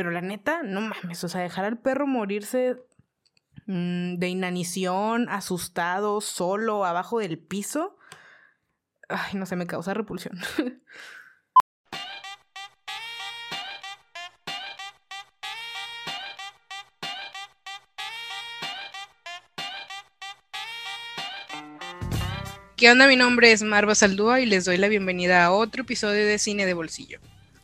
Pero 0.00 0.12
la 0.12 0.22
neta, 0.22 0.62
no 0.62 0.80
mames, 0.80 1.22
o 1.24 1.28
sea, 1.28 1.42
dejar 1.42 1.66
al 1.66 1.78
perro 1.78 2.06
morirse 2.06 2.78
mm, 3.66 4.14
de 4.14 4.28
inanición, 4.28 5.28
asustado, 5.28 6.22
solo, 6.22 6.86
abajo 6.86 7.18
del 7.18 7.38
piso. 7.38 7.98
Ay, 9.10 9.34
no 9.34 9.44
sé, 9.44 9.56
me 9.56 9.66
causa 9.66 9.92
repulsión. 9.92 10.38
¿Qué 22.78 22.90
onda? 22.90 23.06
Mi 23.06 23.16
nombre 23.16 23.52
es 23.52 23.62
Marva 23.62 23.94
Saldúa 23.94 24.40
y 24.40 24.46
les 24.46 24.64
doy 24.64 24.78
la 24.78 24.88
bienvenida 24.88 25.44
a 25.44 25.52
otro 25.52 25.82
episodio 25.82 26.24
de 26.24 26.38
Cine 26.38 26.64
de 26.64 26.72
Bolsillo. 26.72 27.20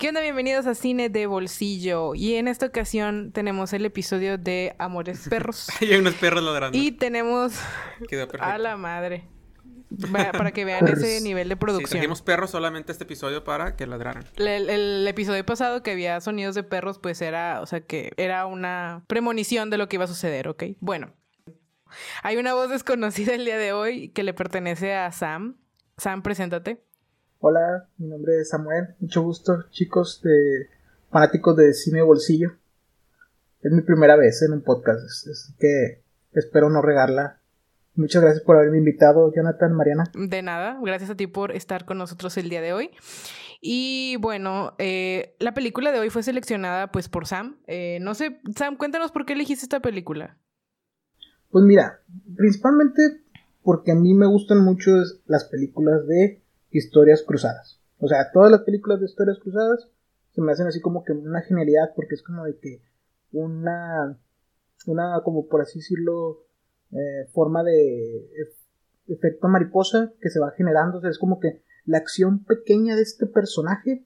¿Qué 0.00 0.08
onda? 0.08 0.22
Bienvenidos 0.22 0.66
a 0.66 0.74
Cine 0.74 1.10
de 1.10 1.26
Bolsillo. 1.26 2.14
Y 2.14 2.36
en 2.36 2.48
esta 2.48 2.64
ocasión 2.64 3.32
tenemos 3.32 3.74
el 3.74 3.84
episodio 3.84 4.38
de 4.38 4.74
Amores 4.78 5.28
Perros. 5.28 5.68
hay 5.82 5.94
unos 5.94 6.14
perros 6.14 6.42
ladrando. 6.42 6.78
Y 6.78 6.92
tenemos 6.92 7.52
a 8.38 8.56
la 8.56 8.78
madre. 8.78 9.28
Para, 10.10 10.52
que 10.52 10.64
vean 10.64 10.88
ese 10.88 11.20
nivel 11.20 11.50
de 11.50 11.56
producción. 11.56 12.02
Sí, 12.02 12.22
perros 12.24 12.50
solamente 12.50 12.92
este 12.92 13.04
episodio 13.04 13.44
para 13.44 13.76
que 13.76 13.86
ladraran. 13.86 14.24
El, 14.36 15.06
episodio 15.06 15.44
pasado 15.44 15.82
que 15.82 15.90
había 15.90 16.18
sonidos 16.22 16.54
de 16.54 16.62
perros, 16.62 16.98
pues 16.98 17.20
era, 17.20 17.60
o 17.60 17.66
sea, 17.66 17.82
que 17.82 18.12
era 18.16 18.46
una 18.46 19.04
premonición 19.06 19.68
de 19.68 19.76
lo 19.76 19.90
que 19.90 19.96
iba 19.96 20.04
a 20.04 20.08
suceder, 20.08 20.48
¿ok? 20.48 20.64
Bueno, 20.80 21.12
hay 22.22 22.38
una 22.38 22.54
voz 22.54 22.70
desconocida 22.70 23.34
el 23.34 23.44
día 23.44 23.58
de 23.58 23.74
hoy 23.74 24.08
que 24.08 24.22
le 24.22 24.32
pertenece 24.32 24.94
a 24.94 25.12
Sam. 25.12 25.58
Sam, 25.98 26.22
preséntate. 26.22 26.82
Hola, 27.42 27.88
mi 27.96 28.06
nombre 28.06 28.38
es 28.42 28.50
Samuel. 28.50 28.96
Mucho 29.00 29.22
gusto, 29.22 29.64
chicos, 29.70 30.20
de 30.22 30.68
fanáticos 31.10 31.56
de 31.56 31.72
cine 31.72 32.02
bolsillo. 32.02 32.50
Es 33.62 33.72
mi 33.72 33.80
primera 33.80 34.14
vez 34.14 34.42
en 34.42 34.52
un 34.52 34.60
podcast, 34.60 35.26
así 35.26 35.54
que 35.58 36.02
espero 36.34 36.68
no 36.68 36.82
regarla. 36.82 37.40
Muchas 37.94 38.20
gracias 38.20 38.44
por 38.44 38.56
haberme 38.56 38.76
invitado, 38.76 39.32
Jonathan, 39.34 39.72
Mariana. 39.72 40.04
De 40.12 40.42
nada, 40.42 40.78
gracias 40.82 41.08
a 41.08 41.14
ti 41.14 41.28
por 41.28 41.52
estar 41.52 41.86
con 41.86 41.96
nosotros 41.96 42.36
el 42.36 42.50
día 42.50 42.60
de 42.60 42.74
hoy. 42.74 42.90
Y 43.62 44.16
bueno, 44.16 44.74
eh, 44.76 45.34
la 45.38 45.54
película 45.54 45.92
de 45.92 45.98
hoy 45.98 46.10
fue 46.10 46.22
seleccionada 46.22 46.92
pues 46.92 47.08
por 47.08 47.26
Sam. 47.26 47.56
Eh, 47.66 48.00
no 48.02 48.14
sé, 48.14 48.42
Sam, 48.54 48.76
cuéntanos 48.76 49.12
por 49.12 49.24
qué 49.24 49.32
elegiste 49.32 49.64
esta 49.64 49.80
película. 49.80 50.36
Pues 51.50 51.64
mira, 51.64 52.00
principalmente 52.36 53.22
porque 53.62 53.92
a 53.92 53.94
mí 53.94 54.12
me 54.12 54.26
gustan 54.26 54.62
mucho 54.62 54.90
las 55.24 55.44
películas 55.44 56.06
de 56.06 56.42
historias 56.70 57.22
cruzadas. 57.22 57.80
O 57.98 58.08
sea, 58.08 58.30
todas 58.32 58.50
las 58.50 58.62
películas 58.62 59.00
de 59.00 59.06
historias 59.06 59.38
cruzadas 59.38 59.88
se 60.32 60.40
me 60.40 60.52
hacen 60.52 60.66
así 60.66 60.80
como 60.80 61.04
que 61.04 61.12
una 61.12 61.42
genialidad 61.42 61.92
porque 61.94 62.14
es 62.14 62.22
como 62.22 62.44
de 62.44 62.56
que 62.58 62.82
una, 63.32 64.18
una 64.86 65.20
como 65.24 65.46
por 65.46 65.62
así 65.62 65.80
decirlo, 65.80 66.44
eh, 66.92 67.28
forma 67.32 67.62
de 67.62 68.30
efecto 69.06 69.48
mariposa 69.48 70.12
que 70.20 70.30
se 70.30 70.40
va 70.40 70.52
generando. 70.52 70.98
O 70.98 71.00
sea, 71.00 71.10
es 71.10 71.18
como 71.18 71.40
que 71.40 71.62
la 71.84 71.98
acción 71.98 72.44
pequeña 72.44 72.96
de 72.96 73.02
este 73.02 73.26
personaje 73.26 74.04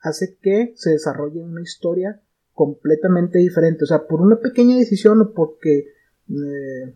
hace 0.00 0.36
que 0.40 0.72
se 0.76 0.90
desarrolle 0.90 1.40
una 1.40 1.62
historia 1.62 2.20
completamente 2.54 3.38
diferente. 3.38 3.84
O 3.84 3.86
sea, 3.86 4.06
por 4.06 4.20
una 4.20 4.40
pequeña 4.40 4.76
decisión 4.76 5.20
o 5.20 5.32
porque 5.32 5.86
eh, 6.28 6.94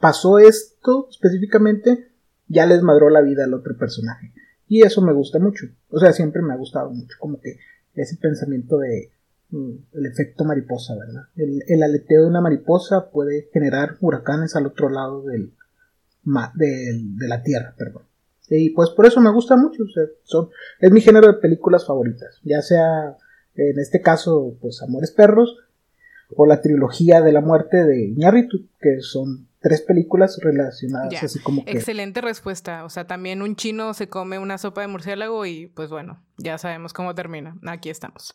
pasó 0.00 0.38
esto 0.38 1.08
específicamente, 1.10 2.11
ya 2.52 2.66
les 2.66 2.82
madró 2.82 3.08
la 3.08 3.22
vida 3.22 3.44
al 3.44 3.54
otro 3.54 3.76
personaje. 3.76 4.32
Y 4.68 4.82
eso 4.82 5.02
me 5.02 5.12
gusta 5.12 5.38
mucho. 5.38 5.66
O 5.90 5.98
sea, 5.98 6.12
siempre 6.12 6.42
me 6.42 6.52
ha 6.52 6.56
gustado 6.56 6.90
mucho. 6.90 7.16
Como 7.18 7.40
que 7.40 7.58
ese 7.94 8.16
pensamiento 8.16 8.78
de 8.78 9.10
mm, 9.50 9.72
el 9.94 10.06
efecto 10.06 10.44
mariposa, 10.44 10.94
¿verdad? 10.96 11.24
El, 11.36 11.82
aleteo 11.82 12.22
de 12.22 12.28
una 12.28 12.40
mariposa 12.40 13.10
puede 13.10 13.48
generar 13.52 13.96
huracanes 14.00 14.54
al 14.54 14.66
otro 14.66 14.88
lado 14.88 15.22
del, 15.22 15.52
de 16.24 17.28
la 17.28 17.42
Tierra, 17.42 17.74
perdón. 17.76 18.02
Y 18.48 18.70
pues 18.70 18.90
por 18.90 19.06
eso 19.06 19.20
me 19.20 19.32
gusta 19.32 19.56
mucho. 19.56 19.84
O 19.84 19.88
sea, 19.88 20.04
son, 20.24 20.50
es 20.78 20.90
mi 20.90 21.00
género 21.00 21.28
de 21.28 21.38
películas 21.38 21.86
favoritas. 21.86 22.38
Ya 22.44 22.60
sea, 22.60 23.16
en 23.54 23.78
este 23.78 24.02
caso, 24.02 24.56
pues 24.60 24.82
Amores 24.82 25.10
Perros, 25.10 25.56
o 26.36 26.46
la 26.46 26.60
trilogía 26.60 27.20
de 27.20 27.32
la 27.32 27.40
muerte 27.40 27.84
de 27.84 28.06
Iñárritu, 28.06 28.66
que 28.80 29.00
son 29.00 29.48
tres 29.62 29.80
películas 29.80 30.38
relacionadas, 30.42 31.22
así 31.22 31.38
como 31.40 31.64
que... 31.64 31.70
Excelente 31.70 32.20
respuesta. 32.20 32.84
O 32.84 32.90
sea, 32.90 33.06
también 33.06 33.40
un 33.40 33.56
chino 33.56 33.94
se 33.94 34.08
come 34.08 34.38
una 34.38 34.58
sopa 34.58 34.82
de 34.82 34.88
murciélago 34.88 35.46
y 35.46 35.68
pues 35.68 35.88
bueno, 35.88 36.22
ya 36.36 36.58
sabemos 36.58 36.92
cómo 36.92 37.14
termina. 37.14 37.56
Aquí 37.66 37.88
estamos. 37.88 38.34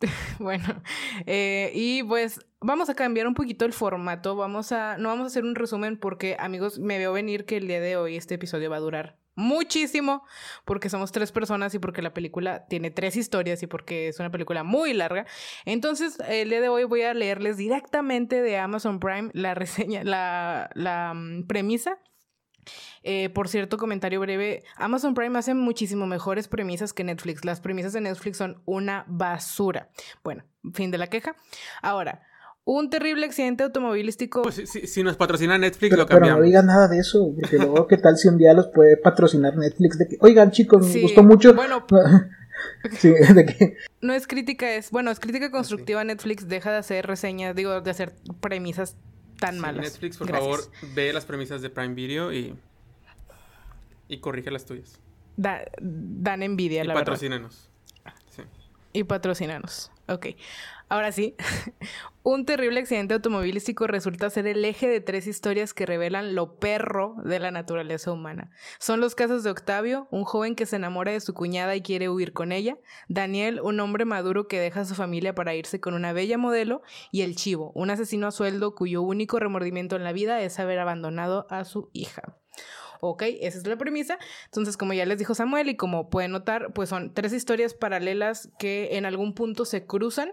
bueno, 0.38 0.82
eh, 1.26 1.72
y 1.74 2.02
pues 2.02 2.40
vamos 2.60 2.90
a 2.90 2.94
cambiar 2.94 3.26
un 3.26 3.34
poquito 3.34 3.64
el 3.64 3.72
formato. 3.72 4.36
Vamos 4.36 4.70
a, 4.70 4.98
no 4.98 5.08
vamos 5.08 5.24
a 5.24 5.26
hacer 5.28 5.44
un 5.44 5.54
resumen 5.54 5.98
porque, 5.98 6.36
amigos, 6.38 6.78
me 6.78 6.98
veo 6.98 7.12
venir 7.12 7.46
que 7.46 7.56
el 7.56 7.66
día 7.66 7.80
de 7.80 7.96
hoy 7.96 8.16
este 8.16 8.34
episodio 8.34 8.70
va 8.70 8.76
a 8.76 8.80
durar 8.80 9.23
muchísimo 9.34 10.24
porque 10.64 10.88
somos 10.88 11.12
tres 11.12 11.32
personas 11.32 11.74
y 11.74 11.78
porque 11.78 12.02
la 12.02 12.14
película 12.14 12.66
tiene 12.66 12.90
tres 12.90 13.16
historias 13.16 13.62
y 13.62 13.66
porque 13.66 14.08
es 14.08 14.20
una 14.20 14.30
película 14.30 14.62
muy 14.62 14.92
larga. 14.94 15.26
Entonces, 15.64 16.18
el 16.28 16.50
día 16.50 16.60
de 16.60 16.68
hoy 16.68 16.84
voy 16.84 17.02
a 17.02 17.14
leerles 17.14 17.56
directamente 17.56 18.42
de 18.42 18.58
Amazon 18.58 19.00
Prime 19.00 19.30
la 19.32 19.54
reseña, 19.54 20.04
la, 20.04 20.70
la 20.74 21.12
mm, 21.14 21.46
premisa. 21.46 21.98
Eh, 23.02 23.28
por 23.28 23.48
cierto, 23.48 23.76
comentario 23.76 24.20
breve, 24.20 24.62
Amazon 24.76 25.14
Prime 25.14 25.38
hace 25.38 25.54
muchísimo 25.54 26.06
mejores 26.06 26.48
premisas 26.48 26.92
que 26.92 27.04
Netflix. 27.04 27.44
Las 27.44 27.60
premisas 27.60 27.92
de 27.92 28.00
Netflix 28.00 28.38
son 28.38 28.62
una 28.64 29.04
basura. 29.06 29.90
Bueno, 30.22 30.44
fin 30.72 30.90
de 30.90 30.98
la 30.98 31.08
queja. 31.08 31.36
Ahora, 31.82 32.22
un 32.64 32.88
terrible 32.88 33.26
accidente 33.26 33.62
automovilístico. 33.62 34.42
Pues 34.42 34.62
si, 34.66 35.02
nos 35.02 35.16
patrocina 35.16 35.58
Netflix, 35.58 35.96
lo 35.96 36.06
cambiamos. 36.06 36.36
Pero 36.36 36.38
no 36.38 36.44
digan 36.44 36.66
nada 36.66 36.88
de 36.88 36.98
eso, 36.98 37.32
porque 37.38 37.58
luego, 37.58 37.86
¿qué 37.86 37.98
tal 37.98 38.16
si 38.16 38.28
un 38.28 38.38
día 38.38 38.54
los 38.54 38.68
puede 38.68 38.96
patrocinar 38.96 39.56
Netflix? 39.56 39.98
De 39.98 40.08
que, 40.08 40.16
oigan, 40.20 40.50
chicos, 40.50 40.86
me 40.86 41.02
gustó 41.02 41.22
mucho. 41.22 41.54
Bueno. 41.54 41.84
sí, 42.98 43.10
de 43.10 43.46
que... 43.46 43.76
No 44.00 44.14
es 44.14 44.26
crítica, 44.26 44.74
es. 44.74 44.90
Bueno, 44.90 45.10
es 45.10 45.20
crítica 45.20 45.50
constructiva. 45.50 46.02
Netflix 46.04 46.48
deja 46.48 46.70
de 46.72 46.78
hacer 46.78 47.06
reseñas, 47.06 47.54
digo, 47.54 47.80
de 47.80 47.90
hacer 47.90 48.14
premisas 48.40 48.96
tan 49.38 49.58
malas. 49.58 49.84
Netflix, 49.84 50.16
por 50.16 50.30
favor, 50.30 50.60
ve 50.94 51.12
las 51.12 51.26
premisas 51.26 51.60
de 51.60 51.70
Prime 51.70 51.94
Video 51.94 52.32
y. 52.32 52.54
Y 54.08 54.18
corrige 54.18 54.50
las 54.50 54.64
tuyas. 54.64 55.00
dan 55.36 56.42
envidia, 56.42 56.84
y 56.84 56.86
la 56.86 56.94
patrocínanos. 56.94 57.70
Y 58.94 59.02
patrocínanos. 59.02 59.90
Ok. 60.08 60.28
Ahora 60.88 61.10
sí, 61.10 61.34
un 62.22 62.46
terrible 62.46 62.78
accidente 62.78 63.14
automovilístico 63.14 63.88
resulta 63.88 64.30
ser 64.30 64.46
el 64.46 64.64
eje 64.64 64.86
de 64.86 65.00
tres 65.00 65.26
historias 65.26 65.74
que 65.74 65.84
revelan 65.84 66.36
lo 66.36 66.60
perro 66.60 67.16
de 67.24 67.40
la 67.40 67.50
naturaleza 67.50 68.12
humana. 68.12 68.52
Son 68.78 69.00
los 69.00 69.16
casos 69.16 69.42
de 69.42 69.50
Octavio, 69.50 70.06
un 70.12 70.22
joven 70.22 70.54
que 70.54 70.64
se 70.64 70.76
enamora 70.76 71.10
de 71.10 71.18
su 71.18 71.34
cuñada 71.34 71.74
y 71.74 71.82
quiere 71.82 72.08
huir 72.08 72.32
con 72.32 72.52
ella, 72.52 72.78
Daniel, 73.08 73.60
un 73.60 73.80
hombre 73.80 74.04
maduro 74.04 74.46
que 74.46 74.60
deja 74.60 74.82
a 74.82 74.84
su 74.84 74.94
familia 74.94 75.34
para 75.34 75.56
irse 75.56 75.80
con 75.80 75.94
una 75.94 76.12
bella 76.12 76.38
modelo, 76.38 76.82
y 77.10 77.22
el 77.22 77.34
Chivo, 77.34 77.72
un 77.74 77.90
asesino 77.90 78.28
a 78.28 78.30
sueldo 78.30 78.76
cuyo 78.76 79.02
único 79.02 79.40
remordimiento 79.40 79.96
en 79.96 80.04
la 80.04 80.12
vida 80.12 80.40
es 80.40 80.60
haber 80.60 80.78
abandonado 80.78 81.48
a 81.50 81.64
su 81.64 81.90
hija. 81.92 82.36
Ok, 83.06 83.22
esa 83.40 83.58
es 83.58 83.66
la 83.66 83.76
premisa. 83.76 84.18
Entonces, 84.46 84.76
como 84.76 84.92
ya 84.92 85.04
les 85.04 85.18
dijo 85.18 85.34
Samuel 85.34 85.68
y 85.68 85.76
como 85.76 86.08
pueden 86.08 86.32
notar, 86.32 86.72
pues 86.72 86.88
son 86.88 87.12
tres 87.12 87.32
historias 87.32 87.74
paralelas 87.74 88.50
que 88.58 88.96
en 88.96 89.04
algún 89.04 89.34
punto 89.34 89.64
se 89.64 89.86
cruzan 89.86 90.32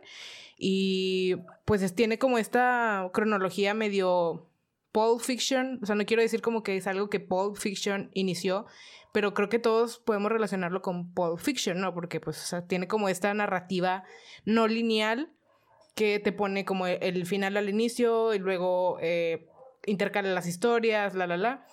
y 0.58 1.36
pues 1.66 1.96
tiene 1.96 2.18
como 2.18 2.38
esta 2.38 3.10
cronología 3.14 3.74
medio 3.74 4.48
Pulp 4.92 5.22
Fiction, 5.22 5.80
o 5.82 5.86
sea, 5.86 5.96
no 5.96 6.06
quiero 6.06 6.22
decir 6.22 6.42
como 6.42 6.64
que 6.64 6.78
es 6.78 6.88
algo 6.88 7.10
que 7.10 7.20
Pulp 7.20 7.58
Fiction 7.58 8.12
inició, 8.14 8.66
pero 9.12 9.34
creo 9.34 9.50
que 9.50 9.60
todos 9.60 10.00
podemos 10.00 10.32
relacionarlo 10.32 10.82
con 10.82 11.14
Pulp 11.14 11.40
Fiction, 11.40 11.80
¿no? 11.80 11.94
Porque 11.94 12.20
pues 12.20 12.56
tiene 12.68 12.88
como 12.88 13.10
esta 13.10 13.34
narrativa 13.34 14.04
no 14.46 14.68
lineal 14.68 15.32
que 15.96 16.20
te 16.20 16.32
pone 16.32 16.66
como 16.66 16.88
el 16.88 17.26
final 17.26 17.58
al 17.58 17.70
inicio 17.70 18.34
y 18.34 18.40
luego 18.40 18.98
eh, 19.02 19.48
intercala 19.86 20.30
las 20.30 20.48
historias, 20.48 21.16
la, 21.16 21.28
la, 21.28 21.38
la. 21.38 21.66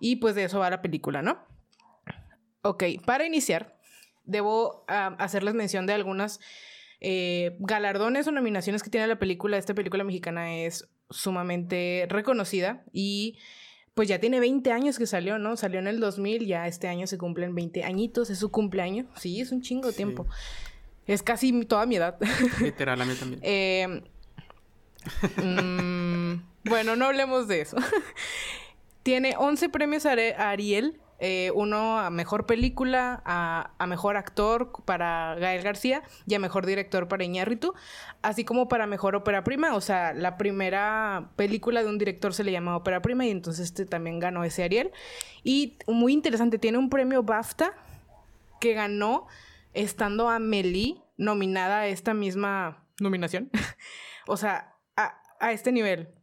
Y 0.00 0.16
pues 0.16 0.34
de 0.34 0.44
eso 0.44 0.58
va 0.58 0.70
la 0.70 0.82
película, 0.82 1.22
¿no? 1.22 1.38
Ok, 2.62 2.84
para 3.04 3.26
iniciar, 3.26 3.78
debo 4.24 4.84
hacerles 4.88 5.54
mención 5.54 5.86
de 5.86 5.94
algunas 5.94 6.40
eh, 7.00 7.56
galardones 7.60 8.26
o 8.26 8.32
nominaciones 8.32 8.82
que 8.82 8.90
tiene 8.90 9.06
la 9.06 9.18
película. 9.18 9.56
Esta 9.56 9.74
película 9.74 10.04
mexicana 10.04 10.56
es 10.56 10.88
sumamente 11.10 12.06
reconocida 12.08 12.84
y 12.92 13.38
pues 13.94 14.08
ya 14.08 14.18
tiene 14.18 14.40
20 14.40 14.72
años 14.72 14.98
que 14.98 15.06
salió, 15.06 15.38
¿no? 15.38 15.56
Salió 15.56 15.78
en 15.78 15.86
el 15.86 16.00
2000, 16.00 16.46
ya 16.46 16.66
este 16.66 16.88
año 16.88 17.06
se 17.06 17.16
cumplen 17.16 17.54
20 17.54 17.84
añitos, 17.84 18.28
es 18.28 18.38
su 18.38 18.50
cumpleaños. 18.50 19.06
Sí, 19.16 19.40
es 19.40 19.52
un 19.52 19.62
chingo 19.62 19.88
de 19.88 19.94
tiempo. 19.94 20.26
Es 21.06 21.22
casi 21.22 21.64
toda 21.64 21.86
mi 21.86 21.96
edad. 21.96 22.18
Literal, 22.60 23.00
a 23.00 23.04
mí 23.04 23.14
también. 23.14 23.40
Eh, 23.42 24.02
mm, 25.42 26.68
bueno, 26.68 26.96
no 26.96 27.06
hablemos 27.06 27.48
de 27.48 27.60
eso. 27.62 27.76
Tiene 29.06 29.36
11 29.38 29.68
premios 29.68 30.04
Ariel, 30.04 31.00
eh, 31.20 31.52
uno 31.54 31.96
a 32.00 32.10
mejor 32.10 32.44
película, 32.44 33.22
a, 33.24 33.86
mejor 33.86 34.16
actor 34.16 34.72
para 34.84 35.36
Gael 35.36 35.62
García 35.62 36.02
y 36.26 36.34
a 36.34 36.40
mejor 36.40 36.66
director 36.66 37.06
para 37.06 37.22
Iñárritu, 37.22 37.72
así 38.20 38.44
como 38.44 38.66
para 38.66 38.88
mejor 38.88 39.14
ópera 39.14 39.44
prima. 39.44 39.76
O 39.76 39.80
sea, 39.80 40.12
la 40.12 40.36
primera 40.36 41.30
película 41.36 41.84
de 41.84 41.88
un 41.88 41.98
director 41.98 42.34
se 42.34 42.42
le 42.42 42.50
llama 42.50 42.76
ópera 42.76 43.00
prima 43.00 43.24
y 43.24 43.30
entonces 43.30 43.66
este 43.66 43.86
también 43.86 44.18
ganó 44.18 44.42
ese 44.42 44.64
Ariel. 44.64 44.90
Y 45.44 45.78
muy 45.86 46.12
interesante, 46.12 46.58
tiene 46.58 46.78
un 46.78 46.90
premio 46.90 47.22
BAFTA 47.22 47.74
que 48.60 48.74
ganó 48.74 49.28
estando 49.72 50.28
Amelie 50.28 51.00
nominada 51.16 51.78
a 51.78 51.86
esta 51.86 52.12
misma 52.12 52.84
nominación. 52.98 53.52
o 54.26 54.36
sea, 54.36 54.74
a, 54.96 55.22
a 55.38 55.52
este 55.52 55.70
nivel. 55.70 56.15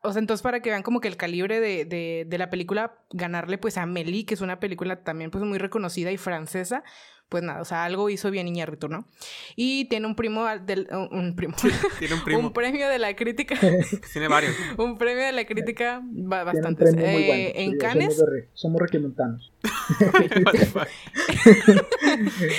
O 0.00 0.12
sea, 0.12 0.20
entonces 0.20 0.42
para 0.42 0.60
que 0.60 0.70
vean 0.70 0.82
como 0.82 1.00
que 1.00 1.08
el 1.08 1.16
calibre 1.16 1.60
de, 1.60 1.84
de, 1.84 2.24
de, 2.26 2.38
la 2.38 2.50
película, 2.50 2.98
ganarle 3.10 3.58
pues 3.58 3.76
a 3.78 3.82
Amélie, 3.82 4.24
que 4.26 4.34
es 4.34 4.40
una 4.40 4.60
película 4.60 5.02
también 5.02 5.30
pues 5.30 5.42
muy 5.44 5.58
reconocida 5.58 6.12
y 6.12 6.16
francesa, 6.16 6.84
pues 7.28 7.42
nada, 7.42 7.60
o 7.60 7.64
sea, 7.64 7.84
algo 7.84 8.08
hizo 8.08 8.30
bien 8.30 8.48
Iñárritu, 8.48 8.88
¿no? 8.88 9.06
Y 9.54 9.84
tiene 9.86 10.06
un 10.06 10.14
primo 10.14 10.46
del... 10.46 10.88
Un, 10.90 11.36
primo. 11.36 11.54
tiene 11.98 12.14
un 12.14 12.24
primo. 12.24 12.40
un 12.46 12.52
premio 12.52 12.88
de 12.88 12.98
la 12.98 13.14
crítica. 13.14 13.54
tiene 14.12 14.28
varios. 14.28 14.54
un 14.78 14.96
premio 14.96 15.24
de 15.24 15.32
la 15.32 15.44
crítica 15.44 16.00
bastante. 16.02 16.84
Eh, 16.96 17.64
en 17.64 17.76
Cannes... 17.76 18.22
Somos, 18.54 18.80
requimentanos. 18.80 19.52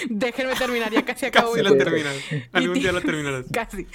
Déjenme 0.09 0.55
terminar, 0.55 0.91
ya 0.91 1.03
casi 1.03 1.25
acabo. 1.25 1.53
Casi 1.53 1.63
lo 1.63 1.75
terminas. 1.75 2.15
Algún 2.53 2.73
día 2.75 2.91
lo 2.91 3.01
terminarás. 3.01 3.45
Casi. 3.51 3.87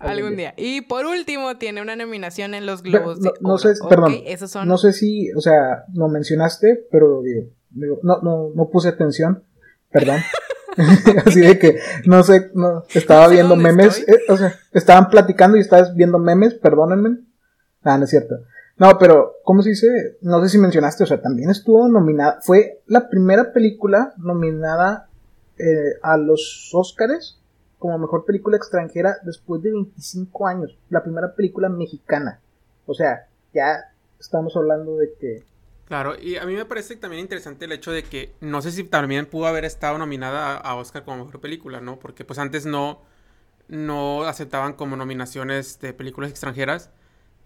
Algún 0.00 0.36
día. 0.36 0.54
Y 0.56 0.80
por 0.82 1.06
último, 1.06 1.56
tiene 1.58 1.82
una 1.82 1.94
nominación 1.94 2.54
en 2.54 2.66
los 2.66 2.82
Globos 2.82 3.20
de 3.20 3.32
no, 3.40 3.58
sé, 3.58 3.74
perdón. 3.88 4.14
No 4.66 4.78
sé 4.78 4.92
si, 4.92 5.30
o 5.32 5.40
sea, 5.40 5.84
lo 5.94 6.08
mencionaste, 6.08 6.86
pero 6.90 7.22
digo, 7.22 8.00
no, 8.02 8.20
no, 8.22 8.50
no 8.54 8.70
puse 8.70 8.88
atención. 8.88 9.44
Perdón. 9.90 10.20
Así 11.26 11.40
de 11.40 11.58
que, 11.58 11.78
no 12.06 12.22
sé, 12.22 12.50
no, 12.54 12.84
estaba 12.94 13.28
viendo 13.28 13.56
memes. 13.56 13.98
Eh, 14.06 14.20
o 14.28 14.36
sea, 14.36 14.54
estaban 14.72 15.10
platicando 15.10 15.56
y 15.56 15.60
estabas 15.60 15.94
viendo 15.94 16.18
memes, 16.18 16.54
perdónenme. 16.54 17.18
Ah, 17.82 17.98
no 17.98 18.04
es 18.04 18.10
cierto. 18.10 18.36
No, 18.76 18.96
pero, 18.98 19.34
¿cómo 19.44 19.62
se 19.62 19.70
dice? 19.70 20.18
No 20.22 20.42
sé 20.42 20.48
si 20.48 20.58
mencionaste, 20.58 21.04
o 21.04 21.06
sea, 21.06 21.20
también 21.20 21.50
estuvo 21.50 21.88
nominada. 21.88 22.38
Fue 22.42 22.82
la 22.86 23.08
primera 23.08 23.52
película 23.52 24.14
nominada 24.16 25.08
eh, 25.58 25.98
a 26.02 26.16
los 26.16 26.70
Oscars 26.72 27.39
como 27.80 27.98
mejor 27.98 28.26
película 28.26 28.58
extranjera 28.58 29.16
después 29.24 29.62
de 29.62 29.72
25 29.72 30.46
años. 30.46 30.78
La 30.90 31.02
primera 31.02 31.34
película 31.34 31.68
mexicana. 31.70 32.38
O 32.86 32.94
sea, 32.94 33.26
ya 33.54 33.92
estamos 34.20 34.54
hablando 34.54 34.98
de 34.98 35.14
que... 35.18 35.42
Claro, 35.86 36.14
y 36.20 36.36
a 36.36 36.44
mí 36.44 36.54
me 36.54 36.66
parece 36.66 36.94
también 36.96 37.22
interesante 37.22 37.64
el 37.64 37.72
hecho 37.72 37.90
de 37.90 38.04
que 38.04 38.32
no 38.40 38.62
sé 38.62 38.70
si 38.70 38.84
también 38.84 39.26
pudo 39.26 39.46
haber 39.46 39.64
estado 39.64 39.98
nominada 39.98 40.56
a, 40.56 40.74
Oscar 40.76 41.04
como 41.04 41.24
mejor 41.24 41.40
película, 41.40 41.80
¿no? 41.80 41.98
Porque 41.98 42.24
pues 42.24 42.38
antes 42.38 42.66
no, 42.66 43.00
no 43.66 44.24
aceptaban 44.24 44.74
como 44.74 44.94
nominaciones 44.94 45.80
de 45.80 45.94
películas 45.94 46.30
extranjeras, 46.30 46.90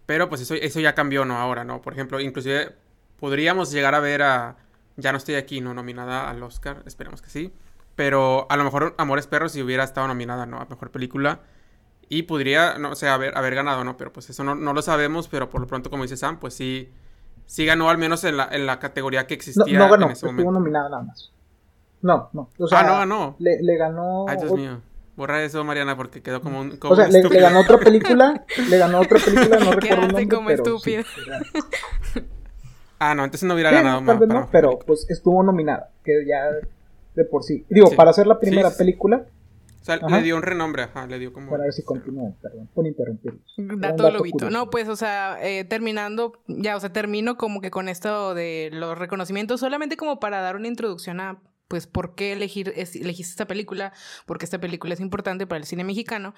pero 0.04 0.28
pues 0.28 0.42
eso, 0.42 0.54
eso 0.54 0.80
ya 0.80 0.94
cambió, 0.94 1.24
¿no? 1.24 1.38
Ahora, 1.38 1.64
¿no? 1.64 1.80
Por 1.80 1.94
ejemplo, 1.94 2.20
inclusive 2.20 2.74
podríamos 3.20 3.70
llegar 3.70 3.94
a 3.94 4.00
ver 4.00 4.22
a... 4.22 4.56
Ya 4.96 5.12
no 5.12 5.18
estoy 5.18 5.36
aquí, 5.36 5.60
¿no? 5.60 5.72
Nominada 5.72 6.28
al 6.28 6.42
Oscar, 6.42 6.82
esperemos 6.86 7.22
que 7.22 7.30
sí. 7.30 7.52
Pero 7.96 8.46
a 8.50 8.56
lo 8.56 8.64
mejor 8.64 8.94
Amores 8.98 9.26
Perros 9.26 9.52
si 9.52 9.62
hubiera 9.62 9.84
estado 9.84 10.08
nominada, 10.08 10.46
¿no? 10.46 10.60
A 10.60 10.66
mejor 10.66 10.90
película. 10.90 11.40
Y 12.08 12.24
podría, 12.24 12.78
no 12.78 12.94
sé, 12.94 13.08
haber, 13.08 13.36
haber 13.36 13.54
ganado, 13.54 13.84
¿no? 13.84 13.96
Pero 13.96 14.12
pues 14.12 14.28
eso 14.30 14.44
no, 14.44 14.54
lo 14.54 14.82
sabemos, 14.82 15.28
pero 15.28 15.48
por 15.48 15.60
lo 15.60 15.66
pronto, 15.66 15.90
como 15.90 16.02
dice 16.02 16.16
Sam, 16.16 16.38
pues 16.38 16.54
sí, 16.54 16.90
sí 17.46 17.64
ganó 17.64 17.88
al 17.88 17.98
menos 17.98 18.24
en 18.24 18.36
la, 18.36 18.48
en 18.50 18.66
la 18.66 18.78
categoría 18.78 19.26
que 19.26 19.34
existía 19.34 19.78
no, 19.78 19.86
no 19.86 19.90
ganó, 19.90 20.06
en 20.06 20.12
ese 20.12 20.26
estuvo 20.26 20.52
nominada 20.52 20.90
nada 20.90 21.02
más. 21.02 21.32
No, 22.02 22.28
no. 22.32 22.50
O 22.58 22.66
sea, 22.66 22.80
ah, 22.80 22.82
no 22.82 22.98
ganó. 22.98 23.36
Le, 23.38 23.62
le 23.62 23.76
ganó. 23.76 24.26
Ay, 24.28 24.36
Dios 24.36 24.52
mío. 24.52 24.80
Borra 25.16 25.44
eso, 25.44 25.62
Mariana, 25.62 25.96
porque 25.96 26.22
quedó 26.22 26.40
como 26.40 26.60
un. 26.60 26.78
o 26.82 26.96
sea, 26.96 27.06
le, 27.06 27.22
ganó 27.22 27.60
otra 27.60 27.78
película. 27.78 28.44
le 28.68 28.78
ganó 28.78 29.00
otra 29.00 29.18
película, 29.24 29.58
no 29.58 29.70
recuerdo 29.72 30.02
el 30.02 30.08
nombre, 30.08 30.28
como 30.28 30.50
estúpido. 30.50 31.04
ah, 32.98 33.14
no, 33.14 33.24
entonces 33.24 33.46
no 33.46 33.54
hubiera 33.54 33.70
ganado. 33.70 34.02
Tal 34.04 34.18
vez 34.18 34.28
no, 34.28 34.48
pero 34.50 34.78
pues 34.80 35.06
estuvo 35.08 35.42
nominada. 35.42 35.90
Que 36.04 36.26
ya 36.26 36.46
de 37.14 37.24
por 37.24 37.42
sí. 37.42 37.64
Digo, 37.68 37.90
para 37.92 38.10
hacer 38.10 38.26
la 38.26 38.38
primera 38.38 38.70
película. 38.70 39.26
O 39.80 39.84
sea, 39.84 39.98
le 39.98 40.22
dio 40.22 40.34
un 40.36 40.42
renombre, 40.42 40.84
ajá, 40.84 41.06
le 41.06 41.18
dio 41.18 41.30
como... 41.34 41.50
Para 41.50 41.64
ver 41.64 41.74
si 41.74 41.82
continúa, 41.82 42.32
perdón, 42.40 42.70
por 42.72 42.86
interrumpirlos. 42.86 43.42
Dato 43.58 44.10
lobito. 44.10 44.48
No, 44.48 44.70
pues, 44.70 44.88
o 44.88 44.96
sea, 44.96 45.36
eh, 45.42 45.64
terminando, 45.64 46.40
ya, 46.46 46.74
o 46.74 46.80
sea, 46.80 46.90
termino 46.90 47.36
como 47.36 47.60
que 47.60 47.70
con 47.70 47.90
esto 47.90 48.32
de 48.32 48.70
los 48.72 48.96
reconocimientos, 48.96 49.60
solamente 49.60 49.98
como 49.98 50.20
para 50.20 50.40
dar 50.40 50.56
una 50.56 50.68
introducción 50.68 51.20
a, 51.20 51.42
pues, 51.68 51.86
por 51.86 52.14
qué 52.14 52.32
elegir, 52.32 52.72
elegiste 52.74 53.32
esta 53.32 53.46
película, 53.46 53.92
porque 54.24 54.46
esta 54.46 54.58
película 54.58 54.94
es 54.94 55.00
importante 55.00 55.46
para 55.46 55.58
el 55.58 55.66
cine 55.66 55.84
mexicano. 55.84 56.32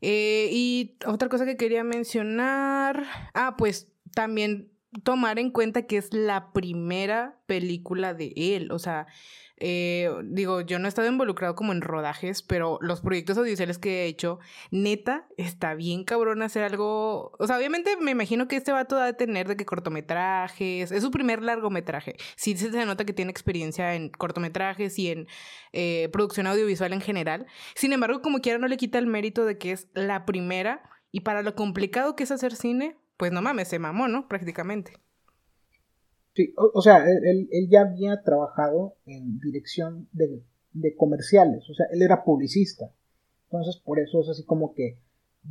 Eh, 0.00 0.50
y 0.52 0.96
otra 1.04 1.28
cosa 1.28 1.46
que 1.46 1.56
quería 1.56 1.82
mencionar, 1.82 3.02
ah, 3.34 3.56
pues, 3.58 3.88
también 4.14 4.70
tomar 5.02 5.40
en 5.40 5.50
cuenta 5.50 5.82
que 5.82 5.96
es 5.96 6.14
la 6.14 6.52
primera 6.52 7.40
película 7.46 8.14
de 8.14 8.32
él, 8.36 8.70
o 8.70 8.78
sea, 8.78 9.08
eh, 9.66 10.10
digo, 10.24 10.60
yo 10.60 10.78
no 10.78 10.84
he 10.84 10.90
estado 10.90 11.08
involucrado 11.08 11.54
como 11.54 11.72
en 11.72 11.80
rodajes, 11.80 12.42
pero 12.42 12.76
los 12.82 13.00
proyectos 13.00 13.38
audiovisuales 13.38 13.78
que 13.78 14.02
he 14.02 14.06
hecho, 14.08 14.38
neta, 14.70 15.26
está 15.38 15.72
bien 15.72 16.04
cabrón 16.04 16.42
hacer 16.42 16.64
algo. 16.64 17.32
O 17.38 17.46
sea, 17.46 17.56
obviamente 17.56 17.96
me 17.96 18.10
imagino 18.10 18.46
que 18.46 18.56
este 18.56 18.72
vato 18.72 18.96
va 18.96 19.06
a 19.06 19.12
tener 19.14 19.48
de 19.48 19.56
que 19.56 19.64
cortometrajes. 19.64 20.92
Es 20.92 21.02
su 21.02 21.10
primer 21.10 21.42
largometraje. 21.42 22.16
Sí 22.36 22.54
se 22.58 22.84
nota 22.84 23.06
que 23.06 23.14
tiene 23.14 23.30
experiencia 23.30 23.94
en 23.94 24.10
cortometrajes 24.10 24.98
y 24.98 25.08
en 25.08 25.28
eh, 25.72 26.10
producción 26.12 26.46
audiovisual 26.46 26.92
en 26.92 27.00
general. 27.00 27.46
Sin 27.74 27.94
embargo, 27.94 28.20
como 28.20 28.40
quiera, 28.40 28.58
no 28.58 28.68
le 28.68 28.76
quita 28.76 28.98
el 28.98 29.06
mérito 29.06 29.46
de 29.46 29.56
que 29.56 29.72
es 29.72 29.88
la 29.94 30.26
primera. 30.26 30.82
Y 31.10 31.20
para 31.20 31.40
lo 31.40 31.54
complicado 31.54 32.16
que 32.16 32.24
es 32.24 32.30
hacer 32.30 32.54
cine, 32.54 32.98
pues 33.16 33.32
no 33.32 33.40
mames, 33.40 33.68
se 33.68 33.78
mamó, 33.78 34.08
¿no? 34.08 34.28
Prácticamente. 34.28 35.03
Sí, 36.34 36.52
o, 36.56 36.82
sea, 36.82 37.08
él, 37.08 37.48
él, 37.52 37.68
ya 37.70 37.82
había 37.82 38.20
trabajado 38.22 38.96
en 39.06 39.38
dirección 39.38 40.08
de, 40.12 40.42
de, 40.72 40.96
comerciales, 40.96 41.68
o 41.70 41.74
sea, 41.74 41.86
él 41.92 42.02
era 42.02 42.24
publicista. 42.24 42.90
Entonces, 43.44 43.80
por 43.84 44.00
eso 44.00 44.20
es 44.20 44.28
así 44.28 44.44
como 44.44 44.74
que 44.74 44.98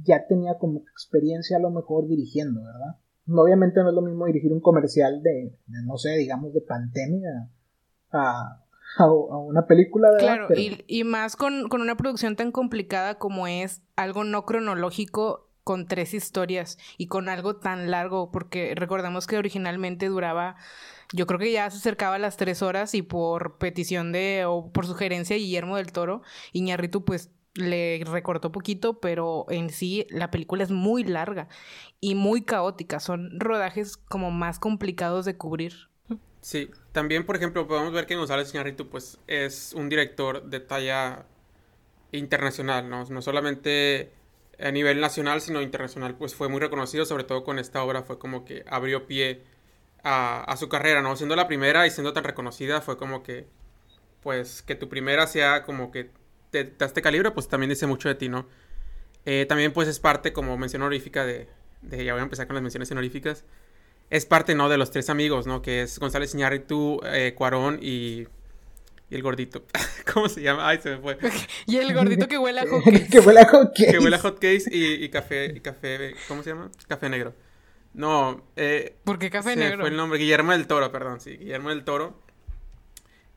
ya 0.04 0.28
tenía 0.28 0.58
como 0.58 0.80
experiencia 0.80 1.56
a 1.56 1.62
lo 1.62 1.70
mejor 1.70 2.08
dirigiendo, 2.08 2.62
¿verdad? 2.62 2.98
Obviamente 3.28 3.80
no 3.80 3.90
es 3.90 3.96
lo 3.96 4.02
mismo 4.02 4.26
dirigir 4.26 4.52
un 4.52 4.60
comercial 4.60 5.24
de, 5.24 5.56
no 5.86 5.98
sé, 5.98 6.18
digamos, 6.18 6.54
de 6.54 6.60
pandemia 6.60 7.50
a, 8.12 8.62
a, 8.98 9.08
una 9.08 9.66
película, 9.66 10.12
¿verdad? 10.12 10.48
Claro, 10.48 10.48
y, 10.54 10.84
y, 10.88 11.06
más 11.06 11.38
con, 11.38 11.70
con 11.70 11.80
una 11.82 11.96
producción 11.96 12.36
tan 12.36 12.52
complicada 12.52 13.18
como 13.18 13.48
es 13.48 13.82
algo 13.96 14.26
no 14.26 14.46
cronológico 14.46 15.53
con 15.64 15.88
tres 15.88 16.14
historias 16.14 16.78
y 16.98 17.08
con 17.08 17.30
algo 17.30 17.56
tan 17.56 17.90
largo, 17.90 18.32
porque 18.32 18.74
recordamos 18.76 19.28
que 19.28 19.38
originalmente 19.38 20.08
duraba, 20.08 20.56
yo 21.12 21.26
creo 21.28 21.40
que 21.40 21.52
ya 21.52 21.70
se 21.70 21.78
acercaba 21.78 22.16
a 22.16 22.20
las 22.20 22.38
tres 22.38 22.62
horas 22.62 22.94
y 22.96 23.02
por 23.02 23.58
petición 23.58 24.12
de, 24.12 24.46
o 24.46 24.72
por 24.72 24.86
sugerencia 24.86 25.36
de 25.36 25.42
Guillermo 25.42 25.78
del 25.78 25.92
Toro, 25.92 26.22
Iñarritu 26.52 27.06
pues 27.06 27.32
le 27.56 28.04
recortó 28.06 28.52
poquito, 28.52 29.00
pero 29.00 29.46
en 29.50 29.70
sí 29.70 30.08
la 30.10 30.32
película 30.32 30.64
es 30.64 30.72
muy 30.72 31.04
larga 31.04 31.48
y 32.00 32.16
muy 32.16 32.44
caótica, 32.44 33.00
son 33.00 33.40
rodajes 33.40 33.98
como 33.98 34.32
más 34.32 34.60
complicados 34.60 35.26
de 35.26 35.38
cubrir. 35.38 35.90
Sí, 36.42 36.70
también 36.92 37.26
por 37.26 37.38
ejemplo 37.38 37.68
podemos 37.68 37.94
ver 37.94 38.06
que 38.06 38.16
González 38.16 38.54
Iñarritu 38.54 38.90
pues 38.90 39.20
es 39.28 39.74
un 39.78 39.88
director 39.88 40.44
de 40.44 40.60
talla 40.60 41.26
internacional, 42.12 42.90
¿no? 42.90 43.06
No 43.06 43.22
solamente 43.22 44.12
a 44.60 44.72
nivel 44.72 45.00
nacional, 45.00 45.42
sino 45.42 45.62
internacional, 45.62 46.16
pues 46.16 46.36
fue 46.36 46.50
muy 46.50 46.60
reconocido, 46.60 47.06
sobre 47.06 47.24
todo 47.24 47.44
con 47.44 47.60
esta 47.60 47.84
obra, 47.84 48.04
fue 48.04 48.20
como 48.20 48.46
que 48.46 48.64
abrió 48.68 49.08
pie 49.08 49.44
a, 50.04 50.56
su 50.58 50.70
carrera, 50.70 51.02
¿no? 51.02 51.16
Siendo 51.16 51.36
la 51.36 51.48
primera 51.48 51.88
y 51.88 51.92
siendo 51.92 52.14
tan 52.14 52.24
reconocida, 52.24 52.82
fue 52.82 52.98
como 52.98 53.24
que, 53.24 53.48
pues, 54.22 54.62
que 54.62 54.76
tu 54.76 54.90
primera 54.90 55.28
sea 55.28 55.64
como 55.64 55.92
que 55.92 56.10
te, 56.52 56.66
te 56.66 56.86
este 56.86 57.02
calibre, 57.02 57.32
pues 57.32 57.48
también 57.48 57.70
dice 57.70 57.88
mucho 57.88 58.10
de 58.10 58.16
ti, 58.16 58.30
¿no? 58.30 58.48
Eh, 59.26 59.46
también, 59.48 59.74
pues, 59.74 59.88
es 59.88 60.00
parte, 60.00 60.34
como 60.34 60.58
mención 60.58 60.82
honorífica 60.82 61.26
de, 61.26 61.48
de, 61.82 62.04
ya 62.04 62.14
voy 62.14 62.20
a 62.20 62.24
empezar 62.24 62.48
con 62.48 62.56
las 62.56 62.64
menciones 62.64 62.92
honoríficas, 62.92 63.46
es 64.10 64.26
parte, 64.26 64.56
¿no? 64.56 64.70
De 64.70 64.78
los 64.78 64.92
tres 64.92 65.10
amigos, 65.10 65.48
¿no? 65.48 65.62
Que 65.62 65.84
es 65.84 66.00
González 66.00 66.34
Iñárritu, 66.36 67.00
eh, 67.06 67.34
Cuarón 67.36 67.80
y 67.82 68.28
y 69.10 69.16
el 69.16 69.22
gordito. 69.22 69.64
¿Cómo 70.14 70.30
se 70.30 70.42
llama? 70.42 70.68
Ay, 70.68 70.80
se 70.82 70.92
me 70.92 70.98
fue. 70.98 71.18
y 71.66 71.78
el 71.78 71.94
gordito 71.94 72.28
que 72.28 72.38
huele 72.38 72.62
a 72.62 72.68
hotcakes. 72.68 73.08
que 73.12 73.20
huele 73.20 73.42
a 73.42 73.48
hotcakes. 73.48 73.92
Que 73.92 74.00
huele 74.00 74.16
a 74.16 74.20
hotcakes 74.20 74.66
y, 74.72 75.04
y 75.04 75.10
café, 75.10 75.54
y 75.56 75.60
café, 75.60 76.16
¿cómo 76.28 76.44
se 76.44 76.50
llama? 76.52 76.72
Café 76.88 77.10
negro. 77.10 77.34
No, 77.94 78.44
eh, 78.56 78.96
¿Por 79.04 79.20
qué 79.20 79.30
Café 79.30 79.52
se 79.52 79.56
Negro? 79.56 79.82
fue 79.82 79.90
el 79.90 79.98
nombre, 79.98 80.18
Guillermo 80.18 80.52
del 80.54 80.66
Toro, 80.66 80.92
perdón, 80.92 81.20
sí, 81.22 81.38
Guillermo 81.38 81.70
del 81.70 81.84
Toro. 81.84 82.20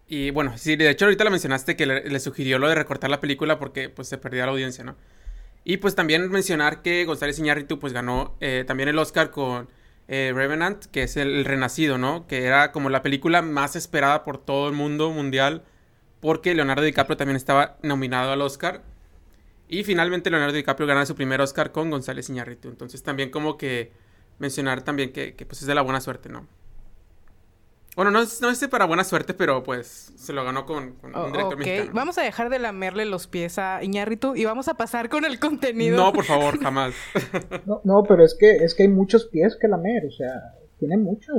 Y 0.08 0.30
bueno, 0.30 0.56
sí, 0.56 0.76
de 0.76 0.88
hecho 0.88 1.04
ahorita 1.04 1.24
la 1.24 1.30
mencionaste 1.30 1.76
que 1.76 1.84
le, 1.84 2.08
le 2.08 2.20
sugirió 2.20 2.58
lo 2.58 2.68
de 2.68 2.74
recortar 2.74 3.10
la 3.10 3.20
película 3.20 3.58
porque 3.58 3.88
pues 3.88 4.08
se 4.08 4.18
perdía 4.18 4.46
la 4.46 4.52
audiencia, 4.52 4.84
¿no? 4.84 4.96
Y 5.64 5.78
pues 5.78 5.94
también 5.96 6.30
mencionar 6.30 6.80
que 6.80 7.04
González 7.04 7.38
Iñárritu 7.40 7.78
pues 7.80 7.92
ganó 7.92 8.36
eh, 8.40 8.64
también 8.66 8.88
el 8.88 8.98
Oscar 8.98 9.30
con 9.30 9.68
eh, 10.08 10.32
Revenant, 10.34 10.84
que 10.86 11.02
es 11.02 11.16
el, 11.16 11.44
Renacido, 11.44 11.98
¿no? 11.98 12.26
Que 12.26 12.44
era 12.44 12.72
como 12.72 12.90
la 12.90 13.02
película 13.02 13.42
más 13.42 13.76
esperada 13.76 14.24
por 14.24 14.38
todo 14.38 14.68
el 14.68 14.74
mundo 14.74 15.10
mundial 15.10 15.64
porque 16.20 16.54
Leonardo 16.54 16.82
DiCaprio 16.82 17.16
también 17.16 17.36
estaba 17.36 17.76
nominado 17.82 18.32
al 18.32 18.40
Oscar. 18.40 18.82
Y 19.68 19.84
finalmente 19.84 20.30
Leonardo 20.30 20.54
DiCaprio 20.54 20.86
gana 20.86 21.06
su 21.06 21.14
primer 21.14 21.40
Oscar 21.40 21.72
con 21.72 21.90
González 21.90 22.28
Iñárritu. 22.28 22.68
Entonces 22.68 23.02
también 23.02 23.30
como 23.30 23.56
que 23.56 23.92
mencionar 24.38 24.82
también 24.82 25.12
que, 25.12 25.34
que, 25.34 25.46
pues 25.46 25.60
es 25.62 25.66
de 25.66 25.74
la 25.74 25.82
buena 25.82 26.00
suerte, 26.00 26.28
¿no? 26.28 26.46
Bueno, 27.96 28.10
no 28.10 28.20
es, 28.20 28.40
no 28.42 28.50
es 28.50 28.64
para 28.68 28.84
buena 28.84 29.02
suerte, 29.04 29.32
pero 29.34 29.62
pues 29.64 30.12
se 30.16 30.32
lo 30.34 30.44
ganó 30.44 30.66
con, 30.66 30.92
con 30.96 31.16
Oh, 31.16 31.24
un 31.26 31.32
director 31.32 31.54
ok, 31.54 31.58
mexicano. 31.60 31.90
vamos 31.94 32.18
a 32.18 32.22
dejar 32.22 32.50
de 32.50 32.58
lamerle 32.58 33.06
los 33.06 33.26
pies 33.26 33.58
a 33.58 33.82
Iñárritu 33.82 34.36
y 34.36 34.44
vamos 34.44 34.68
a 34.68 34.74
pasar 34.74 35.08
con 35.08 35.24
el 35.24 35.38
contenido. 35.40 35.96
No, 35.96 36.12
por 36.12 36.24
favor, 36.24 36.60
jamás. 36.60 36.94
No, 37.66 37.80
no, 37.84 38.02
pero 38.04 38.22
es 38.24 38.36
que, 38.38 38.56
es 38.56 38.74
que 38.74 38.82
hay 38.84 38.88
muchos 38.90 39.24
pies 39.24 39.56
que 39.60 39.66
lamer, 39.66 40.04
o 40.06 40.10
sea, 40.12 40.30
tiene 40.78 40.98
muchos. 40.98 41.34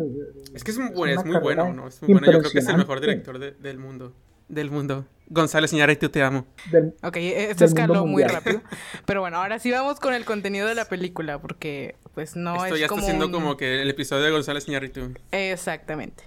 Es 0.55 0.63
que 0.63 0.71
es, 0.71 0.77
un- 0.77 1.07
es 1.07 1.23
muy 1.23 1.37
bueno, 1.39 1.71
¿no? 1.73 1.87
Es 1.87 2.01
muy 2.01 2.13
bueno. 2.13 2.31
Yo 2.31 2.39
creo 2.39 2.51
que 2.51 2.59
es 2.59 2.67
el 2.67 2.77
mejor 2.77 2.99
director 3.01 3.37
de- 3.39 3.51
del 3.51 3.77
mundo. 3.77 4.13
Del 4.49 4.71
mundo. 4.71 5.05
González 5.29 5.73
Iñárritu, 5.73 6.09
te 6.09 6.23
amo. 6.23 6.45
Del- 6.71 6.95
Ok, 7.03 7.17
esto 7.17 7.37
Del 7.37 7.47
mundo 7.47 7.65
escaló 7.65 8.05
muy 8.07 8.23
rápido. 8.23 8.61
Pero 9.05 9.19
bueno, 9.21 9.37
ahora 9.37 9.59
sí 9.59 9.69
vamos 9.71 9.99
con 9.99 10.13
el 10.13 10.25
contenido 10.25 10.65
de 10.67 10.73
la 10.73 10.85
película, 10.85 11.39
porque 11.39 11.95
pues 12.15 12.35
no 12.35 12.55
Esto 12.63 12.75
es 12.75 12.81
ya 12.81 12.87
como 12.87 13.01
está 13.01 13.11
siendo 13.11 13.25
un- 13.27 13.31
como 13.31 13.57
que 13.57 13.81
el 13.81 13.89
episodio 13.89 14.23
de 14.23 14.31
González 14.31 14.67
Iñárritu. 14.67 15.13
Exactamente. 15.31 16.23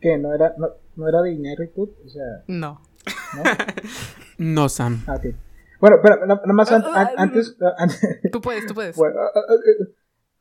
Que 0.00 0.18
no 0.18 0.34
era, 0.34 0.54
no, 0.58 0.68
no 0.96 1.08
era 1.08 1.22
de 1.22 1.32
Iñárritu, 1.32 1.94
o 2.04 2.08
sea, 2.08 2.44
No. 2.48 2.80
¿no? 3.36 3.42
No, 4.38 4.68
Sam. 4.68 5.02
Ah, 5.06 5.16
ok. 5.16 5.34
Bueno, 5.80 5.96
pero 6.02 6.16
na- 6.26 6.34
nada 6.36 6.52
más 6.52 6.70
an- 6.72 6.84
an- 6.94 7.08
antes, 7.16 7.56
an- 7.76 7.90
Tú 8.32 8.40
puedes, 8.40 8.66
tú 8.66 8.74
puedes. 8.74 8.96
bueno, 8.96 9.20
ah, 9.20 9.30
ah, 9.34 9.40
ah, 9.48 9.84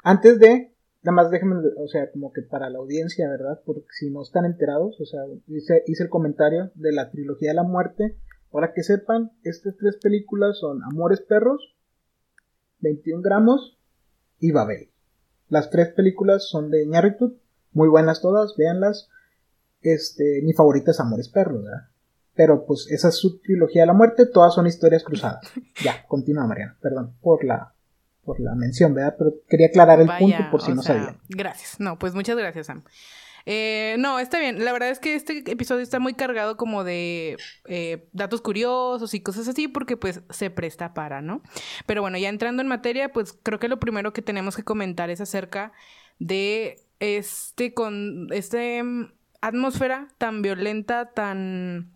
antes 0.04 0.40
de, 0.40 0.74
nada 1.02 1.16
más 1.16 1.32
déjenme, 1.32 1.56
o 1.78 1.88
sea, 1.88 2.10
como 2.12 2.32
que 2.34 2.42
para 2.42 2.70
la 2.70 2.78
audiencia, 2.80 3.30
¿verdad? 3.30 3.62
Porque 3.66 3.86
si 3.92 4.10
no 4.10 4.22
están 4.22 4.46
enterados, 4.46 5.00
o 5.02 5.06
sea, 5.06 5.22
hice, 5.48 5.84
hice 5.88 6.04
el 6.04 6.10
comentario 6.10 6.72
de 6.76 6.92
la 6.94 7.10
trilogía 7.12 7.50
de 7.50 7.56
la 7.56 7.64
muerte. 7.64 8.18
Para 8.52 8.74
que 8.74 8.82
sepan, 8.84 9.32
estas 9.44 9.76
tres 9.78 9.98
películas 9.98 10.58
son 10.58 10.82
Amores 10.84 11.22
Perros, 11.22 11.76
21 12.80 13.22
gramos 13.22 13.78
y 14.40 14.52
Babel. 14.52 14.90
Las 15.50 15.70
tres 15.70 15.90
películas 15.90 16.48
son 16.50 16.72
de 16.72 16.84
Iñárritu, 16.84 17.38
muy 17.74 17.90
buenas 17.90 18.22
todas, 18.22 18.56
véanlas. 18.58 19.10
Este, 19.82 20.42
mi 20.44 20.54
favorita 20.54 20.92
es 20.92 21.00
Amores 21.00 21.30
Perros, 21.30 21.64
¿verdad? 21.64 21.88
Pero 22.36 22.66
pues 22.66 22.88
esa 22.90 23.10
es 23.10 23.16
su 23.16 23.40
trilogía 23.40 23.84
de 23.84 23.88
la 23.88 23.94
muerte, 23.94 24.26
todas 24.26 24.54
son 24.54 24.68
historias 24.68 25.04
cruzadas. 25.04 25.42
Ya, 25.84 26.06
continúa 26.08 26.46
Mariana, 26.46 26.78
perdón 26.82 27.16
por 27.22 27.44
la 27.44 27.74
por 28.24 28.40
la 28.40 28.54
mención, 28.54 28.94
¿verdad? 28.94 29.16
Pero 29.18 29.34
quería 29.48 29.68
aclarar 29.68 30.02
el 30.02 30.08
Vaya, 30.08 30.20
punto 30.20 30.52
por 30.52 30.62
si 30.62 30.74
no 30.74 30.84
sea, 30.84 30.96
sabían. 30.96 31.20
Gracias. 31.30 31.80
No, 31.80 31.98
pues 31.98 32.14
muchas 32.14 32.38
gracias, 32.38 32.68
Sam. 32.68 32.84
Eh, 33.46 33.96
no, 33.98 34.20
está 34.20 34.40
bien. 34.40 34.64
La 34.64 34.72
verdad 34.72 34.90
es 34.90 35.00
que 35.00 35.16
este 35.16 35.40
episodio 35.52 35.82
está 35.82 36.00
muy 36.00 36.14
cargado 36.14 36.56
como 36.56 36.84
de 36.84 37.38
eh, 37.66 38.08
datos 38.14 38.42
curiosos 38.42 39.16
y 39.16 39.22
cosas 39.22 39.48
así 39.48 39.68
porque 39.68 39.98
pues 39.98 40.22
se 40.30 40.52
presta 40.52 40.94
para, 40.94 41.24
¿no? 41.24 41.42
Pero 41.88 42.02
bueno, 42.02 42.20
ya 42.20 42.30
entrando 42.30 42.62
en 42.62 42.68
materia, 42.68 43.12
pues 43.12 43.34
creo 43.42 43.58
que 43.58 43.68
lo 43.68 43.80
primero 43.80 44.14
que 44.14 44.22
tenemos 44.22 44.56
que 44.56 44.64
comentar 44.64 45.10
es 45.10 45.22
acerca 45.22 45.72
de 46.20 46.78
este 47.00 47.74
con 47.74 48.28
este 48.32 48.84
mm, 48.84 49.12
atmósfera 49.42 50.08
tan 50.18 50.42
violenta, 50.42 51.12
tan 51.12 51.92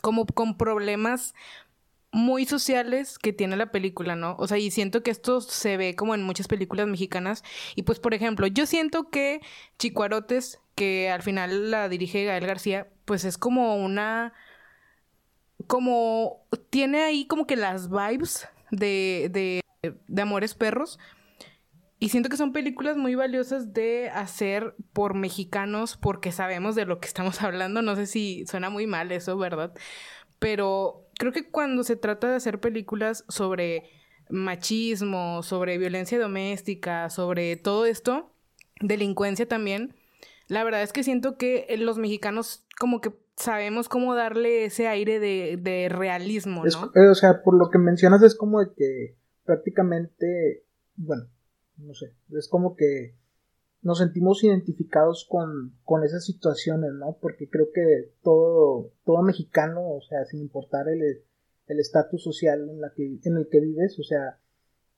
como 0.00 0.26
con 0.26 0.56
problemas 0.56 1.34
muy 2.10 2.46
sociales 2.46 3.18
que 3.18 3.32
tiene 3.32 3.56
la 3.56 3.70
película, 3.70 4.16
¿no? 4.16 4.34
O 4.38 4.48
sea, 4.48 4.58
y 4.58 4.70
siento 4.70 5.02
que 5.02 5.10
esto 5.10 5.40
se 5.40 5.76
ve 5.76 5.94
como 5.94 6.14
en 6.14 6.22
muchas 6.22 6.48
películas 6.48 6.86
mexicanas. 6.86 7.44
Y 7.74 7.82
pues, 7.82 7.98
por 8.00 8.14
ejemplo, 8.14 8.46
yo 8.46 8.66
siento 8.66 9.10
que 9.10 9.40
Chicuarotes, 9.78 10.60
que 10.74 11.10
al 11.10 11.22
final 11.22 11.70
la 11.70 11.88
dirige 11.88 12.24
Gael 12.24 12.46
García, 12.46 12.88
pues 13.04 13.24
es 13.24 13.36
como 13.36 13.76
una... 13.76 14.32
como... 15.66 16.44
tiene 16.70 17.02
ahí 17.02 17.26
como 17.26 17.46
que 17.46 17.56
las 17.56 17.90
vibes 17.90 18.48
de, 18.70 19.28
de, 19.30 19.92
de 20.06 20.22
Amores 20.22 20.54
Perros. 20.54 20.98
Y 22.00 22.10
siento 22.10 22.28
que 22.28 22.36
son 22.36 22.52
películas 22.52 22.96
muy 22.96 23.14
valiosas 23.16 23.72
de 23.72 24.08
hacer 24.10 24.74
por 24.92 25.14
mexicanos 25.14 25.96
porque 25.96 26.30
sabemos 26.30 26.74
de 26.74 26.86
lo 26.86 27.00
que 27.00 27.08
estamos 27.08 27.42
hablando. 27.42 27.82
No 27.82 27.96
sé 27.96 28.06
si 28.06 28.46
suena 28.46 28.70
muy 28.70 28.86
mal 28.86 29.10
eso, 29.12 29.36
¿verdad? 29.36 29.72
Pero 30.38 31.08
creo 31.18 31.32
que 31.32 31.50
cuando 31.50 31.82
se 31.82 31.96
trata 31.96 32.28
de 32.28 32.36
hacer 32.36 32.60
películas 32.60 33.24
sobre 33.28 33.90
machismo, 34.30 35.42
sobre 35.42 35.78
violencia 35.78 36.18
doméstica, 36.18 37.10
sobre 37.10 37.56
todo 37.56 37.86
esto, 37.86 38.30
delincuencia 38.80 39.48
también, 39.48 39.94
la 40.46 40.64
verdad 40.64 40.82
es 40.82 40.92
que 40.92 41.02
siento 41.02 41.36
que 41.36 41.66
los 41.78 41.98
mexicanos 41.98 42.66
como 42.78 43.00
que 43.00 43.12
sabemos 43.36 43.88
cómo 43.88 44.14
darle 44.14 44.64
ese 44.64 44.88
aire 44.88 45.18
de, 45.18 45.58
de 45.60 45.88
realismo, 45.88 46.64
¿no? 46.64 46.90
eh, 46.94 47.08
o 47.08 47.14
sea, 47.14 47.42
por 47.42 47.54
lo 47.54 47.70
que 47.70 47.78
mencionas 47.78 48.22
es 48.22 48.34
como 48.34 48.60
de 48.60 48.72
que 48.76 49.16
prácticamente, 49.44 50.64
bueno, 50.96 51.28
no 51.78 51.94
sé, 51.94 52.12
es 52.36 52.48
como 52.48 52.76
que 52.76 53.14
nos 53.80 53.98
sentimos 53.98 54.42
identificados 54.44 55.26
con, 55.28 55.76
con 55.84 56.04
esas 56.04 56.24
situaciones, 56.24 56.92
¿no? 56.92 57.16
Porque 57.20 57.48
creo 57.48 57.70
que 57.72 58.12
todo, 58.22 58.90
todo 59.04 59.22
mexicano, 59.22 59.80
o 59.94 60.00
sea, 60.02 60.24
sin 60.24 60.40
importar 60.40 60.88
el 60.88 61.22
el 61.68 61.80
estatus 61.80 62.22
social 62.22 62.68
en, 62.68 62.80
la 62.80 62.92
que, 62.94 63.18
en 63.22 63.36
el 63.36 63.48
que 63.48 63.60
vives, 63.60 63.98
o 63.98 64.02
sea, 64.02 64.38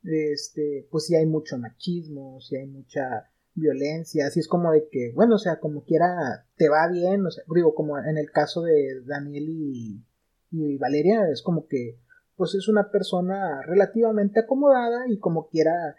este, 0.04 0.86
pues 0.90 1.06
sí 1.06 1.16
hay 1.16 1.26
mucho 1.26 1.58
machismo, 1.58 2.40
sí 2.40 2.56
hay 2.56 2.66
mucha 2.66 3.28
violencia, 3.54 4.26
así 4.26 4.40
es 4.40 4.48
como 4.48 4.72
de 4.72 4.88
que, 4.88 5.12
bueno, 5.14 5.34
o 5.34 5.38
sea, 5.38 5.58
como 5.58 5.84
quiera 5.84 6.46
te 6.56 6.68
va 6.68 6.88
bien, 6.88 7.26
o 7.26 7.30
sea, 7.30 7.44
digo, 7.54 7.74
como 7.74 7.98
en 7.98 8.16
el 8.16 8.30
caso 8.30 8.62
de 8.62 9.02
Daniel 9.04 9.48
y, 9.48 10.04
y 10.52 10.78
Valeria, 10.78 11.28
es 11.30 11.42
como 11.42 11.66
que, 11.66 11.98
pues 12.36 12.54
es 12.54 12.68
una 12.68 12.90
persona 12.90 13.60
relativamente 13.66 14.40
acomodada 14.40 15.04
y 15.08 15.18
como 15.18 15.48
quiera, 15.48 15.96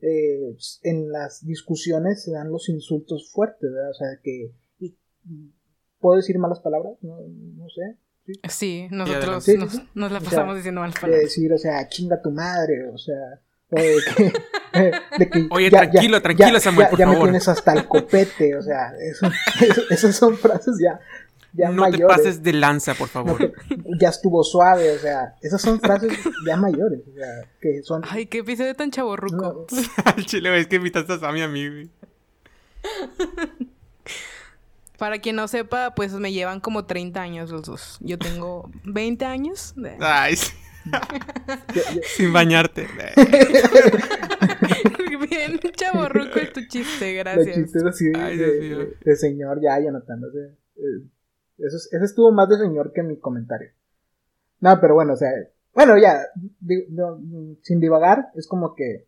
eh, 0.00 0.56
en 0.82 1.10
las 1.10 1.44
discusiones 1.44 2.22
se 2.24 2.32
dan 2.32 2.50
los 2.50 2.68
insultos 2.68 3.30
fuertes, 3.32 3.70
¿verdad? 3.72 3.90
O 3.90 3.94
sea, 3.94 4.08
que, 4.22 4.52
y, 4.78 4.94
¿puedo 6.00 6.16
decir 6.16 6.38
malas 6.38 6.60
palabras? 6.60 6.94
No, 7.02 7.18
no 7.20 7.68
sé. 7.68 7.96
¿sí? 8.26 8.32
Sí, 8.48 8.88
nosotros 8.90 9.44
Sí, 9.44 9.56
nos, 9.56 9.72
sí. 9.72 9.88
nos 9.94 10.10
la 10.12 10.18
O 10.18 10.20
sea, 10.20 10.30
pasamos 10.30 10.56
diciendo 10.56 10.80
mal 10.80 10.92
de 10.92 11.00
palabras. 11.00 11.22
decir, 11.24 11.52
o 11.52 11.58
sea, 11.58 11.88
chinga 11.88 12.20
tu 12.20 12.30
madre, 12.30 12.88
o 12.92 12.98
sea, 12.98 13.40
o 13.70 13.76
de 13.80 13.96
que, 14.16 14.32
de 15.18 15.30
que 15.30 15.46
Oye, 15.50 15.70
tranquilo, 15.70 16.20
tranquilo, 16.22 16.60
Samuel, 16.60 16.86
ya, 16.86 16.90
por 16.90 16.98
ya 16.98 17.06
me 17.06 17.12
favor. 17.14 17.28
tienes 17.28 17.48
hasta 17.48 17.72
el 17.72 17.88
copete, 17.88 18.54
o 18.56 18.62
sea, 18.62 18.92
eso, 19.00 19.26
eso- 19.64 19.82
esas 19.90 20.14
son 20.16 20.36
frases 20.36 20.76
ya, 20.80 21.00
ya 21.56 21.70
no 21.70 21.90
te 21.90 22.04
pases 22.06 22.42
de 22.42 22.52
lanza, 22.52 22.94
por 22.94 23.08
favor. 23.08 23.52
ya 24.00 24.08
estuvo 24.10 24.42
suave, 24.44 24.92
o 24.92 24.98
sea, 24.98 25.34
esas 25.42 25.60
son 25.62 25.80
frases 25.80 26.12
ya 26.46 26.56
mayores, 26.56 27.00
o 27.08 27.12
sea, 27.14 27.48
que 27.60 27.82
son... 27.82 28.02
Ay, 28.08 28.26
qué 28.26 28.38
episodio 28.38 28.74
tan 28.74 28.90
chaborruco. 28.90 29.66
no, 29.70 29.76
Al 30.04 30.26
chile, 30.26 30.58
es 30.58 30.66
que 30.66 30.76
invitaste 30.76 31.12
a 31.14 31.18
Sammy 31.18 31.42
a 31.42 31.48
mí. 31.48 31.90
Para 34.98 35.18
quien 35.18 35.36
no 35.36 35.46
sepa, 35.46 35.94
pues 35.94 36.12
me 36.14 36.32
llevan 36.32 36.60
como 36.60 36.86
30 36.86 37.20
años 37.20 37.50
los 37.50 37.62
dos. 37.62 37.98
Yo 38.00 38.18
tengo 38.18 38.70
20 38.84 39.24
años. 39.26 39.74
de- 39.76 39.96
Ay, 40.00 40.36
sí. 40.36 40.52
sin 42.16 42.32
bañarte. 42.32 42.86
Bien 45.28 45.58
chaborruco 45.74 46.38
es 46.38 46.52
tu 46.52 46.60
chiste, 46.68 47.12
gracias. 47.14 47.56
chistes 47.56 47.82
así 47.84 48.04
Ay, 48.14 48.36
de, 48.38 48.60
Dios 48.60 48.78
mío. 48.78 48.78
de- 48.78 48.96
de 49.10 49.16
señor, 49.16 49.58
ya, 49.62 49.78
Jonathan, 49.80 50.20
no 50.20 50.28
sé. 50.30 50.54
Eso, 51.58 51.76
es- 51.76 51.88
ese 51.92 52.04
estuvo 52.04 52.32
más 52.32 52.48
de 52.48 52.58
señor 52.58 52.92
que 52.92 53.02
mi 53.02 53.18
comentario. 53.18 53.70
No, 54.60 54.78
pero 54.80 54.94
bueno, 54.94 55.14
o 55.14 55.16
sea, 55.16 55.30
bueno, 55.74 55.98
ya, 55.98 56.20
sin 57.62 57.80
divagar, 57.80 58.30
es 58.34 58.46
como 58.46 58.74
que, 58.74 59.06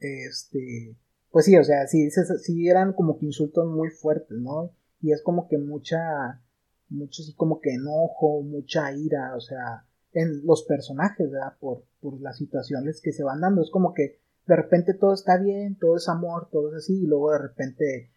este, 0.00 0.94
pues 1.30 1.44
sí, 1.46 1.56
o 1.56 1.64
sea, 1.64 1.86
sí, 1.86 2.10
sí, 2.10 2.20
sí 2.42 2.68
eran 2.68 2.92
como 2.92 3.18
que 3.18 3.26
insultos 3.26 3.66
muy 3.66 3.90
fuertes, 3.90 4.38
¿no? 4.38 4.70
Y 5.02 5.12
es 5.12 5.22
como 5.22 5.48
que 5.48 5.58
mucha, 5.58 6.40
mucho 6.88 7.22
así 7.22 7.34
como 7.34 7.60
que 7.60 7.74
enojo, 7.74 8.42
mucha 8.42 8.92
ira, 8.92 9.34
o 9.36 9.40
sea, 9.40 9.84
en 10.12 10.46
los 10.46 10.62
personajes, 10.64 11.30
¿verdad? 11.30 11.54
Por, 11.60 11.84
por 12.00 12.20
las 12.20 12.38
situaciones 12.38 13.00
que 13.02 13.12
se 13.12 13.22
van 13.22 13.40
dando. 13.40 13.62
Es 13.62 13.70
como 13.70 13.92
que 13.92 14.18
de 14.46 14.56
repente 14.56 14.94
todo 14.94 15.12
está 15.14 15.36
bien, 15.38 15.76
todo 15.78 15.96
es 15.96 16.08
amor, 16.08 16.48
todo 16.50 16.70
es 16.70 16.76
así, 16.76 17.02
y 17.02 17.06
luego 17.06 17.32
de 17.32 17.38
repente 17.38 18.10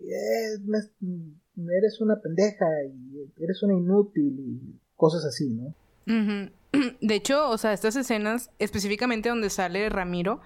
eh, 0.00 0.58
eres 1.56 2.00
una 2.00 2.20
pendeja 2.20 2.66
y 2.84 3.42
eres 3.42 3.62
una 3.62 3.74
inútil 3.74 4.38
y 4.38 4.80
cosas 4.96 5.24
así, 5.24 5.50
¿no? 5.50 5.74
De 7.00 7.14
hecho, 7.14 7.50
o 7.50 7.58
sea, 7.58 7.72
estas 7.72 7.96
escenas, 7.96 8.50
específicamente 8.58 9.28
donde 9.28 9.50
sale 9.50 9.88
Ramiro, 9.88 10.40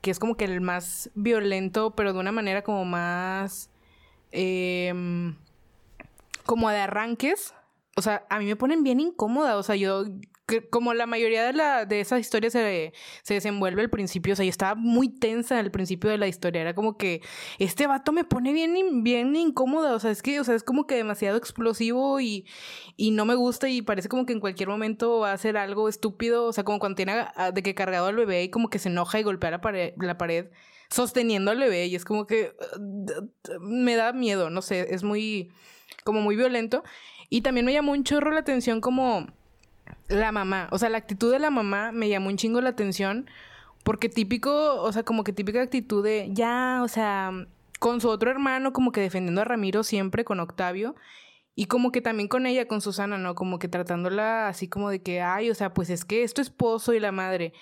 que 0.00 0.10
es 0.10 0.18
como 0.18 0.36
que 0.36 0.44
el 0.44 0.60
más 0.60 1.10
violento, 1.14 1.94
pero 1.94 2.12
de 2.12 2.18
una 2.18 2.32
manera 2.32 2.62
como 2.62 2.84
más... 2.84 3.70
Em, 4.32 5.36
como 6.44 6.70
de 6.70 6.78
arranques. 6.78 7.54
O 7.96 8.02
sea, 8.02 8.26
a 8.28 8.38
mí 8.38 8.46
me 8.46 8.56
ponen 8.56 8.82
bien 8.82 9.00
incómoda. 9.00 9.56
O 9.56 9.62
sea, 9.62 9.76
yo 9.76 10.04
como 10.60 10.94
la 10.94 11.06
mayoría 11.06 11.44
de, 11.44 11.52
la, 11.52 11.86
de 11.86 12.00
esas 12.00 12.20
historias 12.20 12.52
se, 12.52 12.92
se 13.22 13.34
desenvuelve 13.34 13.82
al 13.82 13.90
principio, 13.90 14.34
o 14.34 14.36
sea, 14.36 14.44
yo 14.44 14.50
estaba 14.50 14.74
muy 14.74 15.08
tensa 15.08 15.58
al 15.58 15.70
principio 15.70 16.10
de 16.10 16.18
la 16.18 16.28
historia, 16.28 16.60
era 16.60 16.74
como 16.74 16.96
que 16.96 17.22
este 17.58 17.86
vato 17.86 18.12
me 18.12 18.24
pone 18.24 18.52
bien, 18.52 19.02
bien 19.02 19.34
incómoda, 19.34 19.94
o 19.94 19.98
sea, 19.98 20.10
es 20.10 20.22
que, 20.22 20.40
o 20.40 20.44
sea, 20.44 20.54
es 20.54 20.62
como 20.62 20.86
que 20.86 20.94
demasiado 20.96 21.36
explosivo 21.36 22.20
y, 22.20 22.46
y 22.96 23.12
no 23.12 23.24
me 23.24 23.34
gusta 23.34 23.68
y 23.68 23.82
parece 23.82 24.08
como 24.08 24.26
que 24.26 24.32
en 24.32 24.40
cualquier 24.40 24.68
momento 24.68 25.20
va 25.20 25.30
a 25.30 25.34
hacer 25.34 25.56
algo 25.56 25.88
estúpido, 25.88 26.46
o 26.46 26.52
sea, 26.52 26.64
como 26.64 26.78
cuando 26.78 26.96
tiene 26.96 27.26
de 27.52 27.62
que 27.62 27.74
cargado 27.74 28.06
al 28.06 28.16
bebé 28.16 28.44
y 28.44 28.50
como 28.50 28.68
que 28.70 28.78
se 28.78 28.88
enoja 28.88 29.18
y 29.18 29.22
golpea 29.22 29.50
la 29.50 29.60
pared, 29.60 29.94
la 29.98 30.18
pared 30.18 30.46
sosteniendo 30.90 31.50
al 31.50 31.58
bebé 31.58 31.86
y 31.86 31.94
es 31.94 32.04
como 32.04 32.26
que 32.26 32.54
me 33.60 33.96
da 33.96 34.12
miedo, 34.12 34.50
no 34.50 34.62
sé, 34.62 34.94
es 34.94 35.02
muy, 35.02 35.50
como 36.04 36.20
muy 36.20 36.36
violento. 36.36 36.82
Y 37.28 37.40
también 37.40 37.64
me 37.64 37.72
llamó 37.72 37.92
un 37.92 38.04
chorro 38.04 38.30
la 38.30 38.40
atención 38.40 38.80
como 38.82 39.26
la 40.12 40.32
mamá, 40.32 40.68
o 40.70 40.78
sea, 40.78 40.88
la 40.88 40.98
actitud 40.98 41.32
de 41.32 41.38
la 41.38 41.50
mamá 41.50 41.92
me 41.92 42.08
llamó 42.08 42.28
un 42.28 42.36
chingo 42.36 42.60
la 42.60 42.70
atención 42.70 43.28
porque 43.84 44.08
típico, 44.08 44.80
o 44.80 44.92
sea, 44.92 45.02
como 45.02 45.24
que 45.24 45.32
típica 45.32 45.60
actitud 45.60 46.04
de 46.04 46.28
ya, 46.32 46.80
o 46.82 46.88
sea, 46.88 47.32
con 47.80 48.00
su 48.00 48.08
otro 48.08 48.30
hermano 48.30 48.72
como 48.72 48.92
que 48.92 49.00
defendiendo 49.00 49.40
a 49.40 49.44
Ramiro 49.44 49.82
siempre 49.82 50.24
con 50.24 50.40
Octavio 50.40 50.94
y 51.54 51.66
como 51.66 51.92
que 51.92 52.00
también 52.00 52.28
con 52.28 52.46
ella, 52.46 52.66
con 52.66 52.80
Susana, 52.80 53.18
¿no? 53.18 53.34
Como 53.34 53.58
que 53.58 53.68
tratándola 53.68 54.48
así 54.48 54.68
como 54.68 54.88
de 54.88 55.02
que, 55.02 55.20
ay, 55.20 55.50
o 55.50 55.54
sea, 55.54 55.74
pues 55.74 55.90
es 55.90 56.04
que 56.04 56.22
es 56.22 56.32
tu 56.32 56.40
esposo 56.40 56.94
y 56.94 57.00
la 57.00 57.12
madre. 57.12 57.52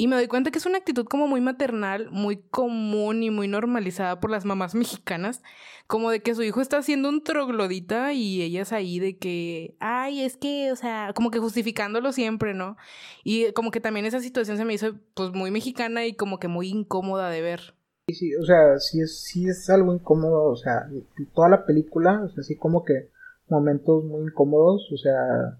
Y 0.00 0.06
me 0.06 0.16
doy 0.16 0.28
cuenta 0.28 0.50
que 0.50 0.56
es 0.56 0.64
una 0.64 0.78
actitud 0.78 1.04
como 1.04 1.28
muy 1.28 1.42
maternal, 1.42 2.08
muy 2.10 2.38
común 2.38 3.22
y 3.22 3.28
muy 3.28 3.48
normalizada 3.48 4.18
por 4.18 4.30
las 4.30 4.46
mamás 4.46 4.74
mexicanas, 4.74 5.42
como 5.86 6.10
de 6.10 6.22
que 6.22 6.34
su 6.34 6.42
hijo 6.42 6.62
está 6.62 6.78
haciendo 6.78 7.10
un 7.10 7.22
troglodita 7.22 8.14
y 8.14 8.40
ellas 8.40 8.72
ahí 8.72 8.98
de 8.98 9.18
que, 9.18 9.76
ay, 9.78 10.22
es 10.22 10.38
que, 10.38 10.72
o 10.72 10.76
sea, 10.76 11.12
como 11.14 11.30
que 11.30 11.38
justificándolo 11.38 12.12
siempre, 12.12 12.54
¿no? 12.54 12.78
Y 13.24 13.52
como 13.52 13.70
que 13.70 13.82
también 13.82 14.06
esa 14.06 14.20
situación 14.20 14.56
se 14.56 14.64
me 14.64 14.72
hizo 14.72 14.94
pues 15.12 15.32
muy 15.32 15.50
mexicana 15.50 16.06
y 16.06 16.14
como 16.14 16.38
que 16.38 16.48
muy 16.48 16.70
incómoda 16.70 17.28
de 17.28 17.42
ver. 17.42 17.74
Sí, 18.08 18.14
sí, 18.14 18.34
o 18.36 18.46
sea, 18.46 18.78
sí 18.78 19.02
es, 19.02 19.20
sí 19.22 19.50
es 19.50 19.68
algo 19.68 19.92
incómodo, 19.92 20.44
o 20.44 20.56
sea, 20.56 20.88
toda 21.34 21.50
la 21.50 21.66
película, 21.66 22.22
o 22.22 22.28
sea, 22.30 22.42
sí 22.42 22.56
como 22.56 22.86
que 22.86 23.10
momentos 23.50 24.02
muy 24.04 24.22
incómodos, 24.22 24.90
o 24.94 24.96
sea, 24.96 25.58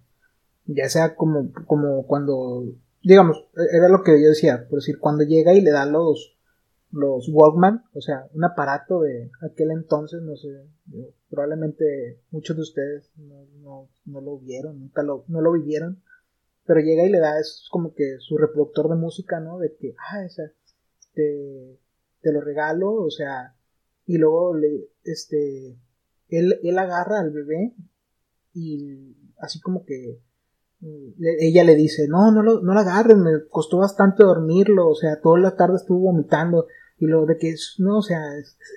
ya 0.64 0.88
sea 0.88 1.14
como, 1.14 1.52
como 1.66 2.06
cuando 2.06 2.64
digamos, 3.02 3.49
e-, 3.57 3.76
era 3.76 3.88
lo 3.88 4.02
que 4.02 4.21
yo 4.21 4.28
decía, 4.28 4.66
por 4.69 4.78
decir, 4.80 4.99
cuando 4.99 5.25
llega 5.25 5.52
y 5.54 5.61
le 5.61 5.71
da 5.71 5.87
los, 5.87 6.37
los 6.92 7.28
Walkman, 7.28 7.85
o 7.95 8.00
sea, 8.00 8.28
un 8.33 8.45
aparato 8.45 9.02
de 9.02 9.30
aquel 9.42 9.71
entonces, 9.71 10.23
no 10.23 10.37
sé, 10.37 10.49
probablemente 11.28 12.21
muchos 12.30 12.57
de 12.57 12.62
ustedes 12.62 13.11
no, 13.16 13.88
lo 14.07 14.38
vieron, 14.38 14.80
nunca 14.80 15.02
lo, 15.02 15.25
no 15.28 15.40
lo 15.40 15.52
vivieron, 15.52 16.02
pero 16.66 16.80
llega 16.80 17.04
y 17.04 17.11
le 17.11 17.21
da, 17.21 17.38
es 17.38 17.66
como 17.71 17.95
que 17.95 18.16
su 18.19 18.37
reproductor 18.37 18.88
de 18.88 18.97
música, 18.97 19.40
¿no? 19.40 19.59
De 19.59 19.75
que, 19.75 19.95
ah, 19.99 20.25
esa, 20.25 20.52
te, 21.14 21.78
te 22.21 22.33
lo 22.33 22.40
regalo, 22.40 22.92
o 22.92 23.11
sea, 23.11 23.57
y 24.07 24.19
luego 24.19 24.54
le, 24.57 24.88
este, 25.04 25.76
él, 26.28 26.61
él 26.62 26.78
agarra 26.78 27.21
al 27.21 27.30
bebé 27.30 27.75
y 28.54 29.16
así 29.38 29.61
como 29.61 29.85
que 29.85 30.21
ella 31.41 31.65
le 31.65 31.75
dice, 31.75 32.09
no, 32.09 32.33
no 32.33 32.43
lo, 32.43 32.63
no 32.63 32.73
la 32.73 32.81
agarren, 32.81 33.23
me 33.23 33.31
costó 33.51 33.79
bastante 33.79 34.25
dormirlo, 34.25 34.89
o 34.89 34.95
sea, 34.95 35.21
toda 35.21 35.39
la 35.39 35.57
tarde 35.57 35.77
estuvo 35.77 36.01
vomitando, 36.01 36.67
y 36.99 37.07
lo 37.07 37.27
de 37.27 37.37
que, 37.37 37.55
no, 37.79 37.99
o 37.99 38.03
sea, 38.03 38.21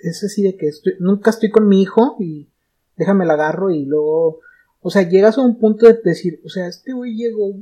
es, 0.02 0.24
así 0.24 0.42
de 0.42 0.56
que 0.56 0.70
nunca 1.00 1.30
estoy 1.30 1.50
con 1.50 1.66
mi 1.66 1.82
hijo, 1.82 2.16
y 2.20 2.50
déjame 2.96 3.24
la 3.24 3.34
agarro, 3.34 3.70
y 3.70 3.84
luego, 3.86 4.40
o 4.80 4.90
sea, 4.90 5.08
llegas 5.08 5.38
a 5.38 5.42
un 5.42 5.58
punto 5.58 5.86
de 5.86 5.98
decir, 6.04 6.40
o 6.44 6.48
sea, 6.48 6.66
este 6.66 6.92
güey 6.92 7.16
llegó 7.16 7.54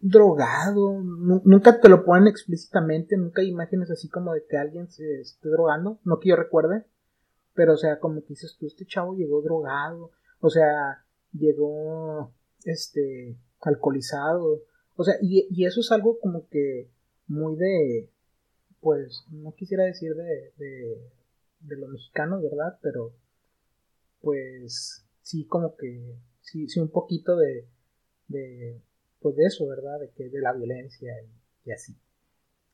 drogado, 0.00 1.00
nunca 1.00 1.80
te 1.80 1.88
lo 1.88 2.04
ponen 2.04 2.28
explícitamente, 2.28 3.16
nunca 3.16 3.40
hay 3.40 3.48
imágenes 3.48 3.90
así 3.90 4.10
como 4.10 4.34
de 4.34 4.44
que 4.46 4.58
alguien 4.58 4.90
se 4.90 5.20
esté 5.20 5.48
drogando, 5.48 5.98
no 6.04 6.20
que 6.20 6.28
yo 6.28 6.36
recuerde, 6.36 6.84
pero 7.54 7.72
o 7.72 7.76
sea, 7.78 7.98
como 7.98 8.20
que 8.20 8.28
dices 8.28 8.56
tú, 8.60 8.66
este 8.66 8.84
chavo 8.84 9.14
llegó 9.14 9.40
drogado, 9.40 10.10
o 10.40 10.50
sea, 10.50 11.02
llegó, 11.32 12.34
este, 12.64 13.38
alcoholizado. 13.64 14.62
O 14.96 15.04
sea, 15.04 15.14
y, 15.20 15.46
y, 15.50 15.66
eso 15.66 15.80
es 15.80 15.90
algo 15.90 16.18
como 16.20 16.48
que 16.48 16.88
muy 17.26 17.56
de, 17.56 18.10
pues, 18.80 19.24
no 19.30 19.54
quisiera 19.54 19.84
decir 19.84 20.14
de, 20.14 20.52
de, 20.56 21.10
de 21.60 21.76
los 21.76 21.90
mexicanos, 21.90 22.42
¿verdad? 22.42 22.78
Pero, 22.82 23.12
pues, 24.20 25.04
sí, 25.22 25.46
como 25.46 25.76
que, 25.76 26.16
sí, 26.42 26.68
sí, 26.68 26.80
un 26.80 26.90
poquito 26.90 27.36
de, 27.36 27.66
de, 28.28 28.80
pues, 29.20 29.36
de 29.36 29.46
eso, 29.46 29.66
¿verdad? 29.66 29.98
De 30.00 30.10
que, 30.10 30.28
de 30.28 30.40
la 30.40 30.52
violencia 30.52 31.12
y, 31.64 31.72
así. 31.72 31.96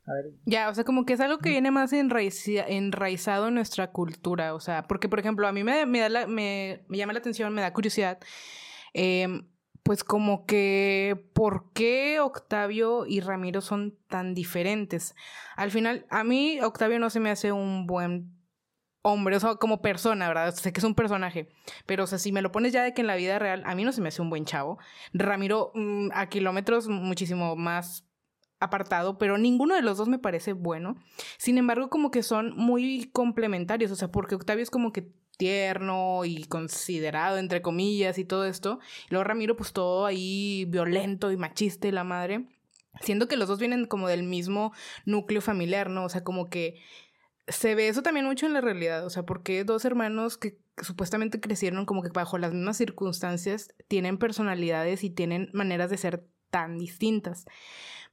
A 0.04 0.14
ver. 0.14 0.32
Ya, 0.44 0.68
o 0.68 0.74
sea, 0.74 0.84
como 0.84 1.06
que 1.06 1.12
es 1.12 1.20
algo 1.20 1.38
que 1.38 1.50
viene 1.50 1.70
más 1.70 1.92
enraizado 1.92 3.48
en 3.48 3.54
nuestra 3.54 3.92
cultura, 3.92 4.54
o 4.54 4.60
sea, 4.60 4.82
porque, 4.82 5.08
por 5.08 5.20
ejemplo, 5.20 5.46
a 5.46 5.52
mí 5.52 5.62
me, 5.62 5.86
me, 5.86 6.00
da 6.00 6.08
la, 6.08 6.26
me, 6.26 6.84
me 6.88 6.98
llama 6.98 7.12
la 7.12 7.20
atención, 7.20 7.54
me 7.54 7.60
da 7.62 7.72
curiosidad. 7.72 8.18
Eh, 8.92 9.28
pues 9.82 10.04
como 10.04 10.46
que 10.46 11.30
por 11.32 11.72
qué 11.72 12.20
Octavio 12.20 13.06
y 13.06 13.20
Ramiro 13.20 13.60
son 13.60 13.98
tan 14.08 14.34
diferentes. 14.34 15.14
Al 15.56 15.70
final, 15.70 16.06
a 16.10 16.24
mí 16.24 16.60
Octavio 16.60 16.98
no 16.98 17.10
se 17.10 17.20
me 17.20 17.30
hace 17.30 17.52
un 17.52 17.86
buen 17.86 18.40
hombre, 19.02 19.36
o 19.36 19.40
sea, 19.40 19.54
como 19.56 19.80
persona, 19.80 20.28
¿verdad? 20.28 20.54
Sé 20.54 20.72
que 20.72 20.80
es 20.80 20.84
un 20.84 20.94
personaje, 20.94 21.48
pero 21.86 22.04
o 22.04 22.06
sea, 22.06 22.18
si 22.18 22.32
me 22.32 22.42
lo 22.42 22.52
pones 22.52 22.72
ya 22.72 22.82
de 22.82 22.92
que 22.92 23.00
en 23.00 23.06
la 23.06 23.16
vida 23.16 23.38
real, 23.38 23.62
a 23.64 23.74
mí 23.74 23.84
no 23.84 23.92
se 23.92 24.00
me 24.00 24.08
hace 24.08 24.22
un 24.22 24.30
buen 24.30 24.44
chavo. 24.44 24.78
Ramiro 25.12 25.72
mm, 25.74 26.08
a 26.12 26.28
kilómetros 26.28 26.88
muchísimo 26.88 27.56
más 27.56 28.06
apartado, 28.60 29.16
pero 29.16 29.38
ninguno 29.38 29.74
de 29.74 29.82
los 29.82 29.96
dos 29.96 30.08
me 30.08 30.18
parece 30.18 30.52
bueno. 30.52 30.96
Sin 31.38 31.56
embargo, 31.56 31.88
como 31.88 32.10
que 32.10 32.22
son 32.22 32.54
muy 32.56 33.10
complementarios, 33.12 33.90
o 33.90 33.96
sea, 33.96 34.10
porque 34.12 34.34
Octavio 34.34 34.62
es 34.62 34.70
como 34.70 34.92
que 34.92 35.10
tierno 35.40 36.26
y 36.26 36.44
considerado, 36.44 37.38
entre 37.38 37.62
comillas, 37.62 38.18
y 38.18 38.26
todo 38.26 38.44
esto. 38.44 38.78
Y 39.06 39.14
luego 39.14 39.24
Ramiro, 39.24 39.56
pues 39.56 39.72
todo 39.72 40.04
ahí 40.04 40.66
violento 40.68 41.32
y 41.32 41.38
machista 41.38 41.88
y 41.88 41.92
la 41.92 42.04
madre. 42.04 42.44
Siendo 43.00 43.26
que 43.26 43.38
los 43.38 43.48
dos 43.48 43.58
vienen 43.58 43.86
como 43.86 44.06
del 44.06 44.22
mismo 44.22 44.72
núcleo 45.06 45.40
familiar, 45.40 45.88
¿no? 45.88 46.04
O 46.04 46.08
sea, 46.10 46.22
como 46.22 46.50
que 46.50 46.82
se 47.48 47.74
ve 47.74 47.88
eso 47.88 48.02
también 48.02 48.26
mucho 48.26 48.44
en 48.44 48.52
la 48.52 48.60
realidad, 48.60 49.04
o 49.06 49.10
sea, 49.10 49.22
porque 49.24 49.64
dos 49.64 49.84
hermanos 49.86 50.36
que 50.36 50.58
supuestamente 50.82 51.40
crecieron 51.40 51.86
como 51.86 52.02
que 52.02 52.10
bajo 52.10 52.36
las 52.36 52.52
mismas 52.52 52.76
circunstancias 52.76 53.72
tienen 53.88 54.18
personalidades 54.18 55.04
y 55.04 55.10
tienen 55.10 55.48
maneras 55.54 55.88
de 55.88 55.96
ser 55.96 56.26
tan 56.50 56.76
distintas. 56.76 57.46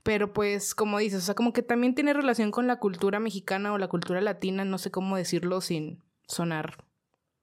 Pero 0.04 0.32
pues, 0.32 0.74
como 0.74 1.00
dices, 1.00 1.24
o 1.24 1.26
sea, 1.26 1.36
como 1.36 1.52
que 1.52 1.62
también 1.62 1.94
tiene 1.94 2.14
relación 2.14 2.52
con 2.52 2.68
la 2.68 2.78
cultura 2.78 3.20
mexicana 3.20 3.74
o 3.74 3.78
la 3.78 3.90
cultura 3.90 4.22
latina, 4.22 4.64
no 4.64 4.78
sé 4.78 4.92
cómo 4.92 5.18
decirlo 5.18 5.60
sin 5.60 6.02
sonar 6.28 6.87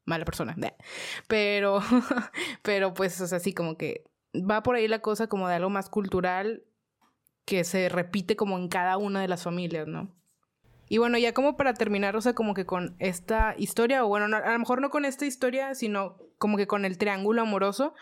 mala 0.05 0.25
persona. 0.25 0.57
Pero, 1.29 1.81
pero 2.63 2.95
pues, 2.95 3.21
o 3.21 3.27
sea, 3.27 3.41
sí, 3.41 3.53
como 3.55 3.77
que 3.77 4.05
va 4.35 4.63
por 4.63 4.77
ahí 4.77 4.89
la 4.89 5.01
cosa 5.01 5.29
como 5.29 5.49
de 5.49 5.55
algo 5.55 5.71
más 5.71 5.89
cultural 5.89 6.65
que 7.45 7.65
se 7.65 7.89
repite 7.89 8.37
como 8.37 8.59
en 8.59 8.69
cada 8.69 8.97
una 8.97 9.21
de 9.21 9.29
las 9.29 9.43
familias, 9.43 9.87
¿no? 9.87 10.11
Y 10.89 10.99
bueno, 10.99 11.19
ya 11.19 11.33
como 11.33 11.57
para 11.57 11.75
terminar, 11.75 12.17
o 12.17 12.21
sea, 12.21 12.35
como 12.35 12.55
que 12.55 12.67
con 12.67 12.97
esta 12.99 13.55
historia, 13.57 14.05
o 14.05 14.09
bueno, 14.09 14.37
a 14.37 14.53
lo 14.53 14.59
mejor 14.59 14.81
no 14.81 14.91
con 14.91 15.05
esta 15.05 15.25
historia, 15.25 15.75
sino 15.75 16.17
como 16.39 16.57
que 16.57 16.67
con 16.67 16.85
el 16.85 16.99
triángulo 16.99 17.43
amoroso, 17.43 17.95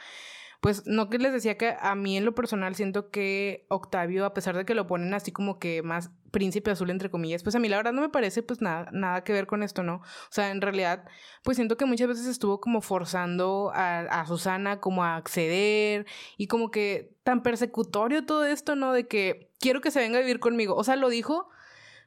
pues 0.61 0.87
no 0.87 1.09
que 1.09 1.19
les 1.19 1.33
decía 1.33 1.57
que 1.59 1.77
a 1.81 1.95
mí 1.95 2.17
en 2.17 2.25
lo 2.25 2.35
personal 2.35 2.75
siento 2.75 3.11
que 3.11 3.67
Octavio, 3.69 4.25
a 4.25 4.35
pesar 4.35 4.57
de 4.57 4.65
que 4.65 4.75
lo 4.75 4.87
ponen 4.87 5.15
así 5.15 5.33
como 5.33 5.59
que 5.59 5.83
más 5.83 6.11
príncipe 6.33 6.73
azul 6.73 6.90
entre 6.90 7.11
comillas, 7.11 7.45
pues 7.45 7.55
a 7.55 7.61
mí 7.61 7.68
la 7.68 7.77
verdad 7.77 7.92
no 7.92 8.01
me 8.01 8.09
parece 8.09 8.42
pues 8.42 8.61
nada, 8.61 8.88
nada 8.92 9.23
que 9.23 9.33
ver 9.33 9.47
con 9.47 9.62
esto, 9.62 9.85
¿no? 9.85 9.97
O 9.97 10.33
sea, 10.33 10.51
en 10.51 10.61
realidad, 10.61 11.05
pues 11.45 11.57
siento 11.57 11.77
que 11.77 11.87
muchas 11.87 12.09
veces 12.09 12.27
estuvo 12.27 12.61
como 12.61 12.81
forzando 12.81 13.71
a, 13.75 14.01
a 14.01 14.27
Susana 14.27 14.81
como 14.81 15.05
a 15.05 15.16
acceder 15.16 16.07
y 16.37 16.49
como 16.49 16.73
que 16.73 17.14
tan 17.23 17.45
persecutorio 17.45 18.27
todo 18.27 18.45
esto, 18.45 18.75
¿no? 18.75 18.92
De 18.92 19.07
que 19.07 19.53
quiero 19.61 19.81
que 19.81 19.92
se 19.92 20.01
venga 20.01 20.18
a 20.18 20.23
vivir 20.23 20.40
conmigo. 20.40 20.75
O 20.75 20.83
sea, 20.83 20.97
lo 20.97 21.09
dijo 21.09 21.49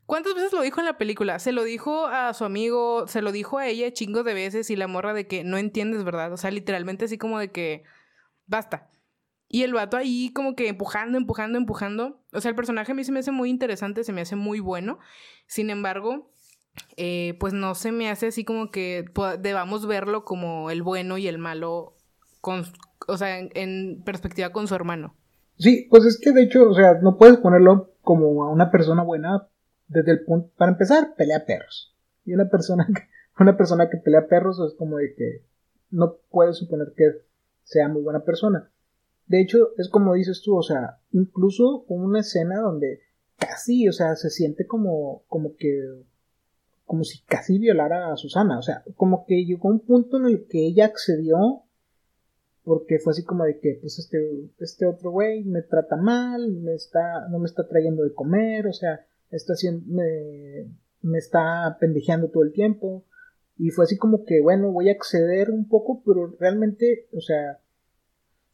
¿Cuántas 0.05 0.35
veces 0.35 0.53
lo 0.53 0.61
dijo 0.61 0.79
en 0.79 0.85
la 0.85 0.97
película? 0.99 1.39
Se 1.39 1.51
lo 1.51 1.63
dijo 1.63 2.05
a 2.05 2.33
su 2.35 2.45
amigo, 2.45 3.07
se 3.07 3.23
lo 3.23 3.31
dijo 3.31 3.57
a 3.57 3.67
ella 3.67 3.91
chingos 3.91 4.23
de 4.23 4.35
veces 4.35 4.69
y 4.69 4.75
la 4.75 4.87
morra 4.87 5.13
de 5.13 5.25
que 5.25 5.43
no 5.43 5.57
entiendes, 5.57 6.03
¿verdad? 6.03 6.31
O 6.31 6.37
sea, 6.37 6.51
literalmente 6.51 7.05
así 7.05 7.17
como 7.17 7.39
de 7.39 7.51
que 7.51 7.83
basta. 8.45 8.91
Y 9.47 9.63
el 9.63 9.73
vato 9.73 9.97
ahí 9.97 10.31
como 10.33 10.55
que 10.55 10.67
empujando, 10.67 11.17
empujando, 11.17 11.57
empujando. 11.57 12.19
O 12.33 12.41
sea, 12.41 12.49
el 12.49 12.55
personaje 12.55 12.91
a 12.91 12.95
mí 12.95 13.03
se 13.03 13.11
me 13.11 13.19
hace 13.19 13.31
muy 13.31 13.49
interesante, 13.49 14.03
se 14.03 14.13
me 14.13 14.21
hace 14.21 14.35
muy 14.35 14.59
bueno. 14.59 14.99
Sin 15.47 15.69
embargo, 15.69 16.31
eh, 16.97 17.35
pues 17.39 17.53
no 17.53 17.75
se 17.75 17.91
me 17.91 18.09
hace 18.09 18.27
así 18.27 18.43
como 18.43 18.71
que 18.71 19.05
debamos 19.39 19.85
verlo 19.85 20.25
como 20.25 20.71
el 20.71 20.81
bueno 20.81 21.17
y 21.17 21.27
el 21.27 21.37
malo, 21.37 21.93
con, 22.41 22.63
o 23.07 23.17
sea, 23.17 23.39
en, 23.39 24.01
perspectiva 24.03 24.51
con 24.51 24.67
su 24.67 24.75
hermano. 24.75 25.15
Sí, 25.57 25.87
pues 25.89 26.05
es 26.05 26.19
que 26.19 26.31
de 26.31 26.43
hecho, 26.43 26.69
o 26.69 26.73
sea, 26.73 26.95
no 27.01 27.17
puedes 27.17 27.37
ponerlo 27.37 27.93
como 28.01 28.43
a 28.43 28.51
una 28.51 28.71
persona 28.71 29.03
buena 29.03 29.47
desde 29.87 30.11
el 30.11 30.25
punto, 30.25 30.51
para 30.57 30.71
empezar, 30.71 31.15
pelea 31.15 31.45
perros. 31.45 31.95
Y 32.25 32.33
una 32.33 32.49
persona 32.49 32.87
que, 32.93 33.03
una 33.39 33.57
persona 33.57 33.89
que 33.89 33.97
pelea 33.97 34.27
perros 34.27 34.59
es 34.59 34.77
como 34.77 34.97
de 34.97 35.13
que 35.15 35.43
no 35.91 36.17
puedes 36.29 36.57
suponer 36.57 36.93
que 36.95 37.21
sea 37.63 37.87
muy 37.87 38.01
buena 38.01 38.23
persona. 38.23 38.69
De 39.27 39.41
hecho, 39.41 39.69
es 39.77 39.89
como 39.89 40.13
dices 40.13 40.41
tú, 40.43 40.55
o 40.55 40.63
sea, 40.63 40.99
incluso 41.11 41.85
una 41.87 42.19
escena 42.19 42.59
donde 42.59 43.01
casi, 43.37 43.87
o 43.87 43.91
sea, 43.91 44.15
se 44.15 44.29
siente 44.29 44.67
como, 44.67 45.23
como 45.27 45.55
que, 45.55 45.81
como 46.85 47.03
si 47.03 47.21
casi 47.23 47.57
violara 47.57 48.11
a 48.11 48.17
Susana, 48.17 48.59
o 48.59 48.61
sea, 48.61 48.83
como 48.95 49.25
que 49.25 49.45
llegó 49.45 49.69
un 49.69 49.79
punto 49.79 50.17
en 50.17 50.25
el 50.25 50.47
que 50.47 50.65
ella 50.67 50.85
accedió 50.85 51.65
porque 52.65 52.97
fue 52.99 53.11
así 53.11 53.23
como 53.23 53.45
de 53.45 53.59
que, 53.59 53.77
pues 53.79 53.99
este, 53.99 54.17
este 54.59 54.87
otro 54.87 55.11
güey 55.11 55.43
me 55.43 55.61
trata 55.61 55.95
mal, 55.95 56.51
me 56.51 56.73
está, 56.73 57.27
no 57.29 57.37
me 57.37 57.45
está 57.45 57.67
trayendo 57.67 58.03
de 58.03 58.13
comer, 58.13 58.65
o 58.67 58.73
sea, 58.73 59.05
está 59.29 59.53
haciendo, 59.53 59.85
me, 59.85 60.67
me 61.03 61.19
está 61.19 61.77
pendejeando 61.79 62.29
todo 62.29 62.43
el 62.43 62.51
tiempo, 62.51 63.05
y 63.57 63.69
fue 63.69 63.85
así 63.85 63.97
como 63.97 64.25
que, 64.25 64.41
bueno, 64.41 64.71
voy 64.71 64.89
a 64.89 64.93
acceder 64.93 65.51
un 65.51 65.69
poco, 65.69 66.01
pero 66.03 66.35
realmente, 66.39 67.07
o 67.13 67.21
sea, 67.21 67.59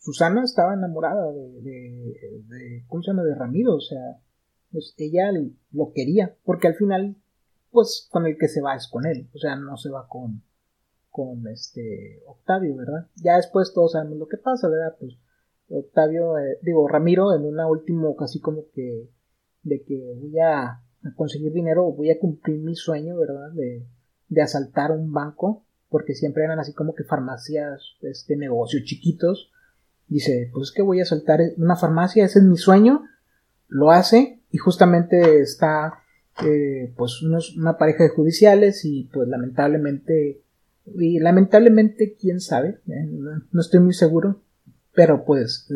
Susana 0.01 0.43
estaba 0.43 0.73
enamorada 0.73 1.31
de, 1.31 1.61
de, 1.61 2.43
de 2.47 2.83
¿cómo 2.87 3.03
se 3.03 3.11
llama? 3.11 3.23
De 3.23 3.35
Ramiro, 3.35 3.75
o 3.75 3.81
sea, 3.81 4.19
pues 4.71 4.95
ella 4.97 5.31
lo 5.71 5.91
quería, 5.93 6.35
porque 6.43 6.67
al 6.67 6.73
final, 6.73 7.15
pues 7.69 8.07
con 8.11 8.25
el 8.25 8.35
que 8.37 8.47
se 8.47 8.61
va 8.61 8.75
es 8.75 8.87
con 8.87 9.05
él, 9.05 9.29
o 9.33 9.37
sea, 9.37 9.55
no 9.55 9.77
se 9.77 9.91
va 9.91 10.07
con, 10.07 10.41
con 11.11 11.47
este 11.47 12.23
Octavio, 12.25 12.75
¿verdad? 12.75 13.07
Ya 13.15 13.35
después 13.35 13.73
todos 13.73 13.91
sabemos 13.91 14.17
lo 14.17 14.27
que 14.27 14.37
pasa, 14.37 14.69
¿verdad? 14.69 14.95
Pues 14.99 15.19
Octavio, 15.69 16.37
eh, 16.39 16.57
digo, 16.63 16.87
Ramiro 16.87 17.35
en 17.35 17.45
una 17.45 17.67
último 17.67 18.15
casi 18.15 18.39
como 18.39 18.63
que 18.73 19.07
de 19.61 19.83
que 19.83 20.15
voy 20.19 20.39
a, 20.39 20.81
conseguir 21.15 21.53
dinero, 21.53 21.91
voy 21.91 22.09
a 22.09 22.19
cumplir 22.19 22.59
mi 22.59 22.75
sueño, 22.75 23.17
¿verdad? 23.17 23.51
De, 23.51 23.85
de 24.29 24.41
asaltar 24.41 24.91
un 24.91 25.11
banco, 25.11 25.63
porque 25.89 26.15
siempre 26.15 26.43
eran 26.43 26.59
así 26.59 26.73
como 26.73 26.95
que 26.95 27.03
farmacias, 27.03 27.97
este 28.01 28.35
negocios 28.35 28.83
chiquitos. 28.83 29.50
Dice, 30.11 30.49
pues 30.51 30.67
es 30.67 30.73
que 30.73 30.81
voy 30.81 30.99
a 30.99 31.03
asaltar 31.03 31.39
una 31.55 31.77
farmacia, 31.77 32.25
ese 32.25 32.39
es 32.39 32.45
mi 32.45 32.57
sueño, 32.57 33.05
lo 33.69 33.91
hace 33.91 34.41
y 34.51 34.57
justamente 34.57 35.39
está 35.39 36.03
eh, 36.45 36.93
pues 36.97 37.23
una 37.23 37.77
pareja 37.77 38.03
de 38.03 38.09
judiciales 38.09 38.83
y 38.83 39.05
pues 39.05 39.29
lamentablemente 39.29 40.41
y 40.95 41.19
lamentablemente 41.19 42.17
quién 42.19 42.41
sabe 42.41 42.79
eh, 42.87 43.05
no, 43.05 43.61
estoy 43.61 43.79
muy 43.79 43.93
seguro 43.93 44.41
pero 44.93 45.23
pues 45.23 45.69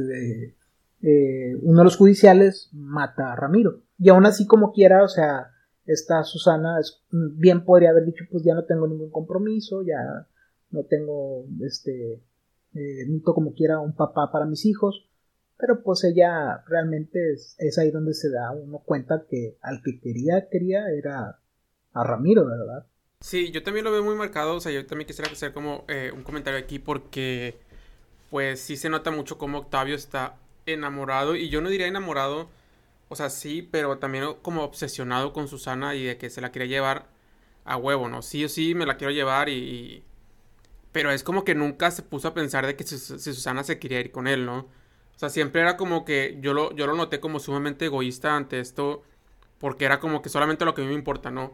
eh, 1.01 1.55
uno 1.61 1.77
de 1.79 1.83
los 1.85 1.95
judiciales 1.95 2.69
mata 2.73 3.31
a 3.31 3.35
Ramiro. 3.37 3.83
Y 3.97 4.09
aún 4.09 4.25
así 4.25 4.45
como 4.45 4.73
quiera 4.73 5.01
o 5.05 5.07
sea 5.07 5.51
esta 5.85 6.23
Susana 6.23 6.77
bien 7.11 7.63
podría 7.63 7.91
haber 7.91 8.03
dicho 8.03 8.25
pues 8.29 8.43
ya 8.43 8.53
no 8.53 8.65
tengo 8.65 8.85
ningún 8.85 9.11
compromiso 9.11 9.81
ya 9.81 10.27
no 10.71 10.83
tengo 10.83 11.45
este 11.61 12.21
eh, 12.75 13.21
como 13.23 13.53
quiera 13.53 13.79
un 13.79 13.95
papá 13.95 14.31
para 14.31 14.45
mis 14.45 14.65
hijos 14.65 15.09
pero 15.57 15.81
pues 15.83 16.03
ella 16.03 16.63
realmente 16.67 17.33
es, 17.33 17.55
es, 17.59 17.77
ahí 17.77 17.91
donde 17.91 18.13
se 18.13 18.29
da 18.29 18.51
uno 18.51 18.79
cuenta 18.79 19.25
que 19.29 19.57
al 19.61 19.81
que 19.81 19.99
quería, 19.99 20.49
quería 20.49 20.89
era 20.89 21.39
a 21.93 22.03
Ramiro, 22.03 22.45
¿verdad? 22.45 22.85
Sí, 23.21 23.51
yo 23.51 23.63
también 23.63 23.85
lo 23.85 23.91
veo 23.91 24.03
muy 24.03 24.15
marcado, 24.15 24.55
o 24.55 24.59
sea, 24.59 24.71
yo 24.71 24.85
también 24.85 25.07
quisiera 25.07 25.31
hacer 25.31 25.53
como 25.53 25.85
eh, 25.87 26.11
un 26.13 26.23
comentario 26.23 26.59
aquí 26.59 26.79
porque 26.79 27.57
pues 28.29 28.59
sí 28.59 28.75
se 28.75 28.89
nota 28.89 29.11
mucho 29.11 29.37
cómo 29.37 29.59
Octavio 29.59 29.95
está 29.95 30.35
enamorado 30.65 31.35
y 31.35 31.49
yo 31.49 31.61
no 31.61 31.69
diría 31.69 31.87
enamorado, 31.87 32.49
o 33.07 33.15
sea, 33.15 33.29
sí, 33.29 33.67
pero 33.71 33.97
también 33.97 34.25
como 34.41 34.63
obsesionado 34.63 35.31
con 35.31 35.47
Susana 35.47 35.95
y 35.95 36.03
de 36.03 36.17
que 36.17 36.29
se 36.29 36.41
la 36.41 36.51
quiere 36.51 36.67
llevar 36.67 37.07
a 37.63 37.77
huevo, 37.77 38.09
¿no? 38.09 38.21
Sí 38.21 38.43
o 38.43 38.49
sí 38.49 38.75
me 38.75 38.85
la 38.85 38.97
quiero 38.97 39.13
llevar 39.13 39.47
y... 39.49 40.03
Pero 40.95 41.11
es 41.11 41.23
como 41.23 41.43
que 41.43 41.55
nunca 41.55 41.91
se 41.91 42.03
puso 42.03 42.29
a 42.29 42.33
pensar 42.33 42.65
de 42.65 42.77
que 42.77 42.85
si 42.85 42.97
Susana 42.97 43.65
se 43.65 43.79
quería 43.79 43.99
ir 43.99 44.13
con 44.13 44.27
él, 44.27 44.45
¿no? 44.45 44.59
O 44.59 45.17
sea, 45.17 45.27
siempre 45.27 45.59
era 45.59 45.75
como 45.75 46.05
que 46.05 46.37
yo 46.39 46.53
lo, 46.53 46.73
yo 46.73 46.87
lo 46.87 46.95
noté 46.95 47.19
como 47.19 47.39
sumamente 47.41 47.87
egoísta 47.87 48.37
ante 48.37 48.61
esto, 48.61 49.03
porque 49.57 49.83
era 49.83 49.99
como 49.99 50.21
que 50.21 50.29
solamente 50.29 50.63
lo 50.63 50.73
que 50.73 50.83
a 50.83 50.85
mí 50.85 50.91
me 50.91 50.95
importa, 50.95 51.31
¿no? 51.31 51.53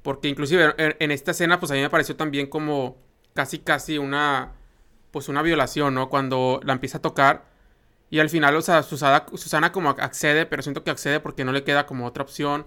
Porque 0.00 0.28
inclusive 0.28 0.74
en, 0.78 1.10
esta 1.10 1.32
escena, 1.32 1.60
pues 1.60 1.70
a 1.70 1.74
mí 1.74 1.82
me 1.82 1.90
pareció 1.90 2.16
también 2.16 2.46
como 2.46 2.96
casi, 3.34 3.58
casi 3.58 3.98
una, 3.98 4.54
pues 5.10 5.28
una 5.28 5.42
violación, 5.42 5.92
¿no? 5.92 6.08
Cuando 6.08 6.58
la 6.64 6.72
empieza 6.72 6.96
a 6.96 7.02
tocar 7.02 7.44
y 8.08 8.20
al 8.20 8.30
final, 8.30 8.56
o 8.56 8.62
sea, 8.62 8.82
Susana, 8.82 9.26
Susana 9.34 9.70
como 9.70 9.90
accede, 9.90 10.46
pero 10.46 10.62
siento 10.62 10.82
que 10.82 10.90
accede 10.90 11.20
porque 11.20 11.44
no 11.44 11.52
le 11.52 11.62
queda 11.62 11.84
como 11.84 12.06
otra 12.06 12.22
opción, 12.22 12.64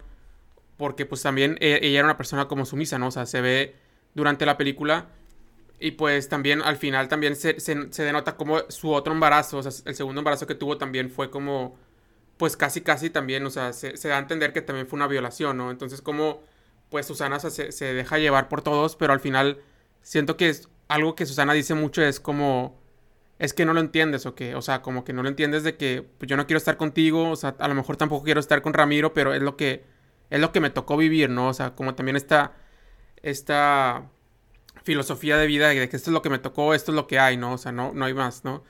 porque 0.78 1.08
pues 1.08 1.24
también 1.24 1.58
e, 1.62 1.80
ella 1.82 1.98
era 1.98 2.06
una 2.06 2.18
persona 2.18 2.48
como 2.48 2.66
sumisa, 2.66 3.00
¿no? 3.00 3.08
O 3.08 3.12
sea, 3.12 3.26
se 3.26 3.42
ve 3.42 3.76
durante 4.14 4.46
la 4.46 4.56
película 4.56 5.08
y 5.82 5.92
pues 5.92 6.30
también 6.30 6.62
al 6.62 6.78
final 6.78 7.08
también 7.08 7.36
se, 7.36 7.56
denota 8.04 8.38
como 8.38 8.60
su 8.70 8.92
otro 8.92 9.14
embarazo, 9.14 9.58
o 9.58 9.64
sea, 9.64 9.72
el 9.86 9.96
segundo 9.96 10.22
embarazo 10.22 10.46
que 10.46 10.54
tuvo 10.54 10.78
también 10.78 11.10
fue 11.10 11.32
como, 11.32 11.76
pues 12.38 12.56
casi, 12.56 12.82
casi 12.82 13.10
también, 13.10 13.44
o 13.48 13.50
sea, 13.50 13.74
se, 13.74 13.96
da 14.08 14.18
a 14.18 14.20
entender 14.20 14.54
que 14.54 14.62
también 14.62 14.86
fue 14.86 14.98
una 14.98 15.08
violación, 15.08 15.58
¿no? 15.58 15.72
Entonces 15.72 16.04
como, 16.04 16.44
pues 16.90 17.08
Susana 17.08 17.40
se, 17.40 17.72
se, 17.72 17.94
deja 17.96 18.20
llevar 18.20 18.48
por 18.48 18.62
todos, 18.62 18.96
pero 18.96 19.12
al 19.12 19.20
final 19.22 19.60
siento 20.04 20.38
que 20.38 20.50
es 20.50 20.70
algo 20.88 21.16
que 21.16 21.26
Susana 21.26 21.54
dice 21.54 21.74
mucho 21.74 22.04
es 22.04 22.20
como, 22.20 22.80
es 23.40 23.54
que 23.56 23.66
no 23.66 23.74
lo 23.74 23.80
entiendes 23.80 24.28
o 24.28 24.36
que, 24.36 24.54
o 24.54 24.62
sea, 24.62 24.84
como 24.84 25.04
que 25.04 25.14
no 25.14 25.24
lo 25.24 25.30
entiendes 25.30 25.64
de 25.64 25.78
que 25.78 26.08
pues, 26.20 26.30
yo 26.30 26.38
no 26.38 26.46
quiero 26.46 26.60
estar 26.60 26.78
contigo, 26.78 27.32
o 27.32 27.36
sea, 27.36 27.56
a 27.58 27.68
lo 27.68 27.74
mejor 27.74 27.98
tampoco 27.98 28.24
quiero 28.24 28.40
estar 28.40 28.62
con 28.62 28.74
Ramiro, 28.74 29.16
pero 29.16 29.34
es 29.34 29.42
lo 29.42 29.58
que, 29.58 29.84
es 30.30 30.40
lo 30.40 30.52
que 30.52 30.60
me 30.60 30.70
tocó 30.70 30.96
vivir, 30.96 31.32
¿no? 31.32 31.48
O 31.48 31.54
sea, 31.56 31.74
como 31.76 31.96
también 31.96 32.18
está, 32.18 32.54
esta 33.24 34.12
filosofía 34.84 35.38
de 35.38 35.48
vida 35.48 35.70
de 35.70 35.90
que 35.90 35.96
esto 35.96 36.10
es 36.10 36.14
lo 36.14 36.22
que 36.22 36.30
me 36.30 36.40
tocó, 36.40 36.74
esto 36.74 36.92
es 36.92 36.96
lo 36.96 37.08
que 37.08 37.20
hay, 37.20 37.38
¿no? 37.38 37.54
O 37.54 37.58
sea, 37.58 37.72
no, 37.72 37.94
no 37.94 38.06
hay 38.06 38.14
más, 38.14 38.44
¿no? 38.44 38.64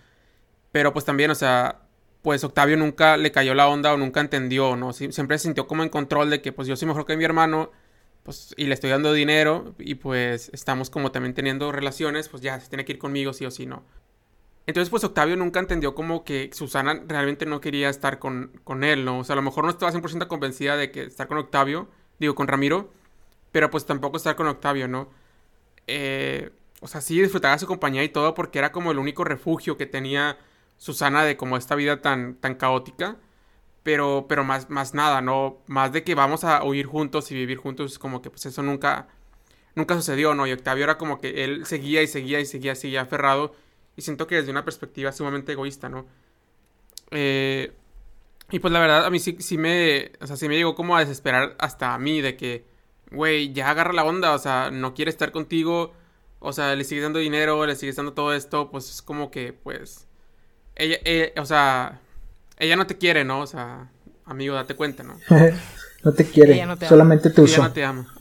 Pero 0.71 0.93
pues 0.93 1.05
también, 1.05 1.31
o 1.31 1.35
sea, 1.35 1.81
pues 2.21 2.43
Octavio 2.43 2.77
nunca 2.77 3.17
le 3.17 3.31
cayó 3.31 3.53
la 3.53 3.67
onda 3.67 3.93
o 3.93 3.97
nunca 3.97 4.21
entendió, 4.21 4.75
¿no? 4.75 4.93
siempre 4.93 5.37
se 5.37 5.43
sintió 5.43 5.67
como 5.67 5.83
en 5.83 5.89
control 5.89 6.29
de 6.29 6.41
que 6.41 6.51
pues 6.51 6.67
yo 6.67 6.75
soy 6.75 6.87
mejor 6.87 7.05
que 7.05 7.17
mi 7.17 7.23
hermano, 7.23 7.71
pues 8.23 8.53
y 8.57 8.65
le 8.65 8.73
estoy 8.73 8.91
dando 8.91 9.13
dinero 9.13 9.75
y 9.79 9.95
pues 9.95 10.49
estamos 10.53 10.89
como 10.89 11.11
también 11.11 11.33
teniendo 11.33 11.71
relaciones, 11.71 12.29
pues 12.29 12.43
ya 12.43 12.59
se 12.59 12.69
tiene 12.69 12.85
que 12.85 12.93
ir 12.93 12.99
conmigo 12.99 13.33
sí 13.33 13.45
o 13.45 13.51
sí, 13.51 13.65
¿no? 13.65 13.83
Entonces 14.67 14.89
pues 14.89 15.03
Octavio 15.03 15.35
nunca 15.35 15.59
entendió 15.59 15.95
como 15.95 16.23
que 16.23 16.51
Susana 16.53 17.01
realmente 17.07 17.45
no 17.47 17.61
quería 17.61 17.89
estar 17.89 18.19
con, 18.19 18.51
con 18.63 18.83
él, 18.83 19.03
¿no? 19.05 19.19
O 19.19 19.23
sea, 19.23 19.33
a 19.33 19.37
lo 19.37 19.41
mejor 19.41 19.63
no 19.63 19.71
estaba 19.71 19.91
100% 19.91 20.27
convencida 20.27 20.77
de 20.77 20.91
que 20.91 21.03
estar 21.03 21.27
con 21.27 21.39
Octavio, 21.39 21.89
digo, 22.19 22.35
con 22.35 22.47
Ramiro, 22.47 22.91
pero 23.51 23.71
pues 23.71 23.85
tampoco 23.85 24.17
estar 24.17 24.35
con 24.35 24.47
Octavio, 24.47 24.87
¿no? 24.87 25.09
Eh, 25.91 26.51
o 26.81 26.87
sea, 26.87 27.01
sí 27.01 27.21
disfrutaba 27.21 27.57
su 27.59 27.67
compañía 27.67 28.03
y 28.03 28.09
todo 28.09 28.33
porque 28.33 28.59
era 28.59 28.71
como 28.71 28.91
el 28.91 28.97
único 28.99 29.23
refugio 29.23 29.77
que 29.77 29.85
tenía 29.85 30.37
Susana 30.77 31.23
de 31.23 31.37
como 31.37 31.57
esta 31.57 31.75
vida 31.75 32.01
tan, 32.01 32.35
tan 32.35 32.55
caótica. 32.55 33.17
Pero, 33.83 34.25
pero 34.29 34.43
más, 34.43 34.69
más 34.69 34.93
nada, 34.93 35.21
¿no? 35.21 35.59
Más 35.67 35.91
de 35.91 36.03
que 36.03 36.15
vamos 36.15 36.43
a 36.43 36.63
huir 36.63 36.85
juntos 36.85 37.31
y 37.31 37.35
vivir 37.35 37.57
juntos, 37.57 37.97
como 37.99 38.21
que 38.21 38.29
pues 38.29 38.45
eso 38.45 38.61
nunca, 38.63 39.07
nunca 39.75 39.95
sucedió, 39.95 40.35
¿no? 40.35 40.45
Y 40.47 40.51
Octavio 40.53 40.83
era 40.83 40.97
como 40.97 41.19
que 41.19 41.43
él 41.43 41.65
seguía 41.65 42.01
y 42.03 42.07
seguía 42.07 42.39
y 42.39 42.45
seguía, 42.45 42.75
seguía 42.75 43.01
aferrado. 43.01 43.55
Y 43.95 44.03
siento 44.03 44.27
que 44.27 44.35
desde 44.35 44.51
una 44.51 44.65
perspectiva 44.65 45.11
sumamente 45.11 45.53
egoísta, 45.53 45.89
¿no? 45.89 46.05
Eh, 47.11 47.73
y 48.51 48.59
pues 48.59 48.71
la 48.73 48.79
verdad, 48.79 49.05
a 49.05 49.09
mí 49.09 49.19
sí, 49.19 49.37
sí 49.39 49.57
me, 49.57 50.11
o 50.19 50.27
sea, 50.27 50.35
sí 50.37 50.47
me 50.47 50.57
llegó 50.57 50.75
como 50.75 50.95
a 50.95 50.99
desesperar 51.01 51.55
hasta 51.59 51.93
a 51.93 51.97
mí 51.97 52.21
de 52.21 52.37
que 52.37 52.65
güey, 53.11 53.53
ya 53.53 53.69
agarra 53.69 53.93
la 53.93 54.03
onda, 54.03 54.33
o 54.33 54.39
sea, 54.39 54.71
no 54.71 54.93
quiere 54.93 55.11
estar 55.11 55.31
contigo, 55.31 55.93
o 56.39 56.53
sea, 56.53 56.75
le 56.75 56.83
sigues 56.83 57.03
dando 57.03 57.19
dinero, 57.19 57.65
le 57.65 57.75
sigues 57.75 57.95
dando 57.95 58.13
todo 58.13 58.33
esto, 58.33 58.71
pues 58.71 58.89
es 58.89 59.01
como 59.01 59.29
que, 59.29 59.53
pues, 59.53 60.07
ella, 60.75 60.97
eh, 61.03 61.33
o 61.37 61.45
sea, 61.45 61.99
ella 62.57 62.75
no 62.75 62.87
te 62.87 62.97
quiere, 62.97 63.23
¿no? 63.23 63.41
O 63.41 63.47
sea, 63.47 63.89
amigo, 64.25 64.55
date 64.55 64.75
cuenta, 64.75 65.03
¿no? 65.03 65.17
no 66.03 66.13
te 66.13 66.25
quiere, 66.25 66.65
solamente 66.87 67.29
te 67.29 67.41
usa. 67.41 67.57
Ella 67.57 67.67
no 67.67 67.73
te 67.73 67.83
ama. 67.83 68.15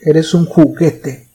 Eres 0.00 0.34
un 0.34 0.46
juguete. 0.46 1.28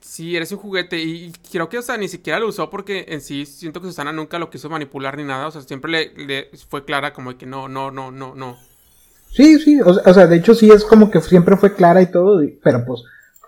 Sí, 0.00 0.34
eres 0.36 0.50
un 0.52 0.58
juguete 0.58 0.98
y 0.98 1.32
creo 1.50 1.68
que, 1.68 1.78
o 1.78 1.82
sea, 1.82 1.96
ni 1.96 2.08
siquiera 2.08 2.40
lo 2.40 2.48
usó 2.48 2.70
porque 2.70 3.06
en 3.08 3.20
sí 3.20 3.46
siento 3.46 3.80
que 3.80 3.86
Susana 3.86 4.12
nunca 4.12 4.38
lo 4.38 4.50
quiso 4.50 4.68
manipular 4.68 5.16
ni 5.16 5.22
nada, 5.22 5.46
o 5.46 5.50
sea, 5.50 5.62
siempre 5.62 5.90
le, 5.90 6.12
le 6.26 6.50
fue 6.68 6.84
clara 6.84 7.12
como 7.12 7.36
que 7.38 7.46
no, 7.46 7.68
no, 7.68 7.90
no, 7.90 8.10
no, 8.10 8.34
no. 8.34 8.58
Sí, 9.30 9.58
sí, 9.58 9.80
o, 9.80 9.94
sea, 9.94 10.26
de 10.26 10.36
hecho 10.36 10.54
sí 10.54 10.70
es 10.70 10.84
como 10.84 11.10
que 11.10 11.20
siempre 11.20 11.56
fue 11.56 11.74
clara 11.74 12.02
y 12.02 12.10
todo, 12.10 12.40
pero 12.62 12.84
pues, 12.86 13.02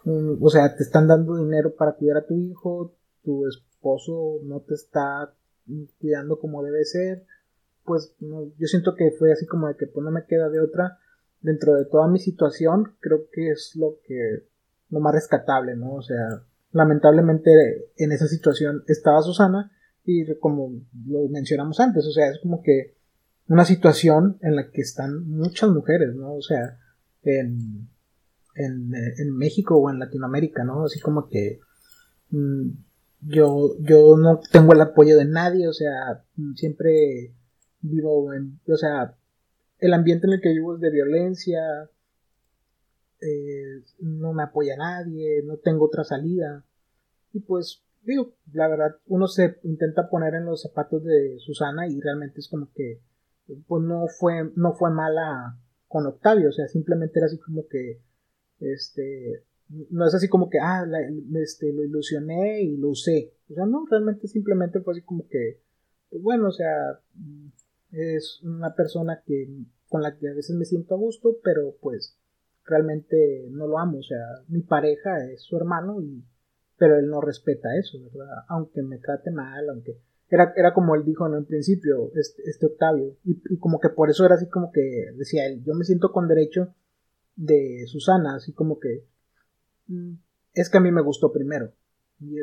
mm, 0.04 0.42
o 0.42 0.50
sea, 0.50 0.76
te 0.76 0.82
están 0.82 1.08
dando 1.08 1.36
dinero 1.36 1.74
para 1.74 1.92
cuidar 1.92 2.18
a 2.18 2.26
tu 2.26 2.34
hijo, 2.34 2.94
tu 3.24 3.46
esposo 3.48 4.40
no 4.44 4.60
te 4.60 4.74
está 4.74 5.32
cuidando 5.98 6.38
como 6.38 6.62
debe 6.62 6.84
ser, 6.84 7.24
pues 7.84 8.14
yo 8.20 8.66
siento 8.66 8.94
que 8.94 9.10
fue 9.18 9.32
así 9.32 9.46
como 9.46 9.68
de 9.68 9.76
que 9.76 9.86
pues 9.86 10.04
no 10.04 10.10
me 10.10 10.24
queda 10.26 10.48
de 10.48 10.60
otra 10.60 10.98
dentro 11.40 11.74
de 11.74 11.86
toda 11.86 12.08
mi 12.08 12.18
situación, 12.18 12.94
creo 13.00 13.28
que 13.32 13.50
es 13.50 13.72
lo 13.74 13.98
que, 14.06 14.46
lo 14.90 15.00
más 15.00 15.14
rescatable, 15.14 15.76
¿no? 15.76 15.94
O 15.94 16.02
sea, 16.02 16.42
lamentablemente 16.72 17.50
en 17.96 18.12
esa 18.12 18.26
situación 18.26 18.84
estaba 18.86 19.22
Susana 19.22 19.72
y 20.04 20.34
como 20.36 20.72
lo 21.06 21.28
mencionamos 21.28 21.80
antes, 21.80 22.06
o 22.06 22.12
sea, 22.12 22.30
es 22.30 22.38
como 22.40 22.62
que 22.62 22.94
una 23.50 23.64
situación 23.64 24.38
en 24.42 24.54
la 24.54 24.70
que 24.70 24.80
están 24.80 25.28
muchas 25.28 25.70
mujeres, 25.70 26.14
¿no? 26.14 26.34
O 26.34 26.40
sea, 26.40 26.78
en, 27.24 27.88
en, 28.54 28.94
en, 28.94 29.36
México 29.36 29.76
o 29.76 29.90
en 29.90 29.98
Latinoamérica, 29.98 30.62
¿no? 30.62 30.84
Así 30.84 31.00
como 31.00 31.28
que 31.28 31.58
mm, 32.30 32.68
yo, 33.22 33.76
yo 33.80 34.16
no 34.16 34.40
tengo 34.52 34.72
el 34.72 34.80
apoyo 34.80 35.18
de 35.18 35.24
nadie, 35.24 35.66
o 35.66 35.72
sea, 35.72 36.24
siempre 36.54 37.34
vivo 37.80 38.32
en, 38.32 38.60
o 38.68 38.76
sea, 38.76 39.16
el 39.80 39.94
ambiente 39.94 40.28
en 40.28 40.34
el 40.34 40.40
que 40.40 40.52
vivo 40.52 40.76
es 40.76 40.80
de 40.80 40.90
violencia, 40.92 41.60
eh, 43.20 43.82
no 43.98 44.32
me 44.32 44.44
apoya 44.44 44.76
nadie, 44.76 45.42
no 45.44 45.56
tengo 45.56 45.86
otra 45.86 46.04
salida. 46.04 46.64
Y 47.32 47.40
pues, 47.40 47.82
digo, 48.04 48.32
la 48.52 48.68
verdad, 48.68 48.96
uno 49.08 49.26
se 49.26 49.58
intenta 49.64 50.08
poner 50.08 50.34
en 50.34 50.44
los 50.44 50.62
zapatos 50.62 51.02
de 51.02 51.36
Susana 51.40 51.88
y 51.88 52.00
realmente 52.00 52.38
es 52.38 52.48
como 52.48 52.70
que, 52.72 53.00
pues 53.66 53.82
no 53.82 54.06
fue, 54.18 54.50
no 54.56 54.72
fue 54.74 54.90
mala 54.90 55.58
con 55.88 56.06
Octavio, 56.06 56.50
o 56.50 56.52
sea, 56.52 56.68
simplemente 56.68 57.18
era 57.18 57.26
así 57.26 57.38
como 57.38 57.66
que, 57.68 58.00
este, 58.60 59.44
no 59.90 60.06
es 60.06 60.14
así 60.14 60.28
como 60.28 60.48
que, 60.48 60.58
ah, 60.60 60.84
este, 61.42 61.72
lo 61.72 61.82
ilusioné 61.84 62.62
y 62.62 62.76
lo 62.76 62.90
usé. 62.90 63.32
O 63.50 63.54
sea, 63.54 63.66
no, 63.66 63.84
realmente 63.90 64.28
simplemente 64.28 64.80
fue 64.80 64.94
así 64.94 65.02
como 65.02 65.26
que, 65.28 65.60
pues 66.08 66.22
bueno, 66.22 66.48
o 66.48 66.52
sea, 66.52 67.00
es 67.92 68.40
una 68.42 68.74
persona 68.74 69.22
que, 69.24 69.48
con 69.88 70.02
la 70.02 70.16
que 70.16 70.28
a 70.28 70.34
veces 70.34 70.56
me 70.56 70.64
siento 70.64 70.94
a 70.94 70.98
gusto, 70.98 71.38
pero 71.42 71.76
pues 71.80 72.16
realmente 72.64 73.48
no 73.50 73.66
lo 73.66 73.78
amo, 73.78 73.98
o 73.98 74.02
sea, 74.02 74.24
mi 74.48 74.62
pareja 74.62 75.24
es 75.30 75.42
su 75.42 75.56
hermano 75.56 76.00
y 76.00 76.24
pero 76.80 76.98
él 76.98 77.10
no 77.10 77.20
respeta 77.20 77.76
eso, 77.76 77.98
¿verdad? 78.00 78.44
Aunque 78.48 78.82
me 78.82 78.96
trate 78.96 79.30
mal, 79.30 79.68
aunque 79.68 79.98
era, 80.30 80.52
era 80.56 80.72
como 80.72 80.94
él 80.94 81.04
dijo 81.04 81.26
en 81.26 81.34
un 81.34 81.44
principio, 81.44 82.12
este, 82.14 82.42
este 82.48 82.66
Octavio, 82.66 83.16
y, 83.24 83.42
y, 83.50 83.58
como 83.58 83.80
que 83.80 83.88
por 83.88 84.10
eso 84.10 84.24
era 84.24 84.36
así 84.36 84.48
como 84.48 84.72
que 84.72 85.12
decía 85.16 85.46
él, 85.46 85.62
yo 85.64 85.74
me 85.74 85.84
siento 85.84 86.12
con 86.12 86.28
derecho 86.28 86.74
de 87.36 87.84
Susana, 87.86 88.36
así 88.36 88.52
como 88.52 88.78
que 88.78 89.04
mm, 89.88 90.12
es 90.54 90.70
que 90.70 90.78
a 90.78 90.80
mí 90.80 90.90
me 90.90 91.02
gustó 91.02 91.32
primero. 91.32 91.72
Y 92.20 92.36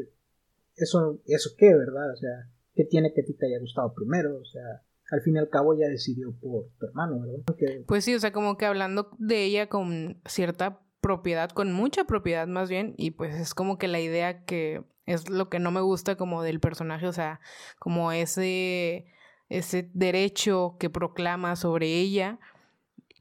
eso, 0.75 1.19
eso 1.25 1.51
qué, 1.57 1.73
¿verdad? 1.73 2.11
O 2.11 2.17
sea, 2.17 2.49
¿qué 2.75 2.83
tiene 2.83 3.13
que 3.13 3.21
a 3.21 3.25
ti 3.25 3.33
te 3.33 3.47
haya 3.47 3.59
gustado 3.59 3.93
primero? 3.93 4.37
O 4.37 4.45
sea, 4.45 4.83
al 5.11 5.21
fin 5.21 5.35
y 5.35 5.39
al 5.39 5.49
cabo 5.49 5.77
ya 5.77 5.87
decidió 5.87 6.31
por 6.33 6.69
tu 6.79 6.87
hermano, 6.87 7.19
¿verdad? 7.19 7.85
Pues 7.85 8.03
sí, 8.03 8.15
o 8.15 8.19
sea, 8.19 8.33
como 8.33 8.57
que 8.57 8.65
hablando 8.65 9.11
de 9.17 9.45
ella 9.45 9.67
con 9.69 10.21
cierta 10.25 10.81
propiedad, 11.01 11.49
con 11.49 11.71
mucha 11.73 12.05
propiedad 12.05 12.47
más 12.47 12.69
bien, 12.69 12.93
y 12.97 13.11
pues 13.11 13.35
es 13.35 13.53
como 13.53 13.77
que 13.77 13.87
la 13.87 13.99
idea 13.99 14.43
que 14.45 14.83
es 15.05 15.29
lo 15.29 15.49
que 15.49 15.59
no 15.59 15.71
me 15.71 15.81
gusta 15.81 16.15
como 16.15 16.43
del 16.43 16.59
personaje, 16.59 17.07
o 17.07 17.13
sea, 17.13 17.39
como 17.79 18.11
ese, 18.11 19.05
ese 19.49 19.89
derecho 19.93 20.75
que 20.79 20.89
proclama 20.89 21.55
sobre 21.55 21.87
ella, 21.87 22.39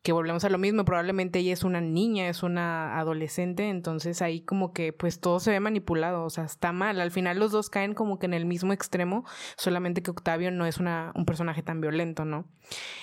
que 0.06 0.12
volvemos 0.12 0.44
a 0.44 0.50
lo 0.50 0.58
mismo, 0.58 0.84
probablemente 0.84 1.40
ella 1.40 1.52
es 1.52 1.64
una 1.64 1.80
niña, 1.80 2.28
es 2.28 2.44
una 2.44 2.96
adolescente, 2.96 3.68
entonces 3.68 4.22
ahí 4.22 4.40
como 4.40 4.72
que 4.72 4.92
pues 4.92 5.20
todo 5.20 5.40
se 5.40 5.50
ve 5.50 5.58
manipulado, 5.58 6.24
o 6.24 6.30
sea, 6.30 6.44
está 6.44 6.70
mal, 6.72 7.00
al 7.00 7.10
final 7.10 7.40
los 7.40 7.50
dos 7.50 7.70
caen 7.70 7.92
como 7.92 8.20
que 8.20 8.26
en 8.26 8.34
el 8.34 8.46
mismo 8.46 8.72
extremo, 8.72 9.24
solamente 9.56 10.04
que 10.04 10.12
Octavio 10.12 10.52
no 10.52 10.64
es 10.64 10.78
una, 10.78 11.10
un 11.16 11.24
personaje 11.24 11.64
tan 11.64 11.80
violento, 11.80 12.24
¿no? 12.24 12.48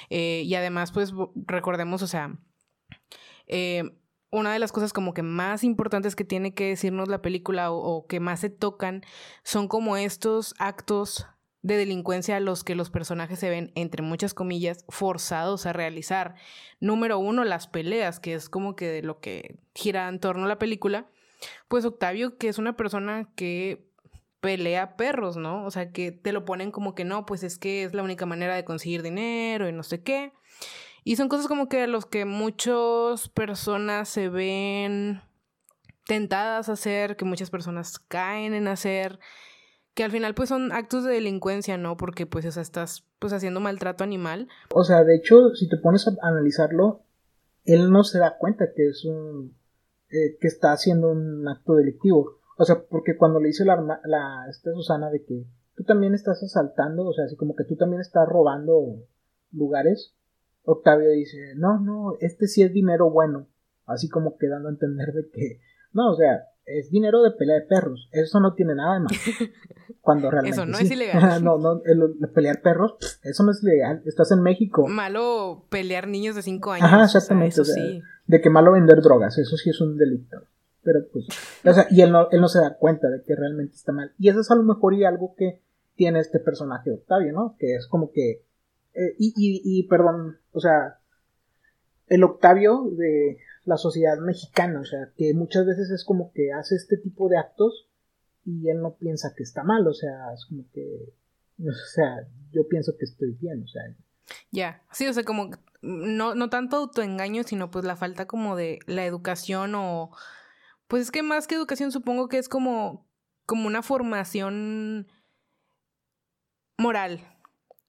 Eh, 0.09 0.43
y 0.45 0.55
además 0.55 0.93
pues 0.93 1.13
recordemos, 1.35 2.01
o 2.03 2.07
sea, 2.07 2.37
eh, 3.47 3.83
una 4.33 4.51
de 4.51 4.59
las 4.59 4.71
cosas 4.71 4.93
como 4.93 5.13
que 5.13 5.21
más 5.21 5.63
importantes 5.63 6.15
que 6.15 6.25
tiene 6.25 6.55
que 6.55 6.69
decirnos 6.69 7.07
la 7.07 7.21
película 7.21 7.71
o, 7.71 8.07
que 8.07 8.19
más 8.19 8.39
se 8.39 8.49
tocan 8.49 9.03
son 9.43 9.67
como 9.67 9.95
estos 9.95 10.55
actos 10.57 11.27
de 11.61 11.77
delincuencia 11.77 12.35
a 12.35 12.39
los 12.39 12.63
que 12.63 12.75
los 12.75 12.89
personajes 12.89 13.39
se 13.39 13.49
ven, 13.49 13.71
entre 13.75 14.01
muchas 14.01 14.33
comillas, 14.33 14.85
forzados 14.89 15.65
a 15.65 15.71
realizar. 15.71 16.35
Número 16.79 17.19
uno, 17.19 17.45
las 17.45 17.67
peleas, 17.67 18.19
que 18.19 18.33
es 18.33 18.49
como 18.49 18.75
que 18.75 18.87
de 18.87 19.03
lo 19.03 19.19
que 19.19 19.59
gira 19.75 20.09
en 20.09 20.19
torno 20.19 20.45
a 20.45 20.49
la 20.49 20.59
película. 20.59 21.07
Pues 21.67 21.85
Octavio, 21.85 22.37
que 22.37 22.49
es 22.49 22.57
una 22.57 22.75
persona 22.75 23.29
que 23.35 23.87
pelea 24.41 24.97
perros, 24.97 25.37
¿no? 25.37 25.63
O 25.63 25.71
sea, 25.71 25.91
que 25.91 26.11
te 26.11 26.33
lo 26.33 26.43
ponen 26.43 26.71
como 26.71 26.95
que 26.95 27.05
no, 27.05 27.25
pues 27.25 27.43
es 27.43 27.57
que 27.59 27.83
es 27.83 27.93
la 27.93 28.03
única 28.03 28.25
manera 28.25 28.55
de 28.55 28.65
conseguir 28.65 29.03
dinero 29.03 29.69
y 29.69 29.71
no 29.71 29.83
sé 29.83 30.01
qué. 30.01 30.33
Y 31.03 31.15
son 31.15 31.29
cosas 31.29 31.47
como 31.47 31.67
que 31.67 31.83
a 31.83 31.87
los 31.87 32.05
que 32.05 32.25
muchas 32.25 33.29
personas 33.29 34.09
se 34.09 34.29
ven 34.29 35.21
tentadas 36.05 36.69
a 36.69 36.73
hacer, 36.73 37.15
que 37.15 37.25
muchas 37.25 37.49
personas 37.49 37.99
caen 37.99 38.53
en 38.53 38.67
hacer 38.67 39.19
que 39.93 40.03
al 40.03 40.11
final 40.11 40.33
pues 40.33 40.49
son 40.49 40.71
actos 40.71 41.03
de 41.03 41.13
delincuencia, 41.13 41.77
¿no? 41.77 41.97
Porque 41.97 42.25
pues 42.25 42.45
o 42.45 42.51
sea, 42.51 42.61
estás 42.61 43.05
pues 43.19 43.33
haciendo 43.33 43.59
maltrato 43.59 44.03
animal. 44.03 44.47
O 44.73 44.83
sea, 44.83 45.03
de 45.03 45.15
hecho, 45.15 45.53
si 45.53 45.67
te 45.69 45.77
pones 45.77 46.07
a 46.07 46.15
analizarlo, 46.21 47.03
él 47.63 47.91
no 47.91 48.03
se 48.03 48.19
da 48.19 48.37
cuenta 48.37 48.73
que 48.75 48.87
es 48.87 49.05
un 49.05 49.55
eh, 50.09 50.37
que 50.39 50.47
está 50.47 50.71
haciendo 50.71 51.11
un 51.11 51.47
acto 51.47 51.75
delictivo. 51.75 52.39
O 52.57 52.65
sea, 52.65 52.83
porque 52.89 53.17
cuando 53.17 53.39
le 53.39 53.47
dice 53.47 53.65
la, 53.65 53.75
la 54.05 54.45
esta 54.49 54.71
Susana 54.73 55.09
de 55.09 55.23
que 55.23 55.45
tú 55.75 55.83
también 55.83 56.13
estás 56.13 56.41
asaltando, 56.43 57.05
o 57.05 57.13
sea, 57.13 57.25
así 57.25 57.35
como 57.35 57.55
que 57.55 57.63
tú 57.63 57.75
también 57.75 58.01
estás 58.01 58.27
robando 58.27 59.07
lugares, 59.51 60.15
Octavio 60.63 61.09
dice, 61.11 61.53
no, 61.55 61.79
no, 61.79 62.15
este 62.19 62.47
sí 62.47 62.63
es 62.63 62.73
dinero 62.73 63.09
bueno, 63.09 63.47
así 63.85 64.09
como 64.09 64.37
quedando 64.37 64.69
a 64.69 64.71
entender 64.71 65.13
de 65.13 65.29
que, 65.29 65.59
no, 65.91 66.11
o 66.11 66.15
sea, 66.15 66.47
es 66.65 66.89
dinero 66.89 67.21
de 67.21 67.31
pelea 67.31 67.55
de 67.55 67.65
perros. 67.65 68.09
Eso 68.11 68.39
no 68.39 68.53
tiene 68.53 68.75
nada 68.75 68.95
de 68.95 68.99
malo. 69.01 69.15
Cuando 70.01 70.31
realmente. 70.31 70.55
Eso 70.55 70.65
no 70.65 70.77
es 70.77 70.89
ilegal. 70.89 71.43
no, 71.43 71.57
no, 71.57 71.81
el, 71.85 72.29
pelear 72.33 72.61
perros, 72.61 72.95
eso 73.23 73.43
no 73.43 73.51
es 73.51 73.63
ilegal. 73.63 74.01
Estás 74.05 74.31
en 74.31 74.41
México. 74.41 74.87
Malo 74.87 75.65
pelear 75.69 76.07
niños 76.07 76.35
de 76.35 76.41
5 76.41 76.71
años. 76.71 76.87
Ajá, 76.87 77.03
exactamente. 77.03 77.61
eso 77.61 77.65
sí. 77.65 78.01
De 78.25 78.41
que 78.41 78.49
malo 78.49 78.71
vender 78.71 79.01
drogas, 79.01 79.37
eso 79.37 79.57
sí 79.57 79.69
es 79.69 79.81
un 79.81 79.97
delito. 79.97 80.43
Pero 80.83 80.99
pues. 81.11 81.27
O 81.65 81.73
sea, 81.73 81.87
y 81.89 82.01
él 82.01 82.11
no, 82.11 82.29
él 82.31 82.41
no 82.41 82.47
se 82.47 82.59
da 82.59 82.77
cuenta 82.77 83.09
de 83.09 83.23
que 83.23 83.35
realmente 83.35 83.75
está 83.75 83.91
mal. 83.91 84.13
Y 84.17 84.29
eso 84.29 84.41
es 84.41 84.51
a 84.51 84.55
lo 84.55 84.63
mejor 84.63 84.93
y 84.93 85.05
algo 85.05 85.35
que 85.35 85.61
tiene 85.95 86.19
este 86.19 86.39
personaje 86.39 86.91
Octavio, 86.91 87.33
¿no? 87.33 87.55
Que 87.57 87.75
es 87.75 87.87
como 87.87 88.11
que. 88.11 88.43
Eh, 88.93 89.15
y, 89.17 89.33
y, 89.35 89.61
y, 89.63 89.87
perdón, 89.87 90.39
o 90.51 90.59
sea. 90.59 90.99
El 92.07 92.23
Octavio 92.25 92.89
de 92.91 93.37
la 93.65 93.77
sociedad 93.77 94.17
mexicana, 94.17 94.81
o 94.81 94.85
sea, 94.85 95.11
que 95.15 95.33
muchas 95.33 95.65
veces 95.65 95.89
es 95.89 96.03
como 96.03 96.31
que 96.33 96.51
hace 96.51 96.75
este 96.75 96.97
tipo 96.97 97.29
de 97.29 97.37
actos 97.37 97.87
y 98.45 98.69
él 98.69 98.81
no 98.81 98.95
piensa 98.95 99.33
que 99.35 99.43
está 99.43 99.63
mal, 99.63 99.87
o 99.87 99.93
sea, 99.93 100.33
es 100.33 100.45
como 100.45 100.65
que, 100.73 101.13
o 101.59 101.73
sea, 101.93 102.27
yo 102.51 102.67
pienso 102.67 102.97
que 102.97 103.05
estoy 103.05 103.31
bien, 103.33 103.63
o 103.63 103.67
sea. 103.67 103.81
Ya, 104.51 104.83
sí, 104.91 105.07
o 105.07 105.13
sea, 105.13 105.23
como 105.23 105.49
no, 105.81 106.35
no 106.35 106.49
tanto 106.49 106.77
autoengaño, 106.77 107.43
sino 107.43 107.71
pues 107.71 107.85
la 107.85 107.95
falta 107.95 108.25
como 108.25 108.55
de 108.55 108.79
la 108.85 109.05
educación 109.05 109.73
o, 109.75 110.11
pues 110.87 111.03
es 111.03 111.11
que 111.11 111.23
más 111.23 111.47
que 111.47 111.55
educación 111.55 111.91
supongo 111.91 112.27
que 112.27 112.37
es 112.37 112.49
como, 112.49 113.07
como 113.45 113.67
una 113.67 113.81
formación 113.81 115.07
moral, 116.77 117.21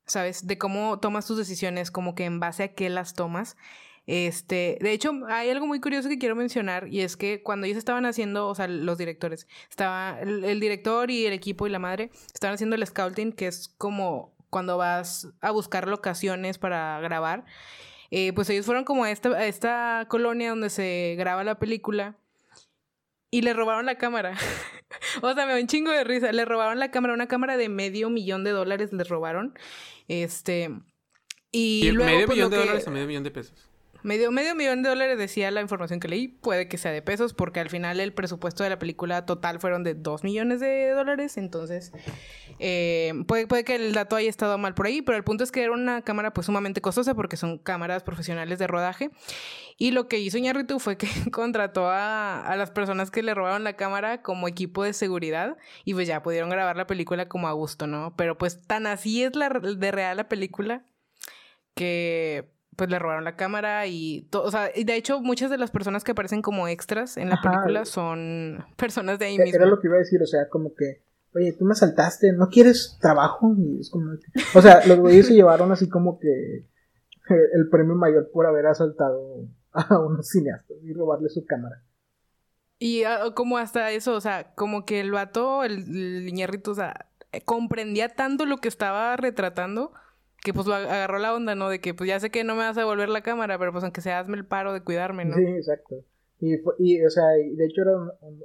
¿sabes? 0.07 0.47
De 0.47 0.59
cómo 0.59 0.99
tomas 1.01 1.27
tus 1.27 1.37
decisiones, 1.39 1.91
como 1.91 2.15
que 2.15 2.25
en 2.25 2.41
base 2.41 2.65
a 2.65 2.75
qué 2.75 2.89
las 2.91 3.15
tomas. 3.15 3.57
Este, 4.07 4.79
de 4.81 4.93
hecho, 4.93 5.13
hay 5.29 5.49
algo 5.49 5.67
muy 5.67 5.81
curioso 5.81 6.09
que 6.09 6.19
quiero 6.19 6.37
mencionar 6.37 6.89
y 6.89 7.01
es 7.01 7.17
que 7.17 7.43
cuando 7.43 7.67
ellos 7.67 7.79
estaban 7.79 8.05
haciendo, 8.05 8.49
o 8.49 8.55
sea, 8.55 8.69
los 8.69 8.99
directores, 8.99 9.49
estaba 9.71 10.19
el, 10.21 10.61
director 10.61 11.11
y 11.11 11.25
el 11.27 11.33
equipo 11.33 11.67
y 11.67 11.71
la 11.71 11.79
madre 11.79 12.11
estaban 12.35 12.55
haciendo 12.55 12.77
el 12.77 12.87
scouting, 12.87 13.33
que 13.33 13.47
es 13.47 13.69
como 13.79 14.35
cuando 14.51 14.77
vas 14.77 15.29
a 15.41 15.51
buscar 15.51 15.89
locaciones 15.89 16.59
para 16.59 17.01
grabar. 17.01 17.45
Eh, 18.11 18.33
pues 18.35 18.51
ellos 18.51 18.67
fueron 18.67 18.85
como 18.85 19.05
a 19.05 19.11
esta, 19.11 19.31
a 19.31 19.47
esta 19.47 20.07
colonia 20.09 20.51
donde 20.51 20.71
se 20.71 21.17
graba 21.19 21.43
la 21.43 21.59
película 21.59 22.17
y 23.35 23.43
le 23.43 23.53
robaron 23.53 23.87
la 23.87 23.99
cámara. 23.99 24.37
o 25.23 25.35
sea, 25.35 25.47
me 25.47 25.55
da 25.55 25.61
un 25.61 25.67
chingo 25.67 25.91
de 25.91 26.05
risa. 26.05 26.31
Le 26.31 26.45
robaron 26.45 26.79
la 26.79 26.93
cámara, 26.93 27.15
una 27.15 27.27
cámara 27.27 27.57
de 27.57 27.69
medio 27.69 28.09
millón 28.11 28.45
de 28.45 28.53
dólares 28.53 28.93
les 28.93 29.09
robaron. 29.09 29.59
Este. 30.09 30.71
Y, 31.51 31.91
luego, 31.93 32.11
medio 32.11 32.27
pues, 32.27 32.37
millón 32.37 32.51
de 32.51 32.57
dólares 32.57 32.87
a 32.87 32.91
medio 32.91 33.07
millón 33.07 33.25
de 33.25 33.31
pesos. 33.31 33.71
Medio, 34.05 34.31
medio 34.31 34.55
millón 34.55 34.83
de 34.83 34.91
dólares 34.91 35.17
decía 35.17 35.51
la 35.51 35.63
información 35.63 35.99
que 35.99 36.09
leí. 36.09 36.29
Puede 36.29 36.69
que 36.69 36.77
sea 36.77 36.93
de 36.93 37.01
pesos, 37.01 37.33
porque 37.33 37.61
al 37.61 37.71
final 37.71 38.01
el 38.01 38.13
presupuesto 38.13 38.63
de 38.63 38.69
la 38.69 38.79
película 38.79 39.25
total 39.25 39.61
fueron 39.61 39.83
de 39.83 39.95
2 39.95 40.25
millones 40.25 40.61
de 40.61 40.91
dólares. 40.91 41.39
Entonces, 41.39 41.91
eh, 42.59 43.15
puede, 43.27 43.47
puede 43.47 43.65
que 43.65 43.77
el 43.77 43.95
dato 43.95 44.15
haya 44.17 44.29
estado 44.29 44.59
mal 44.59 44.75
por 44.75 44.85
ahí, 44.85 45.01
pero 45.01 45.17
el 45.17 45.25
punto 45.25 45.43
es 45.43 45.51
que 45.51 45.63
era 45.63 45.73
una 45.73 46.03
cámara 46.03 46.35
pues 46.35 46.45
sumamente 46.45 46.83
costosa 46.83 47.15
porque 47.15 47.39
son 47.39 47.57
cámaras 47.57 48.03
profesionales 48.03 48.59
de 48.59 48.67
rodaje. 48.67 49.11
Y 49.79 49.93
lo 49.93 50.07
que 50.07 50.19
hizo 50.19 50.37
Iñárritu 50.37 50.81
fue 50.81 50.99
que 50.99 51.09
contrató 51.33 51.89
a, 51.89 52.47
a 52.47 52.57
las 52.57 52.71
personas 52.71 53.11
que 53.11 53.23
le 53.23 53.33
robaron 53.33 53.65
la 53.65 53.73
cámara 53.73 54.21
como 54.21 54.49
equipo 54.49 54.85
de 54.85 54.93
seguridad 54.93 55.57
y 55.87 55.95
pues 55.95 56.07
ya 56.07 56.23
pudieron 56.23 56.51
grabar 56.51 56.77
la 56.77 56.87
película 56.87 57.27
como 57.27 57.49
a 57.49 57.53
gusto, 57.53 57.87
¿no? 57.87 58.15
Pero 58.19 58.37
pues 58.37 58.67
tan 58.67 58.87
así 58.87 59.25
es 59.25 59.35
la 59.35 59.49
de 59.49 59.91
real 59.93 60.19
la 60.19 60.29
película 60.29 60.85
que 61.75 62.54
pues 62.77 62.91
le 62.91 62.99
robaron 62.99 63.25
la 63.25 63.37
cámara 63.37 63.87
y 63.87 64.27
todo, 64.31 64.45
o 64.45 64.51
sea, 64.51 64.71
y 64.75 64.85
de 64.85 64.97
hecho 64.97 65.21
muchas 65.21 65.51
de 65.51 65.59
las 65.59 65.71
personas 65.71 66.05
que 66.05 66.13
aparecen 66.13 66.43
como 66.43 66.69
extras 66.69 67.17
en 67.17 67.31
la 67.31 67.41
película 67.43 67.85
son 67.85 68.65
personas 68.77 69.19
de 69.19 69.27
ahí 69.27 69.39
mismo. 69.39 69.55
Era 69.55 69.67
lo 69.67 69.81
que 69.81 69.89
iba 69.89 69.97
a 69.97 70.01
decir, 70.01 70.23
o 70.23 70.27
sea, 70.27 70.49
como 70.49 70.75
que, 70.75 71.03
oye, 71.35 71.53
tú 71.53 71.65
me 71.65 71.75
saltaste, 71.75 72.33
¿no 72.33 72.49
quieres 72.49 72.99
trabajo? 73.01 73.55
Y 73.59 73.81
es 73.81 73.91
como 73.91 74.13
o 74.55 74.63
sea, 74.63 74.87
los 74.87 74.99
güeyes 74.99 75.27
se 75.27 75.35
llevaron 75.35 75.73
así 75.73 75.89
como 75.89 76.19
que 76.19 76.29
el 77.29 77.69
premio 77.71 77.95
mayor 77.95 78.31
por 78.33 78.47
haber 78.47 78.67
asaltado 78.67 79.49
a 79.73 79.99
unos 79.99 80.29
cineastas 80.29 80.77
y 80.83 80.93
robarle 80.93 81.29
su 81.29 81.45
cámara. 81.45 81.83
Y 82.79 83.05
ah, 83.05 83.33
como 83.35 83.59
hasta 83.59 83.91
eso, 83.93 84.15
o 84.15 84.21
sea, 84.21 84.55
como 84.55 84.85
que 84.85 85.01
el 85.01 85.13
vato, 85.13 85.65
el, 85.65 86.29
el 86.39 86.63
o 86.67 86.75
sea, 86.75 87.07
comprendía 87.45 88.09
tanto 88.09 88.47
lo 88.47 88.59
que 88.59 88.69
estaba 88.69 89.17
retratando 89.17 89.93
que 90.45 90.53
pues 90.53 90.67
lo 90.67 90.75
agarró 90.75 91.19
la 91.19 91.35
onda, 91.35 91.55
¿no? 91.55 91.71
De 91.71 91.81
que 91.81 91.95
pues 91.95 92.07
ya 92.07 92.21
sé 92.21 92.31
que 92.31 92.45
no 92.45 92.55
me 92.55 92.61
vas 92.61 92.77
a 92.77 92.81
devolver 92.81 93.09
la 93.09 93.23
cámara, 93.23 93.59
pero 93.59 93.73
pues 93.73 93.83
aunque 93.83 94.03
sea 94.03 94.21
hazme 94.21 94.37
el 94.37 94.45
paro 94.45 94.75
de 94.75 94.83
cuidarme, 94.83 95.25
¿no? 95.25 95.35
Sí, 95.35 95.43
exacto. 95.43 96.05
Y, 96.39 96.57
y 96.79 97.03
o 97.03 97.11
sea, 97.11 97.39
y 97.39 97.57
de 97.57 97.65
hecho 97.65 97.81
era 97.81 97.93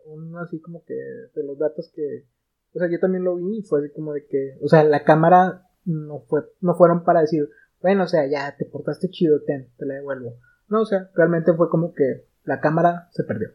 un, 0.05 0.37
así 0.37 0.61
como 0.61 0.85
que 0.85 0.93
de 0.93 1.43
los 1.43 1.59
datos 1.59 1.91
que, 1.93 2.25
o 2.73 2.79
sea, 2.79 2.89
yo 2.89 3.01
también 3.01 3.25
lo 3.25 3.35
vi 3.35 3.57
y 3.57 3.63
fue 3.63 3.81
así 3.81 3.91
como 3.91 4.13
de 4.13 4.25
que, 4.25 4.57
o 4.61 4.69
sea, 4.69 4.85
la 4.85 5.03
cámara 5.03 5.67
no 5.83 6.21
fue, 6.21 6.43
no 6.61 6.73
fueron 6.75 7.03
para 7.03 7.19
decir, 7.19 7.49
bueno, 7.81 8.05
o 8.05 8.07
sea, 8.07 8.25
ya 8.27 8.55
te 8.55 8.63
portaste 8.63 9.09
chido, 9.09 9.41
ten, 9.41 9.67
te 9.77 9.85
la 9.85 9.95
devuelvo. 9.95 10.37
No, 10.69 10.81
o 10.81 10.85
sea, 10.85 11.09
realmente 11.15 11.53
fue 11.53 11.69
como 11.69 11.93
que 11.93 12.25
la 12.45 12.61
cámara 12.61 13.09
se 13.11 13.25
perdió. 13.25 13.49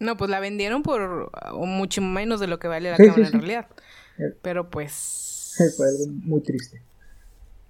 No, 0.00 0.16
pues 0.16 0.28
la 0.28 0.40
vendieron 0.40 0.82
por 0.82 1.30
mucho 1.54 2.02
menos 2.02 2.40
de 2.40 2.48
lo 2.48 2.58
que 2.58 2.66
vale 2.66 2.90
la 2.90 2.96
cámara 2.96 3.28
en 3.28 3.32
realidad. 3.32 3.66
Eh. 4.18 4.36
Pero 4.42 4.70
pues... 4.70 5.54
Fue 5.76 5.86
algo 5.86 6.06
muy 6.24 6.40
triste. 6.40 6.87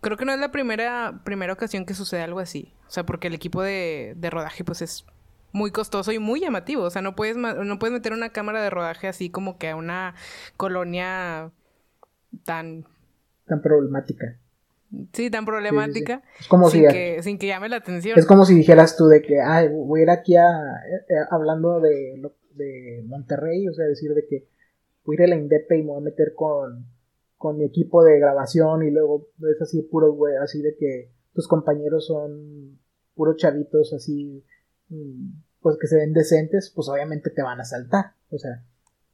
Creo 0.08 0.16
que 0.16 0.24
no 0.24 0.32
es 0.32 0.40
la 0.40 0.50
primera, 0.50 1.20
primera 1.22 1.52
ocasión 1.52 1.84
que 1.84 1.92
sucede 1.92 2.22
algo 2.22 2.40
así. 2.40 2.72
O 2.86 2.90
sea, 2.90 3.04
porque 3.04 3.26
el 3.26 3.34
equipo 3.34 3.62
de, 3.62 4.14
de 4.16 4.30
rodaje 4.30 4.64
pues 4.64 4.80
es 4.80 5.04
muy 5.52 5.70
costoso 5.70 6.12
y 6.12 6.18
muy 6.18 6.40
llamativo. 6.40 6.84
O 6.84 6.88
sea, 6.88 7.02
no 7.02 7.14
puedes, 7.14 7.36
no 7.36 7.78
puedes 7.78 7.92
meter 7.92 8.14
una 8.14 8.30
cámara 8.30 8.62
de 8.62 8.70
rodaje 8.70 9.06
así 9.06 9.28
como 9.28 9.58
que 9.58 9.68
a 9.68 9.76
una 9.76 10.14
colonia 10.56 11.50
tan... 12.46 12.86
Tan 13.46 13.60
problemática. 13.60 14.38
Sí, 15.12 15.28
tan 15.28 15.44
problemática. 15.44 16.22
Es 16.40 16.48
como 16.48 16.70
sin 16.70 16.86
si... 16.86 16.88
Que, 16.88 17.22
sin 17.22 17.36
que 17.36 17.48
llame 17.48 17.68
la 17.68 17.76
atención. 17.76 18.18
Es 18.18 18.24
como 18.24 18.46
si 18.46 18.54
dijeras 18.54 18.96
tú 18.96 19.08
de 19.08 19.20
que, 19.20 19.42
ay, 19.42 19.68
voy 19.68 20.00
a 20.00 20.02
ir 20.04 20.10
aquí 20.10 20.36
a... 20.36 20.48
Eh, 20.48 21.26
hablando 21.30 21.80
de, 21.80 22.18
de 22.54 23.02
Monterrey, 23.04 23.68
o 23.68 23.74
sea, 23.74 23.84
decir 23.84 24.14
de 24.14 24.26
que 24.26 24.48
voy 25.04 25.16
a 25.16 25.20
ir 25.20 25.24
a 25.24 25.36
la 25.36 25.36
Indepe 25.36 25.76
y 25.76 25.82
me 25.82 25.88
voy 25.88 26.00
a 26.00 26.04
meter 26.04 26.32
con 26.34 26.96
con 27.38 27.56
mi 27.56 27.64
equipo 27.64 28.04
de 28.04 28.18
grabación 28.18 28.82
y 28.82 28.90
luego 28.90 29.28
es 29.38 29.62
así 29.62 29.80
puro 29.82 30.12
güey, 30.12 30.34
así 30.36 30.60
de 30.60 30.76
que 30.76 31.10
tus 31.32 31.46
compañeros 31.46 32.06
son 32.06 32.78
puros 33.14 33.36
chavitos 33.36 33.92
así, 33.94 34.44
mm, 34.88 35.30
pues 35.60 35.76
que 35.80 35.86
se 35.86 35.96
ven 35.96 36.12
decentes, 36.12 36.72
pues 36.74 36.88
obviamente 36.88 37.30
te 37.30 37.42
van 37.42 37.60
a 37.60 37.64
saltar, 37.64 38.12
o 38.30 38.38
sea, 38.38 38.64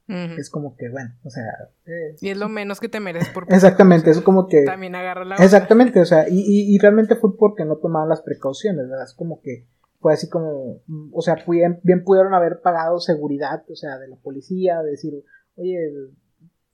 es 0.07 0.51
como 0.51 0.77
que 0.77 0.91
bueno, 0.91 1.15
o 1.23 1.31
sea... 1.31 1.45
Eh, 1.87 2.17
y 2.21 2.29
es 2.29 2.37
lo 2.37 2.49
menos 2.49 2.79
que 2.79 2.91
te 2.91 3.01
mereces 3.01 3.31
por... 3.31 3.45
Exactamente, 3.49 4.11
es 4.11 4.21
como 4.21 4.49
que... 4.49 4.65
También 4.65 4.95
agarra 4.95 5.25
la... 5.25 5.37
Exactamente, 5.37 6.01
o 6.01 6.05
sea, 6.05 6.29
y, 6.29 6.43
y, 6.43 6.79
realmente 6.79 7.17
fue 7.17 7.37
porque 7.37 7.65
no 7.65 7.77
tomaban 7.77 8.11
las 8.11 8.21
precauciones, 8.21 8.89
¿verdad? 8.89 9.05
Es 9.05 9.15
como 9.15 9.41
que 9.41 9.67
fue 10.01 10.13
así 10.13 10.29
como, 10.29 10.83
mm, 10.87 11.11
o 11.15 11.23
sea, 11.23 11.43
bien, 11.49 11.81
bien 11.83 12.05
pudieron 12.05 12.35
haber 12.35 12.61
pagado 12.61 13.01
seguridad, 13.01 13.65
o 13.71 13.75
sea, 13.75 13.99
de 13.99 14.09
la 14.09 14.17
policía, 14.17 14.83
de 14.83 14.91
decir, 14.91 15.25
oye, 15.57 15.79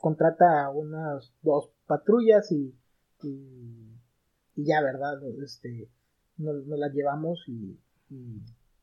contrata 0.01 0.69
unas 0.71 1.33
dos 1.43 1.71
patrullas 1.87 2.51
y, 2.51 2.75
y, 3.23 4.65
ya, 4.65 4.83
¿verdad? 4.83 5.21
Este, 5.45 5.89
nos, 6.39 6.67
las 6.67 6.93
llevamos 6.93 7.45
y, 7.47 7.79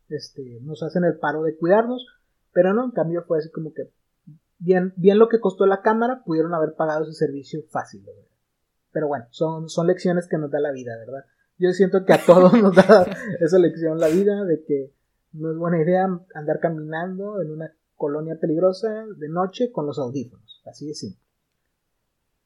este, 0.10 0.60
nos 0.62 0.84
hacen 0.84 1.04
el 1.04 1.18
paro 1.18 1.44
de 1.44 1.58
cuidarnos, 1.58 2.06
pero 2.54 2.74
no, 2.74 2.86
en 2.86 2.92
cambio 2.92 3.24
fue 3.28 3.40
así 3.40 3.50
como 3.52 3.74
que 3.74 3.92
bien, 4.60 4.94
bien 4.96 5.20
lo 5.20 5.28
que 5.28 5.40
costó 5.40 5.66
la 5.66 5.82
cámara, 5.82 6.24
pudieron 6.24 6.54
haber 6.54 6.76
pagado 6.76 7.04
ese 7.04 7.14
servicio 7.14 7.64
fácil, 7.70 8.04
¿verdad? 8.06 8.24
Pero 8.92 9.08
bueno, 9.08 9.26
son, 9.32 9.70
son 9.70 9.88
lecciones 9.88 10.28
que 10.28 10.38
nos 10.38 10.50
da 10.50 10.60
la 10.60 10.72
vida, 10.72 10.98
¿verdad? 10.98 11.26
Yo 11.58 11.72
siento 11.72 12.06
que 12.06 12.14
a 12.14 12.24
todos 12.26 12.54
nos 12.54 12.76
da 12.76 13.06
esa 13.40 13.60
lección 13.60 14.00
la 14.00 14.08
vida 14.08 14.46
de 14.46 14.64
que 14.64 14.94
no 15.34 15.52
es 15.52 15.58
buena 15.58 15.82
idea 15.82 16.08
andar 16.34 16.60
caminando 16.60 17.42
en 17.42 17.52
una 17.52 17.74
colonia 17.98 18.38
peligrosa 18.40 18.88
de 19.18 19.30
noche 19.30 19.72
con 19.72 19.86
los 19.86 20.00
audífonos. 20.00 20.62
Así 20.66 20.88
de 20.88 20.94
simple. 20.94 21.22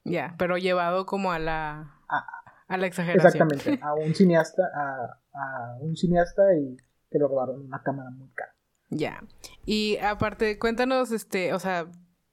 Ya, 0.04 0.34
pero 0.38 0.58
llevado 0.58 1.06
como 1.06 1.30
a 1.30 1.38
la, 1.38 2.00
a, 2.08 2.76
la 2.76 2.86
exageración. 2.86 3.26
Exactamente, 3.26 3.80
a 3.82 3.94
un 4.04 4.14
cineasta, 4.14 4.62
a, 4.74 5.20
a 5.32 5.78
un 5.80 5.94
cineasta 5.96 6.42
y 6.56 6.76
que 7.10 7.18
lo 7.18 7.28
robaron 7.28 7.60
una 7.60 7.82
cámara 7.82 8.10
muy 8.10 8.28
cara. 8.30 8.52
Ya. 8.90 9.22
Y 9.64 9.98
aparte, 9.98 10.58
cuéntanos, 10.58 11.12
este, 11.12 11.54
o 11.54 11.58
sea, 11.58 11.86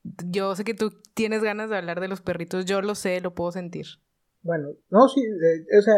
yo 0.04 0.56
sé 0.56 0.64
que 0.64 0.74
tú 0.74 0.92
tienes 1.14 1.44
ganas 1.44 1.70
de 1.70 1.78
hablar 1.78 2.00
de 2.00 2.08
los 2.08 2.22
perritos, 2.22 2.66
yo 2.66 2.82
lo 2.82 2.96
sé, 2.96 3.22
lo 3.22 3.36
puedo 3.36 3.52
sentir. 3.52 3.86
Bueno, 4.42 4.70
no, 4.90 5.08
sí, 5.10 5.22
eh, 5.22 5.78
o 5.78 5.82
sea, 5.82 5.96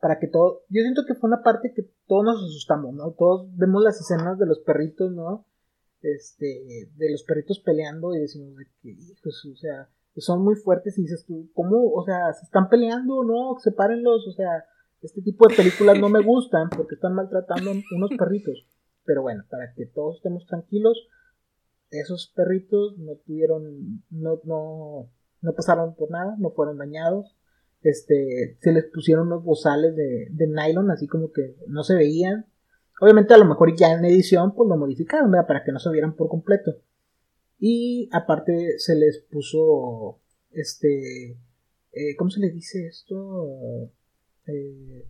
para 0.00 0.18
que 0.18 0.28
todo, 0.28 0.62
yo 0.68 0.82
siento 0.82 1.02
que 1.06 1.14
fue 1.14 1.28
una 1.28 1.42
parte 1.42 1.72
que 1.74 1.82
todos 2.06 2.24
nos 2.24 2.42
asustamos, 2.42 2.94
¿no? 2.94 3.12
Todos 3.12 3.48
vemos 3.56 3.82
las 3.82 4.00
escenas 4.00 4.38
de 4.38 4.46
los 4.46 4.60
perritos, 4.60 5.12
¿no? 5.12 5.46
Este, 6.02 6.90
de 6.96 7.10
los 7.10 7.22
perritos 7.22 7.60
peleando 7.60 8.14
y 8.14 8.20
decimos 8.20 8.56
de 8.56 8.66
que, 8.82 8.90
hijos, 8.90 9.44
o 9.52 9.56
sea, 9.56 9.88
son 10.16 10.42
muy 10.44 10.56
fuertes 10.56 10.98
y 10.98 11.02
dices 11.02 11.24
tú, 11.26 11.50
¿cómo? 11.54 11.92
O 11.92 12.04
sea, 12.04 12.32
¿se 12.32 12.44
están 12.44 12.68
peleando? 12.68 13.24
No, 13.24 13.56
sepárenlos, 13.58 14.26
o 14.26 14.32
sea, 14.32 14.64
este 15.00 15.22
tipo 15.22 15.48
de 15.48 15.56
películas 15.56 15.98
no 15.98 16.08
me 16.08 16.22
gustan 16.24 16.68
porque 16.70 16.94
están 16.94 17.14
maltratando 17.14 17.70
a 17.70 17.74
unos 17.96 18.10
perritos. 18.18 18.66
Pero 19.04 19.22
bueno, 19.22 19.44
para 19.50 19.72
que 19.74 19.86
todos 19.86 20.16
estemos 20.16 20.46
tranquilos, 20.46 21.08
esos 21.90 22.32
perritos 22.34 22.98
no 22.98 23.16
tuvieron, 23.26 24.02
no, 24.10 24.40
no, 24.44 25.08
no 25.40 25.52
pasaron 25.54 25.94
por 25.94 26.10
nada, 26.10 26.36
no 26.38 26.50
fueron 26.50 26.78
dañados. 26.78 27.36
Este, 27.82 28.58
se 28.60 28.72
les 28.72 28.84
pusieron 28.84 29.26
unos 29.26 29.44
bozales 29.44 29.96
de, 29.96 30.28
de 30.30 30.46
nylon, 30.46 30.90
así 30.90 31.08
como 31.08 31.32
que 31.32 31.56
no 31.66 31.82
se 31.82 31.96
veían, 31.96 32.46
Obviamente 33.00 33.34
a 33.34 33.38
lo 33.38 33.44
mejor 33.44 33.74
ya 33.74 33.92
en 33.92 34.04
edición 34.04 34.54
pues 34.54 34.68
lo 34.68 34.76
modificaron, 34.76 35.30
¿verdad? 35.30 35.46
Para 35.46 35.64
que 35.64 35.72
no 35.72 35.78
se 35.78 35.90
vieran 35.90 36.14
por 36.14 36.28
completo. 36.28 36.76
Y 37.58 38.08
aparte 38.12 38.78
se 38.78 38.94
les 38.96 39.18
puso, 39.18 40.18
este, 40.52 41.36
eh, 41.92 42.16
¿cómo 42.16 42.30
se 42.30 42.40
le 42.40 42.50
dice 42.50 42.86
esto? 42.86 43.90
Eh, 44.46 45.06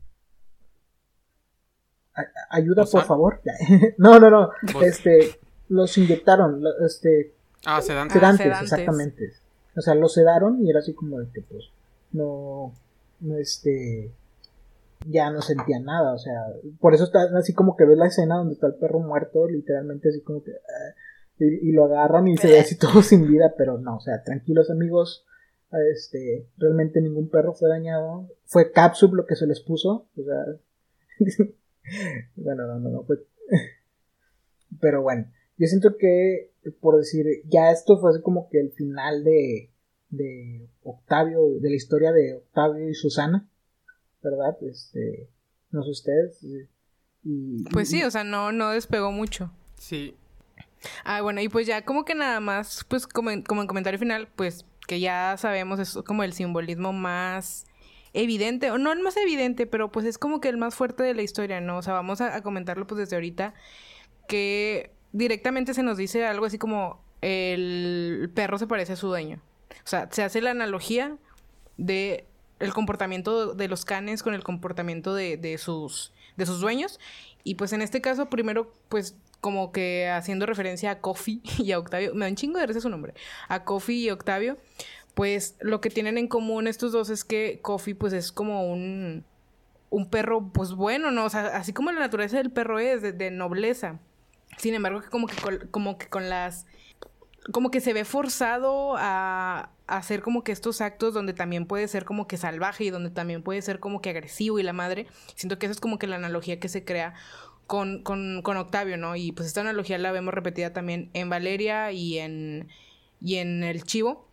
ayuda 2.50 2.84
por 2.84 3.04
favor. 3.04 3.40
no, 3.98 4.18
no, 4.20 4.30
no. 4.30 4.50
Este, 4.82 5.38
los 5.68 5.96
inyectaron, 5.96 6.62
este. 6.86 7.34
Ah, 7.64 7.80
sedantes. 7.80 8.14
Sedantes, 8.14 8.52
ah, 8.54 8.60
exactamente. 8.62 9.32
O 9.76 9.80
sea, 9.80 9.94
los 9.94 10.12
sedaron 10.12 10.64
y 10.64 10.70
era 10.70 10.80
así 10.80 10.92
como 10.92 11.18
de 11.18 11.30
que 11.32 11.40
pues 11.42 11.70
no, 12.12 12.74
no 13.20 13.38
este 13.38 14.12
ya 15.06 15.30
no 15.30 15.42
sentía 15.42 15.80
nada, 15.80 16.12
o 16.12 16.18
sea, 16.18 16.46
por 16.80 16.94
eso 16.94 17.04
está 17.04 17.22
así 17.36 17.52
como 17.52 17.76
que 17.76 17.84
ves 17.84 17.98
la 17.98 18.06
escena 18.06 18.36
donde 18.36 18.54
está 18.54 18.66
el 18.66 18.74
perro 18.74 19.00
muerto, 19.00 19.48
literalmente 19.48 20.08
así 20.08 20.20
como 20.22 20.42
que... 20.42 20.52
Ah, 20.52 20.94
y, 21.38 21.72
lo 21.72 21.84
agarran 21.84 22.28
y 22.28 22.36
se 22.36 22.48
ve 22.48 22.60
así 22.60 22.76
todo 22.76 23.02
sin 23.02 23.26
vida, 23.26 23.54
pero 23.56 23.78
no, 23.78 23.96
o 23.96 24.00
sea, 24.00 24.22
tranquilos 24.22 24.70
amigos, 24.70 25.24
este, 25.90 26.46
realmente 26.58 27.00
ningún 27.00 27.28
perro 27.28 27.54
fue 27.54 27.68
dañado, 27.68 28.28
fue 28.44 28.72
Capsule 28.72 29.14
lo 29.16 29.26
que 29.26 29.36
se 29.36 29.46
les 29.46 29.60
puso, 29.60 30.08
o 30.16 30.22
sea, 30.22 30.44
bueno, 32.36 32.66
no, 32.66 32.78
no, 32.78 32.90
no 32.90 33.02
fue, 33.04 33.24
pero 34.80 35.02
bueno, 35.02 35.26
yo 35.58 35.66
siento 35.66 35.96
que, 35.96 36.52
por 36.80 36.96
decir, 36.98 37.26
ya 37.46 37.70
esto 37.70 37.98
fue 37.98 38.10
así 38.10 38.20
como 38.20 38.48
que 38.48 38.60
el 38.60 38.72
final 38.72 39.24
de, 39.24 39.70
de 40.10 40.68
Octavio, 40.82 41.40
de 41.60 41.70
la 41.70 41.76
historia 41.76 42.12
de 42.12 42.34
Octavio 42.34 42.88
y 42.88 42.94
Susana, 42.94 43.48
¿verdad? 44.22 44.56
Este, 44.62 45.28
no 45.70 45.82
sé 45.82 45.90
ustedes. 45.90 46.44
Y, 47.24 47.64
pues 47.72 47.88
sí, 47.88 48.02
o 48.02 48.10
sea, 48.10 48.24
no, 48.24 48.52
no 48.52 48.70
despegó 48.70 49.12
mucho. 49.12 49.50
Sí. 49.76 50.16
Ah, 51.04 51.22
bueno, 51.22 51.40
y 51.40 51.48
pues 51.48 51.66
ya 51.66 51.84
como 51.84 52.04
que 52.04 52.14
nada 52.14 52.40
más, 52.40 52.84
pues 52.88 53.06
como 53.06 53.30
en, 53.30 53.42
como 53.42 53.62
en 53.62 53.68
comentario 53.68 53.98
final, 53.98 54.28
pues 54.34 54.64
que 54.86 55.00
ya 55.00 55.36
sabemos, 55.38 55.78
es 55.78 55.94
como 56.04 56.24
el 56.24 56.32
simbolismo 56.32 56.92
más 56.92 57.66
evidente, 58.12 58.70
o 58.70 58.78
no 58.78 58.92
el 58.92 59.00
más 59.00 59.16
evidente, 59.16 59.66
pero 59.66 59.92
pues 59.92 60.04
es 60.06 60.18
como 60.18 60.40
que 60.40 60.48
el 60.48 60.56
más 60.56 60.74
fuerte 60.74 61.02
de 61.02 61.14
la 61.14 61.22
historia, 61.22 61.60
¿no? 61.60 61.78
O 61.78 61.82
sea, 61.82 61.94
vamos 61.94 62.20
a, 62.20 62.34
a 62.34 62.42
comentarlo 62.42 62.86
pues 62.86 62.98
desde 62.98 63.16
ahorita, 63.16 63.54
que 64.28 64.92
directamente 65.12 65.74
se 65.74 65.82
nos 65.82 65.96
dice 65.96 66.26
algo 66.26 66.46
así 66.46 66.58
como 66.58 67.04
el 67.20 68.30
perro 68.34 68.58
se 68.58 68.66
parece 68.66 68.94
a 68.94 68.96
su 68.96 69.06
dueño. 69.06 69.40
O 69.84 69.88
sea, 69.88 70.08
se 70.10 70.22
hace 70.22 70.40
la 70.40 70.50
analogía 70.50 71.16
de 71.76 72.26
el 72.62 72.72
comportamiento 72.72 73.54
de 73.54 73.68
los 73.68 73.84
canes 73.84 74.22
con 74.22 74.34
el 74.34 74.44
comportamiento 74.44 75.14
de, 75.14 75.58
sus, 75.58 76.12
de 76.36 76.46
sus 76.46 76.60
dueños. 76.60 77.00
Y 77.44 77.56
pues 77.56 77.72
en 77.72 77.82
este 77.82 78.00
caso, 78.00 78.30
primero, 78.30 78.72
pues 78.88 79.16
como 79.40 79.72
que 79.72 80.08
haciendo 80.08 80.46
referencia 80.46 80.92
a 80.92 81.00
Kofi 81.00 81.42
y 81.58 81.72
a 81.72 81.78
Octavio, 81.78 82.14
me 82.14 82.24
da 82.24 82.30
un 82.30 82.36
chingo 82.36 82.60
de 82.60 82.80
su 82.80 82.88
nombre, 82.88 83.14
a 83.48 83.64
Kofi 83.64 84.04
y 84.04 84.10
Octavio, 84.10 84.56
pues 85.14 85.56
lo 85.60 85.80
que 85.80 85.90
tienen 85.90 86.16
en 86.16 86.28
común 86.28 86.68
estos 86.68 86.92
dos 86.92 87.10
es 87.10 87.24
que 87.24 87.58
Kofi 87.60 87.94
pues 87.94 88.12
es 88.12 88.30
como 88.32 88.72
un, 88.72 89.24
un 89.90 90.08
perro 90.08 90.52
pues 90.52 90.72
bueno, 90.72 91.10
¿no? 91.10 91.24
O 91.24 91.30
sea, 91.30 91.48
así 91.56 91.72
como 91.72 91.90
la 91.90 91.98
naturaleza 91.98 92.38
del 92.38 92.52
perro 92.52 92.78
es, 92.78 93.02
de, 93.02 93.30
nobleza. 93.30 93.98
Sin 94.58 94.74
embargo, 94.74 95.00
que 95.00 95.08
como 95.08 95.26
que, 95.26 95.36
como 95.70 95.98
que 95.98 96.06
con 96.08 96.28
las 96.30 96.66
como 97.50 97.70
que 97.70 97.80
se 97.80 97.92
ve 97.92 98.04
forzado 98.04 98.94
a, 98.96 99.70
hacer 99.88 100.22
como 100.22 100.42
que 100.44 100.52
estos 100.52 100.80
actos 100.80 101.12
donde 101.12 101.34
también 101.34 101.66
puede 101.66 101.86
ser 101.88 102.04
como 102.04 102.26
que 102.26 102.36
salvaje 102.36 102.84
y 102.84 102.90
donde 102.90 103.10
también 103.10 103.42
puede 103.42 103.60
ser 103.60 103.78
como 103.78 104.00
que 104.00 104.10
agresivo 104.10 104.58
y 104.58 104.62
la 104.62 104.72
madre. 104.72 105.06
Siento 105.34 105.58
que 105.58 105.66
esa 105.66 105.72
es 105.72 105.80
como 105.80 105.98
que 105.98 106.06
la 106.06 106.16
analogía 106.16 106.60
que 106.60 106.68
se 106.68 106.84
crea 106.84 107.14
con, 107.66 108.02
con, 108.02 108.40
con 108.42 108.56
Octavio, 108.56 108.96
¿no? 108.96 109.16
Y 109.16 109.32
pues 109.32 109.48
esta 109.48 109.60
analogía 109.60 109.98
la 109.98 110.12
vemos 110.12 110.32
repetida 110.32 110.72
también 110.72 111.10
en 111.12 111.28
Valeria 111.28 111.92
y 111.92 112.18
en, 112.18 112.68
y 113.20 113.36
en 113.36 113.64
El 113.64 113.82
Chivo. 113.82 114.28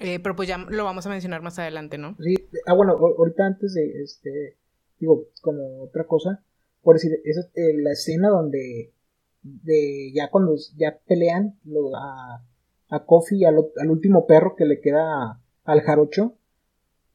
Eh, 0.00 0.18
pero 0.20 0.34
pues 0.34 0.48
ya 0.48 0.58
lo 0.58 0.84
vamos 0.84 1.06
a 1.06 1.10
mencionar 1.10 1.42
más 1.42 1.58
adelante, 1.58 1.98
¿no? 1.98 2.16
Sí, 2.18 2.34
ah, 2.66 2.74
bueno, 2.74 2.92
ahorita 2.92 3.46
antes 3.46 3.74
de, 3.74 4.02
este, 4.02 4.56
digo, 4.98 5.26
como 5.42 5.82
otra 5.82 6.06
cosa, 6.06 6.42
por 6.82 6.96
decir, 6.96 7.20
esa, 7.24 7.42
eh, 7.54 7.74
la 7.76 7.92
escena 7.92 8.30
donde, 8.30 8.92
de, 9.42 10.10
ya 10.14 10.30
cuando 10.30 10.56
ya 10.76 10.98
pelean 11.06 11.58
lo, 11.64 11.94
a, 11.94 12.42
a 12.92 13.06
Kofi, 13.06 13.44
al, 13.46 13.56
al, 13.78 13.90
último 13.90 14.26
perro 14.26 14.54
que 14.54 14.66
le 14.66 14.80
queda 14.80 15.40
al 15.64 15.80
jarocho. 15.80 16.34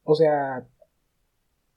O 0.04 0.16
sea, 0.16 0.68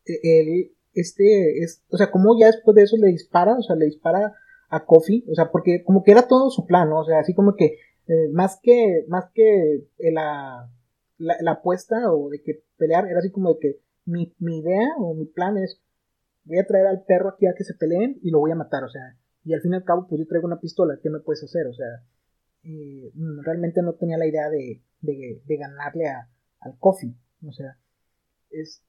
e, 0.06 0.40
él, 0.40 0.72
este, 0.94 1.62
es, 1.62 1.84
o 1.90 1.98
sea, 1.98 2.10
como 2.10 2.38
ya 2.38 2.46
después 2.46 2.74
de 2.74 2.84
eso 2.84 2.96
le 2.96 3.08
dispara, 3.08 3.58
o 3.58 3.62
sea, 3.62 3.76
le 3.76 3.84
dispara 3.84 4.34
a 4.70 4.86
Kofi, 4.86 5.26
o 5.30 5.34
sea, 5.34 5.50
porque 5.50 5.84
como 5.84 6.02
que 6.02 6.12
era 6.12 6.26
todo 6.28 6.48
su 6.50 6.66
plan, 6.66 6.88
¿no? 6.88 7.00
O 7.00 7.04
sea, 7.04 7.18
así 7.18 7.34
como 7.34 7.56
que, 7.56 7.76
eh, 8.08 8.28
más 8.32 8.58
que, 8.62 9.04
más 9.08 9.26
que 9.34 9.86
la, 9.98 10.70
la, 11.18 11.36
la, 11.42 11.50
apuesta 11.52 12.10
o 12.10 12.30
de 12.30 12.42
que 12.42 12.62
pelear, 12.78 13.06
era 13.06 13.18
así 13.18 13.30
como 13.30 13.52
de 13.52 13.58
que 13.60 13.80
mi, 14.06 14.34
mi 14.38 14.60
idea 14.60 14.88
o 14.98 15.12
mi 15.12 15.26
plan 15.26 15.58
es, 15.58 15.78
voy 16.44 16.58
a 16.58 16.66
traer 16.66 16.86
al 16.86 17.04
perro 17.04 17.28
aquí 17.28 17.46
a 17.46 17.54
que 17.54 17.64
se 17.64 17.74
peleen 17.74 18.18
y 18.22 18.30
lo 18.30 18.38
voy 18.38 18.52
a 18.52 18.56
matar, 18.56 18.82
o 18.82 18.88
sea, 18.88 19.18
y 19.44 19.52
al 19.52 19.60
fin 19.60 19.74
y 19.74 19.76
al 19.76 19.84
cabo, 19.84 20.06
pues 20.08 20.20
yo 20.20 20.26
traigo 20.26 20.46
una 20.46 20.60
pistola, 20.60 20.98
¿qué 21.02 21.10
me 21.10 21.20
puedes 21.20 21.42
hacer? 21.44 21.66
O 21.66 21.74
sea, 21.74 22.02
eh, 22.62 23.12
realmente 23.42 23.82
no 23.82 23.94
tenía 23.94 24.18
la 24.18 24.26
idea 24.26 24.50
de, 24.50 24.82
de, 25.00 25.56
ganarle 25.56 26.08
a, 26.08 26.28
al 26.60 26.78
Coffee. 26.78 27.14
O 27.46 27.52
sea, 27.52 27.78
es. 28.50 28.82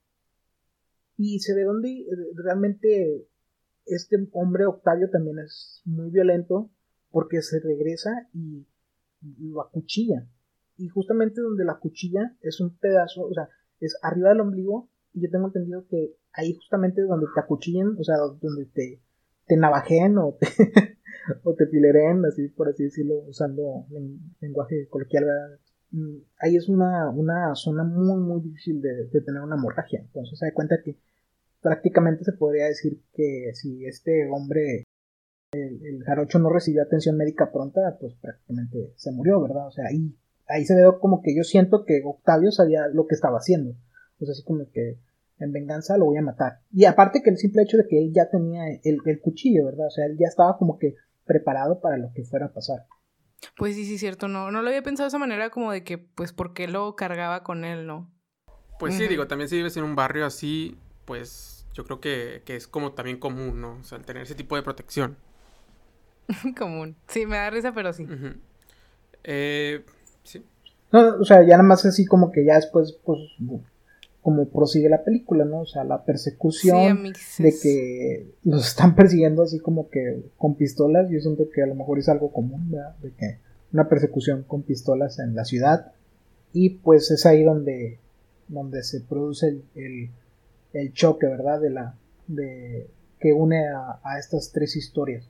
Y 1.18 1.40
se 1.40 1.54
ve 1.54 1.64
donde 1.64 1.90
eh, 1.90 2.08
realmente 2.36 3.28
este 3.86 4.18
hombre 4.34 4.66
Octavio 4.66 5.10
también 5.10 5.40
es 5.40 5.82
muy 5.86 6.10
violento 6.10 6.70
porque 7.12 7.42
se 7.42 7.60
regresa 7.60 8.28
y, 8.34 8.66
lo 9.38 9.62
acuchilla. 9.62 10.28
Y 10.78 10.88
justamente 10.88 11.42
donde 11.42 11.64
la 11.64 11.78
cuchilla 11.78 12.36
es 12.42 12.60
un 12.60 12.76
pedazo, 12.78 13.22
o 13.24 13.34
sea, 13.34 13.50
es 13.80 13.96
arriba 14.02 14.30
del 14.30 14.42
ombligo. 14.42 14.90
Y 15.14 15.22
yo 15.22 15.30
tengo 15.30 15.48
entendido 15.48 15.86
que 15.88 16.16
ahí 16.34 16.56
justamente 16.56 17.02
donde 17.02 17.28
te 17.34 17.40
acuchillen, 17.40 17.98
o 18.00 18.04
sea, 18.04 18.16
donde 18.18 18.66
te, 18.74 19.02
te 19.46 19.58
navajen 19.58 20.18
o 20.18 20.38
te, 20.40 20.48
o 21.44 21.54
te 21.54 21.68
pileren, 21.68 22.26
así 22.26 22.48
por 22.50 22.70
así 22.70 22.84
decirlo, 22.84 23.20
usando 23.28 23.86
lenguaje 24.40 24.88
coloquial, 24.90 25.26
mm, 25.92 26.18
ahí 26.40 26.56
es 26.56 26.70
una, 26.70 27.10
una 27.10 27.56
zona 27.56 27.84
muy, 27.84 28.20
muy 28.20 28.42
difícil 28.42 28.82
de, 28.82 29.06
tener 29.22 29.42
una 29.42 29.56
hemorragia. 29.56 30.00
Entonces 30.00 30.40
se 30.40 30.46
da 30.46 30.54
cuenta 30.54 30.82
que 30.84 30.98
prácticamente 31.62 32.24
se 32.24 32.34
podría 32.34 32.66
decir 32.66 33.02
que 33.14 33.52
si 33.54 33.86
este 33.86 34.30
hombre, 34.30 34.84
el, 35.52 36.04
jarocho 36.06 36.40
no 36.40 36.50
recibió 36.50 36.82
atención 36.82 37.18
médica 37.18 37.52
pronta, 37.52 37.98
pues 38.00 38.16
prácticamente 38.16 38.94
se 38.96 39.12
murió, 39.12 39.42
¿verdad? 39.42 39.68
O 39.68 39.72
sea, 39.72 39.86
ahí, 39.88 40.16
ahí 40.48 40.66
se 40.66 40.76
ve 40.76 40.84
como 41.00 41.22
que 41.22 41.36
yo 41.36 41.44
siento 41.44 41.86
que 41.86 42.02
Octavio 42.04 42.52
sabía 42.52 42.88
lo 42.88 43.08
que 43.08 43.16
estaba 43.16 43.38
haciendo. 43.38 43.76
Pues 44.18 44.32
así 44.32 44.44
como 44.44 44.70
que 44.72 45.00
en 45.40 45.52
venganza 45.52 45.98
lo 45.98 46.06
voy 46.06 46.18
a 46.18 46.22
matar. 46.22 46.60
Y 46.72 46.86
aparte 46.86 47.22
que 47.24 47.32
el 47.32 47.38
simple 47.38 47.64
hecho 47.64 47.78
de 47.78 47.88
que 47.88 47.98
él 47.98 48.14
ya 48.14 48.30
tenía 48.30 48.68
el, 48.84 49.00
el 49.06 49.20
cuchillo, 49.20 49.66
¿verdad? 49.66 49.88
O 49.88 49.90
sea, 49.90 50.06
él 50.06 50.16
ya 50.18 50.28
estaba 50.28 50.58
como 50.58 50.78
que 50.78 50.96
preparado 51.32 51.80
para 51.80 51.98
lo 51.98 52.12
que 52.14 52.24
fuera 52.24 52.48
a 52.48 52.54
pasar. 52.54 52.86
Pues 53.56 53.76
sí, 53.76 53.86
sí, 53.86 53.98
cierto, 53.98 54.28
no, 54.28 54.52
no 54.52 54.62
lo 54.62 54.68
había 54.68 54.84
pensado 54.84 55.06
de 55.06 55.10
esa 55.10 55.18
manera 55.18 55.50
como 55.50 55.72
de 55.72 55.84
que, 55.84 55.98
pues, 55.98 56.34
¿por 56.34 56.54
qué 56.54 56.68
lo 56.68 56.96
cargaba 56.96 57.44
con 57.44 57.66
él, 57.66 57.88
no? 57.88 58.12
Pues 58.78 58.96
sí, 58.96 59.08
digo, 59.08 59.28
también 59.28 59.48
si 59.48 59.58
vives 59.58 59.78
en 59.78 59.84
un 59.84 59.96
barrio 59.96 60.26
así, 60.26 60.78
pues 61.06 61.66
yo 61.74 61.86
creo 61.86 62.00
que, 62.00 62.44
es 62.48 62.68
como 62.68 62.94
también 62.94 63.18
común, 63.18 63.62
¿no? 63.62 63.78
O 63.80 63.84
sea, 63.84 63.98
el 63.98 64.06
tener 64.06 64.24
ese 64.24 64.36
tipo 64.36 64.56
de 64.56 64.64
protección. 64.64 65.18
común. 66.58 66.96
Sí, 67.08 67.26
me 67.26 67.38
da 67.38 67.50
risa, 67.50 67.74
pero 67.74 67.94
sí. 67.94 68.08
eh, 69.24 69.86
sí. 70.24 70.46
No, 70.92 71.16
o 71.20 71.26
sea, 71.26 71.42
ya 71.42 71.58
nada 71.58 71.64
más 71.64 71.86
así 71.86 72.06
como 72.06 72.32
que 72.32 72.46
ya 72.46 72.56
después, 72.56 73.00
pues, 73.04 73.20
como 74.22 74.50
prosigue 74.50 74.88
la 74.88 75.04
película, 75.04 75.46
¿no? 75.46 75.62
O 75.62 75.66
sea, 75.66 75.84
la 75.84 76.04
persecución 76.04 77.12
de 77.40 77.54
que 77.62 78.28
los 78.44 78.68
están 78.68 78.96
persiguiendo 78.96 79.42
así 79.44 79.60
como 79.60 79.90
que 79.90 80.24
con 80.38 80.56
pistolas, 80.56 81.10
yo 81.10 81.20
siento 81.20 81.50
que 81.50 81.64
a 81.64 81.68
lo 81.68 81.76
mejor 81.76 81.98
es 82.00 82.08
algo 82.08 82.32
común, 82.32 82.70
¿verdad? 82.70 82.96
De 83.02 83.12
que 83.12 83.38
una 83.74 83.90
persecución 83.90 84.44
con 84.44 84.62
pistolas 84.62 85.20
en 85.20 85.34
la 85.34 85.46
ciudad 85.46 85.94
y 86.54 86.70
pues 86.70 87.10
es 87.10 87.26
ahí 87.26 87.44
donde 87.44 88.00
donde 88.48 88.84
se 88.84 89.00
produce 89.00 89.62
el, 89.76 90.10
el, 90.74 90.94
choque, 90.94 91.26
¿verdad? 91.26 91.62
De 91.62 91.70
la 91.70 91.96
de 92.28 92.88
que 93.20 93.32
une 93.34 93.70
a, 93.70 94.02
a 94.04 94.20
estas 94.20 94.52
tres 94.52 94.76
historias. 94.76 95.24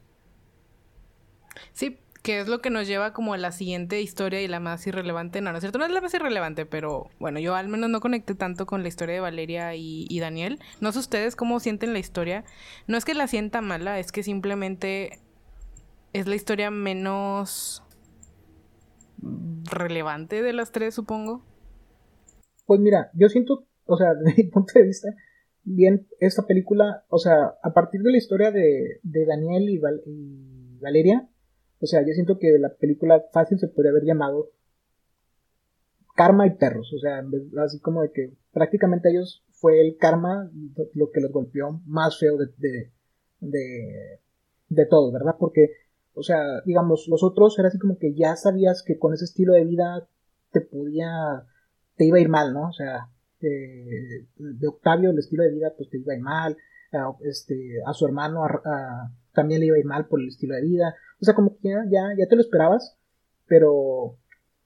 Sí, 1.74 1.98
que 2.22 2.40
es 2.40 2.48
lo 2.48 2.60
que 2.60 2.70
nos 2.70 2.88
lleva 2.88 3.14
como 3.14 3.34
a 3.34 3.38
la 3.38 3.52
siguiente 3.52 4.00
historia 4.02 4.42
y 4.42 4.48
la 4.48 4.60
más 4.60 4.86
irrelevante. 4.86 5.42
No, 5.42 5.52
no 5.52 5.58
es 5.58 5.62
cierto, 5.62 5.80
no 5.80 5.86
es 5.86 5.92
la 5.92 6.02
más 6.02 6.14
irrelevante, 6.14 6.66
pero 6.66 7.10
bueno, 7.20 7.40
yo 7.40 7.56
al 7.56 7.68
menos 7.68 7.90
no 7.90 8.00
conecté 8.00 8.36
tanto 8.36 8.66
con 8.66 8.84
la 8.84 8.90
historia 8.90 9.16
de 9.16 9.22
Valeria 9.22 9.76
y, 9.76 10.20
Daniel. 10.20 10.60
No 10.82 10.92
sé 10.92 11.00
ustedes 11.00 11.36
cómo 11.36 11.60
sienten 11.60 11.94
la 11.94 12.00
historia. 12.00 12.44
No 12.88 12.98
es 12.98 13.06
que 13.06 13.16
la 13.16 13.28
sienta 13.28 13.62
mala, 13.62 14.00
es 14.00 14.12
que 14.12 14.22
simplemente 14.22 15.20
es 16.14 16.28
la 16.28 16.36
historia 16.36 16.70
menos 16.70 17.84
relevante 19.72 20.44
de 20.44 20.54
las 20.54 20.72
tres, 20.72 20.94
supongo. 20.94 21.44
Pues 22.66 22.80
mira, 22.80 23.10
yo 23.16 23.30
siento, 23.30 23.66
o 23.86 23.98
sea, 23.98 24.14
desde 24.24 24.44
mi 24.44 24.50
punto 24.50 24.74
de 24.76 24.84
vista, 24.84 25.10
bien, 25.64 26.08
esta 26.20 26.46
película, 26.46 27.04
o 27.10 27.18
sea, 27.18 27.56
a 27.64 27.74
partir 27.74 28.02
de 28.02 28.12
la 28.12 28.18
historia 28.18 28.52
de, 28.52 29.00
de 29.02 29.26
Daniel 29.26 29.70
y, 29.70 29.82
y 30.06 30.78
Valeria, 30.80 31.28
o 31.82 31.86
sea, 31.88 32.02
yo 32.02 32.14
siento 32.14 32.38
que 32.38 32.58
la 32.60 32.74
película 32.76 33.24
fácil 33.34 33.58
se 33.60 33.68
podría 33.68 33.92
haber 33.92 34.04
llamado 34.04 34.52
Karma 36.16 36.46
y 36.46 36.52
Perros. 36.52 36.94
O 36.94 37.00
sea, 37.00 37.24
así 37.64 37.80
como 37.80 38.04
de 38.04 38.12
que 38.12 38.34
prácticamente 38.52 39.10
ellos 39.10 39.44
fue 39.50 39.82
el 39.82 39.98
karma 39.98 40.52
lo 40.94 41.12
que 41.12 41.22
los 41.22 41.32
golpeó 41.32 41.82
más 41.86 42.20
feo 42.20 42.38
de, 42.38 42.92
de, 43.40 44.20
de, 44.70 44.86
todo, 44.86 45.12
¿verdad? 45.12 45.36
Porque, 45.40 45.70
o 46.14 46.24
sea, 46.24 46.62
digamos, 46.66 47.08
los 47.08 47.24
otros 47.24 47.58
era 47.58 47.68
así 47.70 47.80
como 47.80 47.98
que 47.98 48.14
ya 48.14 48.36
sabías 48.36 48.84
que 48.84 49.00
con 49.00 49.14
ese 49.14 49.26
estilo 49.26 49.54
de 49.54 49.66
vida 49.66 50.08
te 50.52 50.62
podía, 50.62 51.46
te 51.96 52.06
iba 52.06 52.18
a 52.18 52.22
ir 52.22 52.30
mal, 52.30 52.54
¿no? 52.54 52.70
O 52.70 52.74
sea, 52.74 53.10
de, 53.40 54.28
Octavio 54.68 55.10
el 55.10 55.20
estilo 55.20 55.44
de 55.44 55.52
vida 55.52 55.74
pues 55.76 55.90
te 55.90 55.98
iba 55.98 56.14
a 56.14 56.16
ir 56.16 56.22
mal, 56.22 56.58
a, 56.92 57.14
este, 57.24 57.82
a 57.86 57.94
su 57.94 58.06
hermano 58.06 58.44
también 59.34 59.60
le 59.62 59.68
iba 59.68 59.76
a 59.76 59.80
ir 59.80 59.86
mal 59.86 60.08
por 60.08 60.22
el 60.22 60.28
estilo 60.28 60.56
de 60.56 60.62
vida, 60.62 60.96
o 61.22 61.26
sea, 61.26 61.34
como 61.34 61.58
que 61.58 61.70
ya, 61.70 61.84
ya, 62.18 62.28
te 62.28 62.36
lo 62.36 62.42
esperabas, 62.42 62.98
pero 63.48 64.18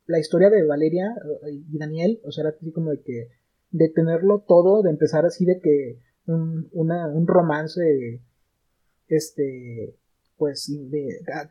la 0.08 0.20
historia 0.20 0.50
de 0.50 0.66
Valeria 0.66 1.14
eh, 1.48 1.62
y 1.72 1.78
Daniel, 1.78 2.22
o 2.24 2.32
sea, 2.32 2.44
era 2.44 2.56
así 2.56 2.72
como 2.72 2.92
de 2.92 3.02
que, 3.02 3.30
de 3.72 3.90
tenerlo 3.90 4.46
todo, 4.48 4.82
de 4.82 4.90
empezar 4.90 5.26
así 5.26 5.46
de 5.46 5.60
que 5.60 6.00
un, 6.28 6.70
un 6.74 7.28
romance, 7.28 8.22
este, 9.08 9.96
pues, 10.38 10.72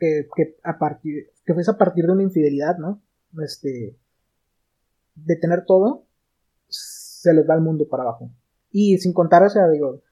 que, 0.00 0.28
que 0.34 0.56
a 0.62 0.78
partir, 0.78 1.30
que 1.44 1.54
fuese 1.54 1.70
a 1.70 1.78
partir 1.78 2.06
de 2.06 2.12
una 2.12 2.22
infidelidad, 2.22 2.78
¿no? 2.78 3.02
Este, 3.42 3.96
de 5.14 5.36
tener 5.36 5.64
todo, 5.66 6.06
se 6.68 7.32
les 7.32 7.48
va 7.48 7.54
el 7.54 7.60
mundo 7.60 7.88
para 7.88 8.02
abajo. 8.02 8.30
Y 8.70 8.98
sin 8.98 9.12
contar, 9.12 9.42
o 9.42 9.48
sea, 9.48 9.68
digo, 9.68 10.02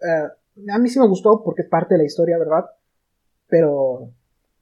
eh, 0.00 0.28
a 0.72 0.78
mí 0.78 0.88
sí 0.88 0.98
me 0.98 1.08
gustó 1.08 1.42
porque 1.44 1.62
es 1.62 1.68
parte 1.68 1.94
de 1.94 1.98
la 1.98 2.04
historia, 2.04 2.38
¿verdad? 2.38 2.64
Pero 3.48 4.12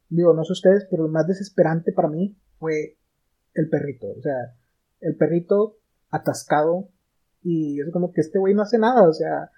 digo, 0.08 0.34
no 0.34 0.44
sé 0.44 0.52
ustedes, 0.52 0.86
pero 0.90 1.04
lo 1.04 1.08
más 1.08 1.26
desesperante 1.26 1.92
para 1.92 2.08
mí 2.08 2.36
fue 2.58 2.96
el 3.54 3.68
perrito. 3.68 4.08
O 4.18 4.22
sea, 4.22 4.54
el 5.00 5.16
perrito 5.16 5.78
atascado 6.10 6.88
y 7.42 7.80
es 7.80 7.90
como 7.92 8.12
que 8.12 8.20
este 8.20 8.38
güey 8.38 8.54
no 8.54 8.62
hace 8.62 8.78
nada, 8.78 9.08
o 9.08 9.12
sea. 9.12 9.50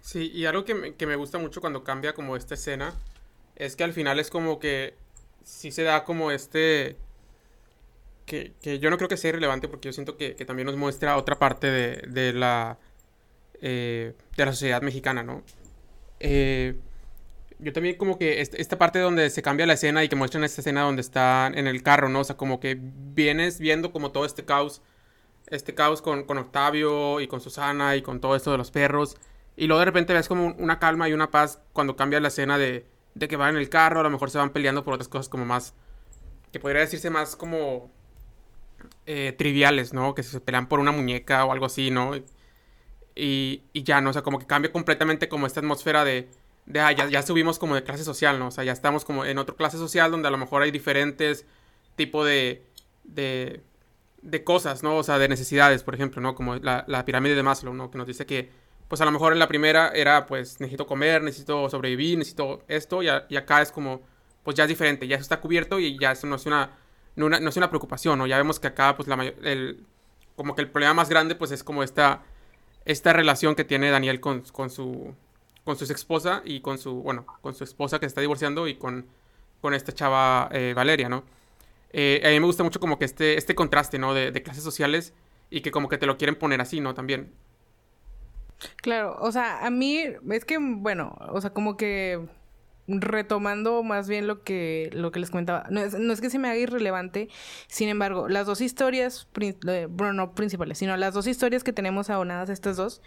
Sí, 0.00 0.30
y 0.32 0.46
algo 0.46 0.64
que 0.64 0.74
me, 0.74 0.94
que 0.94 1.06
me 1.06 1.16
gusta 1.16 1.38
mucho 1.38 1.60
cuando 1.60 1.82
cambia 1.84 2.14
como 2.14 2.36
esta 2.36 2.54
escena 2.54 2.92
es 3.56 3.76
que 3.76 3.84
al 3.84 3.92
final 3.92 4.18
es 4.18 4.30
como 4.30 4.58
que 4.58 4.94
sí 5.42 5.70
se 5.70 5.82
da 5.82 6.04
como 6.04 6.30
este... 6.30 6.96
Que, 8.26 8.54
que 8.62 8.78
yo 8.78 8.88
no 8.88 8.96
creo 8.96 9.08
que 9.08 9.18
sea 9.18 9.30
irrelevante 9.30 9.68
porque 9.68 9.88
yo 9.88 9.92
siento 9.92 10.16
que, 10.16 10.34
que 10.34 10.46
también 10.46 10.64
nos 10.64 10.76
muestra 10.76 11.16
otra 11.16 11.38
parte 11.38 11.66
de, 11.66 12.02
de 12.08 12.32
la... 12.32 12.78
Eh, 13.60 14.14
de 14.36 14.44
la 14.44 14.52
sociedad 14.52 14.82
mexicana, 14.82 15.22
¿no? 15.22 15.42
Eh, 16.26 16.74
yo 17.58 17.72
también 17.72 17.96
como 17.96 18.18
que 18.18 18.40
esta 18.40 18.78
parte 18.78 18.98
donde 18.98 19.28
se 19.30 19.42
cambia 19.42 19.66
la 19.66 19.74
escena 19.74 20.02
y 20.02 20.08
que 20.08 20.16
muestran 20.16 20.42
esta 20.42 20.62
escena 20.62 20.82
donde 20.82 21.02
están 21.02 21.56
en 21.56 21.66
el 21.66 21.82
carro, 21.82 22.08
¿no? 22.08 22.20
O 22.20 22.24
sea, 22.24 22.36
como 22.36 22.60
que 22.60 22.78
vienes 22.80 23.60
viendo 23.60 23.92
como 23.92 24.10
todo 24.10 24.24
este 24.24 24.44
caos, 24.44 24.82
este 25.48 25.74
caos 25.74 26.02
con, 26.02 26.24
con 26.24 26.38
Octavio 26.38 27.20
y 27.20 27.28
con 27.28 27.40
Susana 27.40 27.96
y 27.96 28.02
con 28.02 28.20
todo 28.20 28.36
esto 28.36 28.50
de 28.52 28.58
los 28.58 28.70
perros. 28.70 29.16
Y 29.56 29.66
luego 29.66 29.80
de 29.80 29.84
repente 29.84 30.14
ves 30.14 30.26
como 30.28 30.54
una 30.58 30.78
calma 30.78 31.08
y 31.08 31.12
una 31.12 31.30
paz 31.30 31.60
cuando 31.72 31.94
cambia 31.94 32.20
la 32.20 32.28
escena 32.28 32.58
de, 32.58 32.86
de 33.14 33.28
que 33.28 33.36
van 33.36 33.54
en 33.54 33.60
el 33.60 33.68
carro, 33.68 34.00
a 34.00 34.02
lo 34.02 34.10
mejor 34.10 34.30
se 34.30 34.38
van 34.38 34.50
peleando 34.50 34.82
por 34.84 34.94
otras 34.94 35.08
cosas 35.08 35.28
como 35.28 35.44
más, 35.44 35.74
que 36.52 36.60
podría 36.60 36.80
decirse 36.80 37.10
más 37.10 37.36
como 37.36 37.90
eh, 39.06 39.34
triviales, 39.36 39.92
¿no? 39.92 40.14
Que 40.14 40.22
se 40.22 40.40
pelean 40.40 40.68
por 40.68 40.80
una 40.80 40.90
muñeca 40.92 41.44
o 41.44 41.52
algo 41.52 41.66
así, 41.66 41.90
¿no? 41.90 42.12
Y, 43.14 43.62
ya, 43.74 44.00
¿no? 44.00 44.10
O 44.10 44.12
sea, 44.12 44.22
como 44.22 44.38
que 44.38 44.46
cambia 44.46 44.72
completamente 44.72 45.28
como 45.28 45.46
esta 45.46 45.60
atmósfera 45.60 46.04
de, 46.04 46.28
de 46.66 46.80
ah, 46.80 46.92
ya, 46.92 47.08
ya, 47.08 47.22
subimos 47.22 47.58
como 47.58 47.74
de 47.74 47.84
clase 47.84 48.04
social, 48.04 48.38
¿no? 48.38 48.48
O 48.48 48.50
sea, 48.50 48.64
ya 48.64 48.72
estamos 48.72 49.04
como 49.04 49.24
en 49.24 49.38
otra 49.38 49.54
clase 49.54 49.78
social 49.78 50.10
donde 50.10 50.28
a 50.28 50.30
lo 50.30 50.38
mejor 50.38 50.62
hay 50.62 50.70
diferentes 50.70 51.46
tipos 51.96 52.26
de, 52.26 52.64
de, 53.04 53.62
de 54.22 54.44
cosas, 54.44 54.82
¿no? 54.82 54.96
O 54.96 55.02
sea, 55.02 55.18
de 55.18 55.28
necesidades, 55.28 55.82
por 55.82 55.94
ejemplo, 55.94 56.20
¿no? 56.20 56.34
Como 56.34 56.56
la, 56.56 56.84
la, 56.88 57.04
pirámide 57.04 57.34
de 57.34 57.42
Maslow, 57.42 57.74
¿no? 57.74 57.90
Que 57.90 57.98
nos 57.98 58.06
dice 58.06 58.26
que, 58.26 58.50
pues 58.88 59.00
a 59.00 59.04
lo 59.04 59.12
mejor 59.12 59.32
en 59.32 59.38
la 59.38 59.48
primera 59.48 59.88
era, 59.94 60.26
pues, 60.26 60.60
necesito 60.60 60.86
comer, 60.86 61.22
necesito 61.22 61.68
sobrevivir, 61.70 62.18
necesito 62.18 62.64
esto, 62.68 63.02
y, 63.02 63.08
y 63.28 63.36
acá 63.36 63.62
es 63.62 63.70
como, 63.70 64.02
pues 64.42 64.56
ya 64.56 64.64
es 64.64 64.68
diferente, 64.68 65.06
ya 65.06 65.16
eso 65.16 65.22
está 65.22 65.40
cubierto 65.40 65.78
y 65.78 65.98
ya 65.98 66.12
eso 66.12 66.26
no 66.26 66.36
es 66.36 66.46
una, 66.46 66.70
no, 67.16 67.28
no 67.28 67.48
es 67.48 67.56
una 67.56 67.68
preocupación, 67.68 68.18
¿no? 68.18 68.26
Ya 68.26 68.38
vemos 68.38 68.58
que 68.58 68.66
acá, 68.66 68.96
pues, 68.96 69.08
la 69.08 69.22
el, 69.42 69.84
como 70.36 70.54
que 70.56 70.62
el 70.62 70.70
problema 70.70 70.94
más 70.94 71.08
grande, 71.08 71.34
pues, 71.34 71.52
es 71.52 71.62
como 71.62 71.82
esta, 71.82 72.24
esta 72.84 73.12
relación 73.12 73.54
que 73.54 73.64
tiene 73.64 73.90
Daniel 73.90 74.20
con, 74.20 74.42
con 74.52 74.70
su 74.70 75.14
con 75.64 75.76
su 75.76 75.84
esposa 75.84 76.42
y 76.44 76.60
con 76.60 76.78
su, 76.78 77.02
bueno, 77.02 77.24
con 77.40 77.54
su 77.54 77.64
esposa 77.64 77.98
que 77.98 78.04
se 78.04 78.08
está 78.08 78.20
divorciando 78.20 78.68
y 78.68 78.74
con, 78.74 79.06
con 79.60 79.74
esta 79.74 79.92
chava 79.92 80.48
eh, 80.52 80.74
Valeria, 80.76 81.08
¿no? 81.08 81.24
Eh, 81.90 82.20
a 82.24 82.28
mí 82.28 82.40
me 82.40 82.46
gusta 82.46 82.62
mucho 82.62 82.80
como 82.80 82.98
que 82.98 83.06
este, 83.06 83.38
este 83.38 83.54
contraste, 83.54 83.98
¿no? 83.98 84.14
De, 84.14 84.30
de, 84.30 84.42
clases 84.42 84.62
sociales 84.62 85.14
y 85.48 85.62
que 85.62 85.70
como 85.70 85.88
que 85.88 85.96
te 85.96 86.06
lo 86.06 86.18
quieren 86.18 86.36
poner 86.36 86.60
así, 86.60 86.80
¿no? 86.80 86.94
También. 86.94 87.32
Claro, 88.76 89.16
o 89.20 89.32
sea, 89.32 89.64
a 89.64 89.70
mí 89.70 90.02
es 90.30 90.44
que, 90.44 90.58
bueno, 90.58 91.16
o 91.30 91.40
sea, 91.40 91.50
como 91.50 91.76
que 91.76 92.20
retomando 92.86 93.82
más 93.82 94.08
bien 94.08 94.26
lo 94.26 94.42
que, 94.42 94.90
lo 94.92 95.10
que 95.10 95.20
les 95.20 95.30
comentaba, 95.30 95.66
no 95.70 95.80
es, 95.80 95.98
no 95.98 96.12
es 96.12 96.20
que 96.20 96.30
se 96.30 96.38
me 96.38 96.48
haga 96.48 96.58
irrelevante, 96.58 97.28
sin 97.66 97.88
embargo, 97.88 98.28
las 98.28 98.46
dos 98.46 98.60
historias, 98.60 99.26
eh, 99.40 99.86
bueno, 99.88 100.12
no 100.12 100.34
principales, 100.34 100.78
sino 100.78 100.96
las 100.96 101.14
dos 101.14 101.26
historias 101.26 101.64
que 101.64 101.72
tenemos 101.72 102.10
abonadas, 102.10 102.50
estas 102.50 102.76
dos, 102.76 103.00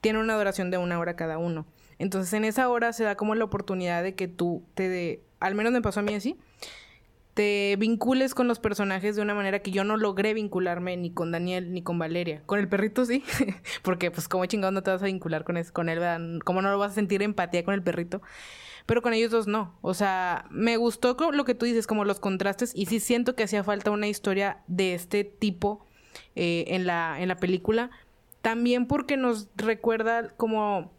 tienen 0.00 0.22
una 0.22 0.36
duración 0.36 0.70
de 0.70 0.78
una 0.78 0.98
hora 0.98 1.14
cada 1.14 1.38
uno. 1.38 1.66
Entonces 1.98 2.32
en 2.32 2.44
esa 2.44 2.68
hora 2.68 2.92
se 2.92 3.04
da 3.04 3.16
como 3.16 3.34
la 3.34 3.44
oportunidad 3.44 4.02
de 4.02 4.14
que 4.14 4.26
tú 4.26 4.64
te, 4.74 4.88
de, 4.88 5.22
al 5.38 5.54
menos 5.54 5.72
me 5.72 5.82
pasó 5.82 6.00
a 6.00 6.02
mí 6.02 6.14
así, 6.14 6.38
te 7.34 7.76
vincules 7.78 8.34
con 8.34 8.48
los 8.48 8.58
personajes 8.58 9.16
de 9.16 9.22
una 9.22 9.34
manera 9.34 9.60
que 9.60 9.70
yo 9.70 9.84
no 9.84 9.96
logré 9.96 10.34
vincularme 10.34 10.96
ni 10.96 11.12
con 11.12 11.30
Daniel 11.30 11.72
ni 11.72 11.82
con 11.82 11.98
Valeria. 11.98 12.42
Con 12.46 12.58
el 12.58 12.68
perrito 12.68 13.04
sí, 13.04 13.22
porque 13.82 14.10
pues 14.10 14.28
como 14.28 14.46
chingado 14.46 14.72
no 14.72 14.82
te 14.82 14.90
vas 14.90 15.02
a 15.02 15.06
vincular 15.06 15.44
con, 15.44 15.62
con 15.72 15.88
él, 15.88 15.98
¿verdad? 15.98 16.20
¿Cómo 16.44 16.62
no 16.62 16.70
lo 16.70 16.78
vas 16.78 16.92
a 16.92 16.94
sentir 16.94 17.22
empatía 17.22 17.64
con 17.64 17.74
el 17.74 17.82
perrito? 17.82 18.20
Pero 18.90 19.02
con 19.02 19.12
ellos 19.12 19.30
dos 19.30 19.46
no. 19.46 19.78
O 19.82 19.94
sea, 19.94 20.46
me 20.50 20.76
gustó 20.76 21.16
lo 21.30 21.44
que 21.44 21.54
tú 21.54 21.64
dices, 21.64 21.86
como 21.86 22.04
los 22.04 22.18
contrastes, 22.18 22.72
y 22.74 22.86
sí 22.86 22.98
siento 22.98 23.36
que 23.36 23.44
hacía 23.44 23.62
falta 23.62 23.92
una 23.92 24.08
historia 24.08 24.64
de 24.66 24.94
este 24.94 25.22
tipo 25.22 25.86
eh, 26.34 26.64
en, 26.66 26.88
la, 26.88 27.20
en 27.20 27.28
la 27.28 27.36
película. 27.36 27.92
También 28.42 28.86
porque 28.86 29.16
nos 29.16 29.46
recuerda 29.54 30.30
como 30.30 30.90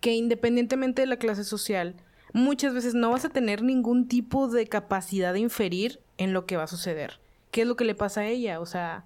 que 0.00 0.14
independientemente 0.14 1.02
de 1.02 1.06
la 1.06 1.18
clase 1.18 1.44
social, 1.44 1.96
muchas 2.32 2.72
veces 2.72 2.94
no 2.94 3.10
vas 3.10 3.26
a 3.26 3.28
tener 3.28 3.62
ningún 3.62 4.08
tipo 4.08 4.48
de 4.48 4.66
capacidad 4.66 5.34
de 5.34 5.40
inferir 5.40 6.00
en 6.16 6.32
lo 6.32 6.46
que 6.46 6.56
va 6.56 6.62
a 6.62 6.66
suceder. 6.66 7.20
¿Qué 7.50 7.60
es 7.60 7.66
lo 7.66 7.76
que 7.76 7.84
le 7.84 7.94
pasa 7.94 8.22
a 8.22 8.26
ella? 8.28 8.58
O 8.58 8.64
sea, 8.64 9.04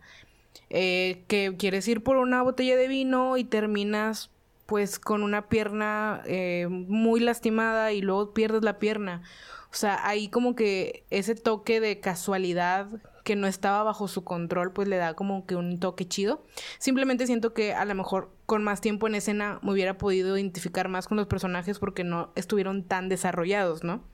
eh, 0.71 1.25
que 1.27 1.57
quieres 1.59 1.89
ir 1.89 2.05
por 2.05 2.19
una 2.19 2.41
botella 2.43 2.77
de 2.77 2.87
vino 2.87 3.37
y 3.37 3.43
terminas 3.43 4.31
pues 4.67 4.99
con 4.99 5.23
una 5.23 5.49
pierna 5.49 6.23
eh, 6.27 6.67
muy 6.69 7.21
lastimada 7.21 7.93
y 7.93 8.03
luego 8.03 8.35
pierdes 8.35 8.63
la 8.63 8.79
pierna. 8.79 9.23
O 9.71 9.75
sea, 9.75 10.07
ahí 10.07 10.29
como 10.29 10.55
que 10.55 11.05
ese 11.11 11.35
toque 11.35 11.81
de 11.81 12.01
casualidad 12.01 12.89
que 13.25 13.37
no 13.37 13.49
estaba 13.49 13.83
bajo 13.83 14.07
su 14.07 14.23
control, 14.23 14.73
pues 14.73 14.87
le 14.87 14.97
da 14.97 15.15
como 15.15 15.47
que 15.47 15.57
un 15.57 15.81
toque 15.81 16.07
chido. 16.07 16.45
Simplemente 16.79 17.27
siento 17.27 17.55
que 17.55 17.75
a 17.75 17.85
lo 17.85 17.95
mejor 17.95 18.31
con 18.47 18.63
más 18.63 18.81
tiempo 18.81 19.09
en 19.09 19.17
escena 19.17 19.59
me 19.63 19.73
hubiera 19.73 19.99
podido 19.99 20.39
identificar 20.39 20.89
más 20.89 21.09
con 21.09 21.17
los 21.17 21.27
personajes 21.27 21.81
porque 21.81 22.05
no 22.05 22.31
estuvieron 22.37 22.85
tan 22.85 23.09
desarrollados, 23.09 23.83
¿no? 23.83 24.05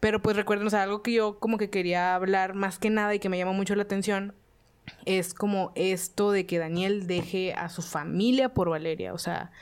Pero 0.00 0.20
pues 0.20 0.36
recuerden, 0.36 0.66
o 0.66 0.70
sea, 0.70 0.82
algo 0.82 1.02
que 1.02 1.12
yo 1.12 1.38
como 1.38 1.58
que 1.58 1.70
quería 1.70 2.16
hablar 2.16 2.54
más 2.54 2.78
que 2.80 2.90
nada 2.90 3.14
y 3.14 3.20
que 3.20 3.28
me 3.28 3.38
llama 3.38 3.52
mucho 3.52 3.76
la 3.76 3.84
atención 3.84 4.34
es 5.06 5.32
como 5.32 5.72
esto 5.76 6.32
de 6.32 6.46
que 6.46 6.58
Daniel 6.58 7.06
deje 7.06 7.54
a 7.54 7.68
su 7.68 7.82
familia 7.82 8.50
por 8.50 8.68
Valeria, 8.68 9.14
o 9.14 9.18
sea, 9.18 9.52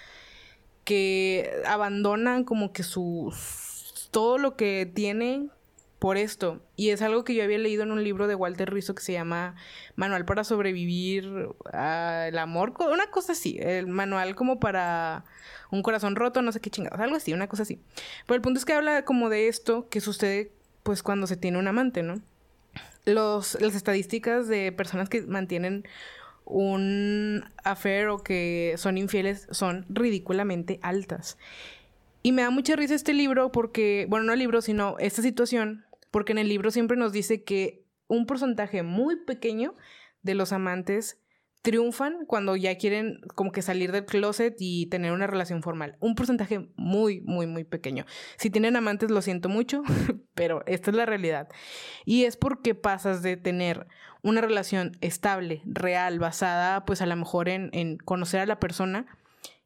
que 0.89 1.53
abandonan 1.67 2.45
como 2.45 2.73
que 2.73 2.83
su 2.83 3.31
todo 4.11 4.39
lo 4.39 4.57
que 4.57 4.91
tienen 4.91 5.51
por 5.99 6.17
esto. 6.17 6.63
Y 6.77 6.89
es 6.89 7.03
algo 7.03 7.25
que 7.25 7.35
yo 7.35 7.45
había 7.45 7.59
leído 7.59 7.83
en 7.83 7.93
un 7.93 8.03
libro 8.03 8.27
de 8.27 8.35
Walter 8.35 8.73
Rizzo 8.73 8.95
que 8.95 9.03
se 9.03 9.13
llama 9.13 9.55
Manual 9.97 10.25
para 10.25 10.45
sobrevivir 10.45 11.51
al 11.75 12.39
amor, 12.39 12.73
una 12.91 13.11
cosa 13.11 13.33
así, 13.33 13.59
el 13.61 13.87
manual 13.87 14.35
como 14.35 14.61
para 14.61 15.27
un 15.71 15.83
corazón 15.83 16.17
roto, 16.17 16.41
no 16.41 16.53
sé 16.53 16.61
qué 16.61 16.71
chingados, 16.71 16.99
algo 17.01 17.17
así, 17.17 17.35
una 17.35 17.49
cosa 17.49 17.65
así. 17.65 17.83
Pero 18.27 18.37
el 18.37 18.41
punto 18.41 18.59
es 18.59 18.65
que 18.65 18.73
habla 18.73 19.05
como 19.05 19.29
de 19.29 19.49
esto 19.49 19.91
que 19.91 20.01
sucede 20.01 20.53
pues 20.85 21.03
cuando 21.03 21.27
se 21.27 21.37
tiene 21.37 21.59
un 21.59 21.69
amante, 21.69 22.03
¿no? 22.03 22.23
Los, 23.05 23.61
las 23.61 23.75
estadísticas 23.75 24.49
de 24.49 24.73
personas 24.73 25.11
que 25.11 25.21
mantienen 25.21 25.87
un 26.49 27.45
affair 27.63 28.09
o 28.09 28.23
que 28.23 28.75
son 28.79 28.97
infieles 28.97 29.47
son 29.51 29.85
ridículamente 29.89 30.81
altas. 30.83 31.37
Y 32.23 32.33
me 32.33 32.43
da 32.43 32.51
mucha 32.51 32.75
risa 32.75 32.95
este 32.95 33.13
libro 33.13 33.53
porque, 33.53 34.07
bueno, 34.09 34.27
no 34.27 34.33
el 34.33 34.39
libro, 34.39 34.61
sino 34.63 34.97
esta 34.99 35.23
situación 35.23 35.85
porque 36.11 36.33
en 36.33 36.39
el 36.39 36.49
libro 36.49 36.71
siempre 36.71 36.97
nos 36.97 37.13
dice 37.13 37.45
que 37.45 37.85
un 38.07 38.27
porcentaje 38.27 38.83
muy 38.83 39.17
pequeño 39.17 39.75
de 40.23 40.35
los 40.35 40.53
amantes 40.53 41.21
triunfan 41.63 42.25
cuando 42.27 42.57
ya 42.57 42.77
quieren 42.77 43.21
como 43.35 43.53
que 43.53 43.63
salir 43.63 43.93
del 43.93 44.05
closet 44.05 44.55
y 44.59 44.87
tener 44.87 45.13
una 45.13 45.27
relación 45.27 45.63
formal. 45.63 45.97
Un 46.01 46.15
porcentaje 46.15 46.69
muy, 46.77 47.21
muy, 47.23 47.47
muy 47.47 47.65
pequeño. 47.65 48.07
Si 48.37 48.51
tienen 48.51 48.77
amantes, 48.77 49.11
lo 49.11 49.23
siento 49.23 49.49
mucho, 49.49 49.83
pero 50.35 50.63
esta 50.67 50.91
es 50.91 50.97
la 50.97 51.07
realidad. 51.07 51.49
Y 52.05 52.25
es 52.25 52.37
porque 52.37 52.75
pasas 52.75 53.23
de 53.23 53.37
tener 53.37 53.87
una 54.23 54.41
relación 54.41 54.93
estable, 55.01 55.63
real, 55.65 56.19
basada 56.19 56.85
pues 56.85 57.03
a 57.03 57.07
lo 57.07 57.17
mejor 57.17 57.49
en, 57.49 57.71
en 57.73 57.99
conocer 57.99 58.41
a 58.41 58.47
la 58.47 58.61
persona, 58.61 59.07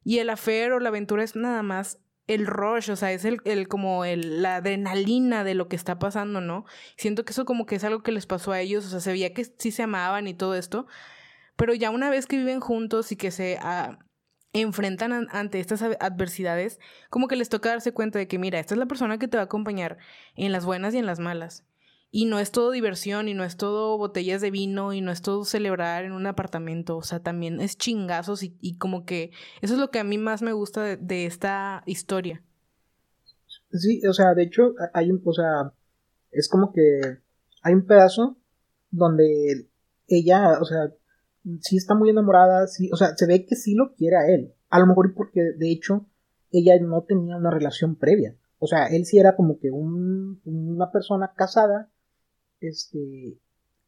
y 0.03 0.19
el 0.19 0.29
afer 0.29 0.73
o 0.73 0.79
la 0.79 0.89
aventura 0.89 1.23
es 1.23 1.35
nada 1.35 1.63
más 1.63 1.99
el 2.27 2.47
rush, 2.47 2.89
o 2.89 2.95
sea, 2.95 3.11
es 3.11 3.25
el, 3.25 3.41
el 3.43 3.67
como 3.67 4.05
el, 4.05 4.41
la 4.41 4.57
adrenalina 4.57 5.43
de 5.43 5.55
lo 5.55 5.67
que 5.67 5.75
está 5.75 5.99
pasando, 5.99 6.39
¿no? 6.39 6.65
Siento 6.95 7.25
que 7.25 7.31
eso 7.31 7.45
como 7.45 7.65
que 7.65 7.75
es 7.75 7.83
algo 7.83 8.01
que 8.01 8.13
les 8.13 8.25
pasó 8.25 8.51
a 8.53 8.61
ellos, 8.61 8.85
o 8.85 8.89
sea, 8.89 8.99
se 9.01 9.11
veía 9.11 9.33
que 9.33 9.43
sí 9.45 9.71
se 9.71 9.83
amaban 9.83 10.27
y 10.27 10.33
todo 10.33 10.55
esto, 10.55 10.87
pero 11.55 11.73
ya 11.73 11.89
una 11.89 12.09
vez 12.09 12.25
que 12.25 12.37
viven 12.37 12.59
juntos 12.59 13.11
y 13.11 13.15
que 13.15 13.31
se 13.31 13.57
ah, 13.61 13.99
enfrentan 14.53 15.27
ante 15.31 15.59
estas 15.59 15.81
adversidades, 15.81 16.79
como 17.09 17.27
que 17.27 17.35
les 17.35 17.49
toca 17.49 17.69
darse 17.69 17.91
cuenta 17.91 18.19
de 18.19 18.27
que, 18.27 18.39
mira, 18.39 18.59
esta 18.59 18.75
es 18.75 18.79
la 18.79 18.85
persona 18.85 19.17
que 19.17 19.27
te 19.27 19.37
va 19.37 19.41
a 19.41 19.45
acompañar 19.45 19.97
en 20.35 20.51
las 20.51 20.65
buenas 20.65 20.93
y 20.93 20.99
en 20.99 21.07
las 21.07 21.19
malas. 21.19 21.65
Y 22.11 22.25
no 22.25 22.37
es 22.37 22.51
todo 22.51 22.69
diversión, 22.69 23.27
y 23.27 23.33
no 23.33 23.43
es 23.43 23.57
todo 23.57 23.97
botellas 23.97 24.39
de 24.41 24.51
vino, 24.51 24.93
y 24.93 25.01
no 25.01 25.11
es 25.11 25.23
todo 25.23 25.43
celebrar 25.45 26.05
en 26.05 26.11
un 26.11 26.27
apartamento. 26.27 26.95
O 26.95 27.01
sea, 27.01 27.19
también 27.19 27.59
es 27.59 27.75
chingazos 27.75 28.43
y, 28.43 28.77
como 28.77 29.03
que 29.05 29.31
eso 29.61 29.73
es 29.73 29.79
lo 29.79 29.89
que 29.89 29.97
a 29.97 30.03
mí 30.03 30.19
más 30.19 30.43
me 30.43 30.53
gusta 30.53 30.83
de, 30.83 30.97
de, 30.97 31.25
esta 31.25 31.81
historia. 31.87 32.43
Sí, 33.71 34.05
o 34.07 34.13
sea, 34.13 34.35
de 34.35 34.43
hecho, 34.43 34.75
hay 34.93 35.09
un, 35.09 35.23
o 35.25 35.33
sea, 35.33 35.73
es 36.31 36.47
como 36.47 36.71
que 36.71 37.17
hay 37.63 37.73
un 37.73 37.87
pedazo 37.87 38.37
donde 38.91 39.67
ella, 40.07 40.59
o 40.61 40.65
sea, 40.65 40.91
sí 41.61 41.77
está 41.77 41.95
muy 41.95 42.09
enamorada, 42.09 42.67
sí, 42.67 42.89
o 42.91 42.95
sea, 42.95 43.15
se 43.15 43.27
ve 43.27 43.45
que 43.45 43.55
sí 43.55 43.75
lo 43.75 43.93
quiere 43.93 44.17
a 44.17 44.27
él. 44.27 44.53
A 44.69 44.79
lo 44.79 44.87
mejor 44.87 45.13
porque, 45.13 45.41
de 45.57 45.71
hecho, 45.71 46.05
ella 46.51 46.79
no 46.79 47.03
tenía 47.03 47.35
una 47.37 47.51
relación 47.51 47.95
previa. 47.95 48.35
O 48.59 48.67
sea, 48.67 48.87
él 48.87 49.05
sí 49.05 49.17
era 49.17 49.35
como 49.35 49.59
que 49.59 49.71
un, 49.71 50.41
una 50.45 50.91
persona 50.91 51.33
casada 51.35 51.89
este, 52.61 53.37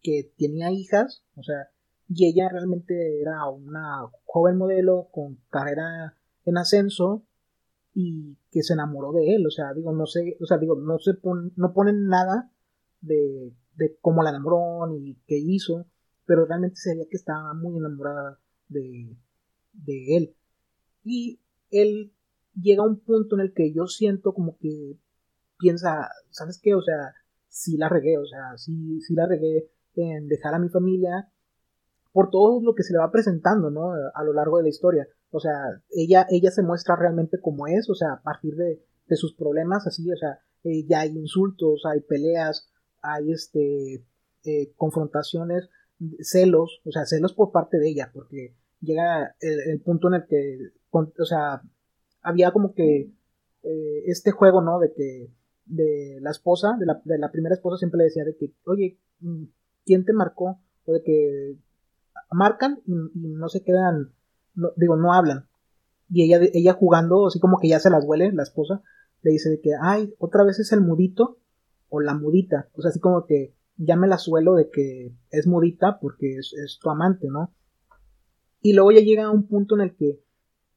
que 0.01 0.31
tenía 0.37 0.71
hijas, 0.71 1.23
o 1.35 1.43
sea, 1.43 1.69
y 2.09 2.27
ella 2.27 2.49
realmente 2.49 3.21
era 3.21 3.47
una 3.49 4.05
joven 4.25 4.57
modelo 4.57 5.07
con 5.11 5.39
carrera 5.49 6.15
en 6.45 6.57
ascenso 6.57 7.23
y 7.93 8.37
que 8.51 8.61
se 8.61 8.73
enamoró 8.73 9.13
de 9.13 9.35
él, 9.35 9.47
o 9.47 9.49
sea, 9.49 9.73
digo, 9.73 9.93
no 9.93 10.05
sé, 10.05 10.37
o 10.41 10.45
sea, 10.45 10.57
digo, 10.57 10.75
no 10.75 10.99
se 10.99 11.13
no 11.55 11.73
ponen 11.73 12.07
nada 12.07 12.51
de, 13.01 13.53
de 13.75 13.97
cómo 14.01 14.21
la 14.21 14.31
enamoró 14.31 14.85
ni 14.87 15.15
qué 15.25 15.37
hizo, 15.37 15.85
pero 16.25 16.45
realmente 16.45 16.77
se 16.77 16.93
veía 16.93 17.07
que 17.09 17.17
estaba 17.17 17.53
muy 17.53 17.77
enamorada 17.77 18.39
de, 18.67 19.15
de 19.73 20.17
él. 20.17 20.35
Y 21.03 21.39
él 21.71 22.13
llega 22.59 22.83
a 22.83 22.87
un 22.87 22.99
punto 22.99 23.35
en 23.35 23.41
el 23.41 23.53
que 23.53 23.73
yo 23.73 23.87
siento 23.87 24.33
como 24.33 24.57
que 24.57 24.97
piensa, 25.57 26.09
¿sabes 26.29 26.59
qué? 26.61 26.75
O 26.75 26.81
sea, 26.81 27.13
sí 27.47 27.77
la 27.77 27.89
regué, 27.89 28.17
o 28.17 28.25
sea, 28.25 28.57
sí, 28.57 28.99
la 29.09 29.25
regué 29.25 29.69
en 29.95 30.27
dejar 30.27 30.53
a 30.53 30.59
mi 30.59 30.69
familia 30.69 31.29
por 32.11 32.29
todo 32.29 32.61
lo 32.61 32.75
que 32.75 32.83
se 32.83 32.93
le 32.93 32.99
va 32.99 33.11
presentando, 33.11 33.69
¿no? 33.69 33.91
A 34.13 34.23
lo 34.23 34.33
largo 34.33 34.57
de 34.57 34.63
la 34.63 34.69
historia. 34.69 35.07
O 35.31 35.39
sea, 35.39 35.81
ella, 35.89 36.25
ella 36.29 36.51
se 36.51 36.63
muestra 36.63 36.95
realmente 36.95 37.39
como 37.41 37.67
es, 37.67 37.89
o 37.89 37.95
sea, 37.95 38.13
a 38.13 38.21
partir 38.21 38.55
de, 38.55 38.81
de 39.07 39.15
sus 39.15 39.35
problemas, 39.35 39.85
así, 39.85 40.09
o 40.11 40.15
sea, 40.15 40.39
eh, 40.63 40.85
ya 40.87 41.01
hay 41.01 41.09
insultos, 41.09 41.83
hay 41.85 42.01
peleas, 42.01 42.69
hay 43.01 43.31
este, 43.31 44.05
eh, 44.45 44.73
confrontaciones, 44.77 45.69
celos, 46.19 46.81
o 46.85 46.91
sea, 46.91 47.05
celos 47.05 47.33
por 47.33 47.51
parte 47.51 47.77
de 47.77 47.89
ella, 47.89 48.11
porque 48.13 48.55
llega 48.81 49.35
el, 49.39 49.81
punto 49.81 50.07
en 50.07 50.15
el 50.15 50.25
que, 50.27 50.59
o 50.91 51.25
sea, 51.25 51.61
había 52.21 52.51
como 52.51 52.73
que 52.73 53.11
eh, 53.63 54.03
este 54.05 54.31
juego, 54.31 54.61
¿no? 54.61 54.79
De 54.79 54.93
que 54.93 55.31
de 55.65 56.19
la 56.21 56.31
esposa, 56.31 56.75
de 56.79 56.85
la, 56.85 57.01
de 57.03 57.17
la 57.17 57.31
primera 57.31 57.55
esposa 57.55 57.77
siempre 57.77 57.99
le 57.99 58.03
decía 58.05 58.23
de 58.23 58.35
que, 58.35 58.53
oye, 58.65 58.99
mm, 59.19 59.43
¿quién 59.85 60.05
te 60.05 60.13
marcó? 60.13 60.59
O 60.85 60.93
de 60.93 61.01
que 61.03 61.57
marcan 62.31 62.81
y, 62.85 62.93
no 62.93 63.49
se 63.49 63.63
quedan, 63.63 64.13
digo, 64.75 64.95
no 64.95 65.13
hablan. 65.13 65.47
Y 66.09 66.23
ella, 66.23 66.47
ella 66.53 66.73
jugando, 66.73 67.27
así 67.27 67.39
como 67.39 67.59
que 67.59 67.69
ya 67.69 67.79
se 67.79 67.89
las 67.89 68.05
huele, 68.05 68.31
la 68.31 68.43
esposa, 68.43 68.83
le 69.23 69.31
dice 69.31 69.49
de 69.49 69.59
que, 69.59 69.71
ay, 69.81 70.13
otra 70.19 70.43
vez 70.43 70.59
es 70.59 70.71
el 70.71 70.81
mudito 70.81 71.39
o 71.89 71.99
la 71.99 72.13
mudita. 72.13 72.69
O 72.73 72.81
sea, 72.81 72.89
así 72.89 72.99
como 72.99 73.25
que 73.25 73.54
ya 73.77 73.95
me 73.95 74.07
la 74.07 74.17
suelo 74.17 74.55
de 74.55 74.69
que 74.69 75.15
es 75.31 75.47
mudita 75.47 75.99
porque 75.99 76.37
es, 76.37 76.79
tu 76.81 76.89
amante, 76.89 77.27
¿no? 77.29 77.53
Y 78.61 78.73
luego 78.73 78.91
ya 78.91 79.01
llega 79.01 79.25
a 79.25 79.31
un 79.31 79.47
punto 79.47 79.75
en 79.75 79.81
el 79.81 79.95
que 79.95 80.23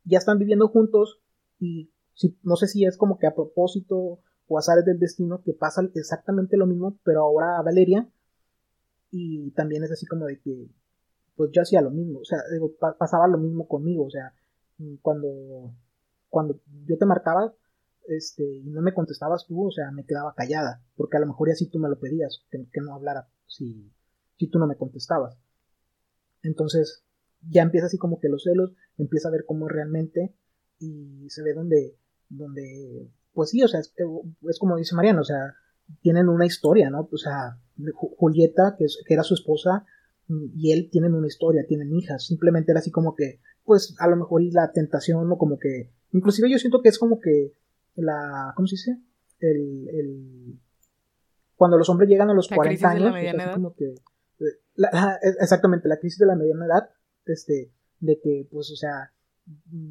ya 0.05 0.19
están 0.19 0.39
viviendo 0.39 0.69
juntos 0.69 1.21
y 1.59 1.91
si, 2.15 2.39
no 2.43 2.57
sé 2.57 2.67
si 2.67 2.85
es 2.85 2.97
como 2.97 3.19
que 3.19 3.27
a 3.27 3.35
propósito 3.35 4.21
o 4.47 4.59
azares 4.59 4.85
del 4.85 4.99
destino 4.99 5.43
que 5.43 5.53
pasa 5.53 5.83
exactamente 5.95 6.57
lo 6.57 6.67
mismo, 6.67 6.99
pero 7.05 7.23
ahora 7.23 7.59
a 7.59 7.63
Valeria 7.63 8.09
y 9.11 9.51
también 9.53 9.85
es 9.85 9.93
así 9.93 10.07
como 10.07 10.27
de 10.27 10.41
que 10.41 10.69
pues 11.37 11.51
yo 11.53 11.63
hacía 11.63 11.81
lo 11.81 11.91
mismo, 11.91 12.19
o 12.19 12.25
sea, 12.25 12.39
digo, 12.53 12.75
pasaba 12.99 13.29
lo 13.29 13.39
mismo 13.39 13.69
conmigo, 13.69 14.07
o 14.07 14.11
sea, 14.11 14.35
cuando 15.03 15.73
cuando 16.29 16.61
yo 16.87 16.99
te 16.99 17.07
marcaba 17.07 17.55
este, 18.09 18.45
y 18.45 18.71
no 18.71 18.83
me 18.83 18.95
contestabas 18.95 19.47
tú, 19.47 19.69
o 19.69 19.71
sea, 19.71 19.91
me 19.91 20.05
quedaba 20.05 20.35
callada, 20.35 20.83
porque 20.97 21.17
a 21.17 21.21
lo 21.21 21.27
mejor 21.27 21.49
ya 21.49 21.55
si 21.55 21.69
tú 21.69 21.79
me 21.79 21.89
lo 21.89 21.99
pedías, 21.99 22.45
que, 22.51 22.81
no 22.81 22.95
hablara 22.95 23.29
si, 23.47 23.93
si 24.39 24.49
tú 24.49 24.59
no 24.59 24.67
me 24.67 24.77
contestabas. 24.77 25.39
Entonces, 26.43 27.05
ya 27.49 27.63
empieza 27.63 27.87
así 27.87 27.99
como 27.99 28.21
que 28.21 28.29
los 28.29 28.45
celos, 28.45 28.73
empieza 28.97 29.29
a 29.29 29.33
ver 29.33 29.45
cómo 29.47 29.69
realmente 29.69 30.35
y 30.79 31.29
se 31.31 31.43
ve 31.43 31.55
donde, 31.55 31.97
donde, 32.29 33.11
pues 33.33 33.51
sí, 33.51 33.63
o 33.63 33.69
sea, 33.69 33.81
es, 33.81 33.93
como 34.59 34.77
dice 34.77 34.95
Mariano, 34.95 35.21
o 35.21 35.25
sea, 35.25 35.55
tienen 36.01 36.29
una 36.29 36.47
historia, 36.47 36.91
¿no? 36.91 37.09
O 37.11 37.17
sea, 37.17 37.59
Julieta, 37.95 38.75
que, 38.79 38.87
que 39.07 39.15
era 39.15 39.23
su 39.23 39.35
esposa, 39.35 39.87
y 40.29 40.73
él 40.73 40.91
tienen 40.91 41.15
una 41.15 41.27
historia, 41.27 41.65
tienen 41.67 41.95
hijas, 41.95 42.27
simplemente 42.27 42.73
era 42.73 42.81
así 42.81 42.91
como 42.91 43.15
que, 43.15 43.41
pues 43.65 43.95
a 43.99 44.09
lo 44.09 44.17
mejor 44.17 44.43
la 44.53 44.73
tentación 44.73 45.31
o 45.31 45.39
como 45.39 45.59
que, 45.59 45.91
inclusive 46.13 46.51
yo 46.51 46.59
siento 46.59 46.83
que 46.83 46.91
es 46.91 46.99
como 46.99 47.21
que 47.21 47.55
la, 48.03 48.53
¿cómo 48.57 48.67
se 48.67 48.77
dice? 48.77 48.99
El, 49.41 49.89
el, 49.89 50.59
cuando 51.57 51.77
los 51.77 51.89
hombres 51.89 52.09
llegan 52.09 52.31
a 52.31 52.35
los 52.35 52.49
40 52.49 52.89
años, 52.89 53.55
como 53.55 53.75
que, 53.75 53.95
exactamente, 55.41 55.89
la 55.89 55.99
crisis 55.99 56.19
de 56.19 56.27
la 56.27 56.37
mediana 56.37 56.67
edad, 56.67 56.91
este, 57.27 57.73
de 58.01 58.21
que, 58.21 58.49
pues, 58.51 58.71
o 58.71 58.77
sea, 58.77 59.13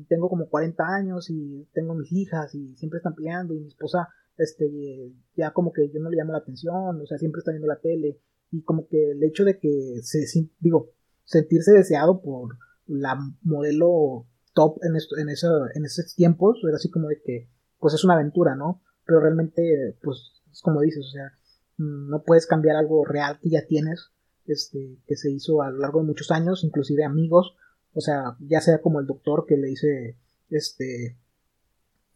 tengo 0.07 0.29
como 0.29 0.49
40 0.49 0.83
años 0.83 1.29
y 1.29 1.67
tengo 1.73 1.95
mis 1.95 2.11
hijas 2.11 2.53
y 2.55 2.75
siempre 2.75 2.97
están 2.97 3.15
peleando 3.15 3.53
y 3.53 3.59
mi 3.59 3.67
esposa, 3.67 4.07
este, 4.37 5.13
ya 5.35 5.51
como 5.51 5.73
que 5.73 5.89
yo 5.89 5.99
no 5.99 6.09
le 6.09 6.17
llamo 6.17 6.31
la 6.31 6.39
atención, 6.39 7.01
o 7.01 7.05
sea, 7.05 7.17
siempre 7.17 7.39
está 7.39 7.51
viendo 7.51 7.67
la 7.67 7.79
tele 7.79 8.19
y 8.51 8.63
como 8.63 8.87
que 8.87 9.11
el 9.11 9.23
hecho 9.23 9.43
de 9.43 9.59
que 9.59 9.99
se, 10.03 10.25
digo, 10.59 10.91
sentirse 11.23 11.71
deseado 11.71 12.21
por 12.21 12.57
la 12.85 13.17
modelo 13.41 14.27
top 14.53 14.77
en, 14.83 14.95
esto, 14.95 15.17
en, 15.17 15.27
en 15.29 15.85
esos 15.85 16.15
tiempos, 16.15 16.59
era 16.65 16.77
así 16.77 16.89
como 16.89 17.09
de 17.09 17.21
que, 17.21 17.49
pues 17.79 17.93
es 17.93 18.03
una 18.03 18.15
aventura, 18.15 18.55
¿no? 18.55 18.81
Pero 19.05 19.19
realmente, 19.19 19.97
pues, 20.01 20.41
es 20.51 20.61
como 20.61 20.81
dices, 20.81 21.05
o 21.05 21.11
sea, 21.11 21.33
mm, 21.77 22.09
no 22.09 22.23
puedes 22.23 22.47
cambiar 22.47 22.75
algo 22.75 23.05
real 23.05 23.39
que 23.41 23.49
ya 23.49 23.65
tienes, 23.65 24.11
este, 24.45 24.97
que 25.05 25.15
se 25.15 25.31
hizo 25.31 25.61
a 25.61 25.71
lo 25.71 25.79
largo 25.79 25.99
de 25.99 26.07
muchos 26.07 26.31
años, 26.31 26.63
inclusive 26.63 27.03
amigos, 27.03 27.55
o 27.93 28.01
sea, 28.01 28.35
ya 28.39 28.61
sea 28.61 28.81
como 28.81 28.99
el 28.99 29.07
doctor 29.07 29.45
que 29.47 29.57
le 29.57 29.67
dice, 29.67 30.17
este, 30.49 31.17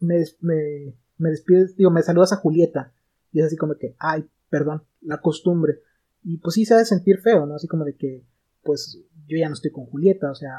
me, 0.00 0.24
me, 0.40 0.94
me 1.18 1.30
despides, 1.30 1.76
digo, 1.76 1.90
me 1.90 2.02
saludas 2.02 2.32
a 2.32 2.36
Julieta, 2.36 2.92
y 3.32 3.40
es 3.40 3.46
así 3.46 3.56
como 3.56 3.74
que, 3.74 3.96
ay, 3.98 4.28
perdón, 4.50 4.82
la 5.00 5.20
costumbre, 5.20 5.80
y 6.24 6.38
pues 6.38 6.54
sí 6.54 6.64
se 6.64 6.74
ha 6.74 6.78
de 6.78 6.84
sentir 6.84 7.18
feo, 7.18 7.46
¿no? 7.46 7.56
Así 7.56 7.66
como 7.66 7.84
de 7.84 7.96
que, 7.96 8.24
pues, 8.62 8.98
yo 9.26 9.38
ya 9.38 9.48
no 9.48 9.54
estoy 9.54 9.70
con 9.70 9.86
Julieta, 9.86 10.30
o 10.30 10.34
sea, 10.34 10.50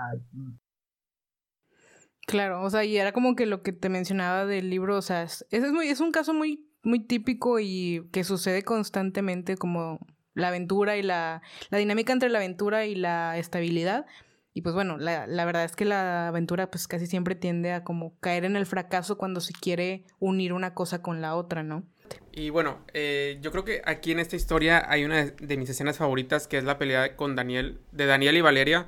Claro, 2.25 2.61
o 2.61 2.69
sea, 2.69 2.85
y 2.85 2.97
era 2.97 3.11
como 3.11 3.35
que 3.35 3.45
lo 3.45 3.61
que 3.63 3.73
te 3.73 3.89
mencionaba 3.89 4.45
del 4.45 4.69
libro, 4.69 4.97
o 4.97 5.01
sea, 5.01 5.23
es, 5.23 5.45
es, 5.51 5.71
muy, 5.71 5.89
es 5.89 5.99
un 5.99 6.11
caso 6.11 6.33
muy, 6.33 6.65
muy 6.81 6.99
típico 6.99 7.59
y 7.59 8.07
que 8.11 8.23
sucede 8.23 8.63
constantemente 8.63 9.57
como 9.57 9.99
la 10.33 10.47
aventura 10.47 10.97
y 10.97 11.03
la, 11.03 11.41
la 11.69 11.77
dinámica 11.77 12.13
entre 12.13 12.29
la 12.29 12.39
aventura 12.39 12.85
y 12.85 12.95
la 12.95 13.37
estabilidad. 13.37 14.05
Y 14.53 14.61
pues 14.61 14.75
bueno, 14.75 14.97
la, 14.97 15.25
la, 15.27 15.45
verdad 15.45 15.63
es 15.65 15.75
que 15.75 15.83
la 15.83 16.27
aventura 16.27 16.69
pues 16.69 16.87
casi 16.87 17.07
siempre 17.07 17.35
tiende 17.35 17.73
a 17.73 17.83
como 17.83 18.17
caer 18.19 18.45
en 18.45 18.55
el 18.55 18.67
fracaso 18.67 19.17
cuando 19.17 19.41
se 19.41 19.51
quiere 19.53 20.05
unir 20.19 20.53
una 20.53 20.75
cosa 20.75 21.01
con 21.01 21.21
la 21.21 21.35
otra, 21.35 21.63
¿no? 21.63 21.83
Y 22.31 22.51
bueno, 22.51 22.79
eh, 22.93 23.39
yo 23.41 23.51
creo 23.51 23.63
que 23.63 23.81
aquí 23.85 24.11
en 24.11 24.19
esta 24.19 24.35
historia 24.35 24.83
hay 24.87 25.05
una 25.05 25.25
de 25.25 25.57
mis 25.57 25.69
escenas 25.69 25.97
favoritas 25.97 26.47
que 26.47 26.57
es 26.57 26.63
la 26.63 26.77
pelea 26.77 27.15
con 27.15 27.35
Daniel, 27.35 27.81
de 27.91 28.05
Daniel 28.05 28.37
y 28.37 28.41
Valeria 28.41 28.87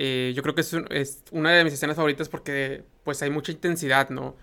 eh, 0.00 0.32
yo 0.34 0.44
creo 0.44 0.54
que 0.54 0.60
es, 0.60 1.24
una 1.32 1.50
de 1.50 1.64
mis 1.64 1.72
escenas 1.72 1.96
favoritas 1.96 2.28
porque 2.28 2.84
pues 3.02 3.20
hay 3.20 3.30
mucha 3.30 3.50
intensidad, 3.50 4.10
¿no? 4.10 4.36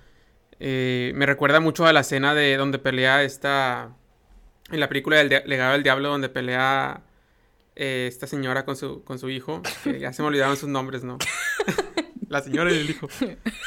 Eh, 0.59 1.13
me 1.15 1.25
recuerda 1.25 1.61
mucho 1.61 1.87
a 1.87 1.93
la 1.93 2.01
escena 2.01 2.35
de 2.35 2.57
donde 2.57 2.77
pelea 2.77 3.23
esta... 3.23 3.95
En 4.69 4.79
la 4.79 4.89
película 4.89 5.17
del 5.17 5.29
legado 5.45 5.73
del 5.73 5.83
diablo 5.83 6.09
donde 6.09 6.27
pelea 6.27 7.03
eh, 7.75 8.07
esta 8.09 8.27
señora 8.27 8.65
con 8.65 8.75
su, 8.75 9.03
con 9.03 9.17
su 9.17 9.29
hijo. 9.29 9.61
Ya 9.99 10.11
se 10.11 10.21
me 10.23 10.27
olvidaron 10.27 10.57
sus 10.57 10.67
nombres, 10.67 11.03
¿no? 11.05 11.19
la 12.27 12.41
señora 12.41 12.73
y 12.73 12.79
el 12.79 12.89
hijo. 12.89 13.07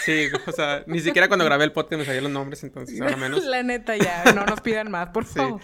Sí, 0.04 0.28
o 0.46 0.52
sea, 0.52 0.82
ni 0.86 1.00
siquiera 1.00 1.28
cuando 1.28 1.46
grabé 1.46 1.64
el 1.64 1.72
podcast 1.72 2.00
me 2.00 2.04
salían 2.04 2.24
los 2.24 2.32
nombres, 2.32 2.64
entonces 2.64 3.00
ahora 3.00 3.16
menos. 3.16 3.44
La 3.46 3.62
neta 3.62 3.96
ya, 3.96 4.24
no 4.34 4.44
nos 4.44 4.60
pidan 4.60 4.90
más, 4.90 5.10
por 5.10 5.24
favor. 5.24 5.60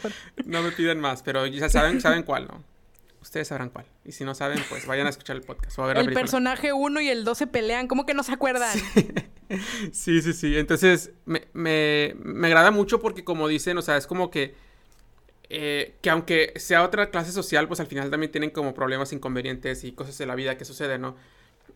no 0.47 0.63
me 0.63 0.71
piden 0.71 1.01
más, 1.01 1.23
pero 1.23 1.47
ya 1.47 1.69
saben, 1.69 2.01
saben 2.01 2.23
cuál, 2.23 2.47
¿no? 2.47 2.74
Ustedes 3.25 3.49
sabrán 3.49 3.71
cuál. 3.71 3.87
Y 4.05 4.13
si 4.13 4.23
no 4.23 4.35
saben, 4.35 4.63
pues 4.69 4.87
vayan 4.87 5.07
a 5.07 5.11
escuchar 5.11 5.35
el 5.35 5.41
podcast. 5.41 5.79
O 5.79 5.85
a 5.85 5.87
ver 5.87 5.97
el 5.97 6.13
personaje 6.13 6.75
1 6.75 7.01
y 7.01 7.09
el 7.09 7.25
2 7.25 7.39
se 7.39 7.47
pelean. 7.47 7.89
¿Cómo 7.89 8.05
que 8.05 8.13
no 8.13 8.23
se 8.23 8.33
acuerdan? 8.33 8.79
Sí, 9.93 10.23
sí, 10.23 10.33
sí. 10.33 10.57
Entonces, 10.57 11.13
me, 11.27 11.47
me, 11.53 12.17
me, 12.19 12.47
agrada 12.49 12.71
mucho 12.71 12.99
porque, 12.99 13.25
como 13.25 13.47
dicen, 13.47 13.77
o 13.77 13.83
sea, 13.83 13.99
es 13.99 14.07
como 14.07 14.31
que. 14.31 14.55
Eh, 15.51 15.97
que 16.01 16.09
aunque 16.09 16.55
sea 16.57 16.83
otra 16.83 17.11
clase 17.11 17.31
social, 17.31 17.69
pues 17.69 17.79
al 17.79 17.87
final 17.87 18.11
también 18.11 18.33
tienen 18.33 18.51
como 18.51 18.75
problemas 18.75 19.13
inconvenientes 19.13 19.85
y 19.85 19.93
cosas 19.93 20.17
de 20.17 20.25
la 20.25 20.35
vida 20.35 20.57
que 20.57 20.65
suceden, 20.65 21.03
¿no? 21.03 21.17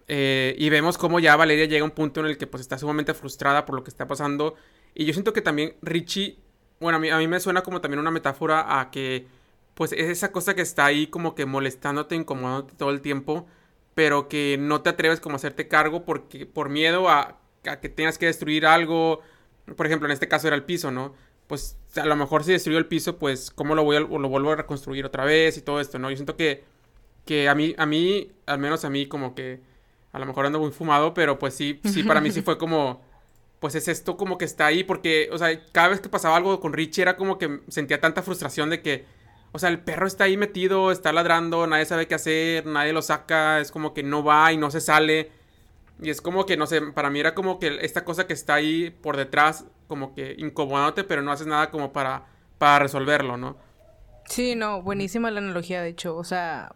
Eh, 0.09 0.57
y 0.59 0.71
vemos 0.71 0.97
cómo 0.97 1.21
ya 1.21 1.37
Valeria 1.37 1.67
llega 1.67 1.83
a 1.83 1.85
un 1.85 1.91
punto 1.91 2.21
en 2.21 2.27
el 2.27 2.39
que 2.39 2.47
pues 2.47 2.63
está 2.63 2.79
sumamente 2.79 3.13
frustrada 3.13 3.67
por 3.67 3.77
lo 3.77 3.85
que 3.85 3.91
está 3.91 4.09
pasando. 4.09 4.57
Y 4.95 5.05
yo 5.05 5.13
siento 5.13 5.35
que 5.35 5.43
también 5.43 5.77
Richie, 5.83 6.39
bueno, 6.81 6.97
a 6.97 7.01
mí, 7.01 7.11
a 7.11 7.19
mí 7.19 7.29
me 7.29 7.39
suena 7.39 7.63
como 7.63 7.83
también 7.83 8.01
una 8.01 8.11
metáfora 8.11 8.81
a 8.81 8.91
que 8.91 9.27
pues 9.79 9.93
es 9.93 10.09
esa 10.09 10.33
cosa 10.33 10.57
que 10.57 10.61
está 10.63 10.87
ahí 10.87 11.07
como 11.07 11.37
que 11.37 11.47
molestándote, 11.47 12.17
incomodándote 12.17 12.75
todo 12.75 12.91
el 12.91 13.01
tiempo, 13.01 13.47
pero 13.95 14.29
que 14.29 14.57
no 14.59 14.83
te 14.83 14.91
atreves 14.91 15.21
como 15.21 15.35
a 15.35 15.37
hacerte 15.37 15.69
cargo 15.69 16.05
porque 16.05 16.47
por 16.47 16.69
miedo 16.69 17.09
a, 17.09 17.39
que 17.81 17.89
tengas 17.89 18.19
que 18.19 18.27
destruir 18.27 18.67
algo, 18.67 19.21
por 19.77 19.87
ejemplo, 19.87 20.09
en 20.09 20.13
este 20.13 20.27
caso 20.27 20.49
era 20.49 20.57
el 20.57 20.65
piso, 20.65 20.91
¿no? 20.91 21.15
Pues 21.47 21.79
a 21.95 22.05
lo 22.07 22.17
mejor 22.17 22.43
si 22.43 22.51
destruyó 22.51 22.77
el 22.77 22.87
piso, 22.87 23.19
pues 23.19 23.53
cómo 23.53 23.77
lo 23.77 23.85
voy 23.85 24.01
lo 24.01 24.29
vuelvo 24.29 24.51
a 24.51 24.57
reconstruir 24.57 25.07
otra 25.07 25.25
vez 25.25 25.57
y 25.57 25.63
todo 25.63 25.79
esto, 25.79 26.01
¿no? 26.01 26.11
Yo 26.11 26.17
siento 26.17 26.37
que, 26.37 26.65
que 27.25 27.49
a 27.49 27.55
mí, 27.55 27.77
a 27.79 27.87
mí, 27.87 28.33
al 28.47 28.59
menos 28.59 28.85
a 28.85 28.91
mí 28.91 29.07
como 29.07 29.37
que 29.37 29.61
a 30.11 30.19
lo 30.19 30.27
mejor 30.27 30.45
ando 30.45 30.59
muy 30.59 30.73
fumado, 30.73 31.15
pero 31.15 31.39
pues 31.39 31.55
sí, 31.55 31.79
sí, 31.85 32.03
para 32.03 32.21
mí 32.21 32.33
sí 32.33 32.43
fue 32.43 32.59
como, 32.59 33.01
pues 33.61 33.77
es 33.77 33.87
esto 33.87 34.17
como 34.17 34.39
que 34.39 34.45
está 34.45 34.67
ahí, 34.67 34.83
porque, 34.83 35.29
o 35.31 35.39
sea, 35.39 35.57
cada 35.71 35.87
vez 35.87 36.01
que 36.01 36.09
pasaba 36.09 36.37
algo 36.37 36.59
con 36.59 36.73
Richie 36.73 37.03
era 37.03 37.17
como 37.17 37.39
que 37.39 37.61
sentía 37.69 38.01
tanta 38.01 38.25
frustración 38.25 38.71
de 38.71 38.83
que 38.83 39.18
o 39.53 39.59
sea, 39.59 39.71
el 39.71 39.81
perro 39.81 40.07
está 40.07 40.25
ahí 40.25 40.37
metido, 40.37 40.93
está 40.93 41.13
ladrando, 41.13 41.67
nadie 41.67 41.87
sabe 41.87 42.07
qué 42.07 42.15
hacer, 42.15 42.67
nadie 42.67 42.93
lo 42.93 43.03
saca, 43.03 43.61
es 43.61 43.71
como 43.71 43.95
que 43.95 44.03
no 44.03 44.23
va 44.23 44.53
y 44.53 44.57
no 44.57 44.71
se 44.71 44.81
sale. 44.81 45.31
Y 46.01 46.11
es 46.11 46.21
como 46.21 46.47
que, 46.47 46.57
no 46.57 46.67
sé, 46.67 46.81
para 46.81 47.11
mí 47.11 47.19
era 47.19 47.35
como 47.35 47.59
que 47.59 47.79
esta 47.81 48.05
cosa 48.05 48.27
que 48.27 48.33
está 48.33 48.55
ahí 48.55 48.91
por 48.91 49.17
detrás, 49.17 49.65
como 49.89 50.15
que 50.15 50.35
incomodándote, 50.39 51.03
pero 51.05 51.23
no 51.23 51.33
haces 51.33 51.47
nada 51.47 51.71
como 51.71 51.93
para, 51.93 52.27
para 52.59 52.81
resolverlo, 52.81 53.37
¿no? 53.37 53.57
Sí, 54.27 54.55
no, 54.55 54.83
buenísima 54.83 55.31
la 55.31 55.41
analogía, 55.41 55.83
de 55.83 55.89
hecho. 55.89 56.15
O 56.17 56.25
sea, 56.25 56.75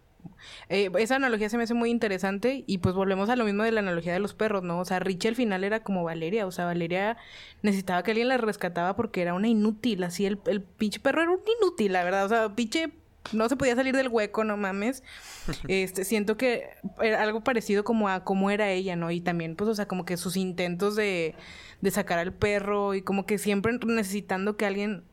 eh, 0.69 0.91
esa 0.99 1.17
analogía 1.17 1.49
se 1.49 1.57
me 1.57 1.65
hace 1.65 1.75
muy 1.75 1.91
interesante 1.91 2.65
y 2.67 2.79
pues 2.79 2.95
volvemos 2.95 3.29
a 3.29 3.37
lo 3.37 3.45
mismo 3.45 3.63
de 3.63 3.73
la 3.73 3.81
analogía 3.81 4.13
de 4.13 4.19
los 4.21 4.35
perros, 4.35 4.63
¿no? 4.63 4.79
O 4.81 4.85
sea, 4.85 4.99
Richie 4.99 5.29
al 5.29 5.37
final 5.37 5.65
era 5.65 5.83
como 5.83 6.05
Valeria, 6.05 6.47
o 6.47 6.51
sea, 6.51 6.65
Valeria 6.65 7.17
necesitaba 7.63 8.03
que 8.03 8.13
alguien 8.13 8.29
la 8.29 8.37
rescataba 8.37 8.97
porque 8.97 9.23
era 9.23 9.35
una 9.35 9.49
inútil, 9.49 10.03
así 10.05 10.27
el, 10.27 10.39
el 10.47 10.63
pinche 10.63 11.01
perro 11.01 11.23
era 11.23 11.31
un 11.31 11.41
inútil, 11.61 11.93
la 11.93 12.05
verdad, 12.05 12.27
o 12.27 12.29
sea, 12.29 12.55
pinche 12.55 12.93
no 13.33 13.49
se 13.49 13.57
podía 13.57 13.77
salir 13.77 13.95
del 13.95 14.09
hueco, 14.09 14.45
no 14.45 14.57
mames. 14.57 15.03
Este, 15.69 16.05
siento 16.05 16.37
que 16.37 16.71
era 17.01 17.23
algo 17.23 17.43
parecido 17.43 17.85
como 17.85 18.09
a 18.09 18.25
cómo 18.25 18.51
era 18.51 18.71
ella, 18.71 18.97
¿no? 18.97 19.11
Y 19.11 19.21
también, 19.21 19.57
pues, 19.57 19.71
o 19.71 19.75
sea, 19.75 19.87
como 19.87 20.05
que 20.05 20.17
sus 20.17 20.37
intentos 20.37 20.97
de, 20.97 21.35
de 21.81 21.91
sacar 21.91 22.19
al 22.19 22.33
perro 22.33 22.95
y 22.95 23.03
como 23.03 23.27
que 23.27 23.39
siempre 23.39 23.79
necesitando 23.85 24.57
que 24.57 24.67
alguien, 24.67 25.05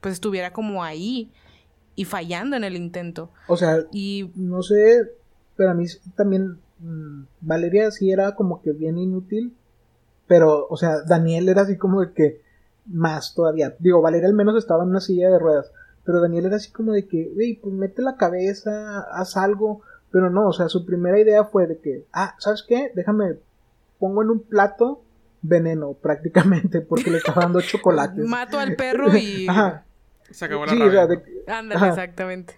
pues, 0.00 0.14
estuviera 0.14 0.52
como 0.52 0.84
ahí 0.84 1.30
y 1.96 2.04
fallando 2.04 2.56
en 2.56 2.62
el 2.62 2.76
intento. 2.76 3.30
O 3.48 3.56
sea, 3.56 3.78
y 3.90 4.30
no 4.36 4.62
sé, 4.62 5.10
pero 5.56 5.70
a 5.70 5.74
mí 5.74 5.86
también 6.14 6.58
mm, 6.78 7.24
Valeria 7.40 7.90
sí 7.90 8.12
era 8.12 8.34
como 8.34 8.62
que 8.62 8.72
bien 8.72 8.98
inútil, 8.98 9.56
pero, 10.28 10.66
o 10.68 10.76
sea, 10.76 11.02
Daniel 11.02 11.48
era 11.48 11.62
así 11.62 11.76
como 11.76 12.02
de 12.02 12.12
que 12.12 12.42
más 12.86 13.34
todavía. 13.34 13.74
Digo, 13.78 14.02
Valeria 14.02 14.28
al 14.28 14.34
menos 14.34 14.56
estaba 14.56 14.84
en 14.84 14.90
una 14.90 15.00
silla 15.00 15.30
de 15.30 15.38
ruedas, 15.38 15.72
pero 16.04 16.20
Daniel 16.20 16.46
era 16.46 16.56
así 16.56 16.70
como 16.70 16.92
de 16.92 17.08
que, 17.08 17.32
wey, 17.34 17.56
pues 17.56 17.74
mete 17.74 18.02
la 18.02 18.16
cabeza, 18.16 19.00
haz 19.10 19.36
algo, 19.36 19.80
pero 20.10 20.30
no, 20.30 20.48
o 20.48 20.52
sea, 20.52 20.68
su 20.68 20.84
primera 20.84 21.18
idea 21.18 21.44
fue 21.44 21.66
de 21.66 21.78
que, 21.78 22.06
ah, 22.12 22.34
¿sabes 22.38 22.64
qué? 22.68 22.92
Déjame, 22.94 23.38
pongo 23.98 24.22
en 24.22 24.30
un 24.30 24.40
plato 24.40 25.02
veneno 25.42 25.94
prácticamente 25.94 26.80
porque 26.80 27.10
le 27.10 27.18
estaba 27.18 27.42
dando 27.42 27.60
chocolate. 27.62 28.22
Mato 28.22 28.58
al 28.58 28.76
perro 28.76 29.16
y... 29.16 29.46
Se 30.30 30.44
acabó 30.44 30.66
la 30.66 30.72
sí, 30.72 30.80
o 30.80 30.90
sea, 30.90 31.08
Ándale, 31.58 31.88
exactamente. 31.88 32.54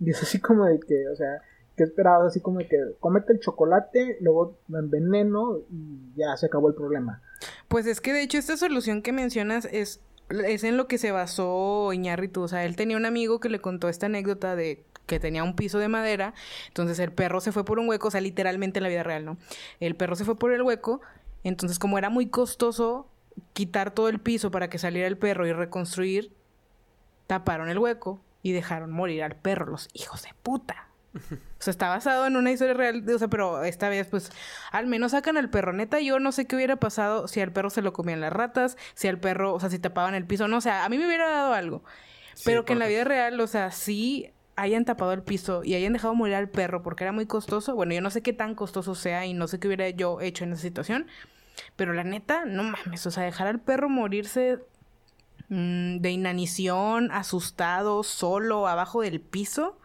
Y 0.00 0.10
es 0.10 0.22
así 0.22 0.40
como 0.40 0.64
de 0.64 0.80
que, 0.80 1.08
o 1.08 1.16
sea, 1.16 1.42
que 1.76 1.84
esperabas 1.84 2.28
así 2.28 2.40
como 2.40 2.58
de 2.58 2.68
que 2.68 2.76
comete 3.00 3.32
el 3.32 3.40
chocolate, 3.40 4.18
luego 4.20 4.58
lo 4.68 4.78
enveneno 4.78 5.58
y 5.70 6.12
ya 6.16 6.36
se 6.36 6.46
acabó 6.46 6.68
el 6.68 6.74
problema. 6.74 7.22
Pues 7.68 7.86
es 7.86 8.00
que 8.00 8.12
de 8.12 8.22
hecho 8.22 8.38
esta 8.38 8.56
solución 8.56 9.02
que 9.02 9.12
mencionas 9.12 9.66
es, 9.70 10.00
es 10.30 10.64
en 10.64 10.76
lo 10.76 10.88
que 10.88 10.98
se 10.98 11.12
basó 11.12 11.92
Iñárritu. 11.92 12.42
O 12.42 12.48
sea, 12.48 12.64
él 12.64 12.76
tenía 12.76 12.96
un 12.96 13.06
amigo 13.06 13.40
que 13.40 13.48
le 13.48 13.60
contó 13.60 13.88
esta 13.88 14.06
anécdota 14.06 14.56
de 14.56 14.84
que 15.06 15.20
tenía 15.20 15.44
un 15.44 15.56
piso 15.56 15.78
de 15.78 15.88
madera, 15.88 16.32
entonces 16.68 16.98
el 16.98 17.12
perro 17.12 17.40
se 17.40 17.52
fue 17.52 17.64
por 17.64 17.78
un 17.78 17.88
hueco, 17.88 18.08
o 18.08 18.10
sea, 18.10 18.20
literalmente 18.20 18.78
en 18.78 18.84
la 18.84 18.88
vida 18.88 19.02
real, 19.02 19.24
¿no? 19.24 19.36
El 19.80 19.96
perro 19.96 20.14
se 20.14 20.24
fue 20.24 20.38
por 20.38 20.52
el 20.52 20.62
hueco, 20.62 21.00
entonces 21.44 21.78
como 21.78 21.98
era 21.98 22.08
muy 22.08 22.26
costoso 22.26 23.08
quitar 23.52 23.92
todo 23.92 24.08
el 24.08 24.20
piso 24.20 24.50
para 24.50 24.70
que 24.70 24.78
saliera 24.78 25.08
el 25.08 25.18
perro 25.18 25.46
y 25.46 25.52
reconstruir, 25.52 26.32
taparon 27.32 27.70
el 27.70 27.78
hueco 27.78 28.20
y 28.42 28.52
dejaron 28.52 28.90
morir 28.90 29.22
al 29.22 29.36
perro, 29.36 29.64
los 29.64 29.88
hijos 29.94 30.22
de 30.22 30.28
puta. 30.42 30.88
O 31.62 31.64
sea, 31.64 31.70
está 31.70 31.88
basado 31.88 32.26
en 32.26 32.34
una 32.34 32.50
historia 32.50 32.74
real, 32.74 33.08
o 33.08 33.18
sea, 33.20 33.28
pero 33.28 33.62
esta 33.62 33.88
vez, 33.88 34.08
pues, 34.08 34.32
al 34.72 34.88
menos 34.88 35.12
sacan 35.12 35.36
al 35.36 35.48
perro. 35.48 35.72
Neta, 35.72 36.00
yo 36.00 36.18
no 36.18 36.32
sé 36.32 36.44
qué 36.46 36.56
hubiera 36.56 36.74
pasado 36.74 37.28
si 37.28 37.40
al 37.40 37.52
perro 37.52 37.70
se 37.70 37.82
lo 37.82 37.92
comían 37.92 38.20
las 38.20 38.32
ratas, 38.32 38.76
si 38.94 39.06
al 39.06 39.20
perro, 39.20 39.54
o 39.54 39.60
sea, 39.60 39.70
si 39.70 39.78
tapaban 39.78 40.16
el 40.16 40.26
piso, 40.26 40.48
no, 40.48 40.56
o 40.56 40.60
sea, 40.60 40.84
a 40.84 40.88
mí 40.88 40.98
me 40.98 41.06
hubiera 41.06 41.30
dado 41.30 41.54
algo. 41.54 41.84
pero 42.44 42.64
que 42.64 42.72
en 42.72 42.80
la 42.80 42.88
vida 42.88 43.04
real, 43.04 43.38
o 43.38 43.46
sea, 43.46 43.70
sí 43.70 44.32
hayan 44.56 44.84
tapado 44.84 45.12
el 45.12 45.22
piso 45.22 45.62
y 45.62 45.76
hayan 45.76 45.92
dejado 45.92 46.16
morir 46.16 46.34
al 46.34 46.48
perro 46.48 46.82
porque 46.82 47.04
era 47.04 47.12
muy 47.12 47.26
costoso. 47.26 47.76
Bueno, 47.76 47.94
yo 47.94 48.00
no 48.00 48.10
sé 48.10 48.22
qué 48.22 48.32
tan 48.32 48.56
costoso 48.56 48.96
sea 48.96 49.24
y 49.24 49.32
no 49.32 49.46
sé 49.46 49.60
qué 49.60 49.68
hubiera 49.68 49.88
yo 49.90 50.20
hecho 50.20 50.42
en 50.42 50.54
esa 50.54 50.62
situación. 50.62 51.06
Pero 51.76 51.92
la 51.92 52.02
neta, 52.02 52.44
no 52.44 52.64
mames, 52.64 53.06
o 53.06 53.12
sea, 53.12 53.22
dejar 53.22 53.46
al 53.46 53.60
perro 53.60 53.88
morirse 53.88 54.58
mm, 55.52 55.98
de 55.98 56.10
inanición, 56.10 57.10
asustado, 57.12 58.02
solo, 58.02 58.66
abajo 58.66 59.02
del 59.02 59.20
piso 59.20 59.76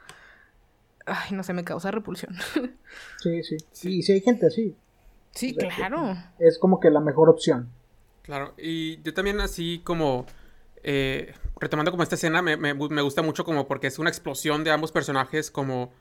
ay, 1.08 1.32
no 1.32 1.44
sé, 1.44 1.54
me 1.54 1.64
causa 1.64 1.90
repulsión. 1.90 2.36
sí, 3.22 3.44
sí. 3.44 3.58
Sí, 3.72 4.02
sí 4.04 4.12
hay 4.12 4.22
gente 4.22 4.46
así. 4.46 4.76
Sí, 5.32 5.56
claro. 5.56 6.16
Es 6.40 6.58
como 6.60 6.80
que 6.80 6.90
la 6.90 7.00
mejor 7.00 7.30
opción. 7.30 7.70
Claro, 8.22 8.54
y 8.58 9.02
yo 9.02 9.14
también 9.14 9.40
así 9.40 9.82
como... 9.84 10.26
Eh, 10.84 11.34
retomando 11.60 11.92
como 11.92 12.04
esta 12.04 12.16
escena, 12.16 12.42
me, 12.42 12.56
me, 12.56 12.74
gusta 13.02 13.22
mucho 13.22 13.44
como 13.44 13.68
porque 13.68 13.88
es 13.88 14.00
una 14.00 14.10
explosión 14.10 14.64
de 14.64 14.72
ambos 14.72 14.92
personajes 14.92 15.52
como 15.52 15.92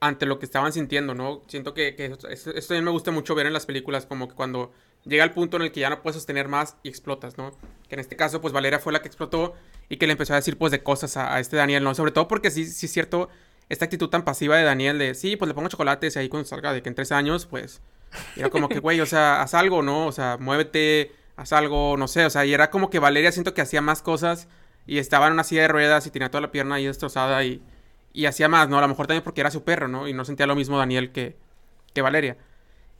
ante 0.00 0.26
lo 0.26 0.38
que 0.38 0.46
estaban 0.46 0.72
sintiendo, 0.72 1.14
¿no? 1.14 1.42
Siento 1.46 1.72
que, 1.72 1.94
que 1.94 2.06
esto, 2.06 2.52
también 2.52 2.84
me 2.84 2.90
gusta 2.90 3.10
mucho 3.10 3.34
ver 3.34 3.46
en 3.46 3.52
las 3.52 3.66
películas, 3.66 4.06
como 4.06 4.28
que 4.28 4.34
cuando 4.34 4.72
llega 5.04 5.24
el 5.24 5.32
punto 5.32 5.56
en 5.56 5.64
el 5.64 5.72
que 5.72 5.80
ya 5.80 5.90
no 5.90 6.02
puedes 6.02 6.16
sostener 6.16 6.48
más 6.48 6.76
y 6.82 6.88
explotas, 6.88 7.38
¿no? 7.38 7.52
Que 7.88 7.94
en 7.94 8.00
este 8.00 8.16
caso, 8.16 8.40
pues 8.40 8.52
Valeria 8.52 8.78
fue 8.78 8.92
la 8.92 9.02
que 9.02 9.08
explotó 9.08 9.54
y 9.88 9.96
que 9.96 10.06
le 10.06 10.12
empezó 10.12 10.32
a 10.32 10.36
decir, 10.36 10.58
pues, 10.58 10.72
de 10.72 10.82
cosas 10.82 11.16
a, 11.16 11.34
a 11.34 11.40
este 11.40 11.56
Daniel, 11.56 11.84
¿no? 11.84 11.94
Sobre 11.94 12.12
todo 12.12 12.28
porque 12.28 12.50
sí, 12.50 12.66
sí 12.66 12.86
es 12.86 12.92
cierto, 12.92 13.28
esta 13.68 13.84
actitud 13.84 14.08
tan 14.08 14.24
pasiva 14.24 14.56
de 14.56 14.64
Daniel 14.64 14.98
de, 14.98 15.14
sí, 15.14 15.36
pues 15.36 15.48
le 15.48 15.54
pongo 15.54 15.68
chocolates 15.68 16.16
y 16.16 16.18
ahí 16.18 16.28
cuando 16.28 16.48
salga 16.48 16.72
de 16.72 16.82
que 16.82 16.88
en 16.88 16.94
tres 16.94 17.12
años, 17.12 17.46
pues, 17.46 17.80
era 18.36 18.50
como 18.50 18.68
que, 18.68 18.78
güey, 18.78 19.00
o 19.00 19.06
sea, 19.06 19.42
haz 19.42 19.54
algo, 19.54 19.82
¿no? 19.82 20.06
O 20.06 20.12
sea, 20.12 20.36
muévete, 20.38 21.12
haz 21.36 21.52
algo, 21.52 21.96
no 21.96 22.08
sé, 22.08 22.24
o 22.24 22.30
sea, 22.30 22.44
y 22.44 22.54
era 22.54 22.70
como 22.70 22.90
que 22.90 22.98
Valeria 22.98 23.32
siento 23.32 23.54
que 23.54 23.60
hacía 23.62 23.80
más 23.80 24.02
cosas 24.02 24.48
y 24.86 24.98
estaba 24.98 25.26
en 25.26 25.32
una 25.32 25.44
silla 25.44 25.62
de 25.62 25.68
ruedas 25.68 26.06
y 26.06 26.10
tenía 26.10 26.30
toda 26.30 26.42
la 26.42 26.52
pierna 26.52 26.76
ahí 26.76 26.86
destrozada 26.86 27.42
y, 27.44 27.62
y 28.12 28.26
hacía 28.26 28.48
más, 28.48 28.68
¿no? 28.68 28.78
A 28.78 28.82
lo 28.82 28.88
mejor 28.88 29.06
también 29.06 29.24
porque 29.24 29.40
era 29.40 29.50
su 29.50 29.64
perro, 29.64 29.88
¿no? 29.88 30.08
Y 30.08 30.12
no 30.12 30.24
sentía 30.24 30.46
lo 30.46 30.54
mismo 30.54 30.78
Daniel 30.78 31.12
que, 31.12 31.36
que 31.92 32.02
Valeria. 32.02 32.36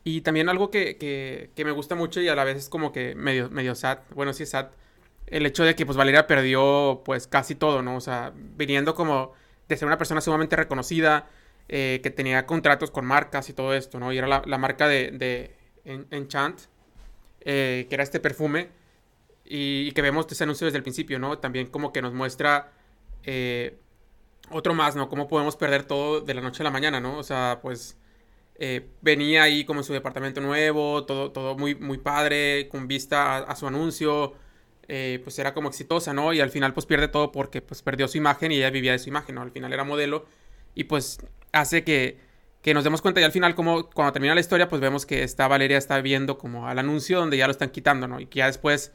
Y 0.04 0.20
también 0.20 0.48
algo 0.48 0.70
que, 0.70 0.96
que, 0.98 1.64
me 1.64 1.70
gusta 1.70 1.94
mucho 1.94 2.20
y 2.20 2.28
a 2.28 2.34
la 2.34 2.44
vez 2.44 2.58
es 2.58 2.68
como 2.68 2.92
que 2.92 3.14
medio, 3.14 3.48
medio 3.50 3.74
sad, 3.74 4.00
bueno, 4.14 4.34
sí 4.34 4.42
es 4.42 4.50
sad, 4.50 4.68
el 5.26 5.46
hecho 5.46 5.64
de 5.64 5.74
que 5.74 5.86
pues 5.86 5.96
Valeria 5.96 6.26
perdió 6.26 7.02
pues 7.04 7.26
casi 7.26 7.54
todo, 7.54 7.82
¿no? 7.82 7.96
O 7.96 8.00
sea, 8.00 8.32
viniendo 8.34 8.94
como 8.94 9.32
de 9.68 9.76
ser 9.76 9.86
una 9.86 9.96
persona 9.96 10.20
sumamente 10.20 10.56
reconocida, 10.56 11.26
eh, 11.68 12.00
que 12.02 12.10
tenía 12.10 12.44
contratos 12.44 12.90
con 12.90 13.06
marcas 13.06 13.48
y 13.48 13.54
todo 13.54 13.72
esto, 13.72 13.98
¿no? 13.98 14.12
Y 14.12 14.18
era 14.18 14.26
la, 14.44 14.58
marca 14.58 14.86
de, 14.86 15.10
de 15.10 15.56
Enchant, 16.10 16.60
eh, 17.40 17.86
que 17.88 17.94
era 17.94 18.04
este 18.04 18.20
perfume, 18.20 18.68
y, 19.44 19.92
que 19.92 20.02
vemos 20.02 20.26
ese 20.30 20.44
anuncio 20.44 20.66
desde 20.66 20.78
el 20.78 20.82
principio, 20.82 21.18
¿no? 21.18 21.38
También 21.38 21.66
como 21.68 21.92
que 21.92 22.02
nos 22.02 22.12
muestra 22.12 22.72
eh, 23.22 23.78
otro 24.50 24.74
más, 24.74 24.96
¿no? 24.96 25.08
Cómo 25.08 25.28
podemos 25.28 25.56
perder 25.56 25.84
todo 25.84 26.20
de 26.20 26.34
la 26.34 26.40
noche 26.40 26.62
a 26.62 26.64
la 26.64 26.70
mañana, 26.70 27.00
¿no? 27.00 27.18
O 27.18 27.22
sea, 27.22 27.60
pues 27.62 27.96
venía 29.00 29.42
ahí 29.42 29.64
como 29.64 29.80
en 29.80 29.84
su 29.84 29.92
departamento 29.92 30.40
nuevo, 30.40 31.04
todo, 31.04 31.32
todo 31.32 31.56
muy, 31.56 31.74
muy 31.74 31.98
padre, 31.98 32.68
con 32.68 32.86
vista 32.88 33.38
a 33.38 33.56
su 33.56 33.66
anuncio, 33.66 34.34
eh, 34.88 35.20
pues 35.22 35.38
era 35.38 35.54
como 35.54 35.68
exitosa, 35.68 36.12
¿no? 36.12 36.32
Y 36.32 36.40
al 36.40 36.50
final 36.50 36.74
pues 36.74 36.84
pierde 36.84 37.08
todo 37.08 37.32
porque 37.32 37.62
pues 37.62 37.82
perdió 37.82 38.06
su 38.06 38.18
imagen 38.18 38.52
y 38.52 38.56
ella 38.56 38.70
vivía 38.70 38.92
de 38.92 38.98
su 38.98 39.08
imagen, 39.08 39.36
¿no? 39.36 39.42
Al 39.42 39.50
final 39.50 39.72
era 39.72 39.82
modelo 39.84 40.26
y 40.74 40.84
pues 40.84 41.20
hace 41.52 41.84
que, 41.84 42.18
que 42.60 42.74
nos 42.74 42.84
demos 42.84 43.00
cuenta 43.00 43.20
y 43.20 43.24
al 43.24 43.32
final 43.32 43.54
como 43.54 43.88
cuando 43.90 44.12
termina 44.12 44.34
la 44.34 44.40
historia 44.40 44.68
pues 44.68 44.82
vemos 44.82 45.06
que 45.06 45.22
esta 45.22 45.48
Valeria 45.48 45.78
está 45.78 46.00
viendo 46.02 46.36
como 46.36 46.68
al 46.68 46.78
anuncio 46.78 47.18
donde 47.18 47.38
ya 47.38 47.46
lo 47.46 47.52
están 47.52 47.70
quitando, 47.70 48.08
¿no? 48.08 48.20
Y 48.20 48.26
que 48.26 48.40
ya 48.40 48.46
después 48.46 48.92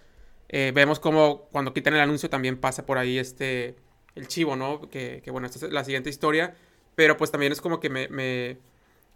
eh, 0.49 0.72
vemos 0.76 0.99
como 0.99 1.47
cuando 1.51 1.74
quitan 1.74 1.95
el 1.95 2.01
anuncio 2.01 2.30
también 2.30 2.57
pasa 2.57 2.86
por 2.86 2.99
ahí 2.99 3.18
este, 3.18 3.76
el 4.14 4.28
chivo, 4.28 4.55
¿no? 4.55 4.82
Que, 4.89 5.22
que 5.24 5.32
bueno, 5.32 5.47
esta 5.47 5.66
es 5.66 5.74
la 5.74 5.84
siguiente 5.84 6.12
historia, 6.12 6.55
pero 6.93 7.18
pues 7.18 7.32
también 7.32 7.51
es 7.51 7.62
como 7.62 7.80
que 7.80 7.89
me... 7.89 8.57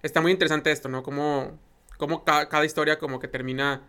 Está 0.04 0.22
muy 0.22 0.32
interesante 0.32 0.72
esto, 0.72 0.90
¿no? 0.90 1.02
Como, 1.02 1.58
como 1.98 2.24
cada 2.24 2.66
historia 2.66 3.00
como 3.00 3.20
que 3.20 3.28
termina 3.28 3.82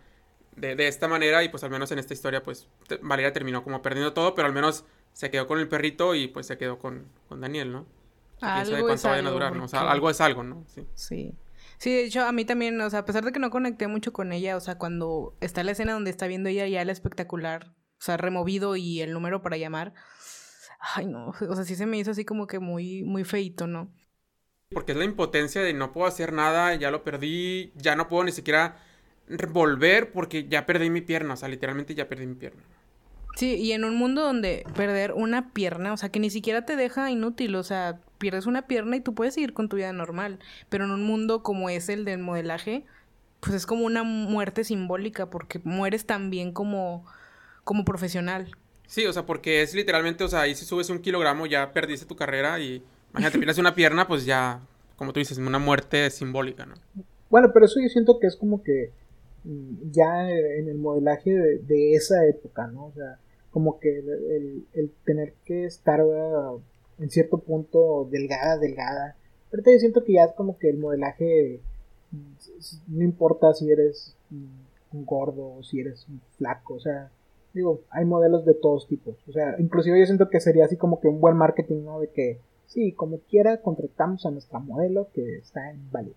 de, 0.55 0.87
esta 0.87 1.07
manera 1.07 1.43
y 1.43 1.49
pues 1.49 1.63
al 1.63 1.69
menos 1.69 1.91
en 1.91 1.99
esta 1.99 2.13
historia 2.13 2.41
pues 2.41 2.69
Valeria 3.01 3.33
terminó 3.33 3.63
como 3.63 3.81
perdiendo 3.81 4.13
todo, 4.13 4.35
pero 4.35 4.47
al 4.47 4.53
menos 4.53 4.85
se 5.13 5.29
quedó 5.29 5.47
con 5.47 5.59
el 5.59 5.67
perrito 5.67 6.15
y 6.15 6.27
pues 6.27 6.47
se 6.47 6.57
quedó 6.57 6.79
con, 6.79 7.07
Daniel, 7.29 7.71
¿no? 7.71 7.85
Algo 8.41 8.89
es 8.89 9.05
algo, 9.05 9.31
durar, 9.31 9.55
¿no? 9.55 9.65
O 9.65 9.67
sea, 9.67 9.89
algo 9.89 10.09
es 10.09 10.19
algo, 10.21 10.43
¿no? 10.43 10.65
Sí. 10.67 10.85
sí. 10.95 11.35
Sí, 11.77 11.91
de 11.91 12.05
hecho, 12.05 12.23
a 12.23 12.31
mí 12.31 12.45
también, 12.45 12.79
o 12.79 12.89
sea, 12.89 12.99
a 12.99 13.05
pesar 13.05 13.25
de 13.25 13.33
que 13.33 13.39
no 13.39 13.49
conecté 13.49 13.87
mucho 13.87 14.13
con 14.13 14.31
ella, 14.31 14.55
o 14.55 14.59
sea, 14.61 14.77
cuando 14.77 15.35
está 15.41 15.63
la 15.63 15.71
escena 15.71 15.93
donde 15.93 16.09
está 16.09 16.27
viendo 16.27 16.47
ella 16.47 16.67
ya 16.67 16.81
el 16.81 16.89
espectacular, 16.89 17.73
o 17.99 18.01
sea, 18.01 18.15
removido 18.15 18.77
y 18.77 19.01
el 19.01 19.11
número 19.11 19.41
para 19.41 19.57
llamar, 19.57 19.93
ay, 20.79 21.05
no, 21.05 21.29
o 21.29 21.55
sea, 21.55 21.65
sí 21.65 21.75
se 21.75 21.85
me 21.85 21.97
hizo 21.97 22.11
así 22.11 22.23
como 22.23 22.47
que 22.47 22.59
muy, 22.59 23.03
muy 23.03 23.25
feito, 23.25 23.67
¿no? 23.67 23.91
Porque 24.75 24.91
es 24.91 24.97
la 24.97 25.05
impotencia 25.05 25.61
de 25.61 25.71
no 25.71 25.93
puedo 25.93 26.05
hacer 26.05 26.33
nada, 26.33 26.75
ya 26.75 26.91
lo 26.91 27.01
perdí, 27.01 27.71
ya 27.75 27.95
no 27.95 28.09
puedo 28.09 28.25
ni 28.25 28.33
siquiera 28.33 28.75
volver 29.53 30.11
porque 30.11 30.49
ya 30.49 30.65
perdí 30.65 30.89
mi 30.89 30.99
pierna, 30.99 31.35
o 31.35 31.37
sea, 31.37 31.47
literalmente 31.47 31.95
ya 31.95 32.09
perdí 32.09 32.27
mi 32.27 32.35
pierna. 32.35 32.61
Sí, 33.37 33.55
y 33.55 33.71
en 33.71 33.85
un 33.85 33.95
mundo 33.95 34.21
donde 34.21 34.65
perder 34.75 35.13
una 35.13 35.53
pierna, 35.53 35.93
o 35.93 35.97
sea, 35.97 36.09
que 36.09 36.19
ni 36.19 36.29
siquiera 36.29 36.65
te 36.65 36.75
deja 36.75 37.09
inútil, 37.09 37.55
o 37.55 37.63
sea, 37.63 38.01
pierdes 38.17 38.47
una 38.47 38.67
pierna 38.67 38.97
y 38.97 38.99
tú 38.99 39.15
puedes 39.15 39.35
seguir 39.35 39.53
con 39.53 39.69
tu 39.69 39.77
vida 39.77 39.93
normal, 39.93 40.39
pero 40.67 40.83
en 40.83 40.91
un 40.91 41.03
mundo 41.03 41.41
como 41.41 41.69
es 41.69 41.87
el 41.87 42.03
del 42.03 42.19
modelaje, 42.19 42.83
pues 43.39 43.55
es 43.55 43.65
como 43.65 43.85
una 43.85 44.03
muerte 44.03 44.65
simbólica 44.65 45.29
porque 45.29 45.61
mueres 45.63 46.05
también 46.05 46.51
como 46.51 47.05
como 47.63 47.85
profesional. 47.85 48.51
Sí, 48.87 49.05
o 49.05 49.13
sea, 49.13 49.25
porque 49.25 49.61
es 49.61 49.73
literalmente, 49.73 50.25
o 50.25 50.27
sea, 50.27 50.41
ahí 50.41 50.53
si 50.53 50.65
subes 50.65 50.89
un 50.89 50.99
kilogramo 50.99 51.45
ya 51.45 51.71
perdiste 51.71 52.05
tu 52.05 52.17
carrera 52.17 52.59
y 52.59 52.83
imagínate, 53.15 53.37
pierdes 53.39 53.57
una 53.57 53.75
pierna, 53.75 54.07
pues 54.07 54.25
ya, 54.25 54.61
como 54.97 55.13
tú 55.13 55.19
dices, 55.19 55.37
una 55.37 55.59
muerte 55.59 56.09
simbólica, 56.09 56.65
¿no? 56.65 56.75
Bueno, 57.29 57.51
pero 57.53 57.65
eso 57.65 57.79
yo 57.81 57.89
siento 57.89 58.19
que 58.19 58.27
es 58.27 58.35
como 58.35 58.63
que 58.63 58.91
ya 59.91 60.29
en 60.29 60.69
el 60.69 60.77
modelaje 60.77 61.31
de, 61.31 61.93
esa 61.93 62.25
época, 62.27 62.67
¿no? 62.67 62.87
O 62.87 62.93
sea, 62.93 63.19
como 63.51 63.79
que 63.79 63.99
el, 63.99 64.91
tener 65.05 65.33
que 65.45 65.65
estar 65.65 66.01
uh, 66.03 66.61
en 66.99 67.09
cierto 67.09 67.37
punto 67.39 68.07
delgada, 68.11 68.57
delgada. 68.57 69.15
Pero 69.51 69.63
yo 69.71 69.79
siento 69.79 70.03
que 70.03 70.13
ya 70.13 70.25
es 70.25 70.33
como 70.33 70.57
que 70.57 70.69
el 70.69 70.77
modelaje 70.77 71.61
no 72.87 73.03
importa 73.03 73.53
si 73.53 73.69
eres 73.69 74.15
un 74.31 75.05
gordo 75.05 75.55
o 75.57 75.63
si 75.63 75.79
eres 75.79 76.07
un 76.07 76.21
flaco, 76.37 76.75
o 76.75 76.79
sea, 76.79 77.11
digo, 77.53 77.81
hay 77.89 78.05
modelos 78.05 78.45
de 78.45 78.53
todos 78.53 78.87
tipos, 78.87 79.15
o 79.27 79.31
sea, 79.31 79.55
inclusive 79.59 79.99
yo 79.99 80.05
siento 80.05 80.29
que 80.29 80.39
sería 80.39 80.65
así 80.65 80.77
como 80.77 80.99
que 80.99 81.07
un 81.07 81.19
buen 81.19 81.35
marketing, 81.35 81.83
¿no? 81.83 81.99
De 81.99 82.09
que, 82.09 82.39
sí, 82.67 82.91
como 82.93 83.19
quiera, 83.19 83.61
contratamos 83.61 84.25
a 84.25 84.31
nuestra 84.31 84.59
modelo 84.59 85.09
que 85.13 85.37
está 85.37 85.71
en 85.71 85.91
Bali, 85.91 86.13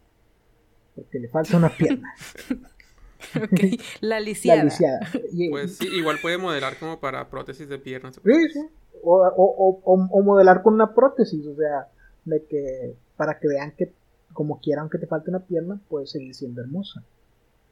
porque 0.95 1.19
le 1.19 1.29
falta 1.29 1.57
una 1.57 1.71
pierna. 1.71 2.15
La 4.01 4.21
lisiada. 4.21 4.59
La 4.59 4.65
lisiada. 4.65 5.01
Pues 5.51 5.77
sí, 5.77 5.89
igual 5.89 6.19
puede 6.23 6.39
modelar 6.39 6.79
como 6.79 7.01
para 7.01 7.29
prótesis 7.29 7.69
de 7.69 7.79
piernas. 7.79 8.21
Sí, 8.25 8.49
sí. 8.53 8.61
o, 9.03 9.17
o, 9.17 9.81
o, 9.85 10.09
o, 10.11 10.23
modelar 10.23 10.63
con 10.63 10.75
una 10.75 10.95
prótesis, 10.95 11.45
o 11.47 11.57
sea, 11.57 11.89
de 12.25 12.45
que 12.47 12.95
para 13.17 13.39
que 13.39 13.49
vean 13.49 13.73
que 13.77 13.93
como 14.33 14.61
quiera, 14.61 14.83
aunque 14.83 14.99
te 14.99 15.07
falte 15.07 15.31
una 15.31 15.41
pierna, 15.41 15.81
puedes 15.89 16.11
seguir 16.11 16.35
siendo 16.35 16.61
hermosa. 16.61 17.03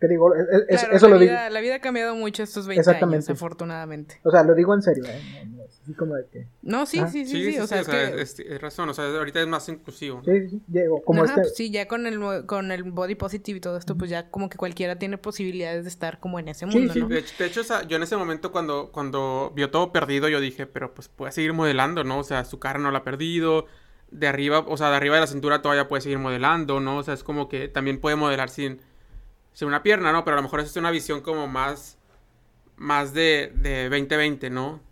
Que 0.00 0.08
digo, 0.08 0.34
eso 0.34 1.08
la 1.08 1.14
lo 1.14 1.18
vida, 1.18 1.48
La 1.48 1.60
vida 1.60 1.76
ha 1.76 1.80
cambiado 1.80 2.14
mucho 2.14 2.42
estos 2.42 2.66
20 2.66 2.90
años, 2.90 3.30
afortunadamente. 3.30 4.20
O 4.24 4.30
sea, 4.30 4.42
lo 4.42 4.54
digo 4.54 4.74
en 4.74 4.82
serio, 4.82 5.04
¿eh? 5.06 5.20
No, 5.86 5.92
así 5.92 5.94
como 5.94 6.14
de 6.14 6.26
que... 6.26 6.46
No, 6.62 6.86
sí, 6.86 7.00
sí, 7.10 7.26
sí, 7.26 7.52
sí, 7.52 7.58
o 7.58 7.66
sea, 7.66 7.80
es, 7.80 8.34
que... 8.34 8.54
es, 8.54 8.60
razón, 8.60 8.88
o 8.88 8.94
sea, 8.94 9.06
ahorita 9.06 9.40
es 9.40 9.46
más 9.46 9.68
inclusivo. 9.68 10.22
Sí, 10.24 10.48
sí, 10.48 10.62
llego, 10.70 11.02
como 11.02 11.24
este... 11.24 11.40
pues 11.40 11.54
sí, 11.54 11.70
ya 11.70 11.86
con 11.86 12.06
el, 12.06 12.46
con 12.46 12.72
el 12.72 12.82
body 12.84 13.14
positive 13.14 13.58
y 13.58 13.60
todo 13.60 13.76
esto, 13.76 13.96
pues 13.96 14.10
ya 14.10 14.30
como 14.30 14.48
que 14.48 14.58
cualquiera 14.58 14.98
tiene 14.98 15.18
posibilidades 15.18 15.84
de 15.84 15.90
estar 15.90 16.20
como 16.20 16.38
en 16.38 16.48
ese 16.48 16.66
mundo, 16.66 16.92
sí, 16.92 17.00
¿no? 17.00 17.08
De 17.08 17.18
hecho, 17.18 17.34
de 17.38 17.46
hecho 17.46 17.60
o 17.60 17.64
sea, 17.64 17.82
yo 17.86 17.96
en 17.96 18.02
ese 18.02 18.16
momento 18.16 18.52
cuando, 18.52 18.90
cuando 18.92 19.52
vio 19.54 19.70
todo 19.70 19.92
perdido, 19.92 20.28
yo 20.28 20.40
dije, 20.40 20.66
pero 20.66 20.94
pues 20.94 21.08
puede 21.08 21.32
seguir 21.32 21.52
modelando, 21.52 22.04
¿no? 22.04 22.18
O 22.18 22.24
sea, 22.24 22.44
su 22.44 22.58
cara 22.58 22.78
no 22.78 22.90
la 22.90 22.98
ha 22.98 23.04
perdido, 23.04 23.66
de 24.10 24.26
arriba, 24.26 24.60
o 24.60 24.76
sea, 24.76 24.90
de 24.90 24.96
arriba 24.96 25.14
de 25.16 25.22
la 25.22 25.26
cintura 25.26 25.62
todavía 25.62 25.88
puede 25.88 26.00
seguir 26.00 26.18
modelando, 26.18 26.80
¿no? 26.80 26.98
O 26.98 27.02
sea, 27.02 27.14
es 27.14 27.22
como 27.22 27.48
que 27.48 27.68
también 27.68 28.00
puede 28.00 28.16
modelar 28.16 28.50
sin 28.50 28.80
sin 29.56 29.68
una 29.68 29.82
pierna, 29.82 30.12
¿no? 30.12 30.22
Pero 30.22 30.34
a 30.34 30.36
lo 30.36 30.42
mejor 30.42 30.60
es 30.60 30.76
una 30.76 30.90
visión 30.90 31.22
como 31.22 31.48
más, 31.48 31.96
más 32.76 33.14
de, 33.14 33.50
de 33.54 33.84
2020, 33.84 34.50
¿no? 34.50 34.82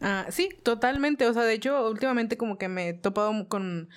Ah, 0.00 0.26
sí, 0.30 0.50
totalmente. 0.62 1.26
O 1.26 1.32
sea, 1.34 1.42
de 1.42 1.54
hecho, 1.54 1.88
últimamente 1.88 2.36
como 2.36 2.58
que 2.58 2.68
me 2.68 2.90
he 2.90 2.94
topado 2.94 3.48
con 3.48 3.88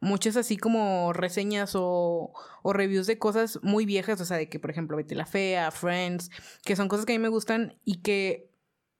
muchas 0.00 0.36
así 0.36 0.56
como 0.56 1.12
reseñas 1.12 1.74
o, 1.74 2.32
o, 2.62 2.72
reviews 2.72 3.06
de 3.06 3.18
cosas 3.18 3.60
muy 3.62 3.86
viejas, 3.86 4.20
o 4.20 4.24
sea, 4.24 4.36
de 4.36 4.48
que, 4.48 4.58
por 4.58 4.70
ejemplo, 4.70 4.96
Betty 4.96 5.14
la 5.14 5.26
Fea, 5.26 5.70
Friends, 5.70 6.30
que 6.64 6.76
son 6.76 6.88
cosas 6.88 7.06
que 7.06 7.14
a 7.14 7.18
mí 7.18 7.22
me 7.22 7.28
gustan 7.28 7.78
y 7.84 8.02
que 8.02 8.50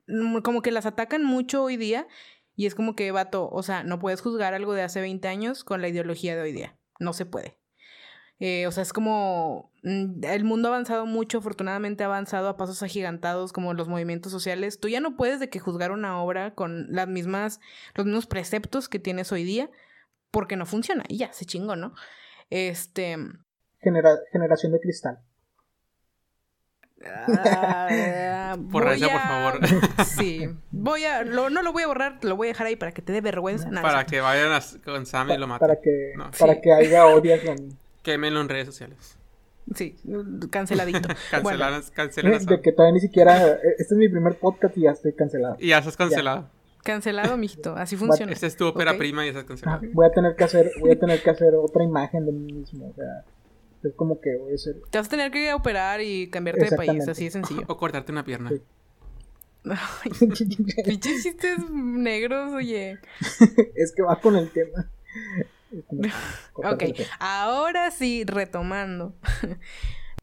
mm, 0.07 0.39
como 0.39 0.63
que 0.63 0.71
las 0.71 0.87
atacan 0.87 1.25
mucho 1.25 1.65
hoy 1.65 1.77
día 1.77 2.07
y 2.55 2.67
es 2.67 2.75
como 2.75 2.95
que, 2.95 3.11
vato, 3.13 3.49
o 3.51 3.63
sea, 3.63 3.83
no 3.83 3.99
puedes 3.99 4.21
juzgar 4.21 4.55
algo 4.55 4.75
de 4.75 4.83
hace 4.83 5.01
20 5.01 5.27
años 5.29 5.65
con 5.65 5.83
la 5.83 5.89
ideología 5.89 6.37
de 6.37 6.43
hoy 6.43 6.53
día. 6.53 6.79
No 7.01 7.13
se 7.13 7.27
puede. 7.27 7.62
Eh, 8.45 8.67
o 8.67 8.73
sea, 8.73 8.83
es 8.83 8.93
como 8.93 9.71
mm, 9.85 10.25
el 10.25 10.43
mundo 10.43 10.67
ha 10.67 10.73
avanzado 10.73 11.07
mucho, 11.07 11.39
afortunadamente 11.39 12.03
ha 12.03 12.07
avanzado 12.07 12.49
a 12.49 12.57
pasos 12.57 12.83
agigantados 12.83 13.53
como 13.53 13.73
los 13.73 13.87
movimientos 13.87 14.33
sociales. 14.33 14.81
Tú 14.81 14.89
ya 14.89 14.99
no 14.99 15.17
puedes 15.17 15.39
de 15.39 15.49
que 15.49 15.61
juzgar 15.61 15.93
una 15.93 16.21
obra 16.21 16.53
con 16.53 16.89
las 16.93 17.07
mismas, 17.07 17.61
los 17.95 18.05
mismos 18.05 18.27
preceptos 18.27 18.89
que 18.89 18.99
tienes 18.99 19.31
hoy 19.31 19.45
día, 19.45 19.71
porque 20.33 20.57
no 20.57 20.67
funciona. 20.67 21.05
Y 21.07 21.19
ya, 21.19 21.33
se 21.33 21.45
chingó, 21.45 21.77
¿no? 21.77 21.95
Este. 22.51 23.17
generación 23.81 24.73
de 24.73 24.81
cristal. 24.81 25.21
Ah, 27.07 28.57
por 28.73 28.93
favor. 28.99 29.61
Sí. 30.05 30.49
Voy 30.73 31.05
a. 31.05 31.23
no 31.23 31.49
lo 31.49 31.73
voy 31.73 31.85
a 31.85 31.87
borrar, 31.87 32.19
lo 32.23 32.35
voy 32.35 32.49
a 32.49 32.51
dejar 32.51 32.67
ahí 32.67 32.75
para 32.75 32.91
que 32.91 33.03
te 33.03 33.13
dé 33.13 33.21
vergüenza. 33.21 33.71
para 33.71 34.05
que 34.05 34.21
vayan 34.21 34.61
con 34.85 35.07
Sam 35.07 35.31
y 35.31 35.39
lo 35.39 35.47
maten. 35.47 35.69
Para 35.69 35.81
que, 35.81 36.13
para 36.37 36.61
que 36.61 36.73
haya 36.73 37.07
odias 37.07 37.41
con. 37.43 37.81
Quémenlo 38.03 38.41
en 38.41 38.49
redes 38.49 38.67
sociales. 38.67 39.17
Sí, 39.75 39.97
canceladito. 40.51 41.09
canceladas, 41.31 41.91
canceladas. 41.91 42.47
De 42.47 42.61
que 42.61 42.73
todavía 42.73 42.95
ni 42.95 43.01
siquiera. 43.01 43.49
Eh, 43.49 43.61
este 43.79 43.95
es 43.95 43.99
mi 43.99 44.09
primer 44.09 44.39
podcast 44.39 44.77
y 44.77 44.83
ya 44.83 44.91
estoy 44.91 45.13
cancelado. 45.13 45.57
Y 45.59 45.69
ya 45.69 45.79
estás 45.79 45.97
cancelado. 45.97 46.49
Cancelado, 46.83 47.37
mijito. 47.37 47.75
Así 47.77 47.97
funciona. 47.99 48.33
Esta 48.33 48.47
es 48.47 48.57
tu 48.57 48.67
ópera 48.67 48.99
prima 48.99 49.25
y 49.25 49.29
estás 49.29 49.45
cancelado. 49.45 49.83
voy 49.93 50.07
a 50.07 50.11
tener 50.11 50.35
que 50.35 50.45
hacer, 50.45 50.73
voy 50.81 50.91
a 50.91 50.99
tener 50.99 51.23
que 51.23 51.31
hacer 51.31 51.55
otra 51.55 51.85
imagen 51.85 52.27
de 52.27 52.33
mí 52.33 52.53
mismo. 52.53 52.89
O 52.89 52.95
sea, 52.95 53.25
es 53.85 53.95
como 53.95 54.21
que 54.21 54.37
voy 54.37 54.55
a 54.55 54.59
ser. 54.59 54.77
Te 54.91 54.99
vas 54.99 55.07
a 55.07 55.11
tener 55.11 55.31
que 55.31 55.53
operar 55.55 56.01
y 56.01 56.29
cambiarte 56.29 56.71
de 56.71 56.77
país, 56.77 57.07
así 57.09 57.25
de 57.25 57.31
sencillo. 57.31 57.63
O 57.69 57.77
cortarte 57.77 58.11
una 58.11 58.25
pierna. 58.25 58.51
Sí. 58.51 58.61
Pinches 60.85 61.23
chistes 61.23 61.71
negros, 61.71 62.53
oye. 62.53 62.99
es 63.77 63.93
que 63.95 64.03
va 64.03 64.21
con 64.21 64.35
el 64.35 64.51
tema. 64.51 64.91
ok, 66.55 66.85
ahora 67.19 67.91
sí, 67.91 68.25
retomando. 68.25 69.15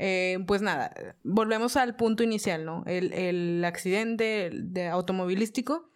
Eh, 0.01 0.39
pues 0.47 0.61
nada, 0.61 0.93
volvemos 1.25 1.75
al 1.75 1.97
punto 1.97 2.23
inicial, 2.23 2.63
¿no? 2.63 2.85
El, 2.87 3.11
el 3.11 3.65
accidente 3.65 4.49
de 4.53 4.87
automovilístico 4.87 5.89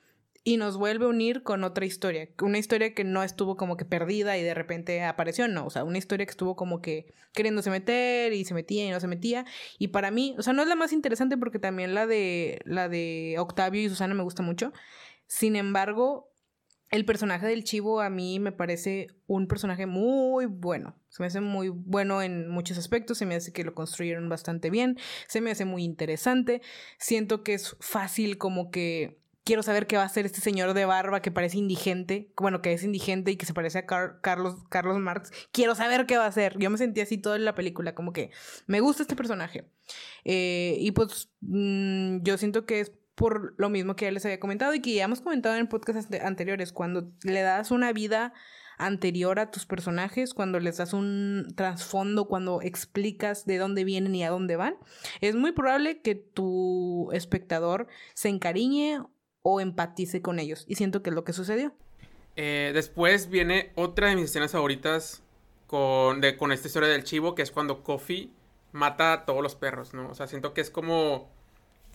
y 0.44 0.58
nos 0.58 0.78
vuelve 0.78 1.06
a 1.06 1.08
unir 1.08 1.44
con 1.44 1.64
otra 1.64 1.86
historia. 1.86 2.28
Una 2.42 2.58
historia 2.58 2.94
que 2.94 3.06
no 3.06 3.24
estuvo 3.24 3.56
como 3.56 3.78
que 3.78 3.86
perdida 3.86 4.38
y 4.38 4.44
de 4.44 4.54
repente 4.54 5.02
apareció, 5.04 5.48
no. 5.48 5.66
O 5.66 5.70
sea, 5.70 5.86
una 5.86 5.98
historia 5.98 6.26
que 6.26 6.32
estuvo 6.32 6.56
como 6.56 6.82
que 6.82 7.14
queriéndose 7.34 7.70
meter 7.70 8.34
y 8.34 8.44
se 8.44 8.54
metía 8.54 8.86
y 8.86 8.90
no 8.90 9.00
se 9.00 9.08
metía. 9.08 9.46
Y 9.80 9.90
para 9.90 10.12
mí, 10.12 10.36
o 10.38 10.42
sea, 10.42 10.52
no 10.52 10.62
es 10.62 10.68
la 10.68 10.76
más 10.76 10.92
interesante 10.92 11.38
porque 11.38 11.60
también 11.60 11.94
la 11.94 12.08
de, 12.08 12.60
la 12.66 12.90
de 12.90 13.36
Octavio 13.40 13.82
y 13.82 13.90
Susana 13.90 14.16
me 14.16 14.24
gusta 14.24 14.44
mucho. 14.44 14.74
Sin 15.28 15.56
embargo, 15.56 16.33
el 16.94 17.06
personaje 17.06 17.48
del 17.48 17.64
chivo 17.64 18.02
a 18.02 18.12
mí 18.12 18.40
me 18.40 18.52
parece 18.52 19.08
un 19.26 19.48
personaje 19.48 19.88
muy 19.88 20.46
bueno. 20.46 20.96
Se 21.10 21.24
me 21.24 21.28
hace 21.28 21.42
muy 21.42 21.70
bueno 21.70 22.22
en 22.22 22.48
muchos 22.48 22.78
aspectos, 22.78 23.18
se 23.18 23.26
me 23.26 23.34
hace 23.34 23.52
que 23.52 23.64
lo 23.64 23.74
construyeron 23.74 24.30
bastante 24.30 24.70
bien, 24.70 25.00
se 25.28 25.42
me 25.42 25.50
hace 25.50 25.66
muy 25.66 25.84
interesante. 25.84 26.62
Siento 27.00 27.44
que 27.44 27.56
es 27.56 27.76
fácil 27.80 28.38
como 28.38 28.70
que 28.70 29.18
quiero 29.44 29.64
saber 29.64 29.88
qué 29.88 29.98
va 29.98 30.04
a 30.04 30.06
hacer 30.06 30.28
este 30.28 30.40
señor 30.40 30.76
de 30.76 30.86
barba 30.86 31.24
que 31.24 31.32
parece 31.32 31.58
indigente, 31.58 32.32
bueno, 32.38 32.62
que 32.62 32.74
es 32.74 32.84
indigente 32.84 33.32
y 33.32 33.38
que 33.38 33.48
se 33.48 33.56
parece 33.56 33.80
a 33.80 33.86
Carlos, 33.88 34.58
Carlos 34.70 35.00
Marx. 35.00 35.32
Quiero 35.52 35.74
saber 35.74 36.06
qué 36.06 36.18
va 36.18 36.26
a 36.26 36.30
hacer. 36.30 36.60
Yo 36.60 36.70
me 36.70 36.78
sentí 36.78 37.02
así 37.02 37.18
toda 37.18 37.40
la 37.40 37.56
película, 37.56 37.96
como 37.96 38.14
que 38.14 38.30
me 38.68 38.82
gusta 38.82 39.02
este 39.02 39.16
personaje. 39.16 39.66
Eh, 40.26 40.78
y 40.80 40.92
pues 40.92 41.32
mm, 41.42 42.22
yo 42.22 42.38
siento 42.38 42.68
que 42.68 42.82
es 42.82 42.92
por 43.16 43.54
lo 43.58 43.70
mismo 43.70 43.96
que 43.96 44.06
ya 44.06 44.12
les 44.12 44.26
había 44.26 44.40
comentado 44.40 44.74
y 44.74 44.82
que 44.82 44.94
ya 44.94 45.06
hemos 45.06 45.22
comentado 45.22 45.56
en 45.56 45.68
podcasts 45.68 46.08
anteriores, 46.22 46.72
cuando 46.72 47.12
le 47.24 47.42
das 47.42 47.72
una 47.72 47.94
vida 47.94 48.34
anterior 48.78 49.40
a 49.40 49.52
tus 49.52 49.66
personajes, 49.66 50.34
cuando 50.34 50.60
les 50.60 50.78
das 50.78 50.94
un 50.94 51.54
trasfondo, 51.56 52.28
cuando 52.28 52.62
explicas 52.62 53.46
de 53.46 53.58
dónde 53.58 53.84
vienen 53.84 54.16
y 54.16 54.24
a 54.24 54.30
dónde 54.30 54.56
van, 54.56 54.76
es 55.22 55.36
muy 55.36 55.52
probable 55.52 56.02
que 56.02 56.16
tu 56.16 57.12
espectador 57.12 57.88
se 58.14 58.30
encariñe 58.30 59.00
o 59.42 59.62
empatice 59.62 60.22
con 60.22 60.40
ellos. 60.40 60.66
Y 60.68 60.76
siento 60.76 61.04
que 61.04 61.10
es 61.12 61.16
lo 61.16 61.24
que 61.24 61.34
sucedió. 61.34 61.74
Eh, 62.36 62.72
después 62.74 63.30
viene 63.30 63.72
otra 63.76 64.10
de 64.10 64.16
mis 64.16 64.26
escenas 64.26 64.54
favoritas 64.54 65.22
con, 65.68 66.22
de, 66.22 66.36
con 66.36 66.52
esta 66.52 66.68
historia 66.68 66.90
del 66.90 67.04
chivo, 67.04 67.36
que 67.36 67.44
es 67.44 67.52
cuando 67.52 67.84
Kofi 67.84 68.32
mata 68.72 69.14
a 69.14 69.26
todos 69.26 69.44
los 69.44 69.56
perros, 69.56 69.94
¿no? 69.94 70.10
O 70.10 70.16
sea, 70.16 70.28
siento 70.28 70.54
que 70.54 70.62
es 70.62 70.72
como 70.72 71.32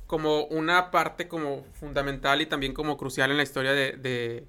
como 0.09 0.45
una 0.47 0.91
parte 0.91 1.29
como 1.29 1.65
fundamental 1.75 2.41
y 2.41 2.47
también 2.47 2.73
como 2.73 2.97
crucial 2.97 3.31
en 3.31 3.37
la 3.37 3.43
historia 3.43 3.73
de, 3.73 4.45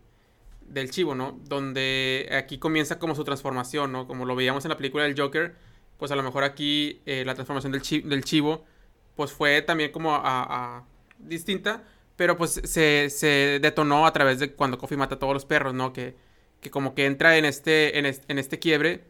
del 0.65 0.89
chivo, 0.89 1.15
¿no? 1.15 1.37
Donde 1.49 2.29
aquí 2.31 2.57
comienza 2.57 2.97
como 2.97 3.13
su 3.13 3.25
transformación, 3.25 3.91
¿no? 3.91 4.07
Como 4.07 4.23
lo 4.23 4.37
veíamos 4.37 4.63
en 4.63 4.69
la 4.69 4.77
película 4.77 5.03
del 5.03 5.19
Joker, 5.19 5.53
pues 5.97 6.11
a 6.11 6.15
lo 6.15 6.23
mejor 6.23 6.45
aquí 6.45 7.01
eh, 7.05 7.25
la 7.25 7.35
transformación 7.35 7.73
del, 7.73 7.81
del, 8.09 8.23
chivo, 8.23 8.63
pues 9.17 9.33
fue 9.33 9.61
también 9.61 9.91
como 9.91 10.15
a, 10.15 10.85
distinta, 11.19 11.83
pero 12.15 12.37
pues 12.37 12.61
se, 12.63 13.09
se, 13.09 13.59
detonó 13.61 14.07
a 14.07 14.13
través 14.13 14.39
de 14.39 14.53
cuando 14.53 14.77
Kofi 14.77 14.95
mata 14.95 15.15
a 15.15 15.19
todos 15.19 15.33
los 15.33 15.43
perros, 15.43 15.73
¿no? 15.73 15.91
Que, 15.91 16.15
que 16.61 16.71
como 16.71 16.95
que 16.95 17.05
entra 17.05 17.37
en 17.37 17.43
este, 17.43 17.99
en 17.99 18.05
este, 18.05 18.31
en 18.31 18.39
este 18.39 18.59
quiebre. 18.59 19.01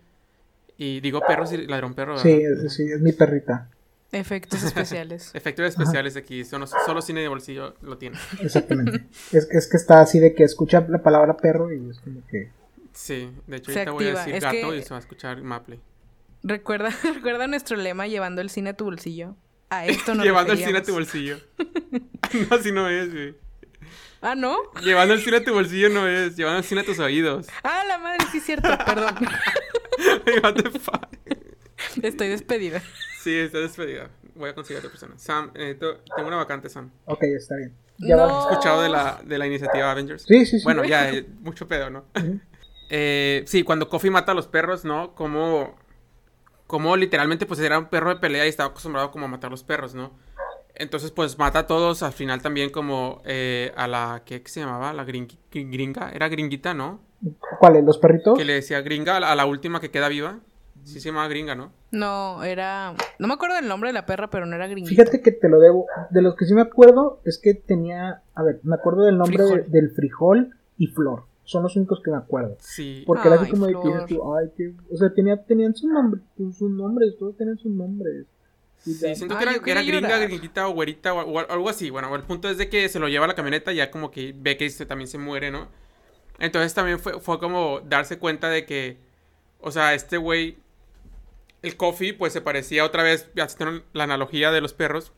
Y 0.77 0.99
digo 1.01 1.21
perros 1.21 1.53
y 1.53 1.57
ladrón 1.67 1.93
perro. 1.93 2.17
Sí, 2.17 2.41
sí, 2.69 2.91
es 2.91 3.01
mi 3.01 3.11
perrita. 3.11 3.69
Efectos 4.11 4.63
especiales. 4.63 5.31
Efectos 5.33 5.67
especiales 5.67 6.15
aquí. 6.15 6.43
Solo, 6.43 6.65
solo, 6.67 7.01
cine 7.01 7.21
de 7.21 7.27
bolsillo 7.27 7.75
lo 7.81 7.97
tiene. 7.97 8.17
Exactamente. 8.41 9.05
es, 9.31 9.47
es, 9.51 9.67
que 9.67 9.77
está 9.77 10.01
así 10.01 10.19
de 10.19 10.33
que 10.33 10.43
escucha 10.43 10.85
la 10.87 11.01
palabra 11.01 11.37
perro 11.37 11.71
y 11.71 11.89
es 11.89 11.99
como 11.99 12.25
que. 12.27 12.51
Sí, 12.93 13.31
de 13.47 13.57
hecho, 13.57 13.71
ahorita 13.71 13.91
voy 13.91 14.07
a 14.07 14.25
decir 14.25 14.39
gato 14.39 14.75
y 14.75 14.81
se 14.81 14.89
va 14.89 14.97
a 14.97 14.99
escuchar 14.99 15.41
Maple. 15.41 15.79
Recuerda, 16.43 16.89
recuerda 17.15 17.47
nuestro 17.47 17.77
lema 17.77 18.07
llevando 18.07 18.41
el 18.41 18.49
cine 18.49 18.71
a 18.71 18.73
tu 18.73 18.85
bolsillo. 18.85 19.35
A 19.69 19.85
esto 19.85 20.15
no 20.15 20.23
Llevando 20.23 20.53
el 20.53 20.59
cine 20.59 20.79
a 20.79 20.83
tu 20.83 20.93
bolsillo. 20.93 21.37
no, 22.33 22.55
así 22.55 22.71
no 22.71 22.89
es, 22.89 23.13
güey. 23.13 23.35
Ah, 24.21 24.33
¿no? 24.35 24.57
Llevando 24.81 25.13
el 25.13 25.21
cine 25.21 25.37
a 25.37 25.43
tu 25.43 25.53
bolsillo 25.53 25.89
no 25.89 26.07
es, 26.07 26.35
llevando 26.35 26.57
el 26.57 26.65
cine 26.65 26.81
a 26.81 26.83
tus 26.83 26.97
oídos. 26.99 27.47
Ah, 27.63 27.83
la 27.87 27.99
madre, 27.99 28.25
sí 28.31 28.39
es 28.39 28.43
cierto, 28.45 28.67
perdón. 28.85 29.15
What 30.43 30.55
the 30.55 30.71
fuck? 30.71 31.07
Estoy 32.01 32.29
despedida. 32.29 32.81
Sí, 33.19 33.35
está 33.37 33.59
despedida. 33.59 34.09
Voy 34.35 34.49
a 34.49 34.55
conseguir 34.55 34.79
otra 34.79 34.89
persona. 34.89 35.13
Sam, 35.17 35.51
eh, 35.53 35.75
tengo 35.77 36.27
una 36.27 36.37
vacante, 36.37 36.69
Sam. 36.69 36.89
Ok, 37.05 37.23
está 37.23 37.57
bien. 37.57 37.73
¿Ya 37.97 38.15
¿Has 38.23 38.49
escuchado 38.49 38.81
de 38.81 38.87
la, 38.87 39.19
de 39.25 39.37
la 39.37 39.45
iniciativa 39.45 39.91
Avengers? 39.91 40.23
Sí, 40.23 40.45
sí, 40.45 40.59
sí. 40.59 40.63
Bueno, 40.63 40.85
ya, 40.85 41.09
eh, 41.13 41.25
mucho 41.41 41.67
pedo, 41.67 41.89
¿no? 41.89 42.05
eh, 42.89 43.43
sí, 43.45 43.63
cuando 43.63 43.89
Kofi 43.89 44.09
mata 44.09 44.31
a 44.31 44.35
los 44.35 44.47
perros, 44.47 44.85
¿no? 44.85 45.15
Como, 45.15 45.75
como 46.65 46.95
literalmente, 46.95 47.45
pues 47.45 47.59
era 47.59 47.77
un 47.77 47.87
perro 47.87 48.09
de 48.09 48.15
pelea 48.15 48.45
y 48.45 48.49
estaba 48.49 48.69
acostumbrado 48.69 49.11
como 49.11 49.25
a 49.25 49.27
matar 49.27 49.49
a 49.49 49.51
los 49.51 49.63
perros, 49.63 49.93
¿no? 49.95 50.13
Entonces, 50.75 51.11
pues 51.11 51.37
mata 51.37 51.59
a 51.59 51.67
todos, 51.67 52.03
al 52.03 52.13
final 52.13 52.41
también 52.41 52.69
como 52.69 53.21
eh, 53.25 53.73
a 53.75 53.85
la, 53.87 54.21
¿qué 54.25 54.41
se 54.45 54.61
llamaba? 54.61 54.93
La 54.93 55.03
gringa, 55.03 56.11
era 56.13 56.29
gringuita, 56.29 56.73
¿no? 56.73 57.01
¿Cuáles? 57.59 57.83
¿Los 57.83 57.97
perritos? 57.97 58.37
Que 58.37 58.45
le 58.45 58.53
decía 58.53 58.79
gringa 58.79 59.17
a 59.17 59.35
la 59.35 59.45
última 59.45 59.81
que 59.81 59.91
queda 59.91 60.07
viva. 60.07 60.39
Sí 60.93 60.99
se 60.99 61.09
llamaba 61.09 61.27
gringa, 61.27 61.55
¿no? 61.55 61.71
No, 61.91 62.43
era... 62.43 62.93
No 63.19 63.27
me 63.27 63.33
acuerdo 63.33 63.55
del 63.55 63.67
nombre 63.67 63.89
de 63.89 63.93
la 63.93 64.05
perra, 64.05 64.29
pero 64.29 64.45
no 64.45 64.55
era 64.55 64.67
gringa. 64.67 64.87
Fíjate 64.89 65.21
que 65.21 65.31
te 65.31 65.49
lo 65.49 65.59
debo. 65.59 65.85
De 66.09 66.21
los 66.21 66.35
que 66.35 66.45
sí 66.45 66.53
me 66.53 66.61
acuerdo 66.61 67.21
es 67.25 67.37
que 67.37 67.53
tenía... 67.53 68.21
A 68.35 68.43
ver, 68.43 68.59
me 68.63 68.75
acuerdo 68.75 69.03
del 69.05 69.17
nombre 69.17 69.43
de- 69.43 69.63
del 69.63 69.91
frijol 69.91 70.55
y 70.77 70.87
flor. 70.87 71.23
Son 71.43 71.63
los 71.63 71.75
únicos 71.75 72.01
que 72.03 72.11
me 72.11 72.17
acuerdo. 72.17 72.57
Sí. 72.59 73.03
Porque 73.07 73.27
era 73.27 73.37
así 73.41 73.49
como 73.51 73.65
de 73.67 73.73
que 73.73 74.13
tú, 74.15 74.35
ay, 74.35 74.49
que... 74.55 74.73
O 74.91 74.97
sea, 74.97 75.13
tenía, 75.13 75.43
tenían 75.43 75.73
sus 75.75 75.89
nombres, 75.89 76.23
sus 76.37 76.69
nombres, 76.69 77.15
todos 77.17 77.35
tenían 77.37 77.57
sus 77.57 77.71
nombres. 77.71 78.25
Y 78.85 78.93
Sí, 78.93 79.13
siento 79.15 79.35
Ay, 79.37 79.59
que 79.59 79.71
era, 79.71 79.81
gringa, 79.83 80.17
gringuita 80.19 80.67
o 80.67 80.73
güerita 80.73 81.13
o, 81.13 81.19
o 81.19 81.39
algo 81.39 81.67
así. 81.69 81.89
Bueno, 81.89 82.15
el 82.15 82.23
punto 82.23 82.47
es 82.49 82.57
de 82.57 82.69
que 82.69 82.87
se 82.87 82.99
lo 82.99 83.09
lleva 83.09 83.25
a 83.25 83.27
la 83.27 83.35
camioneta 83.35 83.73
y 83.73 83.77
ya 83.77 83.91
como 83.91 84.09
que 84.09 84.33
ve 84.37 84.55
que 84.55 84.69
se, 84.69 84.85
también 84.85 85.07
se 85.09 85.17
muere, 85.17 85.51
¿no? 85.51 85.67
Entonces 86.39 86.73
también 86.73 86.99
fue, 86.99 87.19
fue 87.19 87.39
como 87.39 87.81
darse 87.81 88.17
cuenta 88.17 88.47
de 88.49 88.65
que, 88.65 88.97
o 89.59 89.71
sea, 89.71 89.93
este 89.93 90.15
güey, 90.17 90.57
el 91.61 91.77
Coffee, 91.77 92.13
pues 92.13 92.33
se 92.33 92.41
parecía 92.41 92.85
otra 92.85 93.03
vez, 93.03 93.29
haciendo 93.41 93.83
la 93.93 94.05
analogía 94.05 94.51
de 94.51 94.61
los 94.61 94.73
perros, 94.73 95.11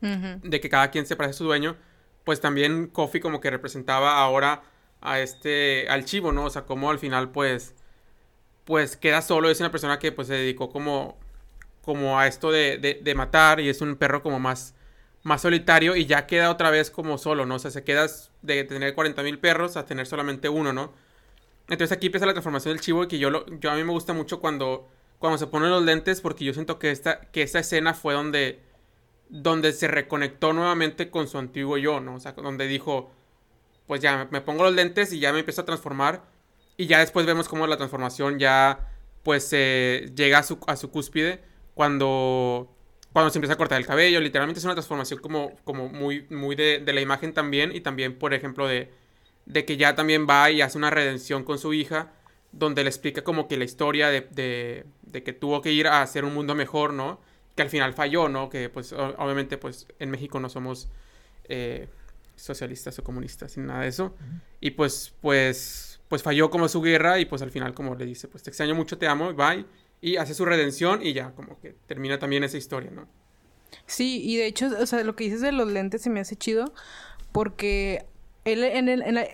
de 0.00 0.60
que 0.60 0.68
cada 0.68 0.90
quien 0.90 1.06
se 1.06 1.16
parece 1.16 1.30
a 1.30 1.38
su 1.38 1.44
dueño, 1.44 1.76
pues 2.24 2.40
también 2.40 2.86
Coffee 2.88 3.20
como 3.20 3.40
que 3.40 3.50
representaba 3.50 4.18
ahora 4.18 4.62
a 5.00 5.20
este, 5.20 5.88
al 5.88 6.04
chivo, 6.04 6.32
¿no? 6.32 6.44
O 6.44 6.50
sea, 6.50 6.62
como 6.66 6.90
al 6.90 6.98
final 6.98 7.30
pues, 7.30 7.74
pues 8.64 8.96
queda 8.96 9.22
solo, 9.22 9.50
es 9.50 9.60
una 9.60 9.70
persona 9.70 9.98
que 9.98 10.12
pues 10.12 10.28
se 10.28 10.34
dedicó 10.34 10.70
como, 10.70 11.18
como 11.82 12.18
a 12.18 12.26
esto 12.26 12.50
de, 12.52 12.78
de, 12.78 13.00
de 13.02 13.14
matar 13.14 13.60
y 13.60 13.68
es 13.68 13.80
un 13.80 13.96
perro 13.96 14.22
como 14.22 14.38
más, 14.38 14.74
más 15.22 15.42
solitario 15.42 15.96
y 15.96 16.06
ya 16.06 16.26
queda 16.26 16.50
otra 16.50 16.70
vez 16.70 16.90
como 16.90 17.18
solo, 17.18 17.46
¿no? 17.46 17.56
O 17.56 17.58
sea, 17.58 17.70
se 17.70 17.84
queda 17.84 18.06
de 18.42 18.64
tener 18.64 18.94
40 18.94 19.22
mil 19.22 19.38
perros 19.38 19.76
a 19.76 19.86
tener 19.86 20.06
solamente 20.06 20.48
uno, 20.48 20.72
¿no? 20.72 20.92
Entonces 21.68 21.96
aquí 21.96 22.06
empieza 22.06 22.26
la 22.26 22.32
transformación 22.32 22.74
del 22.74 22.80
chivo 22.80 23.04
y 23.04 23.08
que 23.08 23.18
yo, 23.18 23.30
lo, 23.30 23.46
yo 23.58 23.70
a 23.70 23.74
mí 23.74 23.84
me 23.84 23.92
gusta 23.92 24.12
mucho 24.12 24.40
cuando, 24.40 24.88
cuando 25.18 25.38
se 25.38 25.46
ponen 25.46 25.70
los 25.70 25.82
lentes 25.84 26.20
porque 26.20 26.44
yo 26.44 26.52
siento 26.52 26.78
que 26.78 26.90
esta, 26.90 27.20
que 27.20 27.42
esta 27.42 27.58
escena 27.58 27.94
fue 27.94 28.14
donde, 28.14 28.60
donde 29.28 29.72
se 29.72 29.88
reconectó 29.88 30.52
nuevamente 30.52 31.10
con 31.10 31.28
su 31.28 31.38
antiguo 31.38 31.78
yo, 31.78 32.00
¿no? 32.00 32.16
O 32.16 32.20
sea, 32.20 32.32
donde 32.32 32.66
dijo, 32.66 33.10
pues 33.86 34.00
ya 34.00 34.28
me, 34.30 34.40
pongo 34.40 34.64
los 34.64 34.74
lentes 34.74 35.12
y 35.12 35.18
ya 35.18 35.32
me 35.32 35.40
empiezo 35.40 35.62
a 35.62 35.66
transformar 35.66 36.22
y 36.76 36.86
ya 36.86 37.00
después 37.00 37.26
vemos 37.26 37.48
cómo 37.48 37.66
la 37.66 37.76
transformación 37.76 38.38
ya 38.38 38.92
pues 39.22 39.50
llega 39.50 40.38
a 40.38 40.42
su, 40.42 40.58
a 40.66 40.76
su 40.76 40.90
cúspide 40.90 41.40
cuando, 41.74 42.72
cuando 43.12 43.30
se 43.30 43.38
empieza 43.38 43.54
a 43.54 43.58
cortar 43.58 43.78
el 43.78 43.86
cabello. 43.86 44.20
Literalmente 44.20 44.58
es 44.58 44.64
una 44.64 44.74
transformación 44.74 45.20
como, 45.20 45.56
como 45.64 45.88
muy, 45.88 46.26
muy 46.30 46.54
de, 46.56 46.78
de 46.78 46.92
la 46.92 47.00
imagen 47.00 47.34
también 47.34 47.74
y 47.74 47.80
también, 47.80 48.18
por 48.18 48.32
ejemplo, 48.32 48.66
de, 48.66 48.90
de 49.48 49.64
que 49.64 49.76
ya 49.76 49.94
también 49.94 50.26
va 50.28 50.50
y 50.50 50.60
hace 50.60 50.78
una 50.78 50.90
redención 50.90 51.42
con 51.42 51.58
su 51.58 51.72
hija, 51.72 52.12
donde 52.52 52.84
le 52.84 52.90
explica 52.90 53.24
como 53.24 53.48
que 53.48 53.56
la 53.56 53.64
historia 53.64 54.08
de, 54.10 54.84
de 55.10 55.22
que 55.22 55.32
tuvo 55.32 55.60
que 55.62 55.72
ir 55.72 55.86
a 55.86 56.02
hacer 56.02 56.24
un 56.24 56.34
mundo 56.34 56.54
mejor, 56.54 56.92
¿no? 56.92 57.20
Que 57.56 57.62
al 57.62 57.70
final 57.70 57.92
falló, 57.94 58.28
¿no? 58.28 58.48
Que 58.50 58.68
pues 58.68 58.92
obviamente 58.92 59.58
pues 59.58 59.86
en 59.98 60.10
México 60.10 60.38
no 60.40 60.48
somos 60.48 60.88
eh, 61.48 61.88
socialistas 62.36 62.98
o 62.98 63.04
comunistas, 63.04 63.52
sin 63.52 63.66
nada 63.66 63.80
de 63.82 63.88
eso. 63.88 64.14
Y 64.60 64.70
pues, 64.72 65.12
pues, 65.20 66.00
pues 66.08 66.22
falló 66.22 66.50
como 66.50 66.68
su 66.68 66.80
guerra 66.82 67.18
y 67.18 67.24
pues 67.24 67.42
al 67.42 67.50
final 67.50 67.74
como 67.74 67.94
le 67.94 68.06
dice, 68.06 68.28
pues 68.28 68.42
te 68.44 68.50
extraño 68.50 68.74
mucho, 68.74 68.96
te 68.98 69.08
amo, 69.08 69.32
bye. 69.34 69.64
Y 70.00 70.16
hace 70.16 70.34
su 70.34 70.44
redención 70.44 71.04
y 71.04 71.12
ya 71.12 71.32
como 71.32 71.58
que 71.60 71.74
termina 71.88 72.18
también 72.20 72.44
esa 72.44 72.56
historia, 72.56 72.90
¿no? 72.92 73.08
Sí, 73.86 74.22
y 74.24 74.36
de 74.36 74.46
hecho, 74.46 74.70
o 74.80 74.86
sea, 74.86 75.02
lo 75.02 75.16
que 75.16 75.24
dices 75.24 75.40
de 75.40 75.50
los 75.52 75.66
lentes 75.68 76.00
se 76.02 76.10
me 76.10 76.20
hace 76.20 76.36
chido 76.36 76.72
porque 77.32 78.06
él 78.44 78.62
en 78.64 78.88
el... 78.88 79.02
En 79.02 79.14
la- 79.16 79.28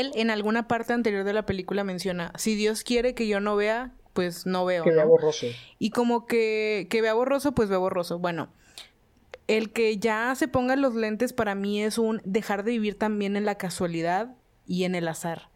él 0.00 0.12
en 0.14 0.30
alguna 0.30 0.68
parte 0.68 0.92
anterior 0.92 1.24
de 1.24 1.32
la 1.32 1.46
película 1.46 1.84
menciona, 1.84 2.32
si 2.36 2.54
Dios 2.54 2.84
quiere 2.84 3.14
que 3.14 3.26
yo 3.26 3.40
no 3.40 3.56
vea, 3.56 3.92
pues 4.12 4.46
no 4.46 4.64
veo, 4.64 4.84
que 4.84 4.90
vea 4.90 5.04
¿no? 5.04 5.10
borroso. 5.10 5.46
Y 5.78 5.90
como 5.90 6.26
que, 6.26 6.86
que 6.90 7.02
vea 7.02 7.14
borroso, 7.14 7.52
pues 7.52 7.68
vea 7.68 7.78
borroso. 7.78 8.18
Bueno, 8.18 8.52
el 9.48 9.72
que 9.72 9.98
ya 9.98 10.34
se 10.34 10.48
pongan 10.48 10.80
los 10.80 10.94
lentes 10.94 11.32
para 11.32 11.54
mí 11.54 11.82
es 11.82 11.98
un 11.98 12.20
dejar 12.24 12.64
de 12.64 12.72
vivir 12.72 12.98
también 12.98 13.36
en 13.36 13.44
la 13.44 13.56
casualidad 13.56 14.34
y 14.66 14.84
en 14.84 14.94
el 14.94 15.08
azar. 15.08 15.50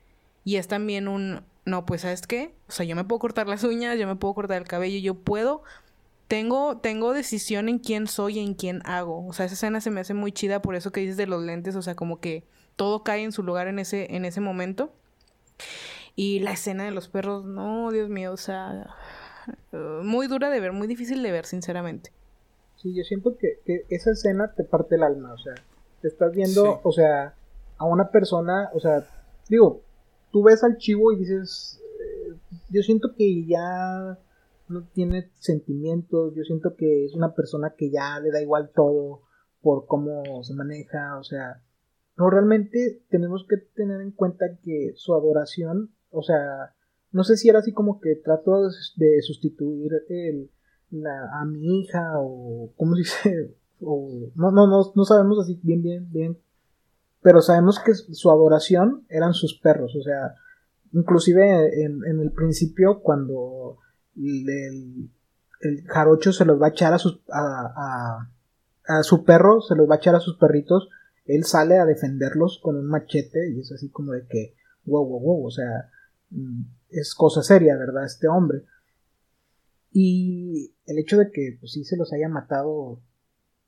Y 0.44 0.56
es 0.56 0.68
también 0.68 1.08
un, 1.08 1.42
no, 1.64 1.86
pues 1.86 2.02
¿sabes 2.02 2.26
qué? 2.26 2.54
O 2.68 2.72
sea, 2.72 2.86
yo 2.86 2.96
me 2.96 3.04
puedo 3.04 3.18
cortar 3.18 3.48
las 3.48 3.64
uñas, 3.64 3.98
yo 3.98 4.06
me 4.06 4.16
puedo 4.16 4.34
cortar 4.34 4.58
el 4.60 4.68
cabello, 4.68 4.98
yo 4.98 5.14
puedo, 5.14 5.62
tengo, 6.28 6.78
tengo 6.78 7.12
decisión 7.12 7.68
en 7.68 7.78
quién 7.78 8.06
soy 8.06 8.38
y 8.38 8.44
en 8.44 8.54
quién 8.54 8.82
hago. 8.84 9.26
O 9.26 9.32
sea, 9.32 9.46
esa 9.46 9.54
escena 9.54 9.80
se 9.80 9.90
me 9.90 10.00
hace 10.00 10.14
muy 10.14 10.32
chida 10.32 10.62
por 10.62 10.76
eso 10.76 10.92
que 10.92 11.00
dices 11.00 11.16
de 11.16 11.26
los 11.26 11.42
lentes, 11.42 11.76
o 11.76 11.82
sea, 11.82 11.94
como 11.94 12.20
que 12.20 12.44
todo 12.76 13.02
cae 13.02 13.22
en 13.24 13.32
su 13.32 13.42
lugar 13.42 13.68
en 13.68 13.78
ese, 13.78 14.14
en 14.14 14.24
ese 14.24 14.40
momento. 14.40 14.92
Y 16.14 16.40
la 16.40 16.52
escena 16.52 16.84
de 16.84 16.90
los 16.92 17.08
perros, 17.08 17.44
no, 17.44 17.90
Dios 17.90 18.08
mío, 18.08 18.32
o 18.32 18.36
sea, 18.36 18.94
eh, 19.72 19.76
muy 20.02 20.28
dura 20.28 20.50
de 20.50 20.60
ver, 20.60 20.72
muy 20.72 20.86
difícil 20.86 21.22
de 21.22 21.32
ver, 21.32 21.44
sinceramente. 21.46 22.10
Sí, 22.76 22.94
yo 22.94 23.04
siento 23.04 23.36
que, 23.36 23.60
que 23.64 23.84
esa 23.90 24.10
escena 24.12 24.52
te 24.54 24.64
parte 24.64 24.94
el 24.96 25.02
alma, 25.02 25.32
o 25.32 25.38
sea, 25.38 25.54
te 26.00 26.08
estás 26.08 26.32
viendo, 26.32 26.74
Sí. 26.74 26.80
o 26.82 26.92
sea, 26.92 27.34
a 27.78 27.84
una 27.84 28.10
persona, 28.10 28.70
o 28.74 28.80
sea, 28.80 29.06
digo, 29.48 29.82
tú 30.30 30.42
ves 30.44 30.62
al 30.64 30.76
chivo 30.78 31.12
y 31.12 31.16
dices, 31.16 31.80
eh, 32.00 32.34
yo 32.70 32.82
siento 32.82 33.14
que 33.16 33.46
ya 33.46 34.18
no 34.68 34.82
tiene 34.92 35.30
sentimientos, 35.38 36.34
yo 36.34 36.42
siento 36.44 36.76
que 36.76 37.04
es 37.06 37.14
una 37.14 37.34
persona 37.34 37.74
que 37.76 37.90
ya 37.90 38.18
le 38.20 38.30
da 38.30 38.40
igual 38.42 38.70
todo 38.74 39.22
por 39.62 39.86
cómo 39.86 40.42
se 40.44 40.54
maneja, 40.54 41.18
o 41.18 41.24
sea, 41.24 41.62
no 42.16 42.30
realmente 42.30 43.02
tenemos 43.10 43.46
que 43.48 43.56
tener 43.74 44.00
en 44.00 44.12
cuenta 44.12 44.46
que 44.62 44.92
su 44.96 45.14
adoración, 45.14 45.90
o 46.10 46.22
sea, 46.22 46.74
no 47.12 47.24
sé 47.24 47.36
si 47.36 47.48
era 47.48 47.60
así 47.60 47.72
como 47.72 48.00
que 48.00 48.16
trato 48.16 48.68
de 48.96 49.22
sustituir 49.22 49.92
el, 50.08 50.50
la, 50.90 51.40
a 51.40 51.44
mi 51.44 51.80
hija 51.80 52.12
o 52.18 52.72
cómo 52.76 52.94
se 52.94 52.98
dice 53.00 53.56
o 53.80 54.30
no 54.34 54.50
no 54.50 54.66
no 54.66 54.92
no 54.94 55.04
sabemos 55.04 55.38
así 55.40 55.60
bien 55.62 55.82
bien 55.82 56.10
bien 56.10 56.38
pero 57.22 57.42
sabemos 57.42 57.78
que 57.80 57.94
su 57.94 58.30
adoración 58.30 59.04
eran 59.08 59.34
sus 59.34 59.58
perros 59.58 59.94
o 59.96 60.02
sea 60.02 60.34
inclusive 60.92 61.84
en, 61.84 62.20
el 62.20 62.32
principio 62.32 63.00
cuando 63.00 63.78
el, 64.16 65.10
el 65.60 65.82
jarocho 65.86 66.32
se 66.32 66.44
los 66.44 66.60
va 66.60 66.66
a 66.66 66.70
echar 66.70 66.94
a 66.94 66.98
sus 66.98 67.20
a, 67.30 68.28
a, 68.88 68.98
a 68.98 69.02
su 69.02 69.24
perro 69.24 69.60
se 69.60 69.74
los 69.74 69.88
va 69.90 69.96
a 69.96 69.98
echar 69.98 70.14
a 70.14 70.20
sus 70.20 70.36
perritos 70.38 70.88
él 71.26 71.44
sale 71.44 71.78
a 71.78 71.84
defenderlos 71.84 72.60
con 72.62 72.76
un 72.76 72.86
machete 72.86 73.50
y 73.50 73.60
es 73.60 73.72
así 73.72 73.88
como 73.90 74.12
de 74.12 74.26
que 74.26 74.54
wow 74.84 75.04
wow 75.06 75.20
wow 75.20 75.46
o 75.46 75.50
sea 75.50 75.90
mm, 76.30 76.62
es 76.90 77.14
cosa 77.14 77.42
seria 77.42 77.76
verdad 77.76 78.04
este 78.04 78.28
hombre 78.28 78.62
y 79.92 80.74
el 80.86 80.98
hecho 80.98 81.18
de 81.18 81.30
que 81.30 81.56
pues 81.58 81.72
sí 81.72 81.84
se 81.84 81.96
los 81.96 82.12
haya 82.12 82.28
matado 82.28 83.00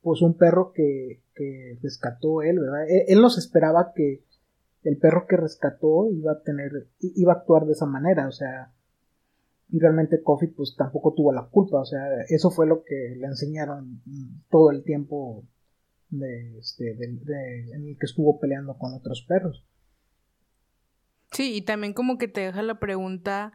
pues 0.02 0.22
un 0.22 0.36
perro 0.36 0.72
que, 0.72 1.22
que 1.34 1.78
rescató 1.82 2.42
él, 2.42 2.60
¿verdad? 2.60 2.88
Él, 2.88 3.02
él 3.08 3.20
no 3.20 3.30
se 3.30 3.40
esperaba 3.40 3.92
que 3.94 4.24
el 4.84 4.98
perro 4.98 5.26
que 5.26 5.36
rescató 5.36 6.10
iba 6.10 6.32
a 6.32 6.42
tener, 6.42 6.88
iba 7.00 7.32
a 7.32 7.36
actuar 7.36 7.66
de 7.66 7.72
esa 7.72 7.86
manera, 7.86 8.28
o 8.28 8.32
sea, 8.32 8.72
y 9.70 9.78
realmente 9.80 10.22
Coffee 10.22 10.48
pues 10.48 10.74
tampoco 10.76 11.12
tuvo 11.14 11.32
la 11.32 11.46
culpa, 11.46 11.80
o 11.80 11.84
sea, 11.84 12.00
eso 12.28 12.50
fue 12.50 12.66
lo 12.66 12.84
que 12.84 13.16
le 13.18 13.26
enseñaron 13.26 14.00
todo 14.50 14.70
el 14.70 14.82
tiempo 14.82 15.44
de, 16.10 16.58
este, 16.58 16.92
en 16.92 17.88
el 17.88 17.96
que 17.98 18.06
estuvo 18.06 18.38
peleando 18.40 18.76
con 18.78 18.94
otros 18.94 19.24
perros. 19.28 19.64
Sí, 21.32 21.54
y 21.54 21.62
también 21.62 21.92
como 21.92 22.18
que 22.18 22.28
te 22.28 22.40
deja 22.40 22.62
la 22.62 22.80
pregunta 22.80 23.52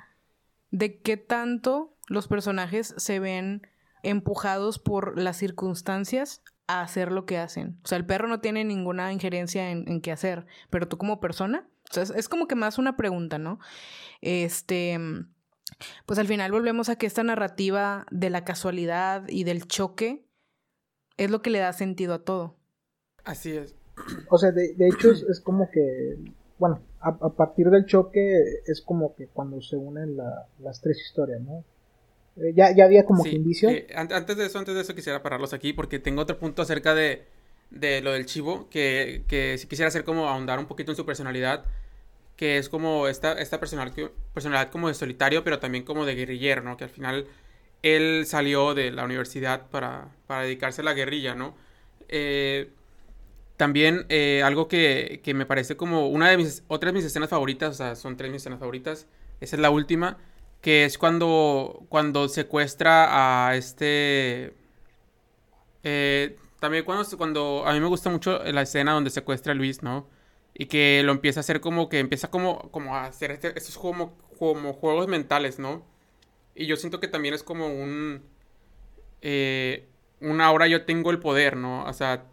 de 0.72 0.99
qué 0.99 1.18
tanto 1.18 1.95
los 2.08 2.28
personajes 2.28 2.93
se 2.97 3.20
ven 3.20 3.68
empujados 4.04 4.80
por 4.80 5.18
las 5.20 5.38
circunstancias 5.38 6.43
a 6.68 6.82
hacer 6.82 7.12
lo 7.12 7.26
que 7.26 7.38
hacen. 7.38 7.80
O 7.84 7.88
sea, 7.88 7.97
el 7.97 8.06
perro 8.06 8.28
no 8.28 8.41
tiene 8.41 8.64
ninguna 8.64 9.12
injerencia 9.12 9.72
en, 9.72 9.88
en 9.88 10.01
qué 10.01 10.12
hacer, 10.12 10.45
pero 10.70 10.88
tú 10.88 10.97
como 10.97 11.20
persona, 11.20 11.68
es, 11.95 12.10
es 12.12 12.30
como 12.30 12.47
que 12.47 12.56
más 12.56 12.78
una 12.78 12.95
pregunta, 12.95 13.38
¿no? 13.38 13.60
Este, 14.22 14.99
pues 16.06 16.20
al 16.20 16.28
final 16.28 16.51
volvemos 16.51 16.89
a 16.89 16.95
que 16.95 17.06
esta 17.06 17.24
narrativa 17.24 18.06
de 18.12 18.30
la 18.30 18.43
casualidad 18.43 19.28
y 19.28 19.43
del 19.43 19.68
choque 19.68 20.26
es 21.18 21.32
lo 21.32 21.41
que 21.41 21.49
le 21.49 21.59
da 21.59 21.74
sentido 21.74 22.14
a 22.14 22.24
todo. 22.24 22.55
Así 23.24 23.51
es. 23.57 23.76
O 24.30 24.38
sea, 24.38 24.51
de, 24.51 24.74
de 24.74 24.88
hecho 24.88 25.11
es, 25.11 25.24
es 25.24 25.39
como 25.39 25.70
que, 25.72 26.18
bueno, 26.59 26.82
a, 26.99 27.09
a 27.09 27.30
partir 27.30 27.70
del 27.70 27.86
choque 27.86 28.61
es 28.66 28.82
como 28.82 29.16
que 29.16 29.28
cuando 29.28 29.61
se 29.61 29.76
unen 29.76 30.18
la- 30.18 30.47
las 30.59 30.82
tres 30.82 30.99
historias, 30.99 31.41
¿no? 31.41 31.64
Eh, 32.38 32.53
ya, 32.55 32.76
ya 32.76 32.86
había 32.86 33.05
como 33.05 33.24
Sí, 33.24 33.30
que 33.30 33.36
indicio. 33.38 33.70
eh, 33.70 33.88
an- 33.95 34.11
antes 34.11 34.38
de 34.38 34.45
eso, 34.45 34.59
antes 34.59 34.74
de 34.76 34.82
eso 34.82 34.95
quisiera 34.95 35.22
pararlos 35.24 35.53
aquí 35.53 35.74
porque 35.74 35.99
tengo 35.99 36.22
otro 36.22 36.39
punto 36.39 36.61
acerca 36.64 36.95
de, 36.95 37.26
de 37.70 38.01
lo 38.01 38.11
del 38.14 38.26
chivo 38.26 38.70
que, 38.70 39.24
que 39.28 39.57
si 39.57 39.68
quisiera 39.68 39.88
hacer 39.89 40.03
como 40.03 40.28
ahondar 40.28 40.59
un 40.59 40.66
poquito 40.66 40.91
en 40.91 40.95
su 40.97 41.05
personalidad, 41.05 41.66
que 42.38 42.57
es 42.57 42.70
como 42.70 43.07
esta, 43.07 43.34
esta 43.34 43.59
personalidad, 43.59 44.11
personalidad 44.34 44.72
como 44.72 44.88
de 44.88 44.95
solitario, 44.95 45.43
pero 45.43 45.59
también 45.59 45.84
como 45.86 46.05
de 46.05 46.16
guerrillero, 46.16 46.64
¿no? 46.64 46.78
Que 46.78 46.86
al 46.86 46.89
final 46.89 47.28
él 47.84 48.26
salió 48.28 48.74
de 48.74 48.92
la 48.92 49.06
universidad 49.06 49.70
para, 49.70 50.10
para 50.28 50.44
dedicarse 50.44 50.82
a 50.82 50.86
la 50.86 50.94
guerrilla, 50.94 51.36
¿no? 51.36 51.56
Eh, 52.10 52.72
también 53.58 54.06
eh, 54.10 54.42
algo 54.44 54.68
que, 54.68 55.22
que 55.24 55.34
me 55.34 55.46
parece 55.46 55.78
como 55.78 56.08
una 56.10 56.30
de 56.30 56.38
mis, 56.38 56.64
otra 56.68 56.92
de 56.92 56.94
mis 56.94 57.06
escenas 57.06 57.30
favoritas, 57.30 57.72
o 57.72 57.78
sea, 57.78 57.96
son 57.96 58.18
tres 58.18 58.32
mis 58.32 58.42
escenas 58.42 58.60
favoritas, 58.60 59.08
esa 59.42 59.56
es 59.56 59.62
la 59.62 59.70
última, 59.70 60.18
que 60.62 60.86
es 60.86 60.98
cuando, 60.98 61.86
cuando 61.90 62.30
secuestra 62.30 63.50
a 63.50 63.56
este... 63.56 64.54
Eh, 65.84 66.38
también 66.60 66.86
cuando, 66.86 67.06
cuando 67.18 67.64
a 67.66 67.74
mí 67.74 67.80
me 67.80 67.88
gusta 67.88 68.10
mucho 68.10 68.40
la 68.44 68.62
escena 68.62 68.94
donde 68.94 69.10
secuestra 69.10 69.52
a 69.52 69.56
Luis, 69.56 69.84
¿no? 69.84 70.08
Y 70.54 70.68
que 70.68 71.02
lo 71.04 71.12
empieza 71.12 71.40
a 71.40 71.42
hacer 71.42 71.60
como 71.62 71.90
que 71.90 72.00
empieza 72.00 72.30
como, 72.30 72.72
como 72.72 72.96
a 72.96 73.06
hacer 73.06 73.32
este, 73.32 73.50
estos 73.58 73.78
como, 73.78 74.18
como 74.40 74.74
juegos 74.74 75.08
mentales, 75.08 75.60
¿no? 75.60 75.84
Y 76.56 76.66
yo 76.66 76.76
siento 76.76 76.99
que 76.99 77.08
también 77.08 77.34
es 77.34 77.43
como 77.43 77.68
un... 77.68 78.22
Eh, 79.22 79.86
una 80.20 80.51
hora 80.51 80.68
yo 80.68 80.86
tengo 80.86 81.12
el 81.12 81.20
poder, 81.20 81.58
¿no? 81.58 81.86
O 81.86 81.93
sea, 81.93 82.26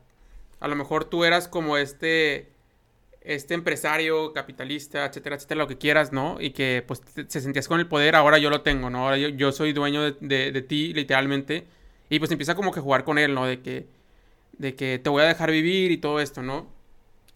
a 0.61 0.68
lo 0.68 0.77
mejor 0.77 1.05
tú 1.05 1.25
eras 1.25 1.49
como 1.49 1.77
este 1.77 2.51
este 3.23 3.55
empresario 3.55 4.33
capitalista, 4.33 5.05
etcétera, 5.05 5.37
etcétera, 5.37 5.59
lo 5.59 5.68
que 5.68 5.77
quieras, 5.79 6.12
¿no? 6.12 6.39
Y 6.41 6.51
que 6.51 6.83
pues 6.87 7.03
se 7.29 7.41
sentías 7.41 7.68
con 7.68 7.79
el 7.79 7.87
poder, 7.87 8.16
ahora 8.16 8.39
yo 8.39 8.51
lo 8.51 8.62
tengo, 8.62 8.89
¿no? 8.91 9.05
Ahora 9.05 9.18
yo, 9.18 9.53
soy 9.53 9.73
dueño 9.73 10.12
de, 10.12 10.53
de, 10.53 10.62
ti, 10.62 10.95
literalmente. 10.95 11.66
Y 12.09 12.18
pues 12.18 12.31
empieza 12.31 12.55
como 12.55 12.73
que 12.73 12.81
jugar 12.81 13.05
con 13.05 13.18
él, 13.18 13.35
¿no? 13.35 13.47
De 13.47 13.61
que, 13.61 13.87
de 14.59 14.75
que 14.75 14.99
te 14.99 15.11
voy 15.11 15.23
a 15.23 15.27
dejar 15.27 15.51
vivir 15.51 15.91
y 15.93 15.99
todo 15.99 16.21
esto, 16.21 16.43
¿no? 16.43 16.66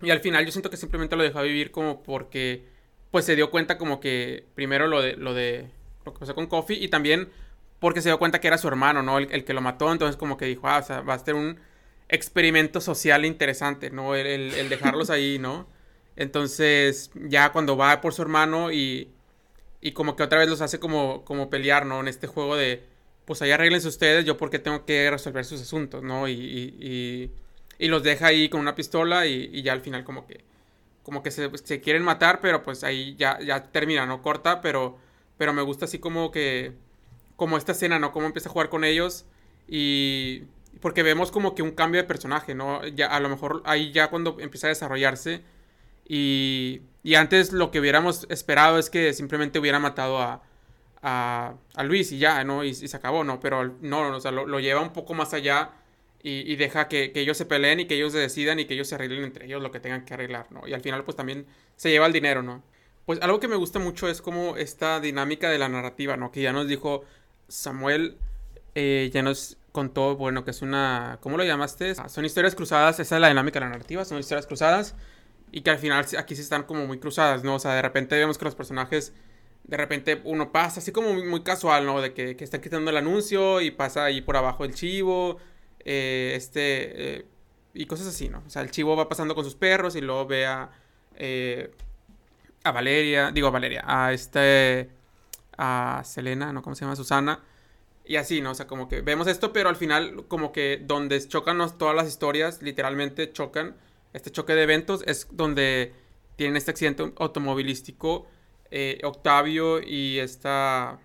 Y 0.03 0.11
al 0.11 0.21
final 0.21 0.45
yo 0.45 0.53
siento 0.53 0.71
que 0.71 0.77
simplemente 0.77 1.17
lo 1.17 1.23
dejó 1.23 1.43
vivir 1.43 1.71
como 1.71 2.03
porque 2.03 2.65
pues 3.11 3.25
se 3.27 3.37
dio 3.37 3.51
cuenta 3.51 3.79
como 3.79 4.01
que 4.01 4.45
primero 4.55 4.89
lo 4.89 5.01
de 5.01 5.17
lo 5.17 5.35
de 5.35 5.69
lo 6.05 6.13
que 6.13 6.21
pasó 6.21 6.35
con 6.35 6.47
Kofi 6.47 6.75
y 6.75 6.89
también 6.89 7.31
porque 7.79 8.01
se 8.01 8.09
dio 8.09 8.19
cuenta 8.19 8.41
que 8.41 8.49
era 8.49 8.59
su 8.59 8.69
hermano, 8.69 9.03
¿no? 9.03 9.19
El, 9.19 9.31
el 9.33 9.45
que 9.45 9.53
lo 9.53 9.61
mató, 9.61 9.93
entonces 9.93 10.17
como 10.17 10.37
que 10.37 10.47
dijo, 10.47 10.69
ah, 10.69 10.79
o 10.79 10.83
sea, 10.83 11.01
va 11.01 11.15
a 11.15 11.19
ser 11.19 11.35
un 11.35 11.61
experimento 12.09 12.81
social 12.81 13.25
interesante, 13.25 13.91
¿no? 13.91 14.15
El, 14.15 14.27
el 14.27 14.69
dejarlos 14.69 15.11
ahí, 15.11 15.39
¿no? 15.39 15.67
Entonces, 16.17 17.11
ya 17.15 17.53
cuando 17.53 17.77
va 17.77 18.01
por 18.01 18.15
su 18.15 18.23
hermano 18.23 18.73
y, 18.73 19.11
y 19.81 19.93
como 19.93 20.17
que 20.17 20.23
otra 20.23 20.39
vez 20.39 20.49
los 20.49 20.61
hace 20.61 20.79
como, 20.79 21.25
como 21.25 21.51
pelear, 21.51 21.87
¿no? 21.87 22.01
En 22.01 22.09
este 22.09 22.27
juego 22.27 22.57
de, 22.57 22.85
pues 23.25 23.43
ahí 23.43 23.51
arreglense 23.51 23.89
ustedes, 23.89 24.25
yo 24.25 24.37
porque 24.37 24.59
tengo 24.59 24.85
que 24.85 25.11
resolver 25.11 25.45
sus 25.45 25.61
asuntos, 25.61 26.03
¿no? 26.03 26.29
Y, 26.29 26.33
y, 26.33 27.31
y, 27.79 27.89
los 27.89 28.03
deja 28.03 28.29
ahí 28.29 28.49
con 28.49 28.61
una 28.61 28.75
pistola 28.75 29.27
y, 29.27 29.63
ya 29.63 29.73
al 29.73 29.81
final 29.81 30.05
como 30.05 30.27
que, 30.27 30.45
como 31.03 31.23
que 31.23 31.31
se, 31.31 31.51
se, 31.59 31.81
quieren 31.81 32.03
matar, 32.03 32.41
pero 32.41 32.63
pues 32.63 32.85
ahí 32.85 33.15
ya, 33.19 33.39
ya 33.41 33.65
termina, 33.65 34.07
¿no? 34.07 34.23
Corta, 34.23 34.61
pero, 34.61 34.99
pero 35.39 35.53
me 35.53 35.63
gusta 35.63 35.87
así 35.87 35.99
como 35.99 36.31
que, 36.31 36.73
como 37.37 37.57
esta 37.57 37.73
escena, 37.73 37.99
¿no? 37.99 38.13
Cómo 38.13 38.27
empieza 38.27 38.49
a 38.49 38.53
jugar 38.53 38.69
con 38.69 38.85
ellos 38.85 39.27
y... 39.69 40.45
Porque 40.81 41.03
vemos 41.03 41.31
como 41.31 41.55
que 41.55 41.63
un 41.63 41.71
cambio 41.71 42.03
de 42.03 42.07
personaje, 42.07 42.55
¿no? 42.55 42.87
Ya 42.89 43.07
a 43.07 43.21
lo 43.21 43.29
mejor 43.29 43.63
ahí 43.65 43.93
ya 43.93 44.11
cuando 44.11 44.37
empieza 44.41 44.67
a 44.67 44.71
desarrollarse 44.71 45.43
y, 46.07 46.83
y 47.03 47.15
antes 47.15 47.53
lo 47.53 47.71
que 47.71 47.81
hubiéramos 47.81 48.27
esperado 48.29 48.79
es 48.79 48.91
que 48.91 49.13
simplemente 49.15 49.59
hubiera 49.59 49.79
matado 49.79 50.21
a, 50.21 50.43
a, 51.03 51.55
a 51.75 51.85
Luis 51.85 52.13
y 52.13 52.19
ya, 52.19 52.45
¿no? 52.45 52.65
Y, 52.65 52.75
se 52.75 52.97
acabó, 52.97 53.25
¿no? 53.25 53.41
Pero 53.41 53.77
no, 53.81 54.17
o 54.17 54.21
sea, 54.21 54.31
lo, 54.31 54.61
lleva 54.61 54.81
un 54.81 54.93
poco 54.93 55.15
más 55.15 55.35
allá 55.35 55.71
y, 56.23 56.57
deja 56.57 56.89
que, 56.89 57.13
que, 57.13 57.21
ellos 57.21 57.37
se 57.37 57.45
peleen 57.45 57.81
y 57.81 57.87
que 57.87 57.95
ellos 57.95 58.13
se 58.13 58.19
decidan 58.19 58.59
y 58.59 58.65
que 58.65 58.75
ellos 58.75 58.89
se 58.89 58.95
arreglen 58.95 59.25
entre 59.25 59.45
ellos 59.47 59.63
lo 59.63 59.71
que 59.71 59.81
tengan 59.81 60.05
que 60.07 60.15
arreglar, 60.15 60.51
¿no? 60.51 60.67
Y 60.67 60.73
al 60.73 60.81
final, 60.81 61.05
pues 61.05 61.17
también 61.17 61.47
se 61.77 61.91
lleva 61.91 62.07
el 62.07 62.13
dinero, 62.15 62.43
¿no? 62.43 62.63
Pues 63.07 63.21
algo 63.23 63.41
que 63.41 63.49
me 63.49 63.57
gusta 63.57 63.79
mucho 63.79 64.09
es 64.09 64.23
como 64.23 64.57
esta 64.57 65.01
dinámica 65.01 65.51
de 65.51 65.59
la 65.59 65.69
narrativa, 65.69 66.17
¿no? 66.17 66.33
Que 66.33 66.43
ya 66.43 66.53
nos 66.53 66.69
dijo 66.69 67.05
Samuel, 67.49 68.17
eh, 68.75 69.11
ya 69.13 69.23
nos 69.23 69.59
contó, 69.73 70.17
bueno, 70.17 70.45
que 70.45 70.53
es 70.53 70.63
una, 70.63 71.19
¿cómo 71.21 71.37
lo 71.37 71.45
llamaste? 71.45 71.95
Son 71.95 72.25
historias 72.25 72.55
cruzadas, 72.55 73.01
esa 73.01 73.17
es 73.17 73.21
la 73.21 73.29
dinámica 73.29 73.59
de 73.59 73.67
la 73.67 73.73
narrativa, 73.73 74.05
son 74.05 74.19
historias 74.19 74.47
cruzadas 74.47 74.95
y 75.53 75.61
que 75.61 75.71
al 75.71 75.79
final 75.79 76.07
aquí 76.19 76.35
se 76.37 76.43
están 76.43 76.65
como 76.65 76.87
muy 76.87 76.99
cruzadas, 76.99 77.45
¿no? 77.45 77.57
O 77.57 77.59
sea, 77.59 77.75
de 77.75 77.83
repente 77.83 78.17
vemos 78.17 78.39
que 78.39 78.45
los 78.45 78.55
personajes, 78.55 79.13
de 79.65 79.77
repente 79.77 80.21
uno 80.25 80.51
pasa 80.53 80.81
así 80.81 80.91
como 80.93 81.13
muy, 81.13 81.43
casual, 81.43 81.87
¿no? 81.87 82.01
De 82.01 82.15
que, 82.15 82.37
que, 82.37 82.45
están 82.45 82.61
quitando 82.61 82.91
el 82.91 82.97
anuncio 82.97 83.61
y 83.61 83.71
pasa 83.71 84.05
ahí 84.05 84.21
por 84.21 84.37
abajo 84.37 84.65
el 84.65 84.75
chivo, 84.75 85.39
eh, 85.85 86.33
este, 86.37 87.19
eh, 87.19 87.27
y 87.75 87.87
cosas 87.87 88.07
así, 88.07 88.29
¿no? 88.29 88.43
O 88.47 88.51
sea, 88.51 88.63
el 88.63 88.71
chivo 88.71 88.97
va 88.97 89.09
pasando 89.09 89.35
con 89.35 89.45
sus 89.45 89.55
perros 89.55 89.97
y 89.97 90.01
luego 90.01 90.27
ve 90.27 90.47
a, 90.47 90.71
eh, 91.17 91.71
a 92.65 92.73
Valeria, 92.73 93.31
digo 93.31 93.49
a 93.49 93.51
Valeria, 93.51 93.85
a 93.87 94.13
este, 94.13 94.91
a 95.57 96.03
Selena, 96.05 96.53
¿no? 96.53 96.63
¿Cómo 96.63 96.75
se 96.75 96.85
llama? 96.85 96.97
Susana. 96.97 97.41
Y 98.05 98.17
así, 98.17 98.41
¿no? 98.41 98.51
O 98.51 98.55
sea, 98.55 98.67
como 98.67 98.89
que 98.89 99.01
vemos 99.01 99.27
esto, 99.29 99.53
pero 99.53 99.69
al 99.69 99.77
final 99.77 100.25
como 100.29 100.53
que 100.53 100.83
donde 100.85 101.27
chocan 101.27 101.59
todas 101.79 101.95
las 101.95 102.09
historias, 102.09 102.61
literalmente 102.63 103.33
chocan 103.33 103.77
este 104.13 104.31
choque 104.31 104.55
de 104.55 104.63
eventos 104.63 105.03
es 105.07 105.29
donde 105.31 105.93
tienen 106.37 106.57
este 106.57 106.71
accidente 106.71 107.13
automovilístico 107.19 108.27
eh, 108.71 109.01
Octavio 109.05 109.81
y 109.83 110.19
esta 110.19 110.99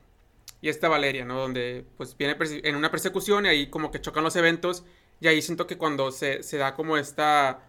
y 0.61 0.69
esta 0.69 0.89
Valeria, 0.89 1.25
¿no? 1.25 1.39
Donde 1.39 1.85
pues 1.97 2.17
viene 2.17 2.35
en 2.39 2.75
una 2.75 2.91
persecución 2.91 3.45
y 3.45 3.49
ahí 3.49 3.67
como 3.69 3.91
que 3.91 4.01
chocan 4.01 4.23
los 4.23 4.35
eventos 4.35 4.83
y 5.21 5.27
ahí 5.27 5.41
siento 5.41 5.67
que 5.67 5.77
cuando 5.77 6.11
se, 6.11 6.41
da 6.57 6.73
como 6.75 6.97
esta 6.97 7.68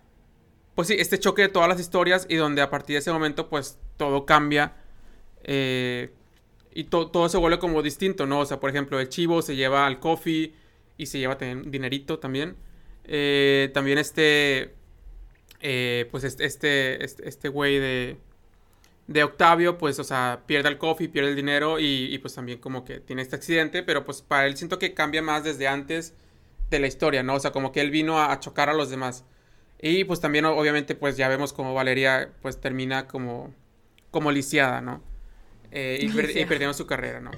pues 0.80 0.88
sí, 0.88 0.96
este 0.98 1.18
choque 1.18 1.42
de 1.42 1.48
todas 1.50 1.68
las 1.68 1.78
historias 1.78 2.26
y 2.30 2.36
donde 2.36 2.62
a 2.62 2.70
partir 2.70 2.94
de 2.94 3.00
ese 3.00 3.12
momento 3.12 3.50
pues 3.50 3.78
todo 3.98 4.24
cambia 4.24 4.72
eh, 5.44 6.10
y 6.72 6.84
todo 6.84 7.28
se 7.28 7.36
vuelve 7.36 7.58
como 7.58 7.82
distinto, 7.82 8.24
¿no? 8.24 8.40
O 8.40 8.46
sea, 8.46 8.60
por 8.60 8.70
ejemplo, 8.70 8.98
el 8.98 9.10
chivo 9.10 9.42
se 9.42 9.56
lleva 9.56 9.86
al 9.86 10.00
coffee 10.00 10.54
y 10.96 11.04
se 11.04 11.18
lleva 11.18 11.36
también 11.36 11.70
dinerito 11.70 12.18
también. 12.18 12.56
Eh, 13.04 13.70
también 13.74 13.98
este 13.98 14.74
eh, 15.60 16.08
pues 16.10 16.24
este, 16.24 16.46
este, 16.46 17.04
este 17.04 17.48
güey 17.50 17.78
de, 17.78 18.16
de 19.06 19.22
Octavio, 19.22 19.76
pues, 19.76 19.98
o 19.98 20.04
sea, 20.04 20.44
pierde 20.46 20.70
el 20.70 20.78
coffee, 20.78 21.10
pierde 21.10 21.28
el 21.28 21.36
dinero 21.36 21.78
y, 21.78 22.16
pues 22.22 22.34
también 22.34 22.58
como 22.58 22.86
que 22.86 23.00
tiene 23.00 23.20
este 23.20 23.36
accidente, 23.36 23.82
pero 23.82 24.06
pues 24.06 24.22
para 24.22 24.46
él 24.46 24.56
siento 24.56 24.78
que 24.78 24.94
cambia 24.94 25.20
más 25.20 25.44
desde 25.44 25.68
antes 25.68 26.14
de 26.70 26.78
la 26.78 26.86
historia, 26.86 27.22
¿no? 27.22 27.34
O 27.34 27.40
sea, 27.40 27.52
como 27.52 27.70
que 27.70 27.82
él 27.82 27.90
vino 27.90 28.18
a, 28.22 28.40
chocar 28.40 28.70
a 28.70 28.72
los 28.72 28.88
demás. 28.88 29.26
Y 29.82 30.04
pues 30.04 30.20
también 30.20 30.44
obviamente 30.44 30.94
pues 30.94 31.16
ya 31.16 31.28
vemos 31.28 31.52
como 31.52 31.72
Valeria 31.72 32.30
pues 32.42 32.60
termina 32.60 33.06
como, 33.06 33.54
como 34.10 34.30
lisiada, 34.30 34.80
¿no? 34.80 35.02
Eh, 35.72 35.98
y, 36.02 36.44
perdiendo 36.44 36.74
su 36.74 36.86
carrera, 36.86 37.20
¿no? 37.20 37.30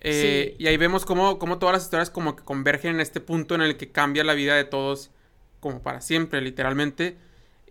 Eh, 0.00 0.54
y 0.58 0.66
ahí 0.68 0.76
vemos 0.76 1.04
como, 1.04 1.38
como 1.38 1.58
todas 1.58 1.72
las 1.72 1.84
historias 1.84 2.10
como 2.10 2.36
que 2.36 2.44
convergen 2.44 2.94
en 2.96 3.00
este 3.00 3.20
punto 3.20 3.54
en 3.54 3.62
el 3.62 3.76
que 3.76 3.90
cambia 3.90 4.22
la 4.22 4.34
vida 4.34 4.54
de 4.54 4.64
todos 4.64 5.10
como 5.58 5.82
para 5.82 6.00
siempre, 6.00 6.40
literalmente. 6.40 7.16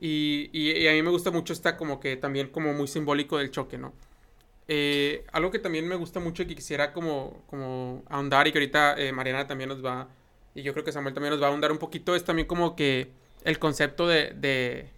Y, 0.01 0.87
a 0.87 0.91
mí 0.91 1.01
me 1.01 1.09
gusta 1.09 1.31
mucho 1.31 1.53
esta 1.53 1.77
como 1.77 1.99
que 2.01 2.17
también 2.17 2.49
como 2.49 2.73
muy 2.73 2.87
simbólico 2.87 3.37
del 3.37 3.51
choque, 3.51 3.77
¿no? 3.77 3.93
Eh, 4.67 5.23
algo 5.31 5.51
que 5.51 5.59
también 5.59 5.87
me 5.87 5.95
gusta 5.95 6.19
mucho 6.19 6.43
y 6.43 6.47
que 6.47 6.55
quisiera 6.55 6.91
como, 6.91 7.43
como 7.47 8.03
ahondar 8.09 8.47
y 8.47 8.51
que 8.51 8.57
ahorita 8.57 8.97
Mariana 9.13 9.47
también 9.47 9.69
nos 9.69 9.85
va, 9.85 10.09
y 10.53 10.63
yo 10.63 10.73
creo 10.73 10.83
que 10.83 10.91
Samuel 10.91 11.13
también 11.13 11.31
nos 11.31 11.41
va 11.41 11.47
a 11.47 11.49
ahondar 11.51 11.71
un 11.71 11.77
poquito, 11.77 12.15
es 12.15 12.23
también 12.25 12.47
como 12.47 12.75
que 12.75 13.11
el 13.45 13.59
concepto 13.59 14.07
de, 14.07 14.91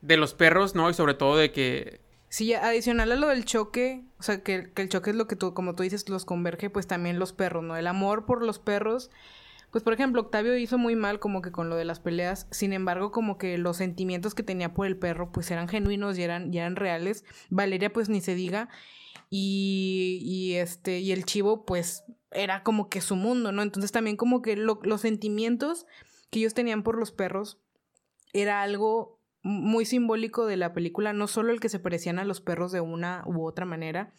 de, 0.00 0.16
los 0.16 0.34
perros, 0.34 0.74
¿no? 0.74 0.88
Y 0.88 0.94
sobre 0.94 1.14
todo 1.14 1.36
de 1.36 1.50
que... 1.50 2.00
Sí, 2.28 2.54
adicional 2.54 3.10
a 3.10 3.16
lo 3.16 3.26
del 3.26 3.44
choque, 3.44 4.04
o 4.20 4.22
sea, 4.22 4.44
que, 4.44 4.72
que 4.72 4.82
el 4.82 4.88
choque 4.88 5.10
es 5.10 5.16
lo 5.16 5.26
que 5.26 5.34
tú, 5.34 5.52
como 5.52 5.74
tú 5.74 5.82
dices, 5.82 6.08
los 6.08 6.24
converge, 6.24 6.70
pues 6.70 6.86
también 6.86 7.18
los 7.18 7.32
perros, 7.32 7.64
¿no? 7.64 7.76
El 7.76 7.88
amor 7.88 8.24
por 8.24 8.44
los 8.44 8.60
perros 8.60 9.10
pues 9.70 9.84
por 9.84 9.92
ejemplo, 9.92 10.22
Octavio 10.22 10.56
hizo 10.56 10.78
muy 10.78 10.96
mal 10.96 11.20
como 11.20 11.42
que 11.42 11.52
con 11.52 11.68
lo 11.68 11.76
de 11.76 11.84
las 11.84 12.00
peleas, 12.00 12.48
sin 12.50 12.72
embargo, 12.72 13.12
como 13.12 13.38
que 13.38 13.56
los 13.56 13.76
sentimientos 13.76 14.34
que 14.34 14.42
tenía 14.42 14.74
por 14.74 14.86
el 14.86 14.96
perro 14.96 15.30
pues 15.30 15.50
eran 15.50 15.68
genuinos 15.68 16.18
y 16.18 16.22
eran, 16.22 16.52
eran 16.52 16.76
reales. 16.76 17.24
Valeria 17.50 17.92
pues 17.92 18.08
ni 18.08 18.20
se 18.20 18.34
diga. 18.34 18.68
Y, 19.28 20.18
y 20.22 20.54
este, 20.54 20.98
y 20.98 21.12
el 21.12 21.24
chivo 21.24 21.64
pues 21.64 22.04
era 22.32 22.64
como 22.64 22.88
que 22.88 23.00
su 23.00 23.14
mundo, 23.14 23.52
¿no? 23.52 23.62
Entonces 23.62 23.92
también 23.92 24.16
como 24.16 24.42
que 24.42 24.56
los 24.56 25.00
sentimientos 25.00 25.86
que 26.30 26.40
ellos 26.40 26.54
tenían 26.54 26.82
por 26.82 26.98
los 26.98 27.12
perros 27.12 27.58
era 28.32 28.62
algo 28.62 29.20
muy 29.42 29.84
simbólico 29.84 30.46
de 30.46 30.56
la 30.56 30.72
película, 30.72 31.12
no 31.12 31.26
solo 31.26 31.52
el 31.52 31.60
que 31.60 31.68
se 31.68 31.78
parecían 31.78 32.18
a 32.18 32.24
los 32.24 32.40
perros 32.40 32.72
de 32.72 32.80
una 32.80 33.22
u 33.26 33.44
otra 33.44 33.64
manera, 33.64 34.12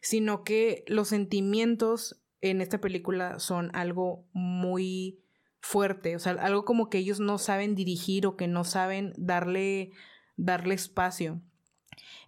sino 0.00 0.44
que 0.44 0.84
los 0.86 1.08
sentimientos 1.08 2.20
en 2.40 2.60
esta 2.60 2.80
película 2.80 3.38
son 3.38 3.70
algo 3.74 4.24
muy 4.32 5.20
fuerte, 5.60 6.16
o 6.16 6.18
sea, 6.18 6.32
algo 6.32 6.64
como 6.64 6.88
que 6.88 6.98
ellos 6.98 7.20
no 7.20 7.38
saben 7.38 7.74
dirigir 7.74 8.26
o 8.26 8.36
que 8.36 8.48
no 8.48 8.64
saben 8.64 9.12
darle, 9.16 9.90
darle 10.36 10.74
espacio. 10.74 11.42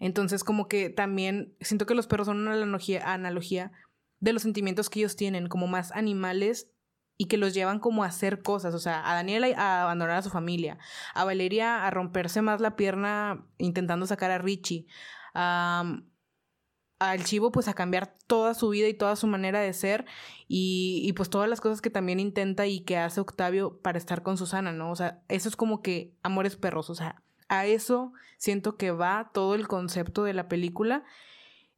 Entonces, 0.01 0.45
como 0.45 0.69
que 0.69 0.91
también 0.91 1.55
siento 1.61 1.87
que 1.87 1.95
los 1.95 2.07
perros 2.07 2.27
son 2.27 2.39
una 2.39 2.53
analogía, 2.53 3.13
analogía 3.13 3.73
de 4.21 4.33
los 4.33 4.43
sentimientos 4.43 4.91
que 4.91 5.01
ellos 5.01 5.17
tienen, 5.17 5.49
como 5.49 5.67
más 5.67 5.93
animales 5.93 6.71
y 7.17 7.27
que 7.27 7.37
los 7.37 7.55
llevan 7.55 7.79
como 7.79 8.05
a 8.05 8.09
hacer 8.09 8.43
cosas, 8.43 8.75
o 8.75 8.79
sea, 8.79 9.09
a 9.09 9.15
Daniela 9.15 9.49
a 9.57 9.83
abandonar 9.83 10.17
a 10.17 10.23
su 10.23 10.31
familia, 10.31 10.79
a 11.15 11.25
Valeria 11.25 11.87
a 11.87 11.91
romperse 11.91 12.43
más 12.43 12.61
la 12.61 12.77
pierna 12.77 13.47
intentando 13.59 14.07
sacar 14.07 14.31
a 14.31 14.39
Richie, 14.39 14.87
a, 15.35 16.01
al 16.99 17.25
chivo 17.25 17.53
pues 17.53 17.69
a 17.69 17.75
cambiar 17.75 18.17
toda 18.27 18.55
su 18.55 18.69
vida 18.71 18.89
y 18.89 18.95
toda 18.95 19.17
su 19.17 19.27
manera 19.27 19.61
de 19.61 19.73
ser 19.73 20.05
y, 20.49 21.03
y, 21.05 21.13
pues 21.13 21.31
todas 21.31 21.49
las 21.49 21.61
cosas 21.61 21.81
que 21.81 21.91
también 21.91 22.21
intenta 22.21 22.67
y 22.67 22.81
que 22.81 22.97
hace 22.97 23.21
Octavio 23.21 23.81
para 23.83 23.99
estar 23.99 24.23
con 24.23 24.37
Susana, 24.37 24.73
¿no? 24.73 24.91
O 24.91 24.97
sea, 24.97 25.23
eso 25.29 25.49
es 25.49 25.57
como 25.57 25.83
que 25.83 26.15
amores 26.23 26.57
perros, 26.57 26.91
o 26.91 26.95
sea, 26.95 27.23
a 27.49 27.67
eso 27.67 28.13
siento 28.39 28.77
que 28.77 28.91
va 28.91 29.31
todo 29.35 29.55
el 29.55 29.69
concepto 29.69 30.25
de 30.25 30.35
la 30.35 30.49
película 30.49 31.05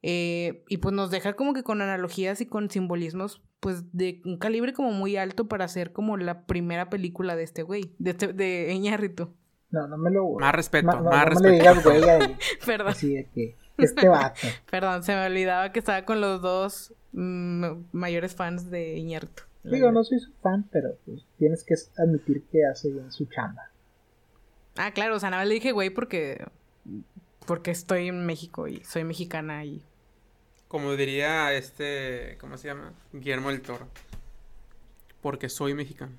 Eh, 0.06 0.64
y 0.68 0.76
pues 0.76 0.94
nos 0.94 1.10
deja 1.10 1.32
como 1.32 1.54
que 1.54 1.62
con 1.62 1.80
analogías 1.80 2.42
y 2.42 2.46
con 2.46 2.68
simbolismos, 2.68 3.40
pues 3.64 3.90
de 3.94 4.20
un 4.26 4.36
calibre 4.36 4.74
como 4.74 4.90
muy 4.90 5.16
alto 5.16 5.48
para 5.48 5.66
ser 5.68 5.90
como 5.94 6.18
la 6.18 6.42
primera 6.42 6.90
película 6.90 7.34
de 7.34 7.44
este 7.44 7.62
güey, 7.62 7.94
de, 7.98 8.10
este, 8.10 8.34
de 8.34 8.70
Iñárritu. 8.74 9.30
No, 9.70 9.88
no 9.88 9.96
me 9.96 10.10
lo. 10.10 10.32
Más 10.32 10.54
respeto, 10.54 10.86
más 10.86 11.02
no 11.02 11.24
respeto. 11.24 11.42
me 11.42 11.48
le 11.48 11.56
digas 11.56 11.82
güey 11.82 12.04
ahí. 12.04 12.36
Perdón. 12.66 12.88
Así 12.88 13.14
de 13.14 13.24
que. 13.34 13.56
Este 13.78 14.06
vato. 14.06 14.38
Perdón, 14.70 15.02
se 15.02 15.14
me 15.14 15.24
olvidaba 15.24 15.72
que 15.72 15.78
estaba 15.78 16.04
con 16.04 16.20
los 16.20 16.42
dos 16.42 16.92
mm, 17.12 17.64
mayores 17.92 18.34
fans 18.34 18.70
de 18.70 18.98
Iñárritu. 18.98 19.44
Digo, 19.62 19.90
no 19.90 20.04
soy 20.04 20.20
su 20.20 20.30
fan, 20.42 20.68
pero 20.70 20.98
pues 21.06 21.24
tienes 21.38 21.64
que 21.64 21.74
admitir 21.96 22.44
que 22.52 22.66
hace 22.66 22.90
bien 22.90 23.10
su 23.10 23.24
chamba. 23.24 23.70
Ah, 24.76 24.90
claro, 24.90 25.16
o 25.16 25.18
sea, 25.18 25.30
nada 25.30 25.40
más 25.40 25.48
le 25.48 25.54
dije 25.54 25.72
güey 25.72 25.88
porque. 25.88 26.44
Porque 27.46 27.70
estoy 27.70 28.08
en 28.08 28.26
México 28.26 28.68
y 28.68 28.84
soy 28.84 29.04
mexicana 29.04 29.64
y. 29.64 29.82
Como 30.74 30.96
diría 30.96 31.52
este. 31.52 32.36
¿Cómo 32.40 32.58
se 32.58 32.66
llama? 32.66 32.92
Guillermo 33.12 33.50
del 33.50 33.62
Toro. 33.62 33.86
Porque 35.22 35.48
soy 35.48 35.72
mexicano. 35.72 36.10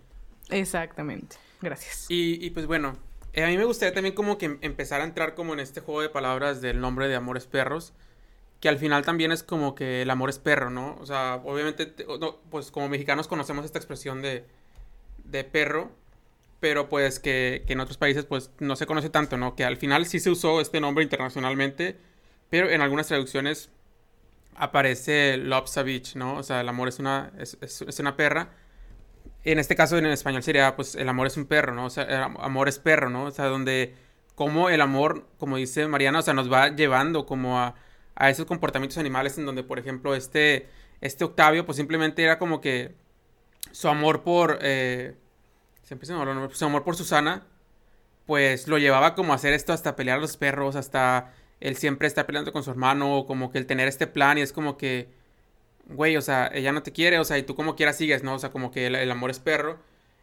Exactamente. 0.50 1.36
Gracias. 1.62 2.06
Y, 2.08 2.38
y 2.42 2.52
pues 2.52 2.66
bueno, 2.66 2.96
eh, 3.34 3.44
a 3.44 3.48
mí 3.48 3.58
me 3.58 3.66
gustaría 3.66 3.94
también 3.94 4.16
como 4.16 4.38
que 4.38 4.58
empezar 4.62 5.02
a 5.02 5.04
entrar 5.04 5.36
como 5.36 5.52
en 5.52 5.60
este 5.60 5.82
juego 5.82 6.00
de 6.02 6.08
palabras 6.08 6.62
del 6.62 6.80
nombre 6.80 7.10
de 7.10 7.16
Amores 7.16 7.48
Perros. 7.48 7.92
Que 8.62 8.70
al 8.70 8.78
final 8.78 9.04
también 9.04 9.34
es 9.34 9.44
como 9.44 9.76
que 9.76 10.02
el 10.04 10.10
amor 10.10 10.30
es 10.30 10.40
perro, 10.40 10.70
¿no? 10.70 10.96
O 11.02 11.06
sea, 11.06 11.42
obviamente, 11.44 11.86
te- 11.88 12.06
no, 12.06 12.38
pues 12.50 12.72
como 12.72 12.88
mexicanos 12.88 13.28
conocemos 13.28 13.66
esta 13.66 13.78
expresión 13.78 14.22
de, 14.22 14.46
de 15.26 15.44
perro. 15.44 15.92
Pero 16.62 16.88
pues 16.88 17.20
que, 17.20 17.66
que 17.68 17.74
en 17.74 17.82
otros 17.82 17.98
países 17.98 18.24
pues 18.24 18.52
no 18.60 18.78
se 18.78 18.86
conoce 18.86 19.10
tanto, 19.10 19.36
¿no? 19.36 19.54
Que 19.58 19.66
al 19.66 19.76
final 19.76 20.06
sí 20.06 20.22
se 20.22 20.30
usó 20.30 20.62
este 20.62 20.80
nombre 20.80 21.04
internacionalmente. 21.04 21.98
Pero 22.50 22.70
en 22.70 22.80
algunas 22.80 23.08
traducciones 23.08 23.70
aparece 24.56 25.38
Love 25.38 25.68
Savage, 25.70 26.14
¿no? 26.16 26.38
O 26.38 26.44
sea, 26.44 26.62
el 26.62 26.70
amor 26.70 26.88
es 26.90 27.00
una, 27.00 27.32
es, 27.40 27.58
es- 27.62 27.82
una 28.00 28.16
perra. 28.18 28.50
En 29.44 29.60
este 29.60 29.76
caso, 29.76 29.98
en 29.98 30.06
español 30.08 30.44
sería, 30.44 30.76
pues, 30.76 30.96
el 30.96 31.08
amor 31.10 31.28
es 31.28 31.38
un 31.38 31.46
perro, 31.46 31.74
¿no? 31.74 31.86
O 31.86 31.90
sea, 31.90 32.26
amor 32.40 32.68
es 32.68 32.80
perro, 32.80 33.10
¿no? 33.10 33.26
O 33.26 33.32
sea, 33.32 33.46
donde, 33.46 33.96
como 34.36 34.70
el 34.70 34.82
amor, 34.82 35.28
como 35.38 35.58
dice 35.58 35.88
Mariana, 35.88 36.20
o 36.20 36.22
sea, 36.24 36.34
nos 36.34 36.52
va 36.52 36.70
llevando 36.76 37.26
como 37.28 37.60
a, 37.60 37.76
a 38.16 38.30
esos 38.32 38.46
comportamientos 38.46 38.98
animales 38.98 39.38
en 39.38 39.46
donde, 39.46 39.64
por 39.64 39.80
ejemplo, 39.80 40.16
este, 40.16 40.70
este 41.02 41.24
Octavio, 41.26 41.66
pues, 41.66 41.78
simplemente 41.78 42.24
era 42.24 42.40
como 42.40 42.60
que 42.62 42.96
su 43.72 43.88
amor 43.90 44.24
por, 44.24 44.60
eh, 44.62 45.16
se 45.84 45.96
me 45.96 46.02
nombre, 46.08 46.56
su 46.56 46.66
amor 46.66 46.84
por 46.84 46.96
Susana, 46.96 47.48
pues, 48.26 48.68
lo 48.68 48.78
llevaba 48.78 49.16
como 49.16 49.34
a 49.34 49.36
hacer 49.36 49.54
esto 49.54 49.74
hasta 49.74 49.96
pelear 49.96 50.18
a 50.18 50.22
los 50.22 50.38
perros, 50.38 50.76
hasta 50.76 51.34
él 51.60 51.76
siempre 51.78 52.08
está 52.08 52.26
peleando 52.26 52.52
con 52.52 52.64
su 52.64 52.72
hermano, 52.72 53.18
o 53.18 53.26
como 53.26 53.52
que 53.52 53.58
el 53.58 53.66
tener 53.66 53.88
este 53.88 54.08
plan, 54.08 54.38
y 54.38 54.42
es 54.42 54.54
como 54.54 54.78
que 54.78 55.10
güey, 55.88 56.18
o 56.18 56.22
sea, 56.22 56.50
ella 56.54 56.72
no 56.72 56.84
te 56.84 56.92
quiere, 56.92 57.20
o 57.20 57.24
sea, 57.24 57.38
y 57.38 57.44
tú 57.44 57.56
como 57.56 57.76
quieras 57.76 57.98
sigues, 57.98 58.24
¿no? 58.24 58.36
O 58.36 58.40
sea, 58.40 58.52
como 58.52 58.72
que 58.72 58.88
el, 58.88 58.96
el 58.96 59.12
amor 59.12 59.30
es 59.30 59.40
perro. 59.40 59.80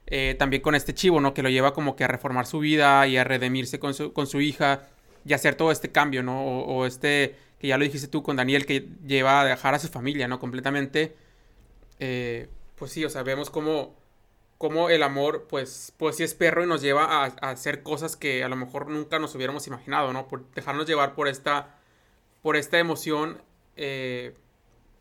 Eh, 0.07 0.35
también 0.39 0.63
con 0.63 0.75
este 0.75 0.95
chivo, 0.95 1.21
¿no? 1.21 1.33
Que 1.35 1.43
lo 1.43 1.49
lleva 1.49 1.73
como 1.75 1.97
que 1.97 2.05
a 2.05 2.09
reformar 2.09 2.47
su 2.47 2.59
vida 2.59 3.07
y 3.07 3.17
a 3.17 3.25
redimirse 3.25 3.79
con 3.79 3.95
su, 3.95 4.13
con 4.13 4.27
su 4.27 4.41
hija 4.41 4.89
y 5.25 5.33
hacer 5.33 5.55
todo 5.55 5.71
este 5.71 5.91
cambio, 5.93 6.23
¿no? 6.23 6.45
O, 6.45 6.65
o 6.65 6.87
este, 6.87 7.37
que 7.59 7.69
ya 7.69 7.79
lo 7.79 7.85
dijiste 7.85 8.09
tú 8.09 8.23
con 8.23 8.37
Daniel, 8.37 8.67
que 8.67 8.89
lleva 9.07 9.41
a 9.43 9.45
dejar 9.45 9.75
a 9.75 9.79
su 9.79 9.89
familia, 9.89 10.29
¿no? 10.29 10.39
Completamente. 10.41 11.15
Eh, 12.01 12.49
pues 12.77 12.93
sí, 12.93 13.05
o 13.05 13.11
sea, 13.11 13.23
vemos 13.23 13.51
cómo, 13.51 13.95
cómo 14.63 14.91
el 14.91 15.03
amor, 15.03 15.49
pues, 15.51 15.93
pues 15.99 16.15
sí 16.15 16.23
es 16.23 16.35
perro 16.35 16.63
y 16.63 16.69
nos 16.69 16.83
lleva 16.83 17.25
a, 17.25 17.25
hacer 17.51 17.83
cosas 17.83 18.15
que 18.15 18.45
a 18.45 18.49
lo 18.49 18.55
mejor 18.55 18.89
nunca 18.89 19.19
nos 19.19 19.35
hubiéramos 19.35 19.67
imaginado, 19.67 20.13
¿no? 20.13 20.29
Por 20.29 20.49
dejarnos 20.55 20.87
llevar 20.87 21.17
por 21.17 21.27
esta, 21.27 21.75
por 22.43 22.55
esta 22.55 22.79
emoción, 22.79 23.39
eh, 23.75 24.35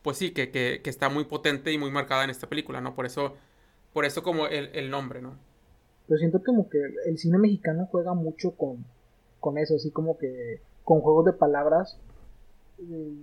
pues 0.01 0.17
sí, 0.17 0.31
que, 0.31 0.49
que, 0.49 0.81
está 0.89 1.09
muy 1.09 1.25
potente 1.25 1.71
y 1.71 1.77
muy 1.77 1.91
marcada 1.91 2.23
en 2.23 2.31
esta 2.31 2.49
película, 2.49 2.81
¿no? 2.81 2.95
Por 2.95 3.05
eso, 3.05 3.35
por 3.93 4.03
eso 4.03 4.23
como 4.23 4.47
el, 4.47 4.71
el 4.73 4.89
nombre, 4.89 5.21
¿no? 5.21 5.38
Pero 6.07 6.17
siento 6.17 6.41
como 6.43 6.67
que 6.67 6.79
el 7.05 7.19
cine 7.19 7.38
mexicano 7.38 7.88
juega 7.91 8.15
mucho 8.15 8.55
con, 8.57 8.83
con 9.39 9.59
eso, 9.59 9.75
así 9.75 9.91
como 9.91 10.17
que 10.17 10.59
con 10.83 11.01
juegos 11.01 11.25
de 11.25 11.33
palabras. 11.33 11.99
eh, 12.79 13.13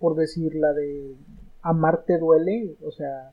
por 0.00 0.16
decir 0.16 0.56
la 0.56 0.72
de 0.72 1.14
amarte 1.62 2.18
duele, 2.18 2.74
o 2.84 2.90
sea, 2.90 3.32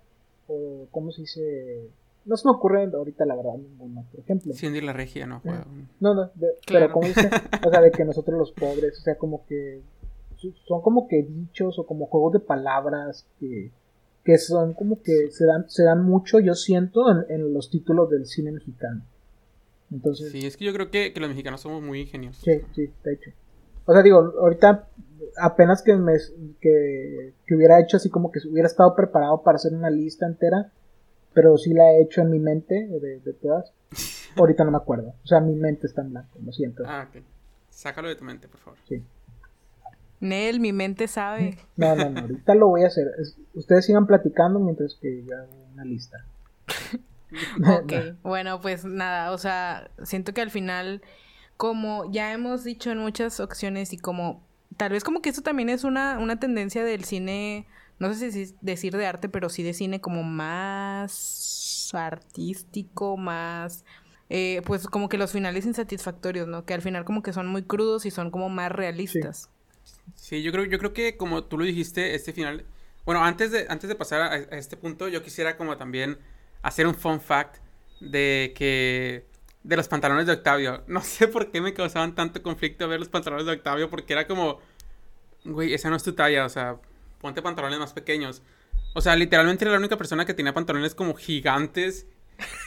o 0.49 0.87
cómo 0.91 1.11
se 1.11 1.21
dice. 1.21 1.89
No 2.25 2.35
se 2.37 2.47
me 2.47 2.53
ocurre 2.53 2.83
ahorita 2.93 3.25
la 3.25 3.35
verdad 3.35 3.55
ninguna, 3.55 4.03
por 4.11 4.19
ejemplo. 4.19 4.53
Cindy 4.53 4.81
la 4.81 4.93
regia, 4.93 5.25
¿no? 5.25 5.39
Juega 5.39 5.65
un- 5.69 5.87
No, 5.99 6.13
no, 6.13 6.25
de- 6.35 6.53
Claro. 6.65 6.87
pero 6.87 6.91
como 6.93 7.07
dice, 7.07 7.29
o 7.67 7.69
sea, 7.71 7.81
de 7.81 7.91
que 7.91 8.03
nosotros 8.05 8.37
los 8.37 8.51
pobres, 8.51 8.99
o 8.99 9.01
sea, 9.01 9.17
como 9.17 9.45
que 9.47 9.81
son 10.67 10.81
como 10.81 11.07
que 11.07 11.23
dichos 11.23 11.79
o 11.79 11.85
como 11.85 12.05
juegos 12.07 12.33
de 12.33 12.39
palabras 12.39 13.25
que, 13.39 13.71
que 14.23 14.37
son 14.37 14.73
como 14.73 15.01
que 15.01 15.31
se 15.31 15.45
dan, 15.45 15.69
se 15.69 15.83
dan 15.83 16.03
mucho, 16.03 16.39
yo 16.39 16.53
siento, 16.55 17.09
en, 17.11 17.25
en 17.29 17.53
los 17.53 17.69
títulos 17.69 18.09
del 18.09 18.25
cine 18.25 18.51
mexicano. 18.51 19.01
Entonces, 19.91 20.31
Sí, 20.31 20.45
es 20.45 20.55
que 20.55 20.65
yo 20.65 20.73
creo 20.73 20.91
que, 20.91 21.11
que 21.13 21.19
los 21.19 21.29
mexicanos 21.29 21.61
somos 21.61 21.81
muy 21.81 22.01
ingeniosos. 22.01 22.43
sí, 22.43 22.61
sí, 22.75 22.89
de 23.03 23.13
hecho. 23.13 23.31
O 23.85 23.93
sea, 23.93 24.03
digo, 24.03 24.17
ahorita 24.39 24.87
apenas 25.37 25.81
que 25.81 25.95
me 25.95 26.13
que, 26.61 27.33
que 27.45 27.55
hubiera 27.55 27.79
hecho 27.79 27.97
así 27.97 28.09
como 28.09 28.31
que 28.31 28.39
hubiera 28.49 28.67
estado 28.67 28.95
preparado 28.95 29.41
para 29.43 29.55
hacer 29.57 29.73
una 29.73 29.89
lista 29.89 30.25
entera, 30.25 30.71
pero 31.33 31.57
sí 31.57 31.73
la 31.73 31.91
he 31.91 32.01
hecho 32.01 32.21
en 32.21 32.29
mi 32.31 32.39
mente 32.39 32.87
de, 32.87 33.19
de 33.19 33.33
todas. 33.33 33.71
Ahorita 34.37 34.63
no 34.63 34.71
me 34.71 34.77
acuerdo. 34.77 35.13
O 35.23 35.27
sea, 35.27 35.39
mi 35.39 35.55
mente 35.55 35.87
está 35.87 36.01
en 36.01 36.11
blanco, 36.11 36.37
lo 36.43 36.51
siento. 36.51 36.83
Ah, 36.85 37.07
ok. 37.09 37.21
Sácalo 37.69 38.07
de 38.09 38.15
tu 38.15 38.23
mente, 38.25 38.47
por 38.47 38.59
favor. 38.59 38.79
Sí. 38.87 39.03
Nel, 40.21 40.59
mi 40.59 40.73
mente 40.73 41.07
sabe. 41.07 41.57
No, 41.77 41.95
no, 41.95 42.09
no, 42.09 42.19
ahorita 42.21 42.53
lo 42.55 42.67
voy 42.67 42.83
a 42.83 42.87
hacer. 42.87 43.07
Es- 43.19 43.37
ustedes 43.53 43.85
sigan 43.85 44.05
platicando 44.05 44.59
mientras 44.59 44.95
que 45.01 45.23
yo 45.23 45.35
hago 45.37 45.49
una 45.73 45.85
lista. 45.85 46.25
Ok, 47.61 47.93
bueno, 48.23 48.59
pues 48.59 48.85
nada, 48.85 49.31
o 49.33 49.37
sea, 49.37 49.91
siento 50.01 50.33
que 50.33 50.41
al 50.41 50.49
final, 50.49 51.03
como 51.57 52.11
ya 52.11 52.33
hemos 52.33 52.63
dicho 52.63 52.89
en 52.89 52.97
muchas 52.97 53.39
ocasiones 53.39 53.93
y 53.93 53.99
como 53.99 54.43
tal 54.79 54.91
vez 54.93 55.03
como 55.05 55.21
que 55.21 55.29
eso 55.29 55.43
también 55.43 55.69
es 55.69 55.83
una, 55.85 56.19
una 56.19 56.39
tendencia 56.39 56.83
del 56.85 57.05
cine, 57.05 57.67
no 57.99 58.13
sé 58.15 58.31
si 58.31 58.55
decir 58.61 58.97
de 58.97 59.07
arte, 59.07 59.29
pero 59.29 59.49
sí 59.49 59.63
de 59.63 59.73
cine 59.75 60.01
como 60.01 60.23
más 60.23 61.91
artístico, 61.93 63.17
más... 63.17 63.85
eh, 64.29 64.61
pues 64.65 64.87
como 64.87 65.09
que 65.09 65.17
los 65.17 65.31
finales 65.33 65.65
insatisfactorios, 65.65 66.47
¿no? 66.47 66.65
Que 66.65 66.73
al 66.75 66.81
final 66.81 67.05
como 67.05 67.23
que 67.23 67.33
son 67.33 67.47
muy 67.47 67.63
crudos 67.65 68.05
y 68.05 68.11
son 68.11 68.31
como 68.31 68.49
más 68.49 68.71
realistas. 68.71 69.51
Sí, 70.15 70.43
yo 70.43 70.51
creo, 70.51 70.65
yo 70.65 70.77
creo 70.79 70.93
que 70.93 71.17
como 71.17 71.45
tú 71.45 71.57
lo 71.57 71.65
dijiste, 71.65 72.15
este 72.15 72.33
final. 72.33 72.65
Bueno, 73.05 73.23
antes 73.23 73.51
de, 73.51 73.65
antes 73.69 73.89
de 73.89 73.95
pasar 73.95 74.21
a, 74.21 74.31
a 74.33 74.57
este 74.57 74.77
punto, 74.77 75.07
yo 75.07 75.23
quisiera 75.23 75.57
como 75.57 75.77
también 75.77 76.19
hacer 76.61 76.87
un 76.87 76.95
fun 76.95 77.21
fact 77.21 77.57
de 77.99 78.53
que. 78.55 79.28
De 79.63 79.75
los 79.75 79.87
pantalones 79.87 80.25
de 80.25 80.33
Octavio. 80.33 80.83
No 80.87 81.01
sé 81.01 81.27
por 81.27 81.51
qué 81.51 81.61
me 81.61 81.73
causaban 81.73 82.15
tanto 82.15 82.41
conflicto 82.41 82.87
ver 82.87 82.99
los 82.99 83.09
pantalones 83.09 83.45
de 83.45 83.53
Octavio, 83.53 83.89
porque 83.89 84.13
era 84.13 84.27
como. 84.27 84.59
Güey, 85.45 85.73
esa 85.73 85.89
no 85.89 85.95
es 85.95 86.03
tu 86.03 86.13
talla, 86.13 86.45
o 86.45 86.49
sea, 86.49 86.77
ponte 87.19 87.41
pantalones 87.41 87.79
más 87.79 87.93
pequeños. 87.93 88.41
O 88.93 89.01
sea, 89.01 89.15
literalmente 89.15 89.63
era 89.63 89.71
la 89.71 89.79
única 89.79 89.97
persona 89.97 90.25
que 90.25 90.33
tenía 90.33 90.53
pantalones 90.53 90.95
como 90.95 91.13
gigantes. 91.15 92.07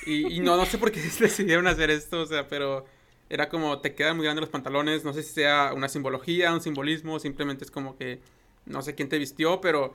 Y, 0.06 0.40
no, 0.40 0.56
no 0.56 0.66
sé 0.66 0.78
por 0.78 0.93
qué 0.93 1.01
decidieron 1.20 1.66
hacer 1.66 1.90
esto, 1.90 2.23
o 2.23 2.27
sea, 2.27 2.48
pero 2.48 2.85
era 3.31 3.48
como 3.48 3.81
te 3.81 3.94
quedan 3.94 4.16
muy 4.16 4.24
grandes 4.24 4.43
los 4.43 4.51
pantalones, 4.51 5.05
no 5.05 5.14
sé 5.14 5.23
si 5.23 5.32
sea 5.32 5.73
una 5.74 5.89
simbología, 5.89 6.52
un 6.52 6.60
simbolismo, 6.60 7.19
simplemente 7.19 7.64
es 7.64 7.70
como 7.70 7.97
que 7.97 8.20
no 8.66 8.82
sé 8.82 8.94
quién 8.94 9.09
te 9.09 9.19
vistió, 9.19 9.62
pero 9.62 9.94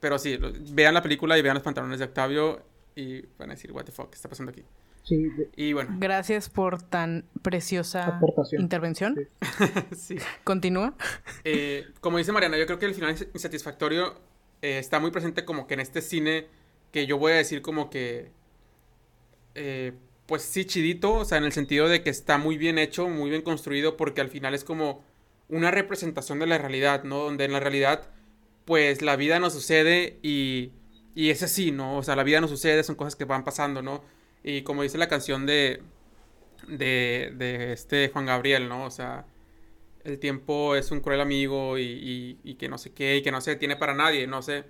pero 0.00 0.18
sí, 0.18 0.38
vean 0.72 0.94
la 0.94 1.02
película 1.02 1.38
y 1.38 1.42
vean 1.42 1.54
los 1.54 1.62
pantalones 1.62 1.98
de 1.98 2.06
Octavio 2.06 2.62
y 2.96 3.20
van 3.38 3.50
a 3.50 3.54
decir, 3.54 3.70
what 3.70 3.84
the 3.84 3.92
fuck, 3.92 4.08
¿qué 4.08 4.16
está 4.16 4.28
pasando 4.28 4.50
aquí? 4.50 4.64
Sí, 5.02 5.24
de- 5.24 5.48
Y 5.56 5.72
bueno, 5.72 5.90
Gracias 5.98 6.48
por 6.48 6.82
tan 6.82 7.24
preciosa 7.42 8.04
Aportación. 8.06 8.62
intervención. 8.62 9.16
Sí. 9.16 9.26
sí. 9.96 10.16
Continúa. 10.44 10.94
Eh, 11.44 11.86
como 12.00 12.18
dice 12.18 12.32
Mariana, 12.32 12.58
yo 12.58 12.66
creo 12.66 12.78
que 12.78 12.86
el 12.86 12.94
final 12.94 13.16
ins- 13.16 13.28
insatisfactorio 13.34 14.14
eh, 14.62 14.78
está 14.78 15.00
muy 15.00 15.10
presente 15.10 15.44
como 15.44 15.66
que 15.66 15.74
en 15.74 15.80
este 15.80 16.02
cine 16.02 16.46
que 16.92 17.06
yo 17.06 17.18
voy 17.18 17.32
a 17.32 17.36
decir 17.36 17.62
como 17.62 17.88
que, 17.90 18.30
eh, 19.54 19.92
pues 20.26 20.42
sí, 20.42 20.64
chidito, 20.64 21.12
o 21.14 21.24
sea, 21.24 21.38
en 21.38 21.44
el 21.44 21.52
sentido 21.52 21.88
de 21.88 22.02
que 22.02 22.10
está 22.10 22.38
muy 22.38 22.56
bien 22.56 22.78
hecho, 22.78 23.08
muy 23.08 23.30
bien 23.30 23.42
construido, 23.42 23.96
porque 23.96 24.20
al 24.20 24.28
final 24.28 24.54
es 24.54 24.64
como 24.64 25.02
una 25.48 25.70
representación 25.70 26.38
de 26.38 26.46
la 26.46 26.58
realidad, 26.58 27.02
¿no? 27.04 27.18
Donde 27.24 27.44
en 27.44 27.52
la 27.52 27.60
realidad, 27.60 28.08
pues 28.64 29.02
la 29.02 29.16
vida 29.16 29.40
nos 29.40 29.52
sucede 29.52 30.18
y, 30.22 30.70
y 31.14 31.30
es 31.30 31.42
así, 31.42 31.72
¿no? 31.72 31.96
O 31.96 32.02
sea, 32.04 32.14
la 32.16 32.22
vida 32.22 32.40
nos 32.40 32.50
sucede, 32.50 32.84
son 32.84 32.94
cosas 32.94 33.16
que 33.16 33.24
van 33.24 33.44
pasando, 33.44 33.82
¿no? 33.82 34.02
Y 34.42 34.62
como 34.62 34.82
dice 34.82 34.98
la 34.98 35.08
canción 35.08 35.46
de, 35.46 35.82
de, 36.68 37.32
de 37.36 37.72
este 37.72 38.08
Juan 38.08 38.26
Gabriel, 38.26 38.68
¿no? 38.68 38.84
O 38.84 38.90
sea, 38.90 39.24
el 40.04 40.18
tiempo 40.18 40.76
es 40.76 40.90
un 40.90 41.00
cruel 41.00 41.20
amigo 41.20 41.76
y, 41.78 41.82
y- 41.82 42.38
y 42.42 42.54
que 42.54 42.68
no 42.68 42.78
sé 42.78 42.92
qué, 42.92 43.16
y 43.18 43.22
que 43.22 43.30
no 43.32 43.40
se 43.40 43.50
detiene 43.52 43.76
para 43.76 43.94
nadie, 43.94 44.26
no 44.26 44.40
sé. 44.42 44.64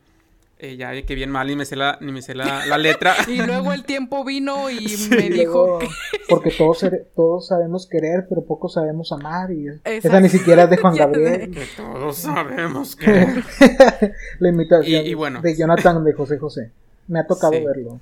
eh, 0.59 0.77
ya 0.77 0.91
que 1.03 1.15
bien 1.15 1.31
mal, 1.31 1.47
ni 1.47 1.57
me 1.57 1.65
sé 1.65 1.75
la, 1.77 1.97
ni 2.03 2.13
me 2.13 2.21
sé 2.21 2.35
la, 2.35 2.67
letra. 2.79 3.15
y 3.29 3.37
luego 3.41 3.73
el 3.73 3.85
tiempo 3.85 4.25
vino 4.25 4.69
y 4.71 4.87
me 5.11 5.31
dijo 5.31 5.79
Porque 6.29 6.51
todos, 6.51 6.85
todos 7.17 7.47
sabemos 7.47 7.87
querer, 7.87 8.27
pero 8.29 8.43
pocos 8.45 8.75
sabemos 8.75 9.11
amar. 9.13 9.51
Y 9.53 9.69
esa 9.85 10.21
ni 10.21 10.29
siquiera 10.29 10.65
es 10.65 10.71
de 10.71 10.77
Juan 10.79 10.97
Gabriel. 10.99 11.51
que 11.53 11.65
todos 11.77 12.17
sabemos 12.19 12.95
querer. 12.97 13.43
la 14.41 14.49
imitación 14.49 15.41
de 15.43 15.57
Jonathan 15.57 16.05
de 16.05 16.13
José 16.13 16.39
José. 16.39 16.73
Me 17.09 17.21
ha 17.21 17.27
tocado 17.27 17.53
verlo. 17.53 18.01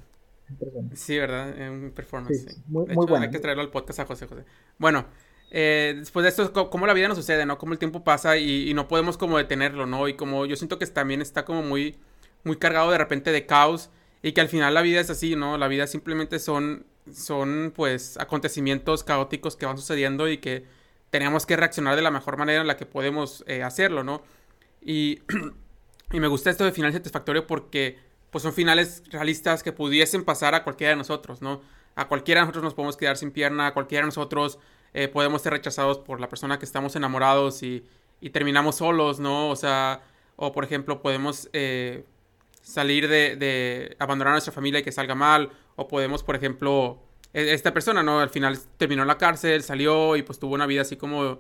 Sí, 0.94 1.18
¿verdad? 1.18 1.58
En 1.58 1.72
un 1.72 1.90
performance. 1.90 2.58
Muy, 2.66 2.86
bueno. 2.94 3.24
Hay 3.24 3.30
que 3.30 3.38
traerlo 3.38 3.62
al 3.62 3.70
podcast 3.70 4.00
a 4.00 4.06
José 4.06 4.26
José. 4.26 4.44
Bueno, 4.78 5.06
eh, 5.50 5.94
después 5.98 6.22
de 6.22 6.28
esto, 6.30 6.70
cómo 6.70 6.86
la 6.86 6.94
vida 6.94 7.08
nos 7.08 7.16
sucede, 7.16 7.46
¿no? 7.46 7.58
Cómo 7.58 7.72
el 7.72 7.78
tiempo 7.78 8.04
pasa 8.04 8.36
y, 8.36 8.68
y, 8.70 8.74
no 8.74 8.88
podemos 8.88 9.16
como 9.16 9.38
detenerlo, 9.38 9.86
¿no? 9.86 10.08
Y 10.08 10.14
como 10.14 10.46
yo 10.46 10.56
siento 10.56 10.78
que 10.78 10.86
también 10.86 11.22
está 11.22 11.44
como 11.44 11.62
muy 11.62 11.96
muy 12.44 12.56
cargado 12.56 12.90
de 12.90 12.98
repente 12.98 13.32
de 13.32 13.46
caos 13.46 13.90
y 14.22 14.32
que 14.32 14.40
al 14.40 14.48
final 14.48 14.74
la 14.74 14.82
vida 14.82 15.00
es 15.00 15.10
así, 15.10 15.36
¿no? 15.36 15.58
La 15.58 15.68
vida 15.68 15.86
simplemente 15.86 16.38
son, 16.38 16.86
son 17.12 17.72
pues 17.74 18.16
acontecimientos 18.18 19.04
caóticos 19.04 19.56
que 19.56 19.66
van 19.66 19.78
sucediendo 19.78 20.28
y 20.28 20.38
que 20.38 20.64
tenemos 21.10 21.46
que 21.46 21.56
reaccionar 21.56 21.96
de 21.96 22.02
la 22.02 22.10
mejor 22.10 22.36
manera 22.36 22.60
en 22.60 22.66
la 22.66 22.76
que 22.76 22.86
podemos 22.86 23.44
eh, 23.46 23.62
hacerlo, 23.62 24.02
¿no? 24.02 24.22
Y, 24.82 25.22
y 26.12 26.20
me 26.20 26.26
gusta 26.26 26.50
esto 26.50 26.64
de 26.64 26.72
final 26.72 26.92
satisfactorio 26.92 27.46
porque 27.46 27.98
pues 28.30 28.42
son 28.42 28.52
finales 28.52 29.02
realistas 29.10 29.62
que 29.62 29.72
pudiesen 29.72 30.24
pasar 30.24 30.55
a 30.55 30.64
cualquiera 30.64 30.90
de 30.90 30.96
nosotros, 30.96 31.42
¿no? 31.42 31.60
A 31.94 32.09
cualquiera 32.09 32.40
de 32.40 32.46
nosotros 32.46 32.64
nos 32.64 32.74
podemos 32.74 32.96
quedar 32.96 33.16
sin 33.16 33.30
pierna, 33.30 33.68
a 33.68 33.74
cualquiera 33.74 34.02
de 34.02 34.09
nosotros 34.09 34.59
eh, 34.94 35.09
podemos 35.09 35.42
ser 35.42 35.52
rechazados 35.52 35.98
por 35.98 36.20
la 36.20 36.28
persona 36.28 36.59
que 36.59 36.64
estamos 36.64 36.96
enamorados 36.96 37.62
y, 37.62 37.84
y 38.20 38.30
terminamos 38.30 38.76
solos, 38.76 39.20
¿no? 39.20 39.50
O 39.50 39.56
sea, 39.56 40.02
o 40.36 40.52
por 40.52 40.64
ejemplo 40.64 41.02
podemos... 41.02 41.48
Eh, 41.52 42.05
salir 42.68 43.09
de, 43.09 43.36
de, 43.36 43.96
abandonar 43.98 44.32
a 44.32 44.34
nuestra 44.34 44.52
familia 44.52 44.80
y 44.80 44.82
que 44.82 44.92
salga 44.92 45.14
mal. 45.14 45.50
O 45.76 45.88
podemos, 45.88 46.22
por 46.22 46.36
ejemplo, 46.36 47.00
e, 47.32 47.55
esta 47.55 47.72
persona, 47.72 48.02
¿no? 48.02 48.20
Al 48.20 48.28
final 48.30 48.59
terminó 48.76 49.02
en 49.02 49.09
la 49.09 49.16
cárcel, 49.18 49.62
salió 49.62 50.16
y 50.16 50.22
pues 50.22 50.38
tuvo 50.38 50.55
una 50.55 50.66
vida 50.66 50.82
así 50.82 50.96
como, 50.96 51.38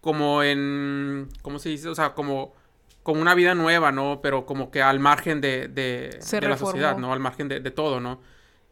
como 0.00 0.42
en, 0.42 1.28
¿cómo 1.42 1.58
se 1.60 1.68
dice? 1.68 1.88
O 1.88 1.94
sea, 1.94 2.14
como, 2.14 2.54
como 3.02 3.20
una 3.20 3.34
vida 3.34 3.54
nueva, 3.54 3.92
¿no? 3.92 4.20
Pero 4.22 4.46
como 4.46 4.70
que 4.70 4.82
al 4.82 5.00
margen 5.00 5.40
de, 5.40 5.68
de, 5.68 6.18
de 6.18 6.48
la 6.48 6.56
sociedad, 6.56 6.98
¿no? 6.98 7.12
Al 7.12 7.20
margen 7.20 7.48
de, 7.48 7.60
de 7.60 7.70
todo, 7.70 8.00
¿no? 8.00 8.20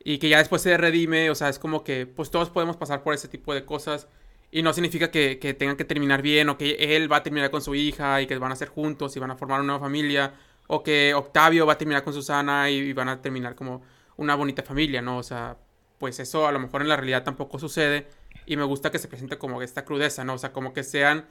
Y 0.05 0.18
que 0.18 0.28
ya 0.28 0.38
después 0.38 0.62
se 0.62 0.76
redime, 0.76 1.30
o 1.30 1.34
sea, 1.34 1.48
es 1.48 1.59
como 1.59 1.84
que 1.84 2.06
pues 2.06 2.30
todos 2.30 2.50
podemos 2.50 2.76
pasar 2.76 3.02
por 3.02 3.14
ese 3.14 3.28
tipo 3.28 3.55
de 3.55 3.64
cosas. 3.64 4.09
Y 4.50 4.62
no 4.62 4.72
significa 4.72 5.10
que, 5.10 5.38
que 5.38 5.52
tengan 5.55 5.76
que 5.76 5.84
terminar 5.84 6.22
bien 6.22 6.48
o 6.48 6.56
que 6.56 6.96
él 6.96 7.10
va 7.12 7.18
a 7.18 7.22
terminar 7.22 7.50
con 7.50 7.60
su 7.60 7.74
hija 7.74 8.22
y 8.22 8.26
que 8.26 8.38
van 8.38 8.52
a 8.52 8.56
ser 8.56 8.68
juntos 8.68 9.14
y 9.16 9.20
van 9.20 9.30
a 9.30 9.36
formar 9.36 9.60
una 9.60 9.66
nueva 9.66 9.80
familia 9.80 10.32
o 10.68 10.82
que 10.82 11.14
Octavio 11.14 11.66
va 11.66 11.72
a 11.74 11.78
terminar 11.78 12.05
con 12.05 12.14
Susana 12.14 12.70
y, 12.70 12.92
van 12.92 13.09
a 13.09 13.20
terminar 13.20 13.55
como 13.56 13.82
una 14.16 14.34
bonita 14.36 14.62
familia, 14.62 15.02
¿no? 15.02 15.18
O 15.18 15.22
sea, 15.22 15.56
pues 15.98 16.20
eso 16.20 16.46
a 16.46 16.52
lo 16.52 16.60
mejor 16.60 16.82
en 16.82 16.88
la 16.88 16.96
realidad 16.96 17.24
tampoco 17.24 17.59
sucede 17.59 18.06
y 18.46 18.56
me 18.56 18.64
gusta 18.64 18.90
que 18.90 18.98
se 18.98 19.09
presente 19.09 19.38
como 19.38 19.62
esta 19.62 19.84
crudeza, 19.84 20.24
¿no? 20.24 20.34
O 20.34 20.38
sea, 20.38 20.52
como 20.52 20.72
que 20.72 20.84
sean 20.84 21.26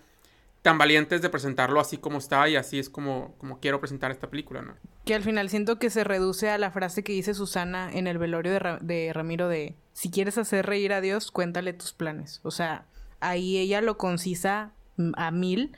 tan 0.68 0.78
valientes 0.78 1.22
de 1.22 1.30
presentarlo 1.30 1.80
así 1.80 1.98
como 1.98 2.18
está 2.18 2.50
y 2.50 2.58
así 2.58 2.78
es 2.78 2.90
como, 2.90 3.36
como 3.38 3.62
quiero 3.62 3.80
presentar 3.80 4.12
esta 4.12 4.30
película, 4.30 4.62
¿no? 4.62 4.76
Que 5.06 5.16
al 5.16 5.24
final 5.24 5.48
siento 5.48 5.80
que 5.80 5.90
se 5.90 6.04
reduce 6.04 6.50
a 6.50 6.58
la 6.58 6.72
frase 6.72 7.06
que 7.06 7.14
dice 7.14 7.34
Susana 7.34 7.90
en 7.94 8.06
el 8.06 8.18
velorio 8.18 8.52
de, 8.52 8.78
de 8.82 9.14
Ramiro 9.14 9.48
de 9.48 9.76
si 9.94 10.12
quieres 10.12 10.38
hacer 10.38 10.66
reír 10.66 10.92
a 10.92 11.00
Dios, 11.00 11.32
cuéntale 11.32 11.72
tus 11.72 11.94
planes. 11.94 12.42
O 12.44 12.52
sea, 12.52 12.84
ahí 13.22 13.58
ella 13.58 13.80
lo 13.80 13.98
concisa 13.98 14.74
a 15.16 15.32
mil 15.32 15.72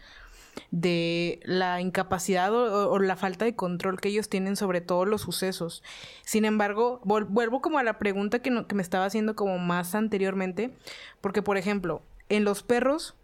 de 0.71 1.39
la 1.43 1.81
incapacidad 1.81 2.51
o, 2.51 2.97
la 2.97 3.15
falta 3.15 3.45
de 3.45 3.55
control 3.55 4.01
que 4.01 4.09
ellos 4.09 4.27
tienen 4.27 4.55
sobre 4.55 4.81
todos 4.81 5.07
los 5.07 5.21
sucesos. 5.21 5.83
Sin 6.25 6.45
embargo, 6.45 6.99
vuelvo 7.03 7.61
como 7.61 7.77
a 7.77 7.83
la 7.83 7.99
pregunta 7.99 8.39
que, 8.39 8.65
que 8.67 8.73
me 8.73 8.81
estaba 8.81 9.05
haciendo 9.05 9.35
como 9.35 9.59
más 9.59 9.93
anteriormente, 9.93 10.73
porque 11.21 11.43
por 11.43 11.57
ejemplo, 11.57 12.01
en 12.27 12.43
los 12.43 12.63
perros, 12.63 13.15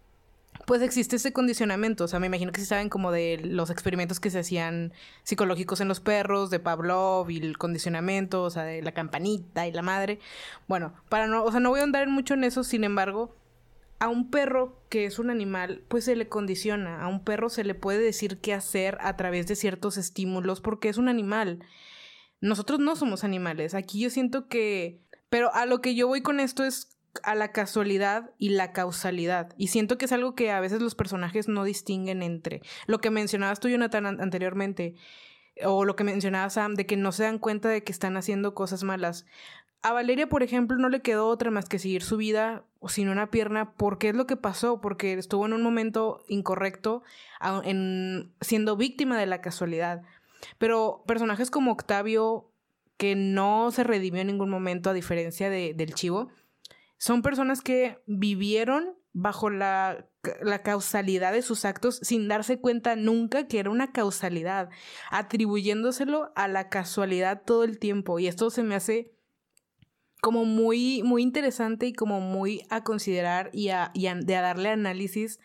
pues 0.66 0.82
existe 0.82 1.16
ese 1.16 1.32
condicionamiento. 1.32 2.04
O 2.04 2.08
sea, 2.08 2.20
me 2.20 2.26
imagino 2.26 2.52
que 2.52 2.60
sí 2.60 2.66
saben 2.66 2.90
como 2.90 3.12
de 3.12 3.40
los 3.42 3.70
experimentos 3.70 4.20
que 4.20 4.30
se 4.30 4.40
hacían 4.40 4.92
psicológicos 5.22 5.80
en 5.80 5.88
los 5.88 6.00
perros, 6.00 6.50
de 6.50 6.60
Pavlov 6.60 7.30
y 7.30 7.38
el 7.38 7.56
condicionamiento, 7.56 8.42
o 8.42 8.50
sea, 8.50 8.64
de 8.64 8.82
la 8.82 8.92
campanita 8.92 9.66
y 9.66 9.72
la 9.72 9.82
madre. 9.82 10.18
Bueno, 10.68 10.92
para 11.08 11.28
no, 11.28 11.44
o 11.44 11.50
sea, 11.50 11.60
no 11.60 11.70
voy 11.70 11.80
a 11.80 11.84
andar 11.84 12.08
mucho 12.08 12.34
en 12.34 12.44
eso, 12.44 12.64
sin 12.64 12.84
embargo, 12.84 13.34
a 14.00 14.08
un 14.08 14.28
perro 14.28 14.82
que 14.90 15.06
es 15.06 15.20
un 15.20 15.30
animal, 15.30 15.84
pues 15.88 16.04
se 16.04 16.16
le 16.16 16.28
condiciona. 16.28 17.00
A 17.00 17.08
un 17.08 17.22
perro 17.22 17.48
se 17.48 17.64
le 17.64 17.74
puede 17.74 18.00
decir 18.00 18.38
qué 18.38 18.52
hacer 18.52 18.98
a 19.00 19.16
través 19.16 19.46
de 19.46 19.54
ciertos 19.54 19.96
estímulos 19.96 20.60
porque 20.60 20.88
es 20.88 20.98
un 20.98 21.08
animal. 21.08 21.64
Nosotros 22.40 22.80
no 22.80 22.96
somos 22.96 23.22
animales. 23.24 23.74
Aquí 23.74 24.00
yo 24.00 24.10
siento 24.10 24.48
que... 24.48 25.00
Pero 25.28 25.52
a 25.54 25.66
lo 25.66 25.80
que 25.80 25.94
yo 25.94 26.06
voy 26.06 26.22
con 26.22 26.40
esto 26.40 26.64
es 26.64 26.95
a 27.22 27.34
la 27.34 27.52
casualidad 27.52 28.30
y 28.38 28.50
la 28.50 28.72
causalidad. 28.72 29.54
Y 29.56 29.68
siento 29.68 29.98
que 29.98 30.06
es 30.06 30.12
algo 30.12 30.34
que 30.34 30.50
a 30.50 30.60
veces 30.60 30.80
los 30.80 30.94
personajes 30.94 31.48
no 31.48 31.64
distinguen 31.64 32.22
entre. 32.22 32.62
Lo 32.86 33.00
que 33.00 33.10
mencionabas 33.10 33.60
tú, 33.60 33.68
Jonathan, 33.68 34.06
anteriormente, 34.06 34.94
o 35.64 35.84
lo 35.84 35.96
que 35.96 36.04
mencionaba 36.04 36.50
Sam, 36.50 36.74
de 36.74 36.86
que 36.86 36.96
no 36.96 37.12
se 37.12 37.24
dan 37.24 37.38
cuenta 37.38 37.68
de 37.68 37.82
que 37.82 37.92
están 37.92 38.16
haciendo 38.16 38.54
cosas 38.54 38.84
malas. 38.84 39.26
A 39.82 39.92
Valeria, 39.92 40.28
por 40.28 40.42
ejemplo, 40.42 40.76
no 40.76 40.88
le 40.88 41.00
quedó 41.00 41.28
otra 41.28 41.50
más 41.50 41.68
que 41.68 41.78
seguir 41.78 42.02
su 42.02 42.16
vida 42.16 42.64
sin 42.88 43.08
una 43.08 43.30
pierna. 43.30 43.72
porque 43.76 44.10
es 44.10 44.16
lo 44.16 44.26
que 44.26 44.36
pasó? 44.36 44.80
Porque 44.80 45.14
estuvo 45.14 45.46
en 45.46 45.52
un 45.52 45.62
momento 45.62 46.24
incorrecto, 46.28 47.02
en, 47.64 48.32
siendo 48.40 48.76
víctima 48.76 49.18
de 49.18 49.26
la 49.26 49.40
casualidad. 49.40 50.02
Pero 50.58 51.02
personajes 51.06 51.50
como 51.50 51.72
Octavio, 51.72 52.50
que 52.96 53.14
no 53.14 53.70
se 53.70 53.84
redimió 53.84 54.20
en 54.20 54.28
ningún 54.28 54.50
momento, 54.50 54.90
a 54.90 54.94
diferencia 54.94 55.50
de, 55.50 55.74
del 55.74 55.94
chivo, 55.94 56.30
son 56.98 57.22
personas 57.22 57.60
que 57.60 57.98
vivieron 58.06 58.96
bajo 59.12 59.48
la, 59.48 60.06
la, 60.42 60.62
causalidad 60.62 61.32
de 61.32 61.40
sus 61.40 61.64
actos 61.64 61.98
sin 62.02 62.28
darse 62.28 62.60
cuenta 62.60 62.96
nunca 62.96 63.48
que 63.48 63.58
era 63.58 63.70
una 63.70 63.92
causalidad, 63.92 64.68
atribuyéndoselo 65.10 66.32
a 66.36 66.48
la 66.48 66.68
casualidad 66.68 67.42
todo 67.44 67.64
el 67.64 67.78
tiempo. 67.78 68.18
Y 68.18 68.26
esto 68.26 68.50
se 68.50 68.62
me 68.62 68.74
hace 68.74 69.16
como 70.20 70.44
muy, 70.44 71.02
muy 71.02 71.22
interesante 71.22 71.86
y 71.86 71.92
como 71.92 72.20
muy 72.20 72.66
a 72.68 72.84
considerar 72.84 73.50
y 73.52 73.68
a, 73.68 73.90
de 73.94 74.36
a 74.36 74.42
darle 74.42 74.68
análisis 74.70 75.40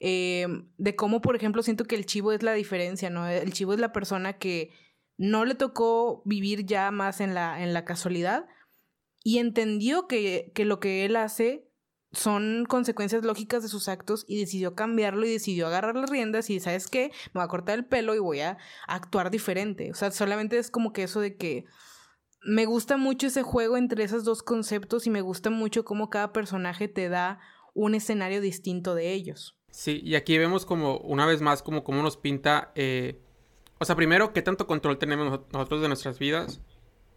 eh, 0.00 0.46
de 0.76 0.96
cómo, 0.96 1.20
por 1.20 1.36
ejemplo, 1.36 1.62
siento 1.62 1.84
que 1.84 1.96
el 1.96 2.06
chivo 2.06 2.32
es 2.32 2.42
la 2.42 2.54
diferencia, 2.54 3.08
¿no? 3.08 3.28
El 3.28 3.52
chivo 3.52 3.72
es 3.72 3.80
la 3.80 3.92
persona 3.92 4.34
que 4.34 4.70
no 5.16 5.44
le 5.44 5.54
tocó 5.54 6.22
vivir 6.24 6.66
ya 6.66 6.90
más 6.90 7.20
en 7.20 7.34
la, 7.34 7.62
en 7.62 7.72
la 7.72 7.84
casualidad 7.84 8.46
y 9.26 9.40
entendió 9.40 10.06
que, 10.06 10.52
que 10.54 10.64
lo 10.64 10.78
que 10.78 11.04
él 11.04 11.16
hace 11.16 11.68
son 12.12 12.64
consecuencias 12.68 13.24
lógicas 13.24 13.60
de 13.60 13.68
sus 13.68 13.88
actos 13.88 14.24
y 14.28 14.38
decidió 14.38 14.76
cambiarlo 14.76 15.26
y 15.26 15.32
decidió 15.32 15.66
agarrar 15.66 15.96
las 15.96 16.10
riendas 16.10 16.48
y 16.48 16.60
sabes 16.60 16.86
qué, 16.86 17.10
me 17.34 17.40
voy 17.40 17.42
a 17.42 17.48
cortar 17.48 17.76
el 17.76 17.86
pelo 17.86 18.14
y 18.14 18.20
voy 18.20 18.38
a 18.38 18.56
actuar 18.86 19.32
diferente. 19.32 19.90
O 19.90 19.94
sea, 19.94 20.12
solamente 20.12 20.58
es 20.58 20.70
como 20.70 20.92
que 20.92 21.02
eso 21.02 21.18
de 21.18 21.34
que 21.34 21.64
me 22.40 22.66
gusta 22.66 22.98
mucho 22.98 23.26
ese 23.26 23.42
juego 23.42 23.76
entre 23.76 24.04
esos 24.04 24.22
dos 24.22 24.44
conceptos 24.44 25.08
y 25.08 25.10
me 25.10 25.22
gusta 25.22 25.50
mucho 25.50 25.84
cómo 25.84 26.08
cada 26.08 26.32
personaje 26.32 26.86
te 26.86 27.08
da 27.08 27.40
un 27.74 27.96
escenario 27.96 28.40
distinto 28.40 28.94
de 28.94 29.12
ellos. 29.12 29.58
Sí, 29.72 30.00
y 30.04 30.14
aquí 30.14 30.38
vemos 30.38 30.64
como, 30.64 30.98
una 30.98 31.26
vez 31.26 31.42
más, 31.42 31.64
como 31.64 31.82
cómo 31.82 32.00
nos 32.00 32.16
pinta, 32.16 32.70
eh, 32.76 33.20
o 33.80 33.84
sea, 33.84 33.96
primero, 33.96 34.32
qué 34.32 34.42
tanto 34.42 34.68
control 34.68 34.98
tenemos 34.98 35.40
nosotros 35.52 35.82
de 35.82 35.88
nuestras 35.88 36.20
vidas 36.20 36.60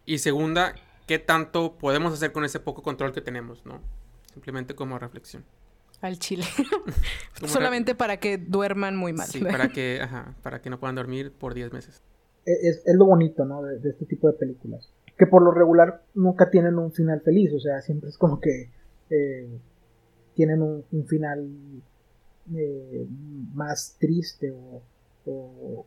y 0.07 0.17
segunda, 0.17 0.73
qué 1.09 1.17
tanto 1.17 1.75
podemos 1.75 2.13
hacer 2.13 2.31
con 2.31 2.45
ese 2.45 2.59
poco 2.59 2.83
control 2.83 3.11
que 3.13 3.21
tenemos, 3.21 3.65
¿no? 3.65 3.81
Simplemente 4.31 4.75
como 4.75 4.99
reflexión. 4.99 5.43
Al 6.01 6.19
chile. 6.19 6.43
Solamente 7.47 7.95
para 7.95 8.17
que 8.17 8.37
duerman 8.37 8.95
muy 8.95 9.11
mal. 9.11 9.25
Sí, 9.25 9.43
para 9.43 9.69
que, 9.73 10.01
ajá, 10.03 10.35
para 10.43 10.61
que 10.61 10.69
no 10.69 10.79
puedan 10.79 10.95
dormir 10.95 11.31
por 11.31 11.55
10 11.55 11.73
meses. 11.73 12.03
Es, 12.45 12.83
es, 12.85 12.95
lo 12.95 13.07
bonito, 13.07 13.43
¿no? 13.43 13.63
de, 13.63 13.89
este 13.89 14.05
tipo 14.05 14.27
de 14.27 14.33
películas 14.33 14.93
que 15.17 15.25
por 15.25 15.41
lo 15.41 15.51
regular 15.51 16.03
nunca 16.13 16.49
tienen 16.49 16.77
un 16.77 16.93
final 16.93 17.21
feliz, 17.21 17.51
o 17.53 17.59
sea, 17.59 17.81
siempre 17.81 18.09
es 18.09 18.17
como 18.17 18.39
que 18.39 18.71
eh, 19.09 19.49
tienen 20.33 20.61
un, 20.61 20.85
final 21.07 21.49
eh, 22.55 23.05
más 23.53 23.97
triste 23.99 24.51
o, 24.51 24.81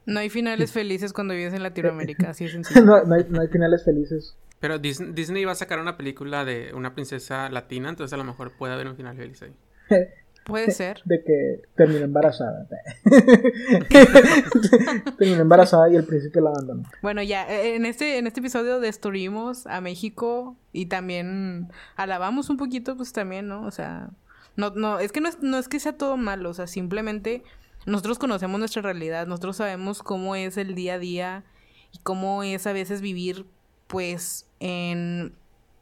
No 0.04 0.20
hay 0.20 0.28
finales 0.28 0.72
felices 0.72 1.14
cuando 1.14 1.32
vives 1.32 1.54
en 1.54 1.62
Latinoamérica, 1.62 2.30
así 2.30 2.44
es 2.44 2.52
sencillo. 2.52 2.84
no, 2.84 3.04
no, 3.04 3.14
hay, 3.14 3.24
no 3.30 3.40
hay 3.40 3.48
finales 3.48 3.84
felices. 3.84 4.36
Pero 4.62 4.78
Disney, 4.78 5.12
Disney 5.12 5.44
va 5.44 5.52
a 5.52 5.56
sacar 5.56 5.80
una 5.80 5.96
película 5.96 6.44
de 6.44 6.72
una 6.72 6.94
princesa 6.94 7.50
latina, 7.50 7.88
entonces 7.88 8.12
a 8.12 8.16
lo 8.16 8.22
mejor 8.22 8.56
puede 8.56 8.72
haber 8.72 8.86
un 8.86 8.94
final 8.94 9.16
feliz 9.16 9.42
ahí. 9.42 9.52
Puede 10.46 10.70
ser. 10.70 11.02
De 11.04 11.24
que 11.24 11.62
terminó 11.74 12.04
embarazada. 12.04 12.68
terminó 15.18 15.42
embarazada 15.42 15.90
y 15.90 15.96
el 15.96 16.04
príncipe 16.04 16.40
la 16.40 16.50
abandonó. 16.50 16.84
Bueno, 17.00 17.24
ya, 17.24 17.44
e, 17.48 17.74
en 17.74 17.86
este, 17.86 18.18
en 18.18 18.28
este 18.28 18.38
episodio 18.38 18.78
destruimos 18.78 19.66
a 19.66 19.80
México 19.80 20.56
y 20.72 20.86
también 20.86 21.68
alabamos 21.96 22.48
un 22.48 22.56
poquito, 22.56 22.96
pues 22.96 23.12
también, 23.12 23.48
¿no? 23.48 23.66
O 23.66 23.72
sea, 23.72 24.10
no, 24.54 24.70
no, 24.70 25.00
es 25.00 25.10
que 25.10 25.20
no 25.20 25.28
es, 25.28 25.42
no 25.42 25.58
es 25.58 25.68
que 25.68 25.80
sea 25.80 25.96
todo 25.96 26.16
malo, 26.16 26.50
o 26.50 26.54
sea, 26.54 26.68
simplemente 26.68 27.42
nosotros 27.84 28.20
conocemos 28.20 28.60
nuestra 28.60 28.82
realidad, 28.82 29.26
nosotros 29.26 29.56
sabemos 29.56 30.04
cómo 30.04 30.36
es 30.36 30.56
el 30.56 30.76
día 30.76 30.94
a 30.94 30.98
día 31.00 31.44
y 31.92 31.98
cómo 31.98 32.44
es 32.44 32.68
a 32.68 32.72
veces 32.72 33.00
vivir 33.00 33.44
pues 33.92 34.48
en 34.58 35.34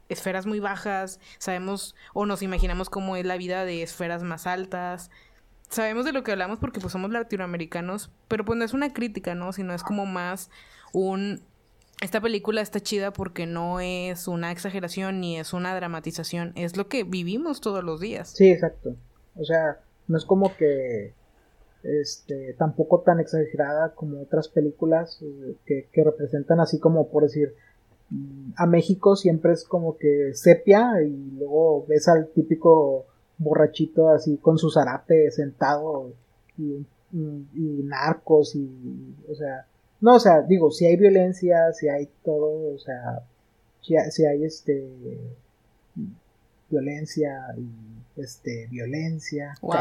esferas 0.09 0.45
muy 0.45 0.59
bajas, 0.59 1.21
sabemos 1.37 1.95
o 2.13 2.25
nos 2.25 2.41
imaginamos 2.41 2.89
cómo 2.89 3.15
es 3.15 3.25
la 3.25 3.37
vida 3.37 3.63
de 3.63 3.83
esferas 3.83 4.21
más 4.21 4.47
altas. 4.47 5.09
Sabemos 5.69 6.03
de 6.03 6.11
lo 6.11 6.21
que 6.21 6.33
hablamos 6.33 6.59
porque 6.59 6.81
pues 6.81 6.91
somos 6.91 7.09
latinoamericanos, 7.11 8.11
pero 8.27 8.43
pues 8.43 8.59
no 8.59 8.65
es 8.65 8.73
una 8.73 8.91
crítica, 8.91 9.33
¿no? 9.33 9.53
Sino 9.53 9.73
es 9.73 9.81
como 9.81 10.05
más 10.05 10.49
un 10.91 11.41
esta 12.01 12.19
película 12.19 12.59
está 12.59 12.81
chida 12.81 13.13
porque 13.13 13.45
no 13.45 13.79
es 13.79 14.27
una 14.27 14.51
exageración 14.51 15.21
ni 15.21 15.39
es 15.39 15.53
una 15.53 15.73
dramatización, 15.73 16.51
es 16.55 16.75
lo 16.75 16.89
que 16.89 17.05
vivimos 17.05 17.61
todos 17.61 17.81
los 17.81 18.01
días. 18.01 18.27
Sí, 18.31 18.51
exacto. 18.51 18.97
O 19.37 19.45
sea, 19.45 19.79
no 20.09 20.17
es 20.17 20.25
como 20.25 20.53
que 20.57 21.13
este 21.83 22.55
tampoco 22.55 23.03
tan 23.05 23.21
exagerada 23.21 23.95
como 23.95 24.21
otras 24.21 24.49
películas 24.49 25.21
eh, 25.21 25.55
que, 25.65 25.87
que, 25.93 26.03
representan 26.03 26.59
así 26.59 26.77
como 26.77 27.09
por 27.09 27.23
decir 27.23 27.55
a 28.57 28.65
México 28.65 29.15
siempre 29.15 29.53
es 29.53 29.63
como 29.63 29.97
que 29.97 30.31
sepia 30.33 31.01
y 31.01 31.31
luego 31.37 31.85
ves 31.87 32.07
al 32.07 32.27
típico 32.29 33.05
borrachito 33.37 34.09
así 34.09 34.37
con 34.37 34.57
su 34.57 34.69
zarape 34.69 35.31
sentado 35.31 36.11
y, 36.57 36.85
y, 37.13 37.83
narcos 37.83 38.55
y 38.55 39.15
o 39.29 39.35
sea 39.35 39.65
no 40.01 40.15
o 40.15 40.19
sea 40.19 40.41
digo 40.41 40.71
si 40.71 40.85
hay 40.85 40.97
violencia 40.97 41.71
si 41.73 41.87
hay 41.87 42.09
todo 42.23 42.73
o 42.75 42.77
sea 42.77 43.23
si 43.81 43.95
hay, 43.95 44.11
si 44.11 44.25
hay 44.25 44.43
este 44.43 44.83
violencia 46.71 47.53
y 47.57 48.21
este 48.21 48.67
violencia. 48.71 49.53
Wow. 49.61 49.75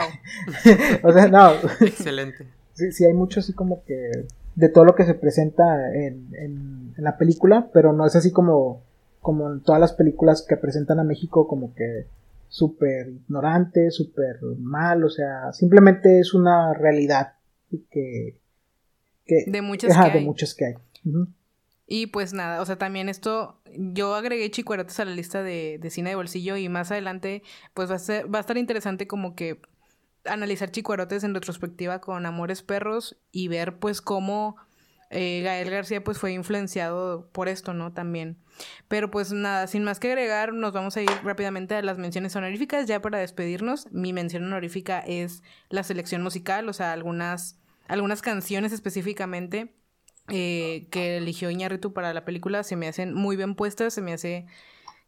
o 1.02 1.12
sea 1.12 1.28
no. 1.28 1.52
Excelente. 1.80 2.46
Sí, 2.74 2.92
sí 2.92 3.04
hay 3.04 3.12
mucho 3.12 3.40
así 3.40 3.52
como 3.52 3.84
que 3.84 4.10
de 4.56 4.68
todo 4.68 4.84
lo 4.84 4.94
que 4.94 5.04
se 5.04 5.14
presenta 5.14 5.94
en, 5.94 6.28
en, 6.34 6.89
la 6.96 7.16
película, 7.16 7.70
pero 7.72 7.92
no 7.92 8.06
es 8.06 8.16
así 8.16 8.32
como, 8.32 8.82
como 9.20 9.50
en 9.50 9.62
todas 9.62 9.80
las 9.80 9.92
películas 9.92 10.44
que 10.46 10.56
presentan 10.56 11.00
a 11.00 11.04
México 11.04 11.46
como 11.46 11.74
que 11.74 12.06
súper 12.48 13.08
ignorante, 13.08 13.90
súper 13.90 14.40
mal, 14.58 15.04
o 15.04 15.08
sea, 15.08 15.52
simplemente 15.52 16.20
es 16.20 16.34
una 16.34 16.74
realidad 16.74 17.34
que... 17.90 18.38
que 19.24 19.44
de 19.46 19.62
muchas 19.62 19.96
que 19.96 20.12
de 20.12 20.18
hay. 20.18 20.24
muchas 20.24 20.54
que 20.54 20.64
hay. 20.66 20.74
Y 21.86 22.06
pues 22.08 22.32
nada, 22.32 22.60
o 22.60 22.66
sea, 22.66 22.76
también 22.76 23.08
esto, 23.08 23.60
yo 23.76 24.14
agregué 24.14 24.50
chicuerates 24.50 25.00
a 25.00 25.04
la 25.04 25.12
lista 25.12 25.42
de, 25.42 25.78
de, 25.80 25.90
cine 25.90 26.10
de 26.10 26.16
bolsillo 26.16 26.56
y 26.56 26.68
más 26.68 26.90
adelante, 26.90 27.42
pues 27.74 27.90
va 27.90 27.96
a, 27.96 27.98
ser, 27.98 28.32
va 28.32 28.38
a 28.38 28.40
estar 28.40 28.58
interesante 28.58 29.06
como 29.06 29.34
que 29.34 29.60
analizar 30.24 30.70
Chicuarotes 30.70 31.24
en 31.24 31.34
retrospectiva 31.34 32.00
con 32.00 32.26
Amores 32.26 32.62
Perros 32.62 33.16
y 33.32 33.48
ver 33.48 33.78
pues 33.78 34.00
cómo 34.00 34.56
eh, 35.10 35.42
Gael 35.42 35.70
García 35.70 36.04
pues 36.04 36.18
fue 36.18 36.32
influenciado 36.32 37.28
por 37.32 37.48
esto, 37.48 37.74
¿no? 37.74 37.92
También. 37.92 38.38
Pero 38.88 39.10
pues 39.10 39.32
nada, 39.32 39.66
sin 39.66 39.82
más 39.82 39.98
que 39.98 40.08
agregar, 40.08 40.52
nos 40.52 40.72
vamos 40.72 40.96
a 40.96 41.02
ir 41.02 41.10
rápidamente 41.24 41.74
a 41.74 41.82
las 41.82 41.98
menciones 41.98 42.36
honoríficas 42.36 42.86
ya 42.86 43.02
para 43.02 43.18
despedirnos. 43.18 43.90
Mi 43.90 44.12
mención 44.12 44.44
honorífica 44.44 45.00
es 45.00 45.42
la 45.68 45.82
selección 45.82 46.22
musical, 46.22 46.68
o 46.68 46.72
sea, 46.72 46.92
algunas, 46.92 47.58
algunas 47.88 48.22
canciones 48.22 48.72
específicamente 48.72 49.74
eh, 50.28 50.86
que 50.92 51.16
eligió 51.16 51.50
Iñarritu 51.50 51.92
para 51.92 52.14
la 52.14 52.24
película 52.24 52.62
se 52.62 52.76
me 52.76 52.86
hacen 52.86 53.12
muy 53.12 53.36
bien 53.36 53.56
puestas, 53.56 53.92
se 53.92 54.02
me 54.02 54.12
hace 54.12 54.46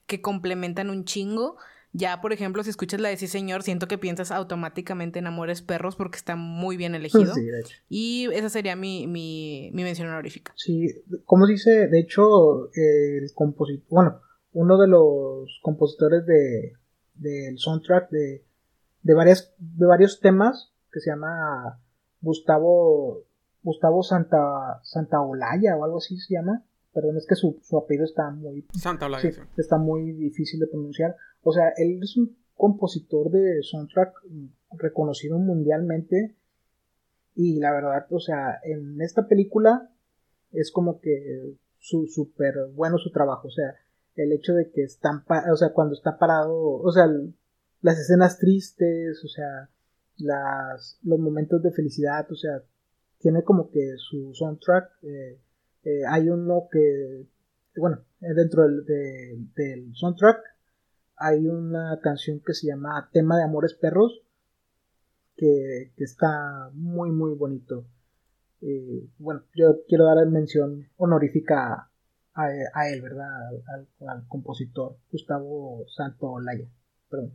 que 0.06 0.20
complementan 0.20 0.90
un 0.90 1.04
chingo. 1.04 1.56
Ya, 1.92 2.20
por 2.20 2.32
ejemplo, 2.32 2.62
si 2.64 2.70
escuchas 2.70 3.00
la 3.00 3.10
de 3.10 3.16
Sí 3.16 3.26
Señor, 3.26 3.62
siento 3.62 3.86
que 3.86 3.98
piensas 3.98 4.30
automáticamente 4.30 5.18
en 5.18 5.26
Amores 5.26 5.60
Perros 5.60 5.96
porque 5.96 6.16
está 6.16 6.36
muy 6.36 6.76
bien 6.76 6.94
elegido. 6.94 7.34
Sí, 7.34 7.44
de 7.44 7.60
hecho. 7.60 7.76
Y 7.88 8.28
esa 8.32 8.48
sería 8.48 8.76
mi, 8.76 9.06
mi, 9.06 9.70
mi 9.74 9.82
mención 9.82 10.08
honorífica. 10.08 10.52
Sí, 10.56 10.86
como 11.24 11.46
dice, 11.46 11.88
de 11.88 12.00
hecho, 12.00 12.70
el 12.74 13.30
compositor, 13.34 13.86
bueno, 13.90 14.20
uno 14.52 14.78
de 14.78 14.88
los 14.88 15.60
compositores 15.62 16.24
de 16.26 16.72
del 17.14 17.58
soundtrack 17.58 18.10
de, 18.10 18.44
de, 19.02 19.14
varias, 19.14 19.54
de 19.58 19.86
varios 19.86 20.20
temas 20.20 20.72
que 20.90 21.00
se 21.00 21.10
llama 21.10 21.80
Gustavo 22.20 23.24
Gustavo 23.62 24.02
Santa 24.02 24.80
Santaolalla 24.82 25.76
o 25.76 25.84
algo 25.84 25.98
así 25.98 26.16
se 26.18 26.34
llama. 26.34 26.64
Perdón, 26.92 27.16
es 27.16 27.26
que 27.26 27.36
su, 27.36 27.58
su 27.62 27.78
apellido 27.78 28.04
está 28.04 28.30
muy 28.30 28.66
Santa 28.74 29.06
sí, 29.20 29.30
está 29.56 29.78
muy 29.78 30.12
difícil 30.12 30.60
de 30.60 30.66
pronunciar. 30.66 31.16
O 31.42 31.52
sea, 31.52 31.72
él 31.76 32.00
es 32.02 32.16
un 32.16 32.36
compositor 32.56 33.30
de 33.30 33.62
soundtrack 33.62 34.14
reconocido 34.78 35.38
mundialmente. 35.38 36.36
Y 37.34 37.58
la 37.60 37.72
verdad, 37.72 38.06
o 38.10 38.20
sea, 38.20 38.60
en 38.62 39.00
esta 39.00 39.26
película 39.26 39.90
es 40.52 40.70
como 40.70 41.00
que 41.00 41.56
súper 41.80 42.54
bueno 42.74 42.98
su 42.98 43.10
trabajo. 43.10 43.48
O 43.48 43.50
sea, 43.50 43.74
el 44.16 44.32
hecho 44.32 44.54
de 44.54 44.70
que 44.70 44.82
están, 44.82 45.24
o 45.50 45.56
sea, 45.56 45.72
cuando 45.72 45.94
está 45.94 46.18
parado, 46.18 46.54
o 46.54 46.92
sea, 46.92 47.06
las 47.80 47.98
escenas 47.98 48.38
tristes, 48.38 49.24
o 49.24 49.28
sea, 49.28 49.70
las, 50.18 50.98
los 51.02 51.18
momentos 51.18 51.62
de 51.62 51.72
felicidad, 51.72 52.30
o 52.30 52.36
sea, 52.36 52.62
tiene 53.18 53.42
como 53.42 53.70
que 53.70 53.94
su 53.96 54.32
soundtrack. 54.34 54.90
Eh, 55.02 55.40
eh, 55.84 56.02
hay 56.08 56.28
uno 56.28 56.68
que, 56.70 57.26
bueno, 57.76 58.04
dentro 58.20 58.62
del, 58.62 58.84
de, 58.84 59.38
del 59.56 59.94
soundtrack 59.94 60.38
hay 61.22 61.46
una 61.46 62.00
canción 62.02 62.40
que 62.44 62.52
se 62.52 62.66
llama 62.66 63.08
Tema 63.12 63.36
de 63.36 63.44
Amores 63.44 63.74
Perros, 63.74 64.22
que, 65.36 65.92
que 65.96 66.04
está 66.04 66.70
muy, 66.74 67.10
muy 67.12 67.34
bonito. 67.34 67.86
Eh, 68.60 69.08
bueno, 69.18 69.44
yo 69.54 69.82
quiero 69.88 70.04
dar 70.04 70.26
mención 70.26 70.88
honorífica 70.96 71.90
a, 72.34 72.46
a 72.74 72.88
él, 72.90 73.02
¿verdad? 73.02 73.28
Al, 73.68 73.88
al, 74.08 74.26
compositor 74.26 74.98
Gustavo 75.12 75.84
Santo 75.94 76.40
Laya. 76.40 76.68
Perdón, 77.08 77.32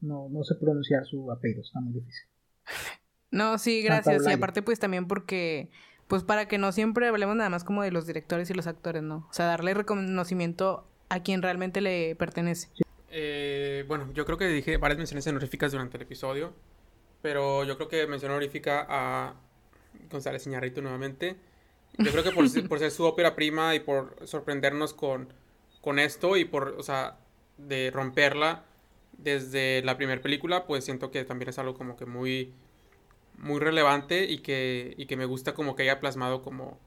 no, 0.00 0.28
no 0.30 0.44
sé 0.44 0.54
pronunciar 0.54 1.04
su 1.04 1.30
apellido, 1.32 1.62
está 1.62 1.80
muy 1.80 1.94
difícil. 1.94 2.28
No, 3.32 3.58
sí, 3.58 3.82
gracias. 3.82 4.26
Y 4.26 4.32
aparte, 4.32 4.62
pues 4.62 4.78
también 4.78 5.06
porque, 5.06 5.70
pues 6.06 6.22
para 6.22 6.46
que 6.48 6.58
no 6.58 6.72
siempre 6.72 7.08
hablemos 7.08 7.36
nada 7.36 7.50
más 7.50 7.64
como 7.64 7.82
de 7.82 7.90
los 7.90 8.06
directores 8.06 8.50
y 8.50 8.54
los 8.54 8.66
actores, 8.66 9.02
¿no? 9.02 9.26
O 9.30 9.32
sea, 9.32 9.46
darle 9.46 9.74
reconocimiento 9.74 10.89
a 11.10 11.22
quien 11.22 11.42
realmente 11.42 11.80
le 11.82 12.14
pertenece. 12.16 12.68
Eh, 13.10 13.84
bueno, 13.86 14.10
yo 14.14 14.24
creo 14.24 14.38
que 14.38 14.46
dije 14.46 14.76
varias 14.78 14.96
menciones 14.96 15.26
honoríficas 15.26 15.72
durante 15.72 15.96
el 15.96 16.04
episodio, 16.04 16.54
pero 17.20 17.64
yo 17.64 17.76
creo 17.76 17.88
que 17.88 18.06
mención 18.06 18.30
honorífica 18.30 18.86
a 18.88 19.34
González 20.10 20.46
Iñárritu 20.46 20.80
nuevamente. 20.80 21.36
Yo 21.98 22.12
creo 22.12 22.22
que 22.22 22.30
por, 22.30 22.44
por, 22.68 22.78
ser 22.78 22.92
su 22.92 23.04
ópera 23.04 23.34
prima 23.34 23.74
y 23.74 23.80
por 23.80 24.16
sorprendernos 24.24 24.94
con, 24.94 25.32
con 25.80 25.98
esto 25.98 26.36
y 26.36 26.44
por, 26.44 26.76
o 26.78 26.82
sea, 26.82 27.18
de 27.58 27.90
romperla 27.90 28.64
desde 29.18 29.82
la 29.82 29.96
primera 29.96 30.22
película, 30.22 30.66
pues 30.66 30.84
siento 30.84 31.10
que 31.10 31.24
también 31.24 31.48
es 31.48 31.58
algo 31.58 31.74
como 31.74 31.96
que 31.96 32.06
muy, 32.06 32.54
muy 33.36 33.58
relevante 33.58 34.24
y 34.24 34.38
que, 34.38 34.94
y 34.96 35.06
que 35.06 35.16
me 35.16 35.24
gusta 35.24 35.54
como 35.54 35.74
que 35.74 35.82
haya 35.82 35.98
plasmado 35.98 36.42
como 36.42 36.78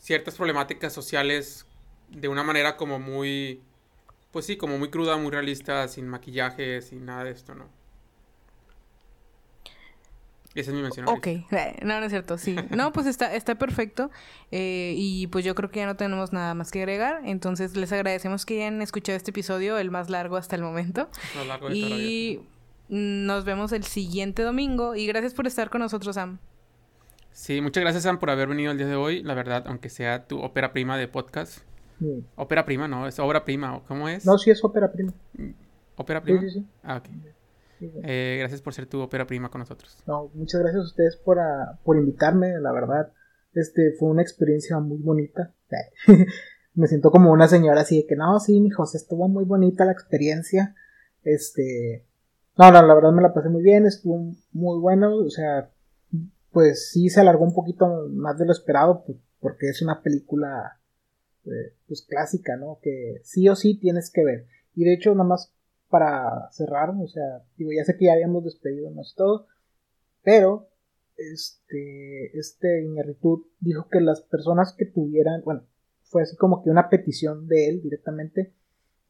ciertas 0.00 0.34
problemáticas 0.34 0.92
sociales 0.92 1.66
de 2.10 2.28
una 2.28 2.42
manera 2.42 2.76
como 2.76 2.98
muy, 2.98 3.62
pues 4.30 4.46
sí, 4.46 4.56
como 4.56 4.78
muy 4.78 4.90
cruda, 4.90 5.16
muy 5.16 5.30
realista, 5.30 5.86
sin 5.88 6.08
maquillaje, 6.08 6.82
sin 6.82 7.04
nada 7.04 7.24
de 7.24 7.30
esto, 7.30 7.54
¿no? 7.54 7.80
Esa 10.54 10.70
es 10.70 10.76
mi 10.76 10.82
mención. 10.82 11.06
Ok, 11.08 11.28
no, 11.82 12.00
no 12.00 12.04
es 12.04 12.10
cierto, 12.10 12.36
sí. 12.36 12.56
No, 12.70 12.92
pues 12.92 13.06
está, 13.06 13.34
está 13.34 13.54
perfecto. 13.54 14.10
Eh, 14.50 14.94
y 14.96 15.28
pues 15.28 15.44
yo 15.44 15.54
creo 15.54 15.70
que 15.70 15.80
ya 15.80 15.86
no 15.86 15.96
tenemos 15.96 16.32
nada 16.32 16.54
más 16.54 16.72
que 16.72 16.80
agregar. 16.80 17.22
Entonces 17.24 17.76
les 17.76 17.92
agradecemos 17.92 18.44
que 18.44 18.62
hayan 18.62 18.82
escuchado 18.82 19.16
este 19.16 19.30
episodio, 19.30 19.78
el 19.78 19.92
más 19.92 20.10
largo 20.10 20.36
hasta 20.36 20.56
el 20.56 20.62
momento. 20.62 21.08
Más 21.36 21.46
largo 21.46 21.68
de 21.68 21.76
y 21.76 22.40
nos 22.88 23.44
vemos 23.44 23.70
el 23.70 23.84
siguiente 23.84 24.42
domingo. 24.42 24.96
Y 24.96 25.06
gracias 25.06 25.34
por 25.34 25.46
estar 25.46 25.70
con 25.70 25.82
nosotros, 25.82 26.16
Sam. 26.16 26.38
Sí, 27.32 27.60
muchas 27.60 27.82
gracias, 27.82 28.02
Sam, 28.02 28.18
por 28.18 28.30
haber 28.30 28.48
venido 28.48 28.72
el 28.72 28.78
día 28.78 28.88
de 28.88 28.96
hoy. 28.96 29.22
La 29.22 29.34
verdad, 29.34 29.64
aunque 29.68 29.88
sea 29.88 30.26
tu 30.26 30.40
ópera 30.40 30.72
prima 30.72 30.98
de 30.98 31.06
podcast. 31.06 31.60
Sí. 32.00 32.24
Ópera 32.34 32.64
prima, 32.64 32.88
no, 32.88 33.06
es 33.06 33.18
obra 33.20 33.44
prima. 33.44 33.80
¿Cómo 33.86 34.08
es? 34.08 34.26
No, 34.26 34.36
sí 34.38 34.50
es 34.50 34.64
ópera 34.64 34.90
prima. 34.90 35.12
¿Ópera 35.96 36.20
prima? 36.22 36.40
Sí, 36.40 36.50
sí, 36.50 36.60
sí. 36.60 36.66
Ah, 36.82 36.96
ok. 36.96 37.08
Eh, 38.02 38.36
gracias 38.40 38.60
por 38.60 38.74
ser 38.74 38.86
tu 38.86 39.00
ópera 39.00 39.26
prima 39.26 39.50
con 39.50 39.60
nosotros. 39.60 40.02
No, 40.06 40.30
muchas 40.34 40.60
gracias 40.60 40.82
a 40.82 40.86
ustedes 40.86 41.16
por, 41.16 41.38
a, 41.38 41.78
por 41.84 41.96
invitarme, 41.96 42.58
la 42.58 42.72
verdad. 42.72 43.12
Este 43.54 43.92
fue 43.98 44.08
una 44.08 44.22
experiencia 44.22 44.78
muy 44.78 44.98
bonita. 44.98 45.54
Me 46.74 46.86
siento 46.86 47.10
como 47.10 47.32
una 47.32 47.48
señora 47.48 47.82
así 47.82 48.02
de 48.02 48.06
que 48.06 48.16
no, 48.16 48.38
sí, 48.40 48.60
mi 48.60 48.70
José, 48.70 48.96
estuvo 48.98 49.28
muy 49.28 49.44
bonita 49.44 49.84
la 49.84 49.92
experiencia. 49.92 50.74
Este, 51.22 52.06
no, 52.56 52.70
no, 52.70 52.82
la 52.82 52.94
verdad 52.94 53.12
me 53.12 53.22
la 53.22 53.34
pasé 53.34 53.48
muy 53.48 53.62
bien, 53.62 53.86
estuvo 53.86 54.34
muy 54.52 54.78
bueno, 54.80 55.16
o 55.16 55.30
sea, 55.30 55.70
pues 56.52 56.90
sí 56.90 57.08
se 57.08 57.20
alargó 57.20 57.44
un 57.44 57.54
poquito 57.54 58.08
más 58.10 58.38
de 58.38 58.46
lo 58.46 58.52
esperado, 58.52 59.02
pues, 59.04 59.18
porque 59.40 59.68
es 59.68 59.82
una 59.82 60.02
película 60.02 60.79
eh, 61.50 61.74
pues 61.86 62.02
clásica, 62.02 62.56
¿no? 62.56 62.78
Que 62.82 63.20
sí 63.24 63.48
o 63.48 63.56
sí 63.56 63.78
tienes 63.78 64.10
que 64.10 64.24
ver. 64.24 64.46
Y 64.74 64.84
de 64.84 64.94
hecho, 64.94 65.12
nada 65.14 65.28
más 65.28 65.52
para 65.88 66.48
cerrar, 66.52 66.90
o 66.90 67.08
sea, 67.08 67.44
digo, 67.56 67.72
ya 67.76 67.84
sé 67.84 67.96
que 67.96 68.06
ya 68.06 68.12
habíamos 68.12 68.44
despedido, 68.44 68.90
es 69.00 69.14
todo, 69.16 69.48
pero 70.22 70.68
este, 71.16 72.38
este 72.38 72.82
Iñarritu 72.84 73.48
dijo 73.58 73.88
que 73.88 74.00
las 74.00 74.22
personas 74.22 74.74
que 74.76 74.86
tuvieran, 74.86 75.42
bueno, 75.44 75.64
fue 76.02 76.22
así 76.22 76.36
como 76.36 76.62
que 76.62 76.70
una 76.70 76.88
petición 76.88 77.46
de 77.48 77.68
él 77.68 77.82
directamente, 77.82 78.54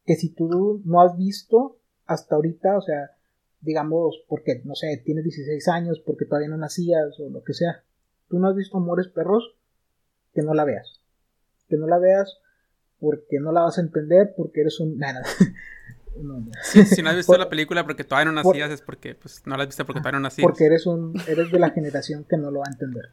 que 0.05 0.15
si 0.15 0.33
tú 0.33 0.81
no 0.83 1.01
has 1.01 1.17
visto 1.17 1.79
hasta 2.05 2.35
ahorita, 2.35 2.77
o 2.77 2.81
sea, 2.81 3.11
digamos, 3.61 4.23
porque, 4.27 4.61
no 4.65 4.75
sé, 4.75 5.01
tienes 5.05 5.23
16 5.23 5.67
años, 5.67 6.01
porque 6.05 6.25
todavía 6.25 6.49
no 6.49 6.57
nacías 6.57 7.19
o 7.19 7.29
lo 7.29 7.43
que 7.43 7.53
sea, 7.53 7.83
tú 8.27 8.39
no 8.39 8.49
has 8.49 8.55
visto 8.55 8.77
Amores 8.77 9.07
Perros, 9.07 9.55
que 10.33 10.41
no 10.41 10.53
la 10.53 10.65
veas. 10.65 11.00
Que 11.71 11.77
no 11.77 11.87
la 11.87 11.97
veas 11.97 12.37
porque 12.99 13.39
no 13.39 13.51
la 13.51 13.61
vas 13.61 13.77
a 13.77 13.81
entender, 13.81 14.33
porque 14.37 14.61
eres 14.61 14.79
un... 14.79 14.97
Nada. 14.97 15.23
si 16.85 17.01
no 17.01 17.09
has 17.09 17.15
visto 17.15 17.37
la 17.37 17.49
película 17.49 17.83
porque 17.83 18.03
todavía 18.03 18.31
no 18.31 18.43
nacías, 18.43 18.69
es 18.69 18.81
porque 18.81 19.15
pues, 19.15 19.41
no 19.45 19.55
la 19.55 19.63
has 19.63 19.69
visto 19.69 19.85
porque 19.85 20.01
todavía 20.01 20.19
no 20.19 20.23
nacías. 20.23 20.43
Porque 20.43 20.65
eres, 20.65 20.85
un, 20.85 21.13
eres 21.27 21.49
de 21.51 21.59
la 21.59 21.69
generación 21.69 22.25
que 22.29 22.37
no 22.37 22.51
lo 22.51 22.59
va 22.59 22.65
a 22.67 22.71
entender. 22.71 23.09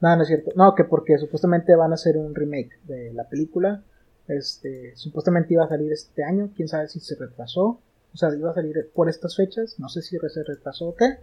No, 0.00 0.14
no 0.14 0.22
es 0.22 0.28
cierto. 0.28 0.52
No, 0.54 0.74
que 0.74 0.84
porque 0.84 1.18
supuestamente 1.18 1.74
van 1.74 1.90
a 1.90 1.94
hacer 1.94 2.16
un 2.16 2.34
remake 2.34 2.78
de 2.84 3.12
la 3.12 3.28
película. 3.28 3.82
Este, 4.28 4.94
supuestamente 4.94 5.54
iba 5.54 5.64
a 5.64 5.68
salir 5.68 5.92
este 5.92 6.22
año, 6.22 6.50
quién 6.54 6.68
sabe 6.68 6.88
si 6.88 7.00
se 7.00 7.16
retrasó. 7.16 7.80
O 8.14 8.16
sea, 8.16 8.34
iba 8.34 8.50
a 8.50 8.54
salir 8.54 8.90
por 8.94 9.08
estas 9.08 9.36
fechas, 9.36 9.78
no 9.78 9.88
sé 9.88 10.02
si 10.02 10.16
se 10.16 10.42
retrasó 10.42 10.88
o 10.88 10.96
qué, 10.96 11.18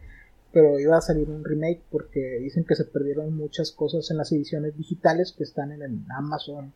pero 0.56 0.80
iba 0.80 0.95
a 0.98 1.02
salir 1.02 1.30
un 1.30 1.44
remake 1.44 1.82
porque 1.91 2.40
dicen 2.40 2.64
que 2.64 2.76
se 2.76 2.86
perdieron 2.86 3.36
muchas 3.36 3.73
cosas 3.73 4.10
en 4.10 4.15
las 4.15 4.32
ediciones 4.32 4.77
digitales 4.77 5.34
que 5.38 5.44
están 5.44 5.73
en 5.73 6.06
Amazon. 6.10 6.72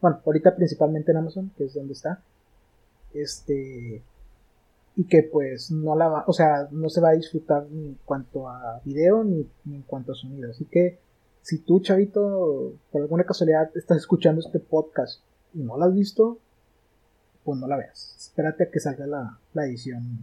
Bueno, 0.00 0.22
ahorita 0.24 0.56
principalmente 0.56 1.10
en 1.10 1.18
Amazon, 1.18 1.52
que 1.54 1.66
es 1.66 1.74
donde 1.74 1.92
está. 1.92 2.22
Este 3.12 4.02
y 4.96 5.04
que 5.04 5.24
pues 5.24 5.70
no 5.70 5.94
la 5.94 6.08
va, 6.08 6.24
o 6.26 6.32
sea, 6.32 6.68
no 6.70 6.88
se 6.88 7.02
va 7.02 7.10
a 7.10 7.16
disfrutar 7.16 7.66
ni 7.70 7.88
en 7.88 7.98
cuanto 8.06 8.48
a 8.48 8.80
video 8.82 9.22
ni, 9.22 9.46
ni 9.66 9.76
en 9.76 9.82
cuanto 9.82 10.12
a 10.12 10.14
sonido. 10.14 10.50
Así 10.50 10.64
que 10.64 10.98
si 11.42 11.58
tú, 11.58 11.80
chavito, 11.80 12.72
por 12.90 13.02
alguna 13.02 13.24
casualidad 13.24 13.70
estás 13.74 13.98
escuchando 13.98 14.40
este 14.40 14.58
podcast 14.58 15.20
y 15.52 15.58
no 15.58 15.76
la 15.76 15.84
has 15.84 15.94
visto, 15.94 16.38
pues 17.44 17.60
no 17.60 17.66
la 17.66 17.76
veas. 17.76 18.16
Espérate 18.18 18.64
a 18.64 18.70
que 18.70 18.80
salga 18.80 19.06
la, 19.06 19.38
la 19.52 19.66
edición 19.66 20.18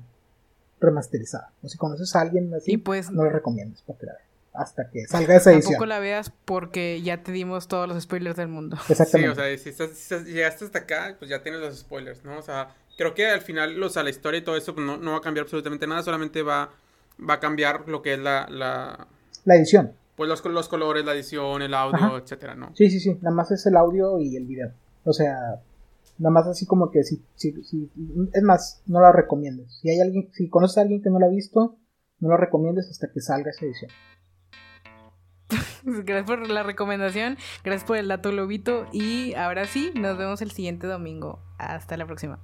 remasterizada. 0.86 1.52
O 1.62 1.68
si 1.68 1.78
conoces 1.78 2.16
a 2.16 2.22
alguien 2.22 2.54
así, 2.54 2.78
pues, 2.78 3.12
no 3.12 3.24
lo 3.24 3.30
recomiendas 3.30 3.82
para 3.82 4.00
que 4.00 4.06
la 4.06 4.14
Hasta 4.54 4.90
que 4.90 5.06
salga 5.08 5.36
esa 5.36 5.52
edición. 5.52 5.74
Tampoco 5.74 5.86
la 5.88 6.00
veas 6.00 6.32
porque 6.46 7.02
ya 7.02 7.24
te 7.24 7.32
dimos 7.32 7.68
todos 7.68 7.88
los 7.88 8.02
spoilers 8.02 8.38
del 8.38 8.48
mundo. 8.48 8.78
Exactamente. 8.90 9.58
Sí, 9.58 9.70
o 9.70 9.74
sea, 9.74 9.88
si, 9.88 10.32
llegaste 10.32 10.66
hasta 10.66 10.80
acá, 10.80 11.16
pues 11.20 11.30
ya 11.30 11.44
tienes 11.44 11.62
los 11.62 11.78
spoilers, 11.80 12.24
¿no? 12.24 12.38
O 12.38 12.42
sea, 12.42 12.70
creo 12.98 13.14
que 13.14 13.28
al 13.28 13.42
final, 13.42 13.82
o 13.82 13.90
sea, 13.90 14.04
la 14.04 14.10
historia 14.10 14.40
y 14.40 14.44
todo 14.44 14.56
eso 14.56 14.74
pues 14.74 14.86
no, 14.86 14.98
no 14.98 15.12
va 15.12 15.18
a 15.18 15.22
cambiar 15.22 15.44
absolutamente 15.44 15.88
nada, 15.88 16.04
solamente 16.04 16.42
va, 16.42 16.72
va 17.28 17.36
a 17.36 17.40
cambiar 17.40 17.88
lo 17.88 18.02
que 18.02 18.14
es 18.14 18.20
la... 18.20 18.48
La, 18.50 19.08
la 19.44 19.56
edición. 19.56 19.94
Pues 20.16 20.30
los, 20.30 20.44
los 20.46 20.70
colores, 20.70 21.04
la 21.04 21.14
edición, 21.14 21.62
el 21.62 21.74
audio, 21.74 22.18
etcétera, 22.18 22.56
¿no? 22.56 22.72
Sí, 22.76 22.90
sí, 22.90 23.00
sí. 23.00 23.18
Nada 23.22 23.36
más 23.36 23.52
es 23.52 23.66
el 23.66 23.76
audio 23.76 24.20
y 24.20 24.38
el 24.38 24.46
video. 24.46 24.72
O 25.04 25.12
sea, 25.12 25.60
Nada 26.18 26.32
más 26.32 26.48
así 26.48 26.66
como 26.66 26.92
que 26.92 27.04
si, 27.04 27.24
si, 27.36 27.54
es 28.34 28.44
más, 28.44 28.82
no 28.86 29.02
la 29.02 29.12
recomiendes. 29.12 29.80
Si 29.82 29.90
hay 29.90 30.00
alguien, 30.00 30.30
si 30.34 30.50
conoces 30.50 30.78
a 30.78 30.82
alguien 30.82 31.02
que 31.02 31.10
no 31.10 31.20
la 31.20 31.26
ha 31.26 31.30
visto, 31.30 31.78
no 32.20 32.30
la 32.30 32.38
recomiendes 32.38 32.90
hasta 32.90 33.12
que 33.12 33.22
salga 33.22 33.52
esa 33.52 33.66
edición. 33.66 33.92
Gracias 35.86 36.26
por 36.26 36.50
la 36.50 36.64
recomendación, 36.64 37.38
gracias 37.64 37.86
por 37.86 37.98
el 37.98 38.08
dato 38.08 38.32
lobito 38.32 38.88
y 38.92 39.36
ahora 39.36 39.66
sí, 39.66 39.92
nos 39.96 40.18
vemos 40.18 40.42
el 40.42 40.52
siguiente 40.52 40.88
domingo. 40.88 41.40
Hasta 41.60 41.96
la 41.96 42.08
próxima. 42.08 42.40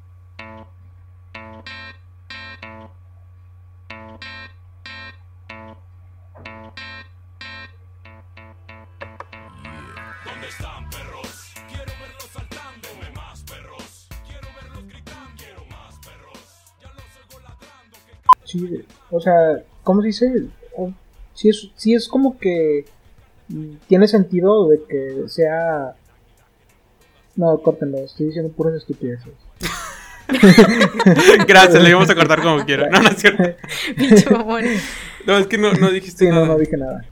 O 19.11 19.19
sea, 19.19 19.61
¿cómo 19.83 20.01
se 20.01 20.07
dice? 20.07 20.45
Sí 21.33 21.49
es, 21.49 21.69
sí 21.75 21.93
es 21.93 22.07
como 22.07 22.37
que 22.37 22.85
tiene 23.87 24.07
sentido 24.07 24.69
de 24.69 24.81
que 24.87 25.23
sea... 25.27 25.95
No, 27.35 27.57
córtenlo, 27.59 27.99
estoy 27.99 28.27
diciendo 28.27 28.51
puras 28.51 28.75
estupideces. 28.75 29.33
Gracias, 31.47 31.81
le 31.81 31.89
íbamos 31.89 32.09
a 32.09 32.15
cortar 32.15 32.41
como 32.41 32.63
quiera. 32.65 32.89
No, 32.89 33.01
no 33.01 33.09
es 33.09 33.17
cierto. 33.17 33.43
no, 35.25 35.37
es 35.37 35.47
que 35.47 35.57
no, 35.57 35.73
no 35.73 35.91
dijiste 35.91 36.29
nada. 36.29 36.45
no, 36.45 36.53
no 36.53 36.57
dije 36.59 36.77
nada. 36.77 37.05